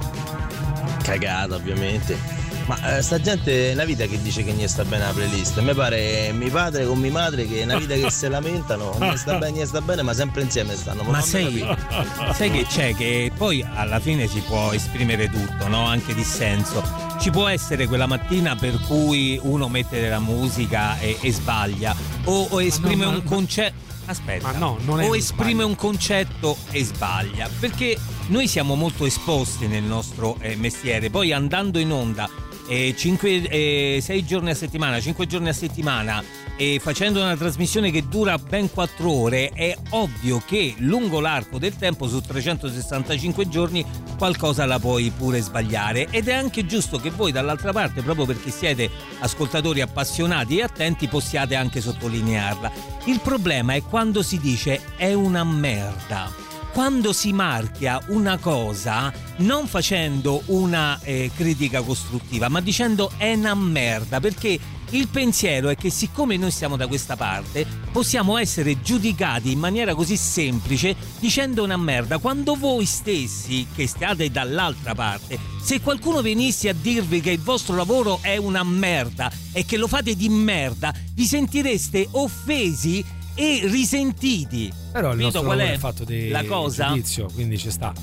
cagata 1.03 1.53
ovviamente. 1.53 2.17
Ma 2.65 2.97
eh, 2.97 3.03
sta 3.03 3.21
gente 3.21 3.69
è 3.69 3.73
una 3.73 3.83
vita 3.83 4.07
che 4.07 4.19
dice 4.19 4.43
che 4.43 4.51
non 4.51 4.67
sta 4.67 4.83
bene 4.83 5.03
la 5.03 5.11
playlist. 5.11 5.59
A 5.59 5.61
me 5.61 5.75
pare 5.75 6.31
mio 6.33 6.49
padre 6.49 6.87
con 6.87 6.97
mia 6.97 7.11
madre 7.11 7.45
che 7.45 7.59
è 7.59 7.63
una 7.65 7.77
vita 7.77 7.93
che 7.93 8.09
si 8.09 8.27
lamentano, 8.27 8.95
non 8.97 9.15
sta 9.15 9.37
bene, 9.37 9.59
non 9.59 9.67
sta 9.67 9.81
bene, 9.81 10.01
ma 10.01 10.13
sempre 10.13 10.41
insieme 10.41 10.75
stanno. 10.75 11.03
Ma 11.03 11.17
mi 11.17 11.21
sai, 11.23 11.77
sai 12.33 12.49
che 12.49 12.65
c'è? 12.65 12.95
Che 12.95 13.31
poi 13.37 13.63
alla 13.75 13.99
fine 13.99 14.25
si 14.25 14.39
può 14.39 14.71
esprimere 14.71 15.29
tutto, 15.29 15.67
no? 15.67 15.85
Anche 15.85 16.15
dissenso. 16.15 17.06
Ci 17.19 17.31
può 17.31 17.47
essere 17.47 17.87
quella 17.87 18.05
mattina 18.05 18.55
per 18.55 18.79
cui 18.81 19.39
uno 19.41 19.67
mette 19.69 19.99
della 19.99 20.19
musica 20.19 20.99
e, 20.99 21.17
e 21.19 21.31
sbaglia, 21.33 21.95
o, 22.25 22.47
o 22.51 22.61
esprime 22.61 23.05
no, 23.05 23.11
un 23.11 23.23
concetto. 23.23 23.85
Aspetta, 24.05 24.51
no, 24.51 24.77
o 24.85 25.15
esprime 25.15 25.63
un 25.63 25.75
concetto 25.75 26.55
e 26.71 26.83
sbaglia, 26.83 27.49
perché 27.59 27.97
noi 28.27 28.47
siamo 28.47 28.75
molto 28.75 29.05
esposti 29.05 29.67
nel 29.67 29.83
nostro 29.83 30.37
eh, 30.39 30.55
mestiere, 30.55 31.09
poi 31.09 31.33
andando 31.33 31.79
in 31.79 31.91
onda 31.91 32.29
eh, 32.67 33.99
6 34.01 34.25
giorni 34.25 34.49
a 34.49 34.55
settimana, 34.55 34.99
5 34.99 35.25
giorni 35.25 35.49
a 35.49 35.53
settimana 35.53 36.23
e 36.57 36.79
facendo 36.81 37.21
una 37.21 37.37
trasmissione 37.37 37.91
che 37.91 38.07
dura 38.07 38.37
ben 38.39 38.69
4 38.71 39.11
ore, 39.11 39.49
è 39.49 39.75
ovvio 39.91 40.41
che 40.45 40.73
lungo 40.79 41.19
l'arco 41.19 41.59
del 41.59 41.75
tempo, 41.75 42.07
su 42.07 42.19
365 42.19 43.47
giorni, 43.47 43.85
qualcosa 44.17 44.65
la 44.65 44.79
puoi 44.79 45.11
pure 45.15 45.39
sbagliare. 45.39 46.07
Ed 46.09 46.27
è 46.27 46.33
anche 46.33 46.65
giusto 46.65 46.97
che 46.97 47.11
voi 47.11 47.31
dall'altra 47.31 47.71
parte, 47.71 48.01
proprio 48.01 48.25
perché 48.25 48.49
siete 48.49 48.89
ascoltatori 49.19 49.81
appassionati 49.81 50.57
e 50.57 50.63
attenti, 50.63 51.07
possiate 51.07 51.55
anche 51.55 51.79
sottolinearla. 51.79 52.71
Il 53.05 53.19
problema 53.19 53.73
è 53.73 53.83
quando 53.83 54.23
si 54.23 54.39
dice 54.39 54.81
è 54.97 55.13
una 55.13 55.43
merda 55.43 56.46
quando 56.71 57.13
si 57.13 57.33
marchia 57.33 58.01
una 58.07 58.37
cosa 58.37 59.11
non 59.37 59.67
facendo 59.67 60.43
una 60.47 60.99
eh, 61.01 61.31
critica 61.35 61.81
costruttiva, 61.81 62.49
ma 62.49 62.61
dicendo 62.61 63.11
è 63.17 63.33
una 63.33 63.55
merda, 63.55 64.19
perché 64.19 64.59
il 64.91 65.09
pensiero 65.09 65.67
è 65.67 65.75
che 65.75 65.89
siccome 65.89 66.37
noi 66.37 66.51
siamo 66.51 66.77
da 66.77 66.87
questa 66.87 67.17
parte, 67.17 67.65
possiamo 67.91 68.37
essere 68.37 68.81
giudicati 68.81 69.51
in 69.51 69.59
maniera 69.59 69.93
così 69.93 70.15
semplice 70.15 70.95
dicendo 71.19 71.63
una 71.63 71.75
merda, 71.75 72.19
quando 72.19 72.55
voi 72.55 72.85
stessi 72.85 73.67
che 73.75 73.85
stiate 73.85 74.31
dall'altra 74.31 74.95
parte, 74.95 75.37
se 75.61 75.81
qualcuno 75.81 76.21
venisse 76.21 76.69
a 76.69 76.73
dirvi 76.73 77.19
che 77.19 77.31
il 77.31 77.41
vostro 77.41 77.75
lavoro 77.75 78.19
è 78.21 78.37
una 78.37 78.63
merda 78.63 79.29
e 79.51 79.65
che 79.65 79.75
lo 79.75 79.87
fate 79.87 80.15
di 80.15 80.29
merda, 80.29 80.93
vi 81.11 81.25
sentireste 81.25 82.07
offesi 82.11 83.03
e 83.37 83.61
risentiti. 83.65 84.71
però 84.91 85.13
il 85.13 85.19
Capito 85.19 85.23
nostro 85.23 85.41
qual 85.43 85.59
è 85.59 85.73
è 85.73 85.77
fatto 85.77 86.03
di 86.03 86.29
la 86.29 86.43
cosa? 86.43 86.87
giudizio, 86.87 87.27
quindi 87.33 87.57
ci 87.57 87.69
sta. 87.71 87.93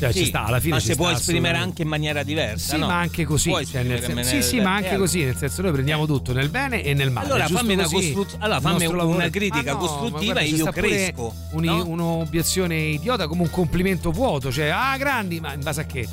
Cioè, 0.00 0.12
Sì, 0.12 0.20
ci 0.20 0.24
sta, 0.26 0.44
alla 0.46 0.60
fine 0.60 0.74
ma 0.76 0.80
ci 0.80 0.86
si 0.86 0.92
sta 0.94 1.02
può 1.02 1.10
esprimere 1.12 1.58
anche 1.58 1.82
in 1.82 1.88
maniera 1.88 2.22
diversa, 2.22 2.72
Sì, 2.72 2.78
no? 2.80 2.86
ma 2.86 2.98
anche 2.98 3.24
così. 3.26 3.50
Cioè, 3.66 3.82
nel 3.82 4.02
senso- 4.02 4.22
sì, 4.30 4.42
sì, 4.42 4.58
ma 4.60 4.74
anche 4.76 4.96
così, 4.96 5.22
nel 5.24 5.36
senso 5.36 5.60
noi 5.60 5.72
prendiamo 5.72 6.06
tutto 6.06 6.32
nel 6.32 6.48
bene 6.48 6.82
e 6.82 6.94
nel 6.94 7.10
male. 7.10 7.26
Allora 7.26 7.46
fammi 7.48 7.74
una, 7.74 7.82
costru- 7.86 8.34
allora, 8.38 8.56
il 8.56 8.62
fammi 8.62 8.86
una 8.86 9.28
critica 9.28 9.74
Ma 9.74 9.78
no, 9.78 9.86
costruttiva 9.86 10.32
guarda, 10.32 10.40
e 10.40 10.46
io 10.46 10.64
cresco. 10.72 11.34
un- 11.52 11.64
no? 11.64 11.86
un'obiezione 11.86 12.76
idiota 12.76 13.26
come 13.26 13.42
un 13.42 13.50
complimento 13.50 14.10
vuoto, 14.10 14.50
cioè 14.50 14.68
ah 14.68 14.96
grandi, 14.96 15.38
ma 15.38 15.52
in 15.52 15.60
base 15.62 15.82
a 15.82 15.84
che? 15.84 16.08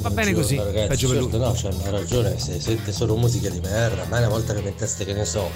Va 0.00 0.10
bene 0.10 0.34
così, 0.34 0.56
ragazzi, 0.58 0.88
peggio 0.88 1.08
per 1.08 1.16
lui. 1.22 1.30
certo, 1.30 1.46
no, 1.46 1.52
c'hanno 1.56 1.90
ragione, 1.96 2.38
se 2.38 2.60
sente 2.60 2.92
solo 2.92 3.16
musica 3.16 3.48
di 3.48 3.60
merda, 3.60 4.04
ma 4.10 4.16
è 4.16 4.18
una 4.18 4.28
volta 4.28 4.52
che 4.52 4.60
metteste, 4.60 5.06
che 5.06 5.14
ne 5.14 5.24
so, 5.24 5.50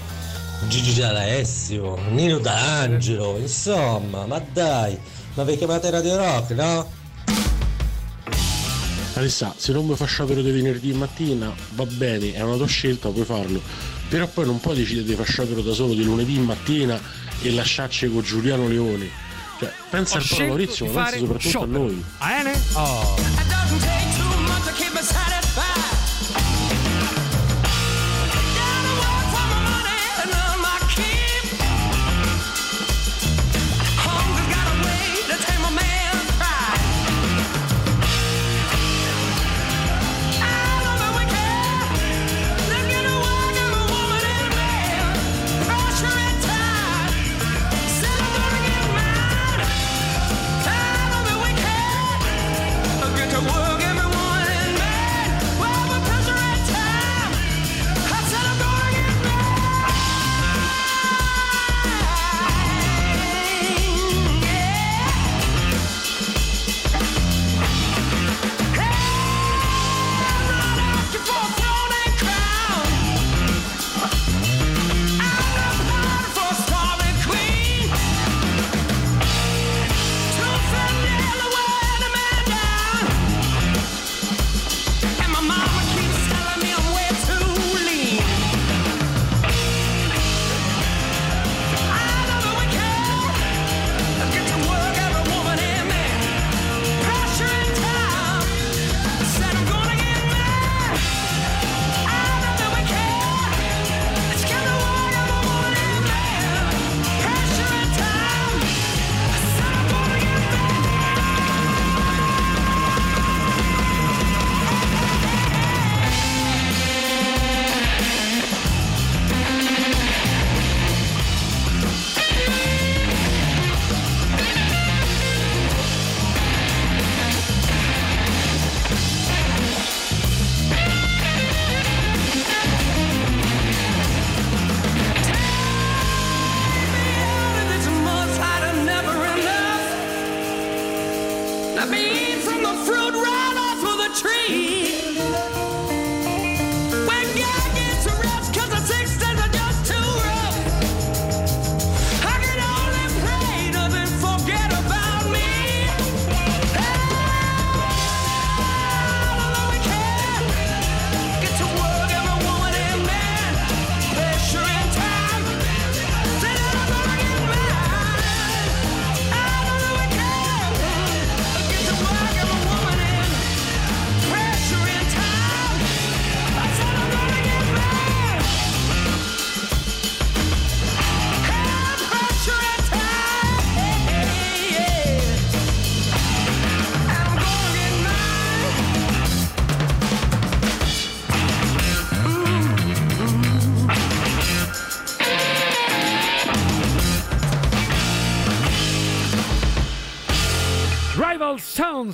Gigi 0.67 0.95
D'Alessio, 1.01 1.99
Nino 2.11 2.39
D'Angelo, 2.39 3.39
insomma, 3.39 4.27
ma 4.27 4.39
dai, 4.53 4.99
ma 5.35 5.45
vi 5.45 5.57
chiamate 5.57 5.89
Radio 5.91 6.17
Rock, 6.17 6.51
no? 6.51 6.91
Alessà, 9.15 9.55
se 9.57 9.73
non 9.73 9.85
vuoi 9.85 9.97
fare 9.97 10.11
sciopero 10.11 10.43
di 10.43 10.51
venerdì 10.51 10.93
mattina 10.93 11.53
va 11.75 11.85
bene, 11.87 12.35
è 12.35 12.41
una 12.43 12.57
tua 12.57 12.67
scelta, 12.67 13.09
puoi 13.09 13.25
farlo. 13.25 13.61
Però 14.09 14.27
poi 14.27 14.47
non 14.47 14.61
puoi 14.61 14.77
decidere 14.77 15.07
di 15.07 15.15
fare 15.15 15.29
sciopero 15.29 15.61
da 15.61 15.73
solo 15.73 15.95
di 15.95 16.05
lunedì 16.05 16.39
mattina 16.39 17.01
e 17.43 17.51
lasciarci 17.53 18.11
con 18.11 18.23
Giuliano 18.23 18.69
Leone. 18.69 19.09
Cioè, 19.59 19.73
pensa 19.91 20.17
Ho 20.17 20.19
al 20.19 20.27
Paolo 20.29 20.47
Maurizio, 20.47 20.87
ma 20.87 21.03
pensa 21.05 21.19
soprattutto 21.19 21.49
sciopero. 21.49 21.79
a 21.81 21.85
noi. 21.85 22.05
Ah, 22.19 22.29
bene? 22.29 22.61
Oh. 22.75 24.18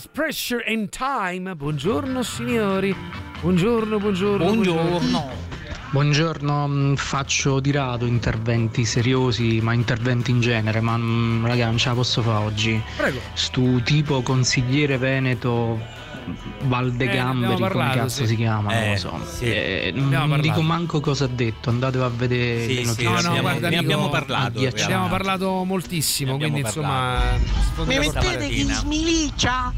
Sounds, 0.04 0.08
Pressure 0.12 0.64
and 0.66 0.88
Time. 0.90 1.54
Buongiorno 1.54 2.22
signori. 2.22 2.94
Buongiorno, 3.40 3.98
buongiorno. 3.98 5.42
Buongiorno, 5.90 6.68
mm, 6.68 6.94
faccio 6.94 7.60
di 7.60 7.70
rado 7.70 8.04
interventi 8.04 8.84
seriosi, 8.84 9.60
ma 9.62 9.72
interventi 9.72 10.30
in 10.32 10.40
genere, 10.40 10.80
ma 10.80 10.96
mm, 10.96 11.46
raga 11.46 11.66
non 11.66 11.78
ce 11.78 11.88
la 11.88 11.94
posso 11.94 12.20
fare 12.22 12.44
oggi. 12.44 12.80
Prego. 12.96 13.20
Stu 13.34 13.80
tipo 13.82 14.22
consigliere 14.22 14.98
Veneto 14.98 15.78
Eh, 16.26 16.32
Valdegamberi, 16.66 17.52
come 17.54 17.68
parlato, 17.68 17.98
cazzo 17.98 18.22
sì. 18.22 18.26
si 18.28 18.36
chiama, 18.36 18.72
non 18.72 18.82
Eh, 18.82 18.90
lo 18.92 18.96
so. 18.96 19.20
sì. 19.30 19.44
Eh, 19.44 19.92
non 19.94 20.40
dico 20.40 20.62
manco 20.62 21.00
cosa 21.00 21.24
ha 21.24 21.28
detto, 21.28 21.68
andatevi 21.70 22.02
a 22.04 22.08
vedere 22.08 22.62
Sì, 22.66 22.74
le 22.74 22.80
sì, 22.80 22.86
notizie. 22.86 23.04
No, 23.04 23.10
no, 23.12 23.18
abbiamo- 23.18 23.40
guarda, 23.42 23.68
ne 23.68 23.76
abbiamo 23.76 24.08
parlato, 24.08 24.58
in 24.60 24.66
Abbiamo 24.68 25.08
parlato 25.08 25.64
moltissimo, 25.64 26.36
quindi 26.38 26.60
insomma. 26.60 26.88
parlato. 27.18 27.44
sfondi 27.72 27.94
Mi 27.94 27.98
mettete 28.06 28.38
mattina. 28.38 28.74
smilicia? 28.74 29.72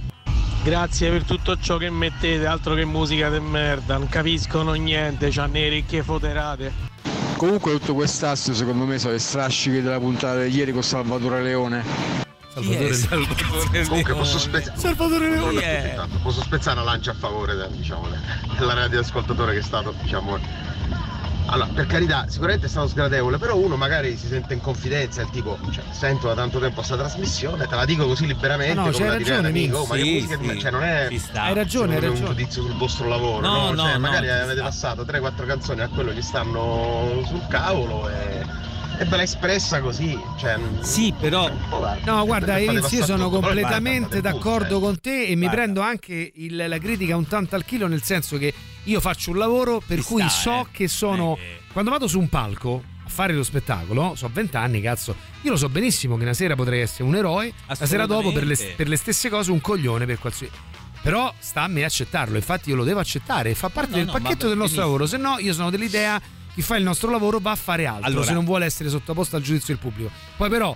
Grazie 0.66 1.10
per 1.10 1.22
tutto 1.22 1.56
ciò 1.56 1.76
che 1.76 1.90
mettete, 1.90 2.44
altro 2.44 2.74
che 2.74 2.84
musica 2.84 3.28
de 3.28 3.38
merda, 3.38 3.98
non 3.98 4.08
capiscono 4.08 4.72
niente, 4.72 5.28
c'hanno 5.30 5.52
le 5.52 5.68
ricche 5.68 6.02
foterate. 6.02 6.72
Comunque 7.36 7.70
tutto 7.70 7.94
quest'asso 7.94 8.52
secondo 8.52 8.84
me 8.84 8.98
sono 8.98 9.12
le 9.12 9.20
strasciche 9.20 9.80
della 9.80 10.00
puntata 10.00 10.42
di 10.42 10.52
ieri 10.52 10.72
con 10.72 10.82
Salvatore 10.82 11.40
Leone. 11.40 11.84
Salvatore 12.52 12.94
Salvatore 12.94 13.84
Comunque 13.86 14.14
posso, 14.14 14.38
spezz- 14.40 14.74
Salvatore 14.74 15.30
Leone. 15.30 15.92
Esatto, 15.92 16.18
posso 16.20 16.42
spezzare 16.42 16.80
una 16.80 16.90
lancia 16.90 17.12
a 17.12 17.14
favore 17.14 17.54
diciamo, 17.70 18.08
della 18.58 18.74
radioascoltatore 18.74 19.52
che 19.52 19.60
è 19.60 19.62
stato 19.62 19.94
diciamo 20.02 20.36
allora 21.49 21.68
per 21.73 21.86
carità 21.86 22.26
sicuramente 22.28 22.66
è 22.66 22.68
stato 22.68 22.89
sgradevole 22.89 23.39
però 23.39 23.57
uno 23.57 23.76
magari 23.76 24.16
si 24.16 24.26
sente 24.26 24.55
in 24.55 24.60
confidenza 24.60 25.23
il 25.23 25.31
tipo 25.31 25.57
cioè, 25.70 25.84
sento 25.92 26.26
da 26.26 26.34
tanto 26.34 26.58
tempo 26.58 26.83
sta 26.83 26.97
trasmissione 26.97 27.66
te 27.66 27.75
la 27.75 27.84
dico 27.84 28.05
così 28.07 28.26
liberamente 28.26 28.73
Ah, 28.73 28.84
no, 28.84 28.91
come 28.91 29.07
c'hai 29.07 29.18
ragione, 29.18 29.49
amico 29.49 29.78
Mix. 29.78 29.89
ma 29.89 29.94
che 29.97 30.02
Sì, 30.02 30.12
musica 30.12 30.39
sì, 30.52 30.60
cioè 30.60 30.70
non 30.70 30.83
è. 30.83 31.08
Hai 31.34 31.55
ragione, 31.55 31.94
hai 31.94 32.00
me, 32.00 32.07
un 32.07 32.12
ragione. 32.15 32.34
giudizio 32.34 32.62
sul 32.62 32.76
vostro 32.76 33.08
lavoro 33.08 33.41
No, 33.41 33.52
no, 33.52 33.70
no, 33.70 33.83
Cioè, 33.83 33.92
no, 33.92 33.99
magari 34.00 34.28
avete 34.31 34.60
passato 34.60 35.05
3-4 35.05 35.47
canzoni 35.47 35.81
a 35.83 35.89
quello 35.89 36.12
gli 36.12 36.23
stanno 36.23 37.23
sul 37.26 37.47
cavolo 37.49 38.08
e, 38.08 38.41
e 38.99 39.05
ve 39.05 39.16
l'ha 39.16 39.23
espressa 39.23 39.81
così 39.81 40.18
cioè, 40.39 40.57
Sì, 40.81 41.15
però 41.18 41.49
No, 42.05 42.25
guarda, 42.25 42.58
Enz, 42.58 42.91
io 42.91 43.05
sono 43.05 43.25
tutto, 43.28 43.41
completamente 43.41 44.20
d'accordo 44.20 44.81
con 44.81 44.99
te 45.00 45.26
e 45.26 45.36
mi 45.36 45.49
prendo 45.49 45.81
anche 45.81 46.33
il- 46.34 46.65
la 46.68 46.78
critica 46.78 47.16
un 47.16 47.26
tanto 47.28 47.55
al 47.55 47.65
chilo, 47.65 47.86
nel 47.86 48.02
senso 48.02 48.36
che 48.39 48.52
io 48.86 49.00
faccio 49.00 49.31
un 49.31 49.39
lavoro 49.39 49.82
per 49.84 49.98
Ci 49.98 50.05
cui 50.05 50.23
sta, 50.23 50.28
so 50.31 50.60
eh. 50.60 50.66
che 50.73 50.89
sono. 50.89 51.36
Eh. 51.36 51.60
Quando 51.73 51.90
vado 51.90 52.06
su 52.08 52.18
un 52.18 52.28
palco 52.28 52.82
a 53.05 53.08
fare 53.08 53.32
lo 53.32 53.42
spettacolo, 53.42 54.15
so 54.16 54.28
20 54.32 54.56
anni, 54.56 54.81
cazzo, 54.81 55.15
io 55.42 55.50
lo 55.50 55.56
so 55.56 55.68
benissimo 55.68 56.16
che 56.16 56.23
una 56.24 56.34
sera 56.34 56.55
potrei 56.56 56.81
essere 56.81 57.05
un 57.05 57.15
eroe, 57.15 57.52
la 57.66 57.74
sera 57.86 58.06
dopo 58.06 58.32
per 58.32 58.44
le, 58.44 58.56
per 58.76 58.89
le 58.89 58.97
stesse 58.97 59.28
cose 59.28 59.50
un 59.52 59.60
coglione 59.60 60.06
per 60.06 60.18
qualsiasi. 60.18 60.52
Però 61.02 61.32
sta 61.39 61.62
a 61.62 61.68
me 61.68 61.84
accettarlo, 61.84 62.36
infatti 62.36 62.70
io 62.70 62.76
lo 62.76 62.82
devo 62.82 62.98
accettare, 62.98 63.55
fa 63.55 63.68
parte 63.68 63.90
no, 63.92 63.97
del 63.98 64.06
no, 64.06 64.12
pacchetto 64.12 64.48
del 64.48 64.56
nostro 64.56 64.82
benissimo. 64.82 64.82
lavoro, 64.82 65.06
se 65.06 65.16
no 65.18 65.39
io 65.39 65.52
sono 65.52 65.70
dell'idea 65.70 66.20
chi 66.52 66.62
fa 66.62 66.76
il 66.76 66.82
nostro 66.82 67.10
lavoro 67.10 67.39
va 67.39 67.50
a 67.52 67.56
fare 67.56 67.86
altro 67.86 68.06
Allora- 68.06 68.24
se 68.24 68.32
non 68.32 68.44
vuole 68.44 68.65
essere 68.65 68.89
sottoposto 68.89 69.36
al 69.36 69.42
giudizio 69.42 69.74
del 69.74 69.78
pubblico. 69.82 70.10
Poi 70.36 70.48
però 70.48 70.74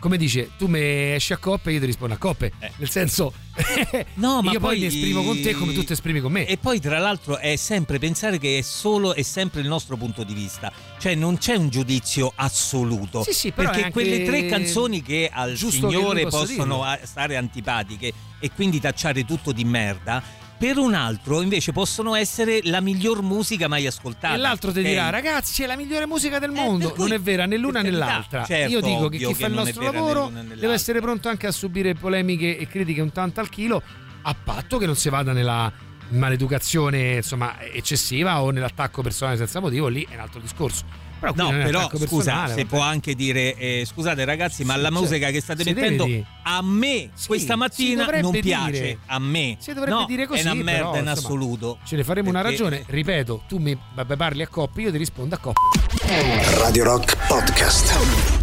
come 0.00 0.16
dice, 0.16 0.50
tu 0.58 0.66
mi 0.66 0.80
esci 0.80 1.32
a 1.32 1.36
coppe 1.36 1.70
e 1.70 1.74
io 1.74 1.80
ti 1.80 1.86
rispondo 1.86 2.14
a 2.14 2.18
coppe. 2.18 2.52
Nel 2.76 2.90
senso, 2.90 3.32
No, 4.14 4.40
ma 4.42 4.52
io 4.52 4.60
poi 4.60 4.78
mi 4.78 4.86
esprimo 4.86 5.22
con 5.22 5.40
te 5.40 5.52
come 5.54 5.72
tu 5.72 5.84
ti 5.84 5.92
esprimi 5.92 6.20
con 6.20 6.32
me. 6.32 6.46
E 6.46 6.56
poi, 6.56 6.80
tra 6.80 6.98
l'altro, 6.98 7.38
è 7.38 7.56
sempre 7.56 7.98
pensare 7.98 8.38
che 8.38 8.58
è 8.58 8.62
solo 8.62 9.14
e 9.14 9.22
sempre 9.22 9.60
il 9.60 9.68
nostro 9.68 9.96
punto 9.96 10.22
di 10.24 10.34
vista. 10.34 10.72
Cioè, 10.98 11.14
non 11.14 11.38
c'è 11.38 11.54
un 11.54 11.68
giudizio 11.68 12.32
assoluto. 12.34 13.22
Sì, 13.22 13.32
sì, 13.32 13.52
però 13.52 13.70
perché 13.70 13.90
quelle 13.90 14.24
tre 14.24 14.46
canzoni 14.46 15.02
che 15.02 15.30
al 15.32 15.56
signore 15.56 16.26
possono 16.26 16.46
dirlo. 16.46 16.84
a- 16.84 16.98
stare 17.02 17.36
antipatiche 17.36 18.12
e 18.38 18.50
quindi 18.54 18.80
tacciare 18.80 19.24
tutto 19.24 19.52
di 19.52 19.64
merda. 19.64 20.22
Per 20.60 20.76
un 20.76 20.92
altro, 20.92 21.40
invece, 21.40 21.72
possono 21.72 22.14
essere 22.14 22.60
la 22.64 22.82
miglior 22.82 23.22
musica 23.22 23.66
mai 23.66 23.86
ascoltata. 23.86 24.34
E 24.34 24.36
l'altro 24.36 24.70
ti 24.70 24.82
dirà, 24.82 25.08
ragazzi, 25.08 25.62
è 25.62 25.66
la 25.66 25.74
migliore 25.74 26.04
musica 26.06 26.38
del 26.38 26.50
mondo. 26.50 26.88
per 26.88 26.96
cui- 26.96 27.08
non 27.08 27.12
è 27.14 27.18
vera 27.18 27.46
né 27.46 27.56
l'una 27.56 27.80
né 27.80 27.90
l'altra. 27.90 28.44
certo, 28.44 28.70
Io 28.70 28.80
dico 28.82 29.08
che 29.08 29.16
chi 29.16 29.24
che 29.24 29.34
fa 29.34 29.46
il 29.46 29.54
nostro 29.54 29.82
lavoro 29.82 30.30
deve 30.30 30.74
essere 30.74 31.00
pronto 31.00 31.30
anche 31.30 31.46
a 31.46 31.50
subire 31.50 31.94
polemiche 31.94 32.58
e 32.58 32.66
critiche 32.68 33.00
un 33.00 33.10
tanto 33.10 33.40
al 33.40 33.48
chilo, 33.48 33.82
a 34.20 34.34
patto 34.34 34.76
che 34.76 34.84
non 34.84 34.96
si 34.96 35.08
vada 35.08 35.32
nella 35.32 35.72
maleducazione 36.10 37.14
insomma 37.14 37.58
eccessiva 37.62 38.42
o 38.42 38.50
nell'attacco 38.50 39.00
personale 39.00 39.38
senza 39.38 39.60
motivo, 39.60 39.88
lì 39.88 40.06
è 40.10 40.14
un 40.14 40.20
altro 40.20 40.40
discorso. 40.40 40.84
Però 41.20 41.32
No, 41.36 41.50
però 41.50 41.90
scusa, 42.06 42.48
se 42.48 42.64
può 42.64 42.80
anche 42.80 43.14
dire 43.14 43.54
eh, 43.56 43.84
scusate 43.86 44.24
ragazzi, 44.24 44.64
ma 44.64 44.74
Sì, 44.74 44.80
la 44.80 44.88
cioè, 44.88 44.98
musica 44.98 45.30
che 45.30 45.40
state 45.40 45.64
mettendo 45.64 46.04
dire. 46.04 46.24
a 46.44 46.62
me 46.62 47.10
questa 47.26 47.52
si 47.52 47.58
mattina 47.58 48.06
non 48.20 48.30
dire. 48.30 48.40
piace. 48.42 48.98
A 49.06 49.18
me. 49.18 49.56
Si 49.60 49.72
dovrebbe 49.74 49.94
No, 49.98 50.04
dire 50.06 50.26
così. 50.26 50.40
È 50.40 50.44
una 50.50 50.54
merda 50.54 50.72
però, 50.72 50.90
in 50.92 50.96
insomma, 51.08 51.12
assoluto. 51.12 51.78
Ce 51.84 51.96
ne 51.96 52.04
faremo 52.04 52.30
una 52.30 52.40
Perché- 52.42 52.56
ragione. 52.56 52.84
Ripeto, 52.86 53.42
tu 53.46 53.58
mi 53.58 53.76
vabbè, 53.94 54.16
parli 54.16 54.42
a 54.42 54.48
coppie, 54.48 54.84
io 54.84 54.90
ti 54.90 54.98
rispondo 54.98 55.34
a 55.34 55.38
coppie. 55.38 56.58
Radio 56.58 56.84
Rock 56.84 57.16
Podcast. 57.26 58.39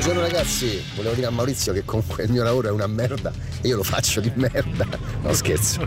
Buongiorno 0.00 0.26
ragazzi, 0.26 0.82
volevo 0.94 1.14
dire 1.14 1.26
a 1.26 1.30
Maurizio 1.30 1.74
che 1.74 1.84
comunque 1.84 2.24
il 2.24 2.30
mio 2.30 2.42
lavoro 2.42 2.68
è 2.68 2.70
una 2.70 2.86
merda 2.86 3.30
e 3.60 3.68
io 3.68 3.76
lo 3.76 3.82
faccio 3.82 4.22
di 4.22 4.32
merda. 4.34 4.86
No 5.20 5.32
scherzo. 5.34 5.86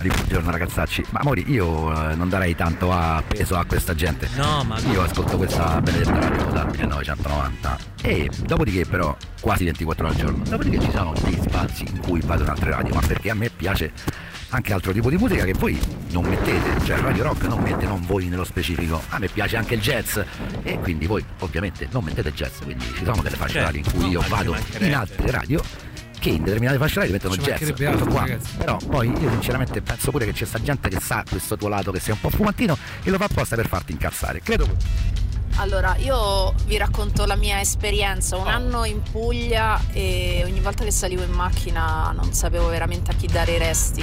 Buongiorno 0.00 0.52
ragazzacci, 0.52 1.06
ma 1.10 1.18
Mori 1.24 1.44
io 1.50 1.90
eh, 1.92 2.14
non 2.14 2.28
darei 2.28 2.54
tanto 2.54 2.92
a 2.92 3.20
peso 3.26 3.56
a 3.56 3.64
questa 3.64 3.92
gente. 3.96 4.28
No, 4.36 4.62
ma 4.62 4.78
Io 4.92 5.02
ascolto 5.02 5.36
questa 5.36 5.80
benedetta 5.80 6.16
radio 6.16 6.44
dal 6.52 6.68
1990 6.70 7.78
e 8.02 8.30
dopodiché 8.44 8.86
però 8.86 9.16
quasi 9.40 9.64
24 9.64 10.06
ore 10.06 10.14
al 10.14 10.20
giorno. 10.20 10.44
Dopodiché 10.44 10.78
ci 10.78 10.90
sono 10.92 11.12
degli 11.20 11.40
spazi 11.42 11.84
in 11.88 11.98
cui 11.98 12.20
vado 12.24 12.44
in 12.44 12.50
altre 12.50 12.70
radio, 12.70 12.94
ma 12.94 13.02
perché 13.04 13.30
a 13.30 13.34
me 13.34 13.50
piace 13.50 13.92
anche 14.50 14.72
altro 14.72 14.92
tipo 14.92 15.10
di 15.10 15.16
musica 15.16 15.44
che 15.44 15.52
voi 15.52 15.78
non 16.10 16.24
mettete, 16.24 16.84
cioè 16.84 16.98
Radio 16.98 17.24
Rock 17.24 17.44
non 17.44 17.60
mette 17.62 17.86
non 17.86 18.04
voi 18.06 18.26
nello 18.26 18.44
specifico, 18.44 19.02
a 19.10 19.18
me 19.18 19.28
piace 19.28 19.56
anche 19.56 19.74
il 19.74 19.80
jazz 19.80 20.18
e 20.62 20.78
quindi 20.80 21.06
voi 21.06 21.24
ovviamente 21.40 21.88
non 21.90 22.04
mettete 22.04 22.32
jazz, 22.32 22.58
quindi 22.62 22.84
ci 22.96 23.04
sono 23.04 23.22
delle 23.22 23.36
fasce 23.36 23.52
Certo, 23.54 23.66
radio 23.66 23.80
in 23.80 23.92
cui 23.92 24.08
io 24.10 24.24
vado 24.28 24.56
in 24.78 24.94
altre 24.94 25.30
radio 25.30 25.62
che 26.18 26.30
in 26.30 26.42
determinate 26.42 26.78
fasce 26.78 26.98
radio 26.98 27.12
mettono 27.12 27.36
jazz, 27.36 27.62
altro, 27.80 28.06
qua. 28.06 28.20
ragazzi. 28.20 28.56
però 28.56 28.76
poi 28.76 29.08
io 29.08 29.30
sinceramente 29.30 29.80
penso 29.80 30.10
pure 30.10 30.26
che 30.26 30.32
c'è 30.32 30.44
sta 30.44 30.60
gente 30.60 30.88
che 30.88 31.00
sa 31.00 31.24
questo 31.28 31.56
tuo 31.56 31.68
lato 31.68 31.92
che 31.92 32.00
sei 32.00 32.12
un 32.12 32.20
po' 32.20 32.30
fumantino 32.30 32.76
e 33.02 33.10
lo 33.10 33.16
fa 33.16 33.24
apposta 33.24 33.56
per 33.56 33.68
farti 33.68 33.92
incazzare, 33.92 34.40
credo 34.42 34.68
Allora, 35.60 35.94
io 35.98 36.54
vi 36.64 36.78
racconto 36.78 37.26
la 37.26 37.36
mia 37.36 37.60
esperienza. 37.60 38.36
Oh. 38.36 38.40
Un 38.40 38.48
anno 38.48 38.86
in 38.86 39.02
Puglia 39.02 39.78
e 39.92 40.40
ogni 40.46 40.60
volta 40.60 40.84
che 40.84 40.90
salivo 40.90 41.22
in 41.22 41.32
macchina 41.32 42.12
non 42.12 42.32
sapevo 42.32 42.68
veramente 42.68 43.10
a 43.10 43.14
chi 43.14 43.26
dare 43.26 43.52
i 43.52 43.58
resti 43.58 44.02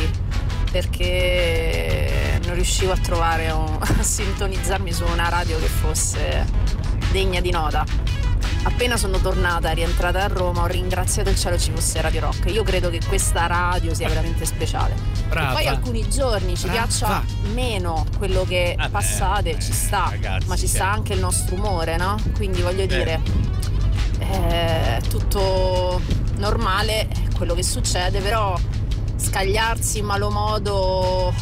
perché 0.72 2.40
non 2.46 2.54
riuscivo 2.54 2.92
a 2.92 2.98
trovare 2.98 3.50
un- 3.50 3.76
a 3.82 4.04
sintonizzarmi 4.04 4.94
su 4.94 5.04
una 5.06 5.30
radio 5.30 5.58
che 5.58 5.66
fosse 5.66 6.46
degna 7.12 7.42
di 7.42 7.50
nota. 7.50 7.84
Appena 8.64 8.98
sono 8.98 9.18
tornata, 9.20 9.72
rientrata 9.72 10.24
a 10.24 10.28
Roma, 10.28 10.64
ho 10.64 10.66
ringraziato 10.66 11.30
il 11.30 11.38
cielo 11.38 11.58
ci 11.58 11.72
fosse 11.72 12.02
Radio 12.02 12.22
Rock. 12.22 12.52
Io 12.52 12.64
credo 12.64 12.90
che 12.90 13.00
questa 13.08 13.48
radio 13.48 13.94
sia 13.94 14.08
veramente 14.08 14.46
speciale. 14.46 14.94
Brava. 15.30 15.52
E 15.52 15.54
poi 15.54 15.68
alcuni 15.68 16.10
giorni 16.10 16.58
ci 16.58 16.68
Brava. 16.68 16.86
piaccia 16.86 17.24
meno 17.54 18.06
quello 18.18 18.44
che 18.44 18.76
passate, 18.92 19.58
ci 19.60 19.72
sta, 19.72 20.12
ma 20.46 20.56
ci 20.56 20.68
sta 20.68 20.90
anche 20.90 21.14
il 21.14 21.20
nostro 21.20 21.56
umore, 21.56 21.98
no? 21.98 22.18
Quindi 22.36 22.62
voglio 22.62 22.86
dire, 22.86 23.22
è 24.20 25.00
tutto 25.08 26.02
normale 26.38 27.08
quello 27.36 27.54
che 27.54 27.64
succede, 27.64 28.20
però 28.20 28.58
scagliarsi 29.16 30.00
in 30.00 30.06
malo 30.06 30.30
modo 30.30 31.34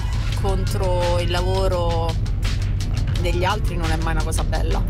contro 0.41 1.19
il 1.19 1.31
lavoro 1.31 2.13
degli 3.31 3.43
altri 3.43 3.75
non 3.75 3.89
è 3.91 3.95
mai 3.97 4.13
una 4.13 4.23
cosa 4.23 4.43
bella. 4.43 4.83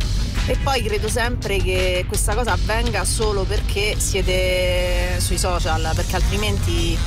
E 0.46 0.58
poi 0.62 0.84
credo 0.84 1.08
sempre 1.08 1.58
che 1.58 2.06
questa 2.08 2.36
cosa 2.36 2.52
avvenga 2.52 3.06
solo 3.06 3.44
perché 3.44 3.96
siete 3.98 5.20
sui 5.20 5.38
social, 5.38 5.92
perché 5.96 6.18
altrimenti 6.18 6.98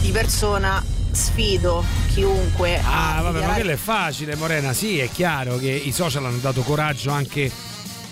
di 0.00 0.10
persona 0.10 0.82
sfido 1.12 1.84
chiunque 2.12 2.80
Ah, 2.82 3.20
vabbè, 3.20 3.46
ma 3.46 3.52
quello 3.52 3.72
è 3.72 3.76
facile, 3.76 4.34
Morena. 4.34 4.72
Sì, 4.72 4.98
è 4.98 5.10
chiaro 5.10 5.58
che 5.58 5.70
i 5.70 5.92
social 5.92 6.24
hanno 6.24 6.38
dato 6.38 6.62
coraggio 6.62 7.10
anche 7.10 7.50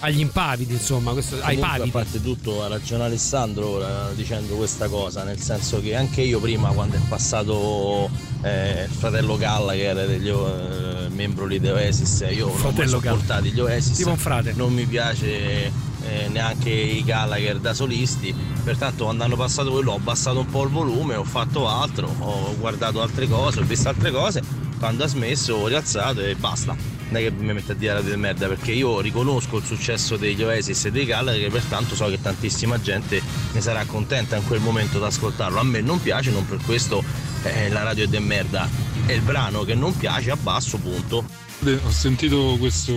agli 0.01 0.21
impavidi, 0.21 0.73
insomma, 0.75 1.13
questo, 1.13 1.37
ai 1.43 1.57
pavidi. 1.57 1.89
a 1.89 1.93
parte 1.93 2.23
tutto 2.23 2.63
ha 2.63 2.69
ragione 2.69 3.05
Alessandro 3.05 3.69
ora 3.69 4.11
dicendo 4.15 4.57
questa 4.57 4.89
cosa, 4.89 5.25
nel 5.25 5.39
senso 5.39 5.81
che 5.81 5.95
anche 5.95 6.23
io 6.23 6.41
prima 6.41 6.71
quando 6.71 6.97
è 6.97 7.01
passato 7.09 8.11
eh, 8.43 8.85
il 8.85 8.91
fratello 8.91 9.37
Galla 9.37 9.73
che 9.73 9.85
era 9.85 10.05
degli 10.07 10.29
eh, 10.29 11.09
membro 11.11 11.47
lì 11.47 11.61
di 11.61 11.69
Oasis, 11.69 12.25
io 12.31 12.47
non 12.47 12.55
ho 12.55 12.59
Fratello 12.59 13.01
sopportati 13.01 13.51
gli 13.51 13.61
Oasis, 13.61 13.97
Tipo 13.97 14.11
un 14.11 14.17
frate. 14.17 14.53
non 14.55 14.73
mi 14.73 14.87
piace 14.87 15.29
eh, 15.29 16.29
neanche 16.29 16.71
i 16.71 17.05
Gallagher 17.05 17.59
da 17.59 17.75
solisti, 17.75 18.35
pertanto 18.65 19.05
quando 19.05 19.25
hanno 19.25 19.37
passato 19.37 19.71
quello 19.71 19.93
ho 19.93 19.97
abbassato 19.97 20.39
un 20.39 20.47
po' 20.47 20.65
il 20.65 20.71
volume, 20.71 21.15
ho 21.15 21.25
fatto 21.25 21.69
altro, 21.69 22.13
ho 22.19 22.57
guardato 22.59 23.03
altre 23.03 23.29
cose, 23.29 23.61
ho 23.61 23.65
visto 23.65 23.89
altre 23.89 24.11
cose 24.11 24.43
quando 24.79 25.05
ha 25.05 25.07
smesso 25.07 25.55
ho 25.57 25.67
rialzato 25.67 26.21
e 26.21 26.35
basta. 26.37 27.00
Non 27.11 27.21
è 27.21 27.25
che 27.25 27.31
mi 27.33 27.53
metto 27.53 27.73
a 27.73 27.75
dire 27.75 27.95
radio 27.95 28.13
di 28.13 28.17
merda 28.17 28.47
perché 28.47 28.71
io 28.71 29.01
riconosco 29.01 29.57
il 29.57 29.65
successo 29.65 30.17
degli 30.17 30.43
Oasis 30.43 30.85
e 30.85 30.91
dei 30.93 31.05
Gallagher 31.05 31.45
e 31.45 31.51
pertanto 31.51 31.97
so 31.97 32.07
che 32.07 32.21
tantissima 32.21 32.81
gente 32.81 33.21
ne 33.53 33.61
sarà 33.61 33.85
contenta 33.85 34.37
in 34.37 34.47
quel 34.47 34.61
momento 34.61 34.99
ad 34.99 35.05
ascoltarlo. 35.05 35.59
A 35.59 35.65
me 35.65 35.81
non 35.81 36.01
piace, 36.01 36.31
non 36.31 36.47
per 36.47 36.59
questo 36.65 37.03
eh, 37.43 37.69
la 37.69 37.83
radio 37.83 38.05
è 38.05 38.07
de 38.07 38.21
merda. 38.21 38.69
È 39.07 39.13
il 39.13 39.23
brano 39.23 39.65
che 39.65 39.75
non 39.75 39.97
piace, 39.97 40.31
abbasso, 40.31 40.79
punto. 40.79 41.25
Beh, 41.59 41.81
Ho 41.85 41.91
sentito 41.91 42.57
questo 42.59 42.95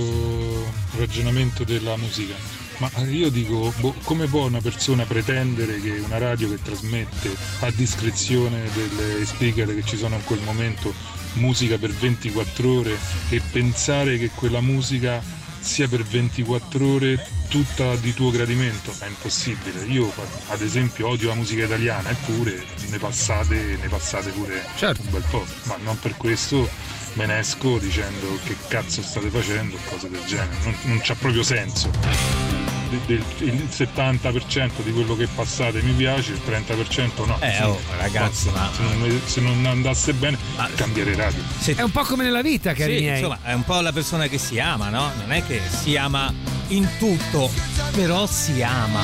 ragionamento 0.97 1.63
della 1.63 1.97
musica, 1.97 2.35
ma 2.77 2.89
io 3.09 3.29
dico, 3.29 3.73
boh, 3.79 3.95
come 4.03 4.27
può 4.27 4.45
una 4.45 4.61
persona 4.61 5.05
pretendere 5.05 5.81
che 5.81 6.01
una 6.05 6.19
radio 6.19 6.49
che 6.49 6.61
trasmette 6.61 7.35
a 7.61 7.71
discrezione 7.71 8.69
delle 8.73 9.25
speaker 9.25 9.73
che 9.73 9.83
ci 9.83 9.97
sono 9.97 10.15
in 10.15 10.23
quel 10.23 10.39
momento 10.43 10.93
musica 11.33 11.77
per 11.77 11.91
24 11.91 12.71
ore 12.71 12.97
e 13.29 13.41
pensare 13.51 14.17
che 14.17 14.29
quella 14.33 14.61
musica 14.61 15.21
sia 15.59 15.87
per 15.87 16.03
24 16.03 16.85
ore 16.85 17.25
tutta 17.47 17.95
di 17.95 18.13
tuo 18.13 18.31
gradimento? 18.31 18.93
È 18.99 19.07
impossibile. 19.07 19.85
Io 19.85 20.11
ad 20.49 20.61
esempio 20.61 21.07
odio 21.07 21.29
la 21.29 21.35
musica 21.35 21.63
italiana, 21.65 22.09
eppure 22.09 22.63
ne 22.89 22.97
passate, 22.97 23.77
ne 23.81 23.87
passate 23.87 24.31
pure 24.31 24.65
un 24.81 25.09
bel 25.09 25.23
po', 25.29 25.45
ma 25.63 25.77
non 25.83 25.97
per 25.99 26.15
questo 26.17 26.69
me 27.13 27.25
ne 27.25 27.39
esco 27.39 27.77
dicendo 27.77 28.39
che 28.43 28.55
cazzo 28.67 29.01
state 29.01 29.29
facendo, 29.29 29.77
cose 29.89 30.09
del 30.09 30.23
genere. 30.25 30.55
Non, 30.63 30.75
non 30.83 30.99
c'ha 31.01 31.15
proprio 31.15 31.43
senso. 31.43 32.62
De- 32.93 32.99
del- 33.39 33.53
il 33.53 33.67
70% 33.71 34.83
di 34.83 34.91
quello 34.91 35.15
che 35.15 35.27
passate 35.27 35.81
mi 35.81 35.93
piace, 35.93 36.33
il 36.33 36.41
30% 36.45 37.25
no. 37.25 37.37
Eh, 37.41 37.63
oh, 37.63 37.79
ragazzi, 37.97 38.49
ma- 38.51 38.69
se, 38.75 38.81
non, 38.83 39.21
se 39.25 39.41
non 39.41 39.65
andasse 39.65 40.13
bene, 40.13 40.37
cambiare 40.75 41.15
radio. 41.15 41.41
È 41.75 41.81
un 41.81 41.91
po' 41.91 42.03
come 42.03 42.23
nella 42.23 42.41
vita, 42.41 42.73
cari 42.73 42.97
Sì, 42.97 43.03
miei. 43.03 43.17
insomma, 43.17 43.39
è 43.43 43.53
un 43.53 43.63
po' 43.63 43.79
la 43.81 43.91
persona 43.91 44.27
che 44.27 44.37
si 44.37 44.59
ama, 44.59 44.89
no? 44.89 45.11
Non 45.17 45.31
è 45.31 45.43
che 45.45 45.59
si 45.67 45.95
ama 45.97 46.31
in 46.67 46.87
tutto, 46.99 47.49
però 47.93 48.27
si 48.27 48.61
ama. 48.61 49.01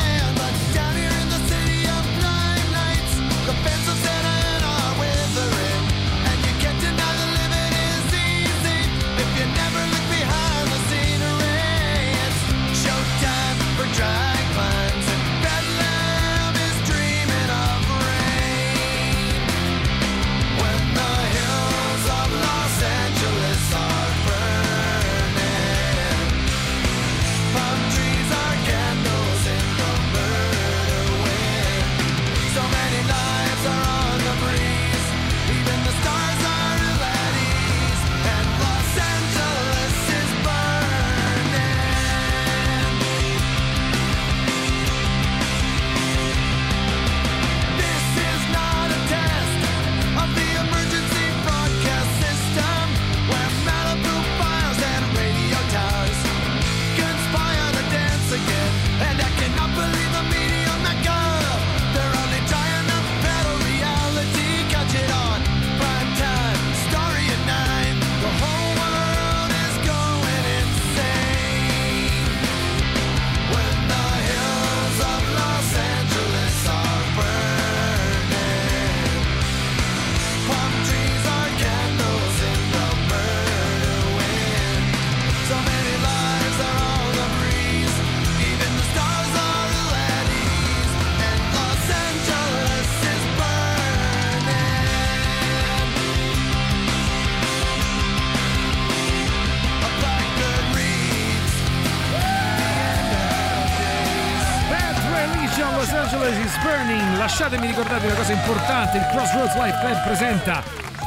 Crossroads 109.39 109.55
Life 109.55 109.79
Club 109.79 110.03
presenta 110.03 110.63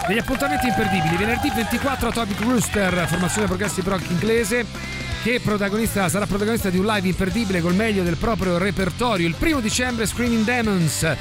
degli 0.06 0.16
appuntamenti 0.16 0.66
imperdibili. 0.66 1.16
Venerdì 1.16 1.50
24 1.54 2.08
Atomic 2.08 2.40
Rooster, 2.40 3.06
formazione 3.06 3.46
progressive 3.46 3.90
rock 3.90 4.08
inglese, 4.08 4.64
che 5.22 5.38
protagonista- 5.40 6.08
sarà 6.08 6.26
protagonista 6.26 6.70
di 6.70 6.78
un 6.78 6.86
live 6.86 7.08
imperdibile 7.08 7.60
col 7.60 7.74
meglio 7.74 8.02
del 8.02 8.16
proprio 8.16 8.56
repertorio. 8.56 9.26
Il 9.26 9.34
primo 9.34 9.60
dicembre 9.60 10.06
Screaming 10.06 10.44
Demons. 10.44 11.14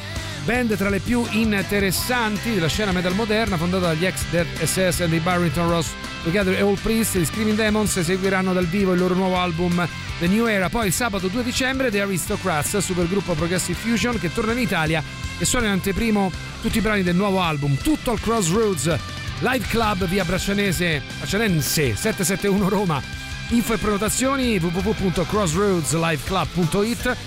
Band 0.45 0.75
tra 0.77 0.89
le 0.89 0.99
più 0.99 1.25
interessanti 1.31 2.53
della 2.53 2.67
scena 2.67 2.93
metal 2.93 3.13
moderna, 3.13 3.57
fondata 3.57 3.87
dagli 3.87 4.05
ex 4.05 4.23
Dead 4.29 4.47
SS 4.63 5.01
e 5.01 5.09
dei 5.09 5.19
Barrington 5.19 5.69
Ross 5.69 5.89
Together 6.23 6.53
e 6.53 6.61
All 6.61 6.79
Priest, 6.81 7.17
gli 7.17 7.25
Screaming 7.25 7.57
Demons 7.57 7.97
eseguiranno 7.97 8.53
dal 8.53 8.67
vivo 8.67 8.93
il 8.93 8.99
loro 8.99 9.15
nuovo 9.15 9.37
album 9.37 9.85
The 10.17 10.27
New 10.27 10.45
Era. 10.47 10.69
Poi 10.69 10.87
il 10.87 10.93
sabato 10.93 11.27
2 11.27 11.43
dicembre 11.43 11.91
The 11.91 12.01
Aristocrats, 12.01 12.77
supergruppo 12.77 13.33
Progressive 13.33 13.77
Fusion 13.77 14.17
che 14.17 14.31
torna 14.33 14.53
in 14.53 14.59
Italia 14.59 15.03
e 15.41 15.45
suona 15.45 15.65
in 15.65 15.71
anteprimo 15.71 16.31
tutti 16.61 16.77
i 16.77 16.81
brani 16.81 17.01
del 17.01 17.15
nuovo 17.15 17.41
album, 17.41 17.75
tutto 17.75 18.11
al 18.11 18.19
Crossroads 18.19 18.95
Live 19.39 19.65
Club 19.67 20.05
via 20.05 20.23
Braccianese, 20.23 21.01
Braccianense 21.17 21.95
771 21.95 22.69
Roma. 22.69 23.01
Info 23.49 23.73
e 23.73 23.77
prenotazioni 23.77 24.59
www.crossroadsliveclub.it 24.59 27.17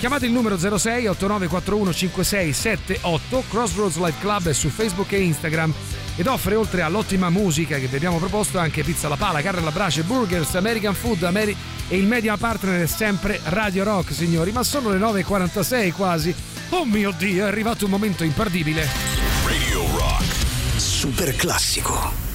Chiamate 0.00 0.26
il 0.26 0.32
numero 0.32 0.58
06 0.58 1.06
8941 1.06 1.92
5678 1.92 3.44
Crossroads 3.48 3.98
Live 3.98 4.16
Club 4.18 4.48
è 4.48 4.52
su 4.52 4.68
Facebook 4.68 5.12
e 5.12 5.20
Instagram 5.20 5.72
ed 6.16 6.26
offre 6.26 6.56
oltre 6.56 6.82
all'ottima 6.82 7.30
musica 7.30 7.78
che 7.78 7.86
vi 7.86 7.94
abbiamo 7.96 8.18
proposto 8.18 8.58
anche 8.58 8.82
pizza 8.82 9.06
alla 9.06 9.16
pala, 9.16 9.42
carne 9.42 9.60
alla 9.60 9.70
brace, 9.70 10.02
burgers, 10.02 10.56
American 10.56 10.94
food 10.94 11.22
Ameri- 11.22 11.56
e 11.88 11.96
il 11.96 12.06
media 12.06 12.36
partner 12.36 12.82
è 12.82 12.86
sempre 12.86 13.40
Radio 13.44 13.84
Rock 13.84 14.12
signori, 14.12 14.50
ma 14.52 14.64
sono 14.64 14.90
le 14.90 14.98
9.46 14.98 15.92
quasi. 15.92 16.34
Oh 16.70 16.84
mio 16.84 17.10
Dio, 17.10 17.44
è 17.44 17.48
arrivato 17.48 17.84
un 17.84 17.90
momento 17.90 18.22
imperdibile. 18.22 18.86
Radio 19.44 19.84
Rock. 19.96 20.24
Super 20.76 21.34
classico. 21.34 22.29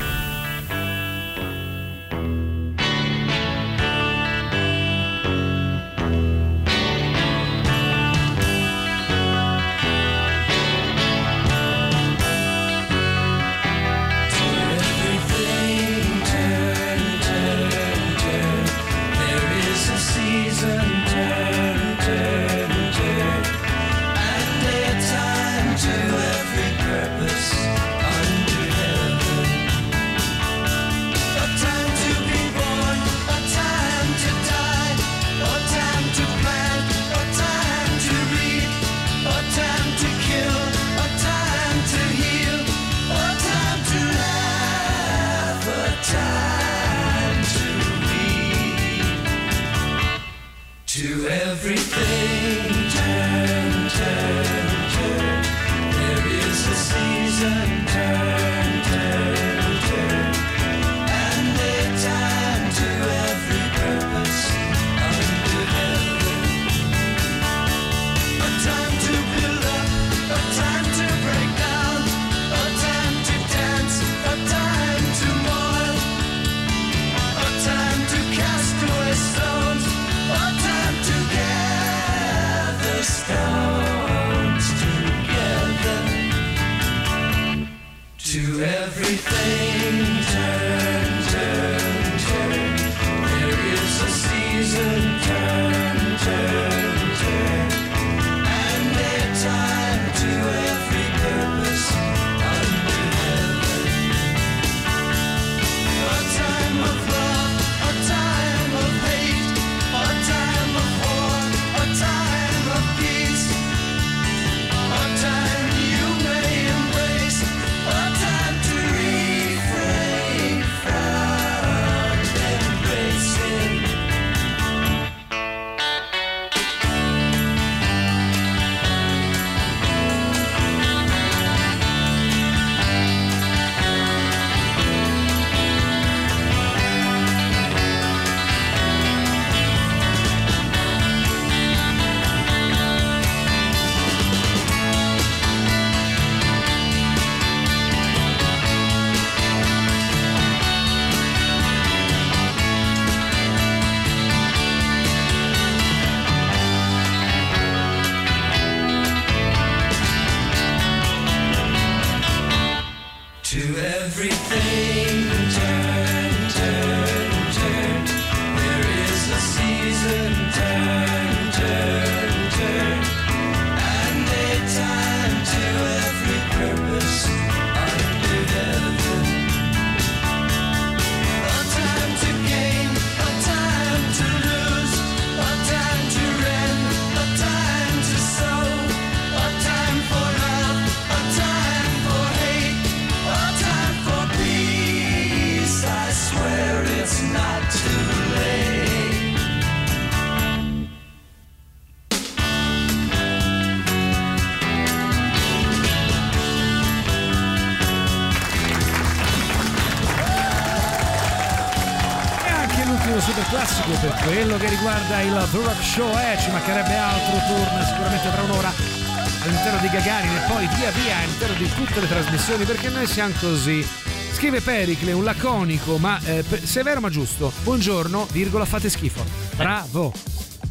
Tutte 221.96 222.14
le 222.14 222.22
trasmissioni 222.22 222.66
perché 222.66 222.90
noi 222.90 223.08
siamo 223.08 223.34
così. 223.40 223.86
Scrive 224.34 224.60
Pericle, 224.60 225.14
un 225.14 225.24
laconico 225.24 225.98
ma 225.98 226.20
eh, 226.26 226.44
severo 226.62 227.00
ma 227.00 227.10
giusto. 227.10 227.54
Buongiorno, 227.64 228.28
virgola, 228.34 228.66
fate 228.66 228.90
schifo. 228.90 229.24
Bravo. 229.56 230.12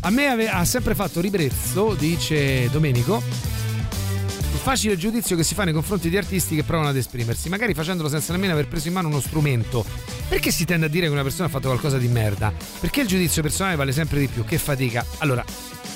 A 0.00 0.10
me 0.10 0.26
ave- 0.26 0.50
ha 0.50 0.66
sempre 0.66 0.94
fatto 0.94 1.22
ribrezzo, 1.22 1.94
dice 1.94 2.68
Domenico, 2.68 3.22
il 3.22 4.58
facile 4.58 4.98
giudizio 4.98 5.34
che 5.34 5.44
si 5.44 5.54
fa 5.54 5.64
nei 5.64 5.72
confronti 5.72 6.10
di 6.10 6.18
artisti 6.18 6.56
che 6.56 6.62
provano 6.62 6.90
ad 6.90 6.96
esprimersi, 6.96 7.48
magari 7.48 7.72
facendolo 7.72 8.10
senza 8.10 8.32
nemmeno 8.32 8.52
aver 8.52 8.68
preso 8.68 8.88
in 8.88 8.94
mano 8.94 9.08
uno 9.08 9.20
strumento. 9.20 9.82
Perché 10.28 10.50
si 10.50 10.66
tende 10.66 10.86
a 10.86 10.88
dire 10.90 11.06
che 11.06 11.12
una 11.12 11.22
persona 11.22 11.46
ha 11.46 11.50
fatto 11.50 11.68
qualcosa 11.68 11.96
di 11.96 12.08
merda? 12.08 12.52
Perché 12.80 13.00
il 13.00 13.06
giudizio 13.06 13.40
personale 13.40 13.76
vale 13.76 13.92
sempre 13.92 14.18
di 14.18 14.26
più, 14.26 14.44
che 14.44 14.58
fatica. 14.58 15.02
Allora, 15.18 15.42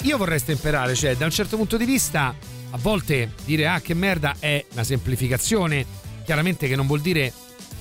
io 0.02 0.16
vorrei 0.16 0.38
stemperare, 0.38 0.94
cioè 0.94 1.16
da 1.16 1.26
un 1.26 1.30
certo 1.32 1.58
punto 1.58 1.76
di 1.76 1.84
vista, 1.84 2.34
a 2.70 2.78
volte 2.78 3.32
dire 3.44 3.66
ah 3.66 3.80
che 3.80 3.94
merda 3.94 4.36
è 4.38 4.64
una 4.72 4.84
semplificazione, 4.84 5.84
chiaramente 6.24 6.68
che 6.68 6.76
non 6.76 6.86
vuol 6.86 7.00
dire 7.00 7.32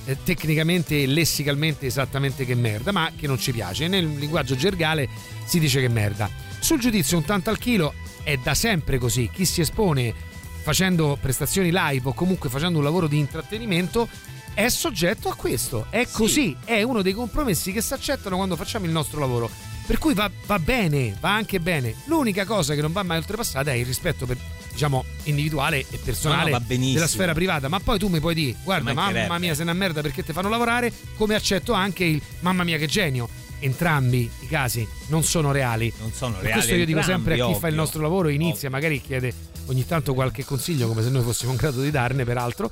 eh, 0.05 0.17
tecnicamente 0.23 1.01
e 1.01 1.05
lessicalmente 1.05 1.85
esattamente 1.85 2.45
che 2.45 2.55
merda, 2.55 2.91
ma 2.91 3.11
che 3.15 3.27
non 3.27 3.37
ci 3.37 3.51
piace. 3.51 3.87
Nel 3.87 4.07
linguaggio 4.15 4.55
gergale 4.55 5.09
si 5.45 5.59
dice 5.59 5.81
che 5.81 5.89
merda. 5.89 6.29
Sul 6.59 6.79
giudizio 6.79 7.17
un 7.17 7.25
tanto 7.25 7.49
al 7.49 7.57
chilo 7.57 7.93
è 8.23 8.37
da 8.37 8.53
sempre 8.53 8.97
così. 8.97 9.29
Chi 9.31 9.45
si 9.45 9.61
espone 9.61 10.13
facendo 10.61 11.17
prestazioni 11.19 11.69
live 11.71 12.09
o 12.09 12.13
comunque 12.13 12.49
facendo 12.49 12.77
un 12.77 12.83
lavoro 12.83 13.07
di 13.07 13.17
intrattenimento 13.17 14.07
è 14.53 14.69
soggetto 14.69 15.29
a 15.29 15.35
questo. 15.35 15.85
È 15.89 16.07
così, 16.09 16.55
è 16.65 16.81
uno 16.81 17.01
dei 17.01 17.13
compromessi 17.13 17.71
che 17.71 17.81
si 17.81 17.93
accettano 17.93 18.37
quando 18.37 18.55
facciamo 18.55 18.85
il 18.85 18.91
nostro 18.91 19.19
lavoro. 19.19 19.49
Per 19.85 19.99
cui 19.99 20.13
va, 20.13 20.29
va 20.45 20.59
bene, 20.59 21.15
va 21.19 21.35
anche 21.35 21.59
bene. 21.59 21.93
L'unica 22.05 22.43
cosa 22.43 22.73
che 22.73 22.81
non 22.81 22.91
va 22.91 23.03
mai 23.03 23.17
oltrepassata 23.17 23.71
è 23.71 23.75
il 23.75 23.85
rispetto 23.85 24.25
per, 24.25 24.37
diciamo, 24.77 25.03
individuale 25.23 25.79
e 25.89 25.97
personale 25.97 26.51
No, 26.51 26.59
no, 26.59 26.65
della 26.93 27.07
sfera 27.07 27.33
privata. 27.33 27.67
Ma 27.67 27.79
poi 27.79 27.97
tu 27.97 28.07
mi 28.09 28.19
puoi 28.19 28.35
dire, 28.35 28.55
guarda, 28.63 28.93
mamma 28.93 29.39
mia, 29.39 29.55
sei 29.55 29.63
una 29.63 29.73
merda 29.73 30.01
perché 30.01 30.23
ti 30.23 30.31
fanno 30.33 30.49
lavorare, 30.49 30.93
come 31.15 31.33
accetto 31.33 31.73
anche 31.73 32.03
il 32.05 32.21
mamma 32.41 32.63
mia 32.63 32.77
che 32.77 32.85
genio. 32.85 33.27
Entrambi 33.59 34.29
i 34.41 34.47
casi 34.47 34.87
non 35.07 35.23
sono 35.23 35.51
reali. 35.51 35.91
Non 35.99 36.11
sono 36.13 36.33
Per 36.33 36.41
reali 36.43 36.59
questo 36.59 36.75
io 36.75 36.85
dico 36.85 37.01
sempre 37.01 37.33
a 37.41 37.47
chi 37.47 37.53
fa 37.53 37.57
il 37.67 37.73
ovvio. 37.73 37.75
nostro 37.75 38.01
lavoro, 38.03 38.29
inizia, 38.29 38.69
magari 38.69 39.01
chiede 39.01 39.33
ogni 39.65 39.83
tanto 39.83 40.13
qualche 40.13 40.45
consiglio, 40.45 40.87
come 40.87 41.01
se 41.01 41.09
noi 41.09 41.23
fossimo 41.23 41.51
in 41.51 41.57
grado 41.57 41.81
di 41.81 41.89
darne, 41.89 42.23
peraltro. 42.23 42.69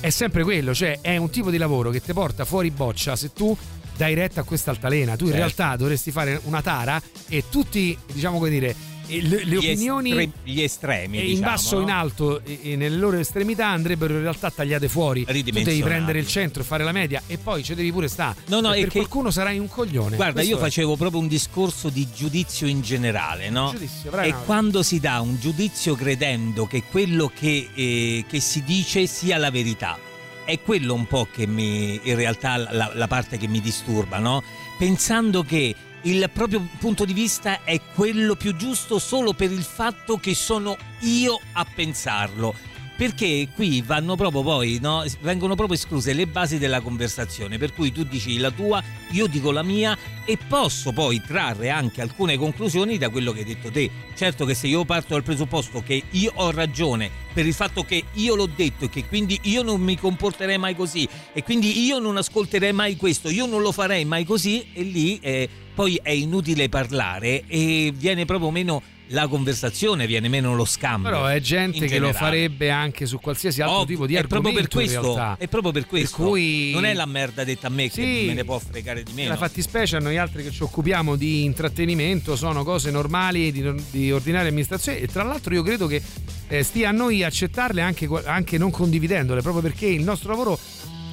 È 0.00 0.10
sempre 0.10 0.42
quello, 0.42 0.74
cioè 0.74 0.98
è 1.00 1.16
un 1.16 1.30
tipo 1.30 1.48
di 1.50 1.58
lavoro 1.58 1.90
che 1.90 2.02
ti 2.02 2.12
porta 2.12 2.44
fuori 2.44 2.72
boccia 2.72 3.14
se 3.14 3.32
tu 3.32 3.56
dai 3.96 4.14
retta 4.14 4.40
a 4.40 4.42
questa 4.42 4.72
altalena. 4.72 5.14
Tu 5.14 5.26
in 5.26 5.30
Certo. 5.30 5.44
realtà 5.44 5.76
dovresti 5.76 6.10
fare 6.10 6.40
una 6.44 6.60
tara 6.60 7.00
e 7.28 7.44
tutti, 7.48 7.96
diciamo 8.12 8.38
come 8.38 8.50
dire, 8.50 8.74
le, 9.08 9.20
le 9.20 9.44
Gli 9.44 9.56
opinioni 9.56 10.10
estre- 10.10 10.30
gli 10.42 10.60
estremi, 10.60 11.18
in 11.18 11.24
diciamo, 11.26 11.46
basso 11.50 11.76
o 11.76 11.80
in 11.80 11.86
no? 11.86 11.92
alto 11.94 12.42
e, 12.44 12.58
e 12.62 12.76
nelle 12.76 12.96
loro 12.96 13.16
estremità 13.18 13.66
andrebbero 13.68 14.14
in 14.14 14.20
realtà 14.22 14.50
tagliate 14.50 14.88
fuori. 14.88 15.24
Tu 15.24 15.32
devi 15.42 15.82
prendere 15.82 16.18
il 16.18 16.26
centro 16.26 16.62
e 16.62 16.64
fare 16.64 16.84
la 16.84 16.92
media 16.92 17.22
e 17.26 17.38
poi 17.38 17.62
ci 17.62 17.74
devi 17.74 17.92
pure 17.92 18.08
sta. 18.08 18.34
No, 18.46 18.60
no, 18.60 18.70
per 18.70 18.82
che- 18.88 18.98
qualcuno 18.98 19.30
sarai 19.30 19.58
un 19.58 19.68
coglione. 19.68 20.16
Guarda, 20.16 20.34
Questo 20.34 20.50
io 20.52 20.56
è. 20.58 20.60
facevo 20.60 20.96
proprio 20.96 21.20
un 21.20 21.28
discorso 21.28 21.88
di 21.88 22.06
giudizio 22.14 22.66
in 22.66 22.80
generale, 22.80 23.48
no? 23.50 23.70
Giudizio, 23.72 24.10
vai, 24.10 24.28
e 24.30 24.34
quando 24.44 24.82
si 24.82 24.98
dà 25.00 25.20
un 25.20 25.38
giudizio 25.38 25.94
credendo 25.94 26.66
che 26.66 26.82
quello 26.90 27.30
che, 27.34 27.68
eh, 27.74 28.24
che 28.28 28.40
si 28.40 28.62
dice 28.64 29.06
sia 29.06 29.36
la 29.38 29.50
verità, 29.50 29.98
è 30.44 30.60
quello 30.60 30.94
un 30.94 31.06
po' 31.06 31.26
che 31.32 31.46
mi, 31.46 31.98
in 32.02 32.14
realtà 32.14 32.56
la, 32.56 32.90
la 32.94 33.06
parte 33.08 33.36
che 33.36 33.48
mi 33.48 33.60
disturba, 33.60 34.18
no? 34.18 34.42
Pensando 34.78 35.42
che 35.42 35.74
il 36.06 36.30
proprio 36.32 36.64
punto 36.78 37.04
di 37.04 37.12
vista 37.12 37.64
è 37.64 37.80
quello 37.94 38.36
più 38.36 38.54
giusto 38.54 39.00
solo 39.00 39.32
per 39.32 39.50
il 39.50 39.64
fatto 39.64 40.18
che 40.18 40.34
sono 40.34 40.76
io 41.00 41.40
a 41.52 41.66
pensarlo. 41.74 42.54
Perché 42.96 43.48
qui 43.54 43.82
vanno 43.82 44.14
proprio 44.14 44.42
poi, 44.42 44.78
no? 44.80 45.04
vengono 45.20 45.54
proprio 45.54 45.76
escluse 45.76 46.14
le 46.14 46.26
basi 46.26 46.56
della 46.56 46.80
conversazione, 46.80 47.58
per 47.58 47.74
cui 47.74 47.92
tu 47.92 48.04
dici 48.04 48.38
la 48.38 48.50
tua, 48.50 48.82
io 49.10 49.26
dico 49.26 49.50
la 49.50 49.62
mia 49.62 49.98
e 50.24 50.38
posso 50.48 50.92
poi 50.92 51.20
trarre 51.20 51.68
anche 51.68 52.00
alcune 52.00 52.38
conclusioni 52.38 52.96
da 52.96 53.10
quello 53.10 53.32
che 53.32 53.40
hai 53.40 53.44
detto 53.44 53.70
te. 53.70 53.90
Certo 54.14 54.46
che 54.46 54.54
se 54.54 54.68
io 54.68 54.86
parto 54.86 55.12
dal 55.12 55.24
presupposto 55.24 55.82
che 55.82 56.04
io 56.12 56.32
ho 56.36 56.50
ragione 56.52 57.10
per 57.34 57.44
il 57.44 57.52
fatto 57.52 57.82
che 57.82 58.04
io 58.14 58.34
l'ho 58.34 58.46
detto 58.46 58.86
e 58.86 58.88
che 58.88 59.04
quindi 59.04 59.38
io 59.42 59.62
non 59.62 59.80
mi 59.82 59.98
comporterei 59.98 60.56
mai 60.56 60.74
così 60.74 61.06
e 61.34 61.42
quindi 61.42 61.84
io 61.84 61.98
non 61.98 62.16
ascolterei 62.16 62.72
mai 62.72 62.96
questo, 62.96 63.28
io 63.28 63.44
non 63.44 63.60
lo 63.60 63.72
farei 63.72 64.06
mai 64.06 64.24
così 64.24 64.68
e 64.72 64.82
lì 64.82 65.18
eh, 65.20 65.48
poi 65.76 66.00
è 66.02 66.08
inutile 66.08 66.70
parlare 66.70 67.44
e 67.46 67.92
viene 67.94 68.24
proprio 68.24 68.50
meno 68.50 68.82
la 69.10 69.28
conversazione, 69.28 70.06
viene 70.06 70.26
meno 70.28 70.54
lo 70.56 70.64
scambio. 70.64 71.10
Però 71.10 71.26
è 71.26 71.38
gente 71.38 71.84
che 71.86 71.98
lo 71.98 72.14
farebbe 72.14 72.70
anche 72.70 73.04
su 73.04 73.20
qualsiasi 73.20 73.60
altro 73.60 73.80
Ovvio, 73.80 73.94
tipo 73.94 74.06
di 74.06 74.14
è 74.14 74.24
proprio 74.26 74.52
per 74.54 74.62
argomento 74.62 74.78
questo, 74.78 75.36
è 75.38 75.46
proprio 75.48 75.72
per 75.72 75.86
questo. 75.86 76.16
cui- 76.24 76.70
non 76.72 76.86
è 76.86 76.94
la 76.94 77.04
merda 77.04 77.44
detta 77.44 77.66
a 77.66 77.70
me 77.70 77.90
Sì. 77.90 78.00
che 78.00 78.24
me 78.28 78.32
ne 78.32 78.44
può 78.44 78.58
fregare 78.58 79.02
di 79.02 79.12
meno. 79.12 79.28
Nella 79.28 79.36
fattispecie 79.40 79.96
a 79.96 80.00
noi 80.00 80.16
altri 80.16 80.42
che 80.42 80.50
ci 80.50 80.62
occupiamo 80.62 81.14
di 81.14 81.44
intrattenimento 81.44 82.36
sono 82.36 82.64
cose 82.64 82.90
normali 82.90 83.52
di, 83.52 83.70
di 83.90 84.10
ordinaria 84.10 84.48
amministrazione 84.48 84.98
e 84.98 85.06
tra 85.06 85.22
l'altro 85.22 85.52
io 85.54 85.62
credo 85.62 85.86
che 85.86 86.02
eh, 86.48 86.62
stia 86.62 86.88
a 86.88 86.92
noi 86.92 87.22
accettarle 87.22 87.82
anche, 87.82 88.08
anche 88.24 88.56
non 88.56 88.70
condividendole 88.70 89.42
proprio 89.42 89.62
perché 89.62 89.86
il 89.86 90.02
nostro 90.02 90.30
lavoro 90.30 90.58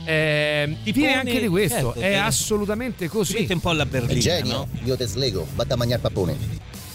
eh, 0.06 0.75
viene 0.83 0.93
pone- 0.93 1.14
anche 1.15 1.40
di 1.40 1.48
questo 1.48 1.75
certo, 1.75 1.93
è 1.93 1.99
te- 2.01 2.15
assolutamente 2.17 3.07
così 3.07 3.40
Mette 3.40 3.53
un 3.53 3.59
po' 3.59 3.69
alla 3.69 3.85
berlina, 3.85 4.19
genio, 4.19 4.67
io 4.83 4.95
te 4.98 5.06
slego, 5.06 5.48
vatti 5.56 5.73
a 5.73 5.75
mangiare 5.75 6.01
papone. 6.01 6.35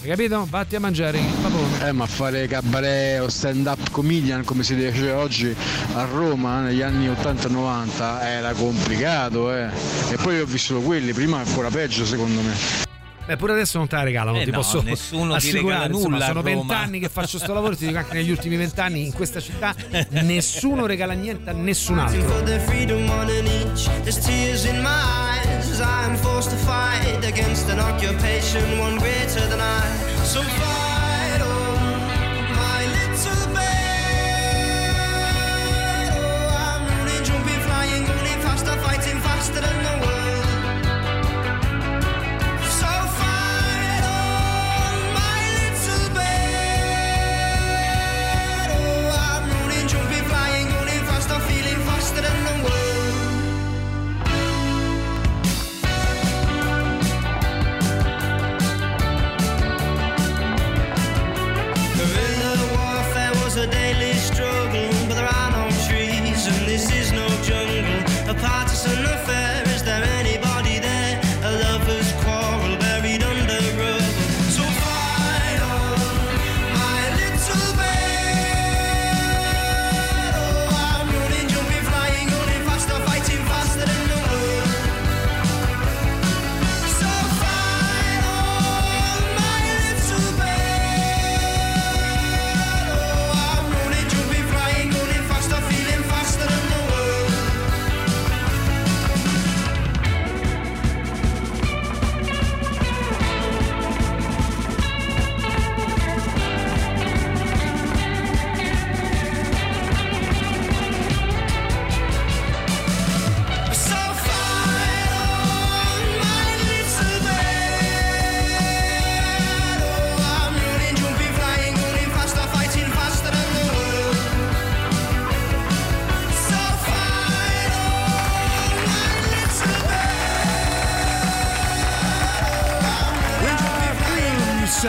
hai 0.02 0.08
capito? 0.08 0.46
vatti 0.48 0.76
a 0.76 0.80
mangiare 0.80 1.18
il 1.18 1.24
papone 1.42 1.88
Eh, 1.88 1.92
ma 1.92 2.06
fare 2.06 2.46
cabaret 2.46 3.20
o 3.20 3.28
stand 3.28 3.66
up 3.66 3.90
comedian 3.90 4.44
come 4.44 4.62
si 4.62 4.74
dice 4.76 5.10
oggi 5.10 5.54
a 5.94 6.04
Roma 6.04 6.60
negli 6.62 6.82
anni 6.82 7.08
80-90 7.08 8.20
era 8.22 8.52
complicato, 8.52 9.52
eh. 9.54 9.68
E 10.10 10.16
poi 10.22 10.40
ho 10.40 10.44
vissuto 10.46 10.80
quelli, 10.80 11.12
prima 11.12 11.38
ancora 11.38 11.68
peggio 11.70 12.04
secondo 12.04 12.40
me. 12.40 12.86
Beh, 13.28 13.36
pure 13.36 13.52
adesso 13.52 13.76
non 13.76 13.88
te 13.88 13.96
la 13.96 14.04
regalano, 14.04 14.40
Eh 14.40 14.44
ti 14.44 14.50
no, 14.50 14.56
posso 14.56 14.80
nessuno 14.80 15.34
assicurare. 15.34 15.88
insomma, 15.88 16.08
nulla 16.14 16.24
a 16.24 16.28
sono 16.28 16.40
vent'anni 16.40 16.98
che 16.98 17.10
faccio 17.10 17.38
sto 17.38 17.52
lavoro, 17.52 17.76
ti 17.76 17.86
dico 17.86 17.98
anche 17.98 18.14
negli 18.14 18.30
ultimi 18.30 18.56
vent'anni 18.56 19.04
in 19.04 19.12
questa 19.12 19.38
città 19.38 19.74
nessuno 20.12 20.86
regala 20.86 21.12
niente 21.12 21.50
a 21.50 21.52
nessun 21.52 21.98
altro. 21.98 22.42
their 22.44 22.58
freedom, 22.60 23.06
one 23.10 23.28
in 23.28 23.68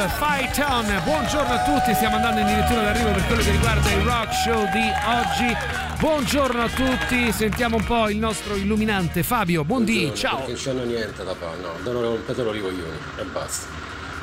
Fight 0.08 0.58
On. 0.60 1.02
Buongiorno 1.04 1.54
a 1.54 1.64
tutti, 1.64 1.94
stiamo 1.94 2.16
andando 2.16 2.40
addirittura 2.42 2.82
d'arrivo 2.84 3.12
per 3.12 3.26
quello 3.26 3.42
che 3.42 3.52
riguarda 3.52 3.92
il 3.92 4.02
rock 4.02 4.34
show 4.34 4.64
di 4.72 4.90
oggi. 5.06 5.56
Buongiorno 6.00 6.62
a 6.62 6.70
tutti, 6.70 7.32
sentiamo 7.34 7.76
un 7.76 7.84
po' 7.84 8.10
il 8.10 8.18
nostro 8.18 8.56
illuminante 8.56 9.24
Fabio. 9.24 9.66
Buondì, 9.66 10.12
ciao. 10.16 10.48
Non 10.48 10.56
c'hanno 10.56 10.84
niente 10.86 11.24
da 11.26 11.36
fare, 11.36 11.58
no, 11.62 11.74
devono 11.84 12.12
rompere 12.16 12.42
i 12.58 12.62
coglioni 12.62 12.98
e 13.18 13.24
basta. 13.26 13.68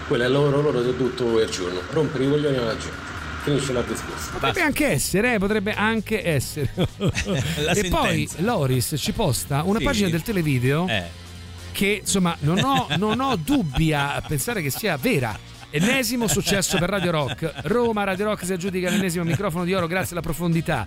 Quello 0.08 0.22
è 0.22 0.26
il 0.26 0.32
lavoro 0.32 0.60
loro 0.62 0.82
di 0.82 0.96
tutto 0.96 1.38
il 1.40 1.50
giorno, 1.50 1.80
rompere 1.90 2.24
i 2.24 2.28
coglioni 2.30 2.56
alla 2.56 2.76
gente. 2.76 3.14
Finisce 3.42 3.72
la 3.74 3.82
discorso. 3.82 4.30
Potrebbe 4.32 4.60
anche 4.62 4.86
essere, 4.88 5.34
eh, 5.34 5.38
potrebbe 5.38 5.74
anche 5.74 6.26
essere. 6.26 6.70
La 7.58 7.72
e 7.72 7.88
poi 7.88 8.26
sentenza. 8.26 8.36
Loris 8.38 8.94
ci 8.96 9.12
posta 9.12 9.62
una 9.64 9.78
Sì. 9.78 9.84
pagina 9.84 10.08
del 10.08 10.22
televideo 10.22 10.86
Eh. 10.88 11.04
che 11.70 11.98
insomma 12.00 12.34
non 12.40 12.58
ho, 12.64 12.86
non 12.96 13.20
ho 13.20 13.36
dubbi 13.36 13.92
a 13.92 14.20
pensare 14.26 14.62
che 14.62 14.70
sia 14.70 14.96
vera. 14.96 15.38
Ennesimo 15.70 16.26
successo 16.28 16.78
per 16.78 16.88
Radio 16.88 17.10
Rock. 17.10 17.52
Roma, 17.64 18.04
Radio 18.04 18.26
Rock 18.26 18.44
si 18.44 18.52
aggiudica 18.52 18.88
l'ennesimo 18.88 19.24
microfono 19.24 19.64
di 19.64 19.74
oro 19.74 19.86
grazie 19.86 20.12
alla 20.12 20.22
profondità 20.22 20.86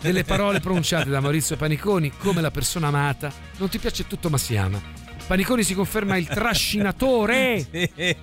delle 0.00 0.24
parole 0.24 0.60
pronunciate 0.60 1.10
da 1.10 1.20
Maurizio 1.20 1.56
Paniconi 1.56 2.12
come 2.16 2.40
la 2.40 2.50
persona 2.50 2.88
amata. 2.88 3.32
Non 3.56 3.68
ti 3.68 3.78
piace 3.78 4.06
tutto 4.06 4.30
ma 4.30 4.38
si 4.38 4.56
ama. 4.56 4.80
Paniconi 5.26 5.62
si 5.62 5.74
conferma 5.74 6.16
il 6.16 6.26
trascinatore, 6.26 7.66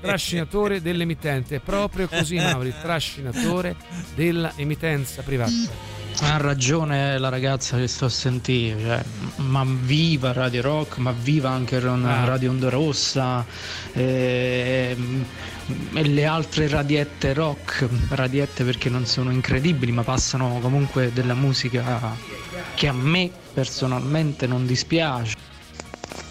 trascinatore 0.01 0.81
dell'emittente. 0.81 1.55
È 1.55 1.59
proprio 1.59 2.07
così, 2.07 2.35
Mauri, 2.35 2.73
trascinatore 2.81 3.75
della 4.13 4.51
emittenza 4.57 5.21
privata. 5.21 5.96
Ha 6.19 6.37
ragione 6.37 7.19
la 7.19 7.29
ragazza 7.29 7.77
che 7.77 7.87
sto 7.87 8.05
a 8.05 8.09
sentire, 8.09 8.79
cioè, 8.81 9.03
ma 9.43 9.63
viva 9.65 10.31
Radio 10.33 10.63
Rock, 10.63 10.97
ma 10.97 11.11
viva 11.11 11.51
anche 11.51 11.77
Ah. 11.77 12.25
Radio 12.25 12.49
Onda 12.49 12.69
Rossa 12.69 13.45
ehm, 13.93 15.25
e 15.93 16.07
le 16.07 16.25
altre 16.25 16.67
radiette 16.67 17.33
rock, 17.33 17.87
radiette 18.09 18.63
perché 18.63 18.89
non 18.89 19.05
sono 19.05 19.31
incredibili, 19.31 19.91
ma 19.91 20.03
passano 20.03 20.57
comunque 20.59 21.11
della 21.13 21.35
musica 21.35 22.15
che 22.73 22.87
a 22.87 22.93
me 22.93 23.29
personalmente 23.53 24.47
non 24.47 24.65
dispiace. 24.65 25.35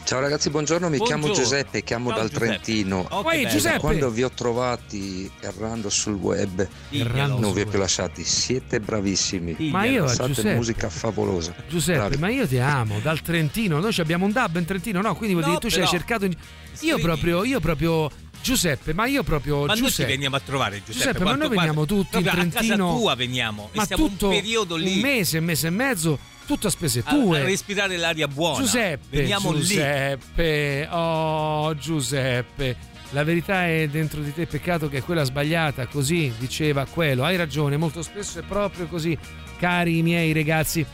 Ciao 0.07 0.21
ragazzi, 0.21 0.51
buongiorno, 0.51 0.89
mi 0.89 0.99
chiamo 1.01 1.23
Buongiorno. 1.27 1.35
Giuseppe, 1.51 1.83
chiamo 1.83 2.11
Ciao, 2.11 2.19
dal 2.19 2.29
Giuseppe. 2.29 2.47
Trentino. 2.47 3.07
Oh, 3.11 3.23
bello. 3.25 3.49
Giuseppe. 3.49 3.79
Quando 3.81 4.09
vi 4.11 4.23
ho 4.23 4.31
trovati 4.31 5.29
errando 5.41 5.91
sul 5.91 6.15
web, 6.15 6.65
Errando 6.91 7.41
non 7.41 7.45
sul 7.51 7.55
vi 7.55 7.61
ho 7.63 7.67
più 7.67 7.79
lasciati, 7.81 8.23
siete 8.23 8.79
bravissimi. 8.79 9.57
Ma 9.73 9.85
io, 9.85 10.05
Passate 10.05 10.29
Giuseppe- 10.29 10.55
musica 10.55 10.89
favolosa. 10.89 11.57
Giuseppe, 11.69 11.99
Bravi. 11.99 12.17
ma 12.19 12.29
io 12.31 12.47
ti 12.47 12.57
amo 12.59 13.01
dal 13.01 13.21
Trentino. 13.21 13.81
Noi 13.81 13.93
ci 13.93 14.01
abbiamo 14.01 14.27
un 14.27 14.31
dub 14.31 14.55
in 14.57 14.65
Trentino, 14.65 15.01
no? 15.01 15.17
Quindi 15.17 15.35
vuol 15.35 15.47
No, 15.47 15.51
dire 15.59 15.63
tu 15.69 15.75
ci 15.75 15.81
hai 15.81 15.89
cercato. 15.89 16.25
in- 16.25 16.37
Io 16.81 16.99
proprio, 16.99 17.43
io 17.43 17.59
proprio. 17.59 18.09
Giuseppe, 18.41 18.95
ma 18.95 19.07
io 19.07 19.25
proprio. 19.25 19.61
Ma 19.63 19.67
noi 19.69 19.77
ci 19.77 19.83
Giuseppe. 19.83 20.11
veniamo 20.13 20.37
a 20.37 20.41
trovare, 20.41 20.77
Giuseppe. 20.85 20.93
Giuseppe, 21.15 21.25
ma 21.25 21.35
noi 21.35 21.49
veniamo 21.49 21.85
tutti 21.85 22.17
in 22.19 22.23
Trentino. 22.23 22.85
A 22.85 22.91
casa 22.91 22.99
tua 23.01 23.15
veniamo. 23.17 23.71
Ma 23.73 23.87
tutto 23.87 24.29
un 24.29 24.35
periodo 24.35 24.77
lì 24.77 24.95
Un 24.95 25.01
mese, 25.01 25.39
un 25.39 25.45
mese 25.47 25.67
e 25.67 25.71
mezzo, 25.71 26.17
tutto 26.47 26.69
a 26.69 26.71
spese 26.71 27.03
tue. 27.03 27.41
a 27.41 27.45
respirare 27.45 27.97
l'aria 27.97 28.29
buona. 28.29 28.59
Giuseppe, 28.59 29.19
Veniamo 29.19 29.53
lì. 29.53 29.59
Giuseppe, 29.59 30.89
oh 30.91 31.75
Giuseppe, 31.75 32.77
la 33.11 33.25
verità 33.25 33.67
è 33.67 33.89
dentro 33.89 34.21
di 34.21 34.33
te, 34.33 34.47
peccato 34.47 34.89
che 34.89 34.99
è 34.99 35.03
quella 35.03 35.25
sbagliata, 35.25 35.87
così 35.87 36.33
diceva 36.39 36.87
quello. 36.87 37.25
Hai 37.25 37.37
ragione, 37.37 37.77
molto 37.77 38.03
spesso 38.03 38.39
è 38.39 38.43
proprio 38.43 38.87
così, 38.87 39.17
cari 39.59 40.03
miei 40.03 40.33
ragazzi. 40.33 40.85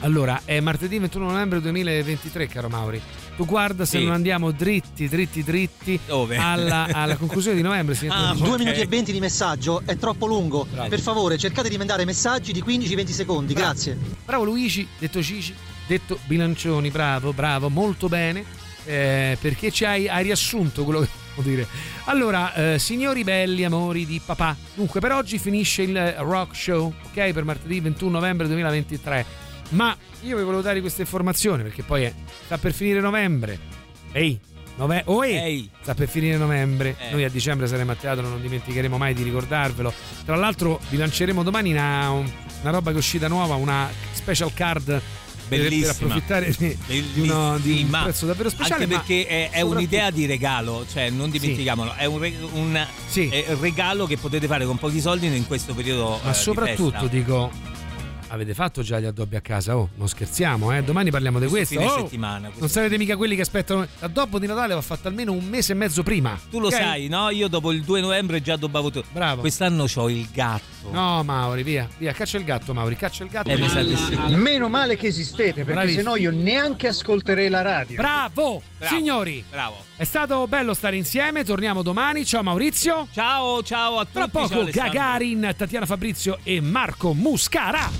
Allora, 0.00 0.42
è 0.44 0.60
martedì 0.60 0.98
21 0.98 1.30
novembre 1.30 1.60
2023, 1.60 2.46
caro 2.46 2.68
Mauri. 2.68 3.00
Tu 3.38 3.46
guarda 3.46 3.84
se 3.84 3.98
Sì. 3.98 4.04
non 4.04 4.14
andiamo 4.14 4.50
dritti, 4.50 5.06
dritti, 5.06 5.44
dritti 5.44 6.00
Dove? 6.04 6.36
alla, 6.38 6.88
alla 6.90 7.14
conclusione 7.14 7.54
di 7.56 7.62
novembre. 7.62 7.94
signor 7.94 8.16
Ah. 8.16 8.34
2 8.34 8.58
minuti 8.58 8.80
e 8.80 8.86
20 8.86 9.12
di 9.12 9.20
messaggio 9.20 9.80
è 9.86 9.96
troppo 9.96 10.26
lungo. 10.26 10.66
Per 10.88 10.98
favore, 10.98 11.38
cercate 11.38 11.68
di 11.68 11.78
mandare 11.78 12.04
messaggi 12.04 12.52
di 12.52 12.60
15-20 12.60 13.12
secondi. 13.12 13.54
Grazie. 13.54 13.96
Bravo 14.24 14.42
Luigi, 14.42 14.84
detto 14.98 15.22
Cici, 15.22 15.54
detto 15.86 16.18
Bilancioni, 16.24 16.90
bravo, 16.90 17.32
bravo, 17.32 17.68
molto 17.70 18.08
bene, 18.08 18.42
eh, 18.84 19.38
perché 19.40 19.70
ci 19.70 19.84
hai, 19.84 20.08
hai 20.08 20.24
riassunto 20.24 20.82
quello 20.82 20.98
che 21.02 21.08
devo 21.36 21.48
dire. 21.48 21.64
Allora, 22.06 22.52
eh, 22.74 22.78
signori 22.80 23.22
belli, 23.22 23.62
amori 23.64 24.04
di 24.04 24.20
papà, 24.24 24.56
dunque 24.74 24.98
per 24.98 25.12
oggi 25.12 25.38
finisce 25.38 25.82
il 25.82 25.96
rock 26.18 26.56
show, 26.56 26.92
ok, 27.12 27.30
per 27.32 27.44
martedì 27.44 27.78
21 27.78 28.10
novembre 28.10 28.48
2023, 28.48 29.24
ma 29.70 29.96
io 30.22 30.36
vi 30.36 30.42
volevo 30.42 30.62
dare 30.62 30.80
questa 30.80 31.02
informazione 31.02 31.62
perché 31.62 31.82
poi 31.82 32.04
è, 32.04 32.12
sta 32.44 32.58
per 32.58 32.72
finire 32.72 33.00
novembre. 33.00 33.58
Ehi, 34.12 34.38
nove- 34.76 35.02
oh, 35.06 35.24
ehi, 35.24 35.68
sta 35.82 35.94
per 35.94 36.08
finire 36.08 36.36
novembre, 36.36 36.96
Eh. 36.98 37.10
noi 37.10 37.24
a 37.24 37.28
dicembre 37.30 37.66
saremo 37.66 37.92
a 37.92 37.94
teatro, 37.94 38.26
non 38.26 38.40
dimenticheremo 38.40 38.96
mai 38.96 39.14
di 39.14 39.22
ricordarvelo. 39.22 39.92
Tra 40.24 40.36
l'altro 40.36 40.80
vi 40.88 40.96
lanceremo 40.96 41.42
domani 41.42 41.72
una, 41.72 42.10
una 42.10 42.70
roba 42.70 42.90
che 42.90 42.96
è 42.96 42.98
uscita 42.98 43.28
nuova, 43.28 43.54
una 43.56 43.88
special 44.12 44.52
card 44.54 44.84
per- 44.86 45.02
per, 45.60 45.60
Bellissima. 45.70 45.92
approfittare 45.92 46.54
di, 46.58 46.76
di 46.86 47.20
uno- 47.20 47.56
di 47.58 47.70
un 47.70 47.74
Bellissima. 47.76 48.02
prezzo 48.02 48.26
davvero 48.26 48.50
speciale. 48.50 48.84
Anche 48.84 48.96
perché 48.96 49.26
è, 49.26 49.50
è 49.50 49.60
un'idea 49.62 50.10
di 50.10 50.26
regalo, 50.26 50.84
cioè 50.90 51.08
non 51.08 51.30
dimentichiamolo, 51.30 51.94
è 51.94 52.04
un, 52.04 52.18
re- 52.18 52.34
un 52.52 52.86
un 53.14 53.60
regalo 53.60 54.04
che 54.06 54.18
potete 54.18 54.46
fare 54.46 54.66
con 54.66 54.76
pochi 54.76 55.00
soldi 55.00 55.26
in 55.34 55.46
questo 55.46 55.72
periodo. 55.74 56.20
Ma 56.22 56.30
eh, 56.30 56.32
di 56.32 56.38
soprattutto 56.38 56.90
festa. 56.90 57.06
dico, 57.06 57.50
avete 58.28 58.54
fatto 58.54 58.82
già 58.82 58.98
gli 59.00 59.04
addobbi 59.04 59.36
a 59.36 59.40
casa? 59.40 59.76
Oh, 59.76 59.90
non 59.96 60.08
scherziamo, 60.08 60.72
eh? 60.74 60.82
Domani 60.82 61.10
parliamo 61.10 61.38
di 61.38 61.46
Questo 61.46 61.74
questo. 61.76 61.90
fine 61.90 62.02
Oh, 62.02 62.04
settimana, 62.04 62.40
questo 62.46 62.60
non 62.60 62.68
sarete 62.68 62.98
mica 62.98 63.16
quelli 63.16 63.34
che 63.34 63.42
aspettano. 63.42 63.86
L'addobbo 63.98 64.38
di 64.38 64.46
Natale 64.46 64.74
va 64.74 64.80
fatto 64.80 65.08
almeno 65.08 65.32
un 65.32 65.44
mese 65.44 65.72
e 65.72 65.74
mezzo 65.74 66.02
prima. 66.02 66.38
Tu 66.50 66.60
lo 66.60 66.68
ok? 66.68 66.72
sai, 66.72 67.08
no? 67.08 67.30
Io 67.30 67.48
dopo 67.48 67.72
il 67.72 67.82
2 67.82 68.00
novembre 68.00 68.40
già 68.40 68.54
addobbavo 68.54 68.90
tutto. 68.90 69.06
Bravo. 69.12 69.40
Quest'anno 69.40 69.86
ho 69.92 70.08
il 70.10 70.28
gatto. 70.32 70.90
No, 70.90 71.22
Mauri, 71.22 71.62
via, 71.62 71.88
via, 71.98 72.12
caccia 72.12 72.38
il 72.38 72.44
gatto, 72.44 72.72
Mauri, 72.72 72.96
caccia 72.96 73.24
il 73.24 73.30
gatto. 73.30 73.50
Eh, 73.50 73.58
mi 73.58 73.68
sa 73.68 73.82
di 73.82 73.96
sì. 73.96 74.16
Meno 74.34 74.68
male 74.68 74.96
che 74.96 75.08
esistete, 75.08 75.64
perché 75.64 75.72
Bravissimo. 75.72 76.02
sennò 76.02 76.16
io 76.16 76.30
neanche 76.30 76.88
ascolterei 76.88 77.48
la 77.48 77.62
radio. 77.62 77.96
Bravo, 77.96 78.62
Bravo, 78.78 78.94
signori. 78.94 79.44
Bravo. 79.50 79.87
È 79.98 80.04
stato 80.04 80.46
bello 80.46 80.74
stare 80.74 80.94
insieme, 80.94 81.42
torniamo 81.42 81.82
domani. 81.82 82.24
Ciao 82.24 82.44
Maurizio. 82.44 83.08
Ciao, 83.12 83.64
ciao 83.64 83.98
a 83.98 84.04
tutti. 84.04 84.12
Tra 84.12 84.28
poco. 84.28 84.64
Gagarin, 84.70 85.52
Tatiana 85.56 85.86
Fabrizio 85.86 86.38
e 86.44 86.60
Marco 86.60 87.14
Muscara. 87.14 87.90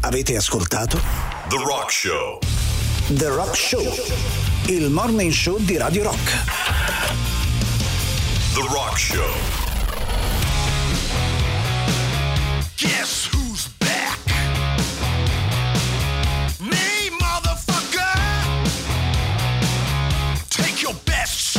Avete 0.00 0.36
ascoltato 0.36 1.00
The 1.48 1.56
Rock 1.56 1.90
Show. 1.90 2.40
The 3.08 3.28
Rock 3.28 3.56
Show, 3.56 3.82
il 4.66 4.90
morning 4.90 5.32
show 5.32 5.58
di 5.60 5.78
Radio 5.78 6.02
Rock. 6.02 6.30
The 8.52 8.66
Rock 8.68 8.98
Show. 8.98 9.32
Guess 12.76 13.30
who's 13.32 13.41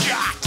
shot. 0.04 0.43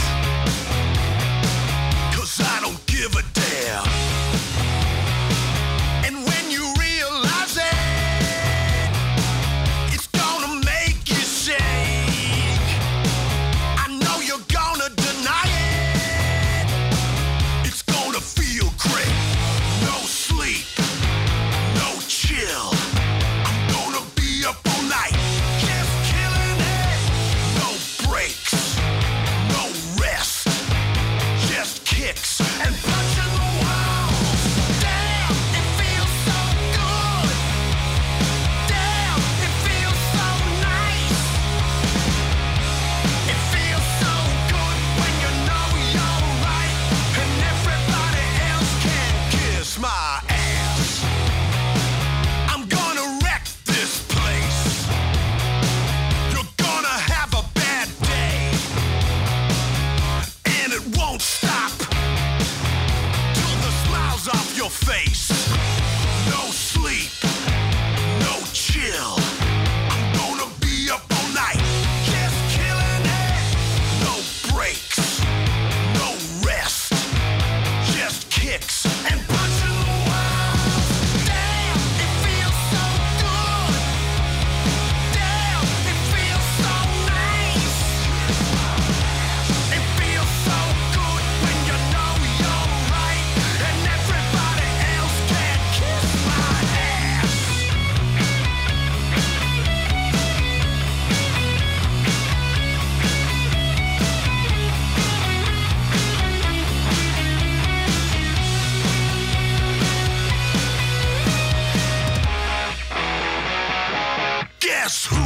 Guess 114.86 115.06
who's 115.06 115.25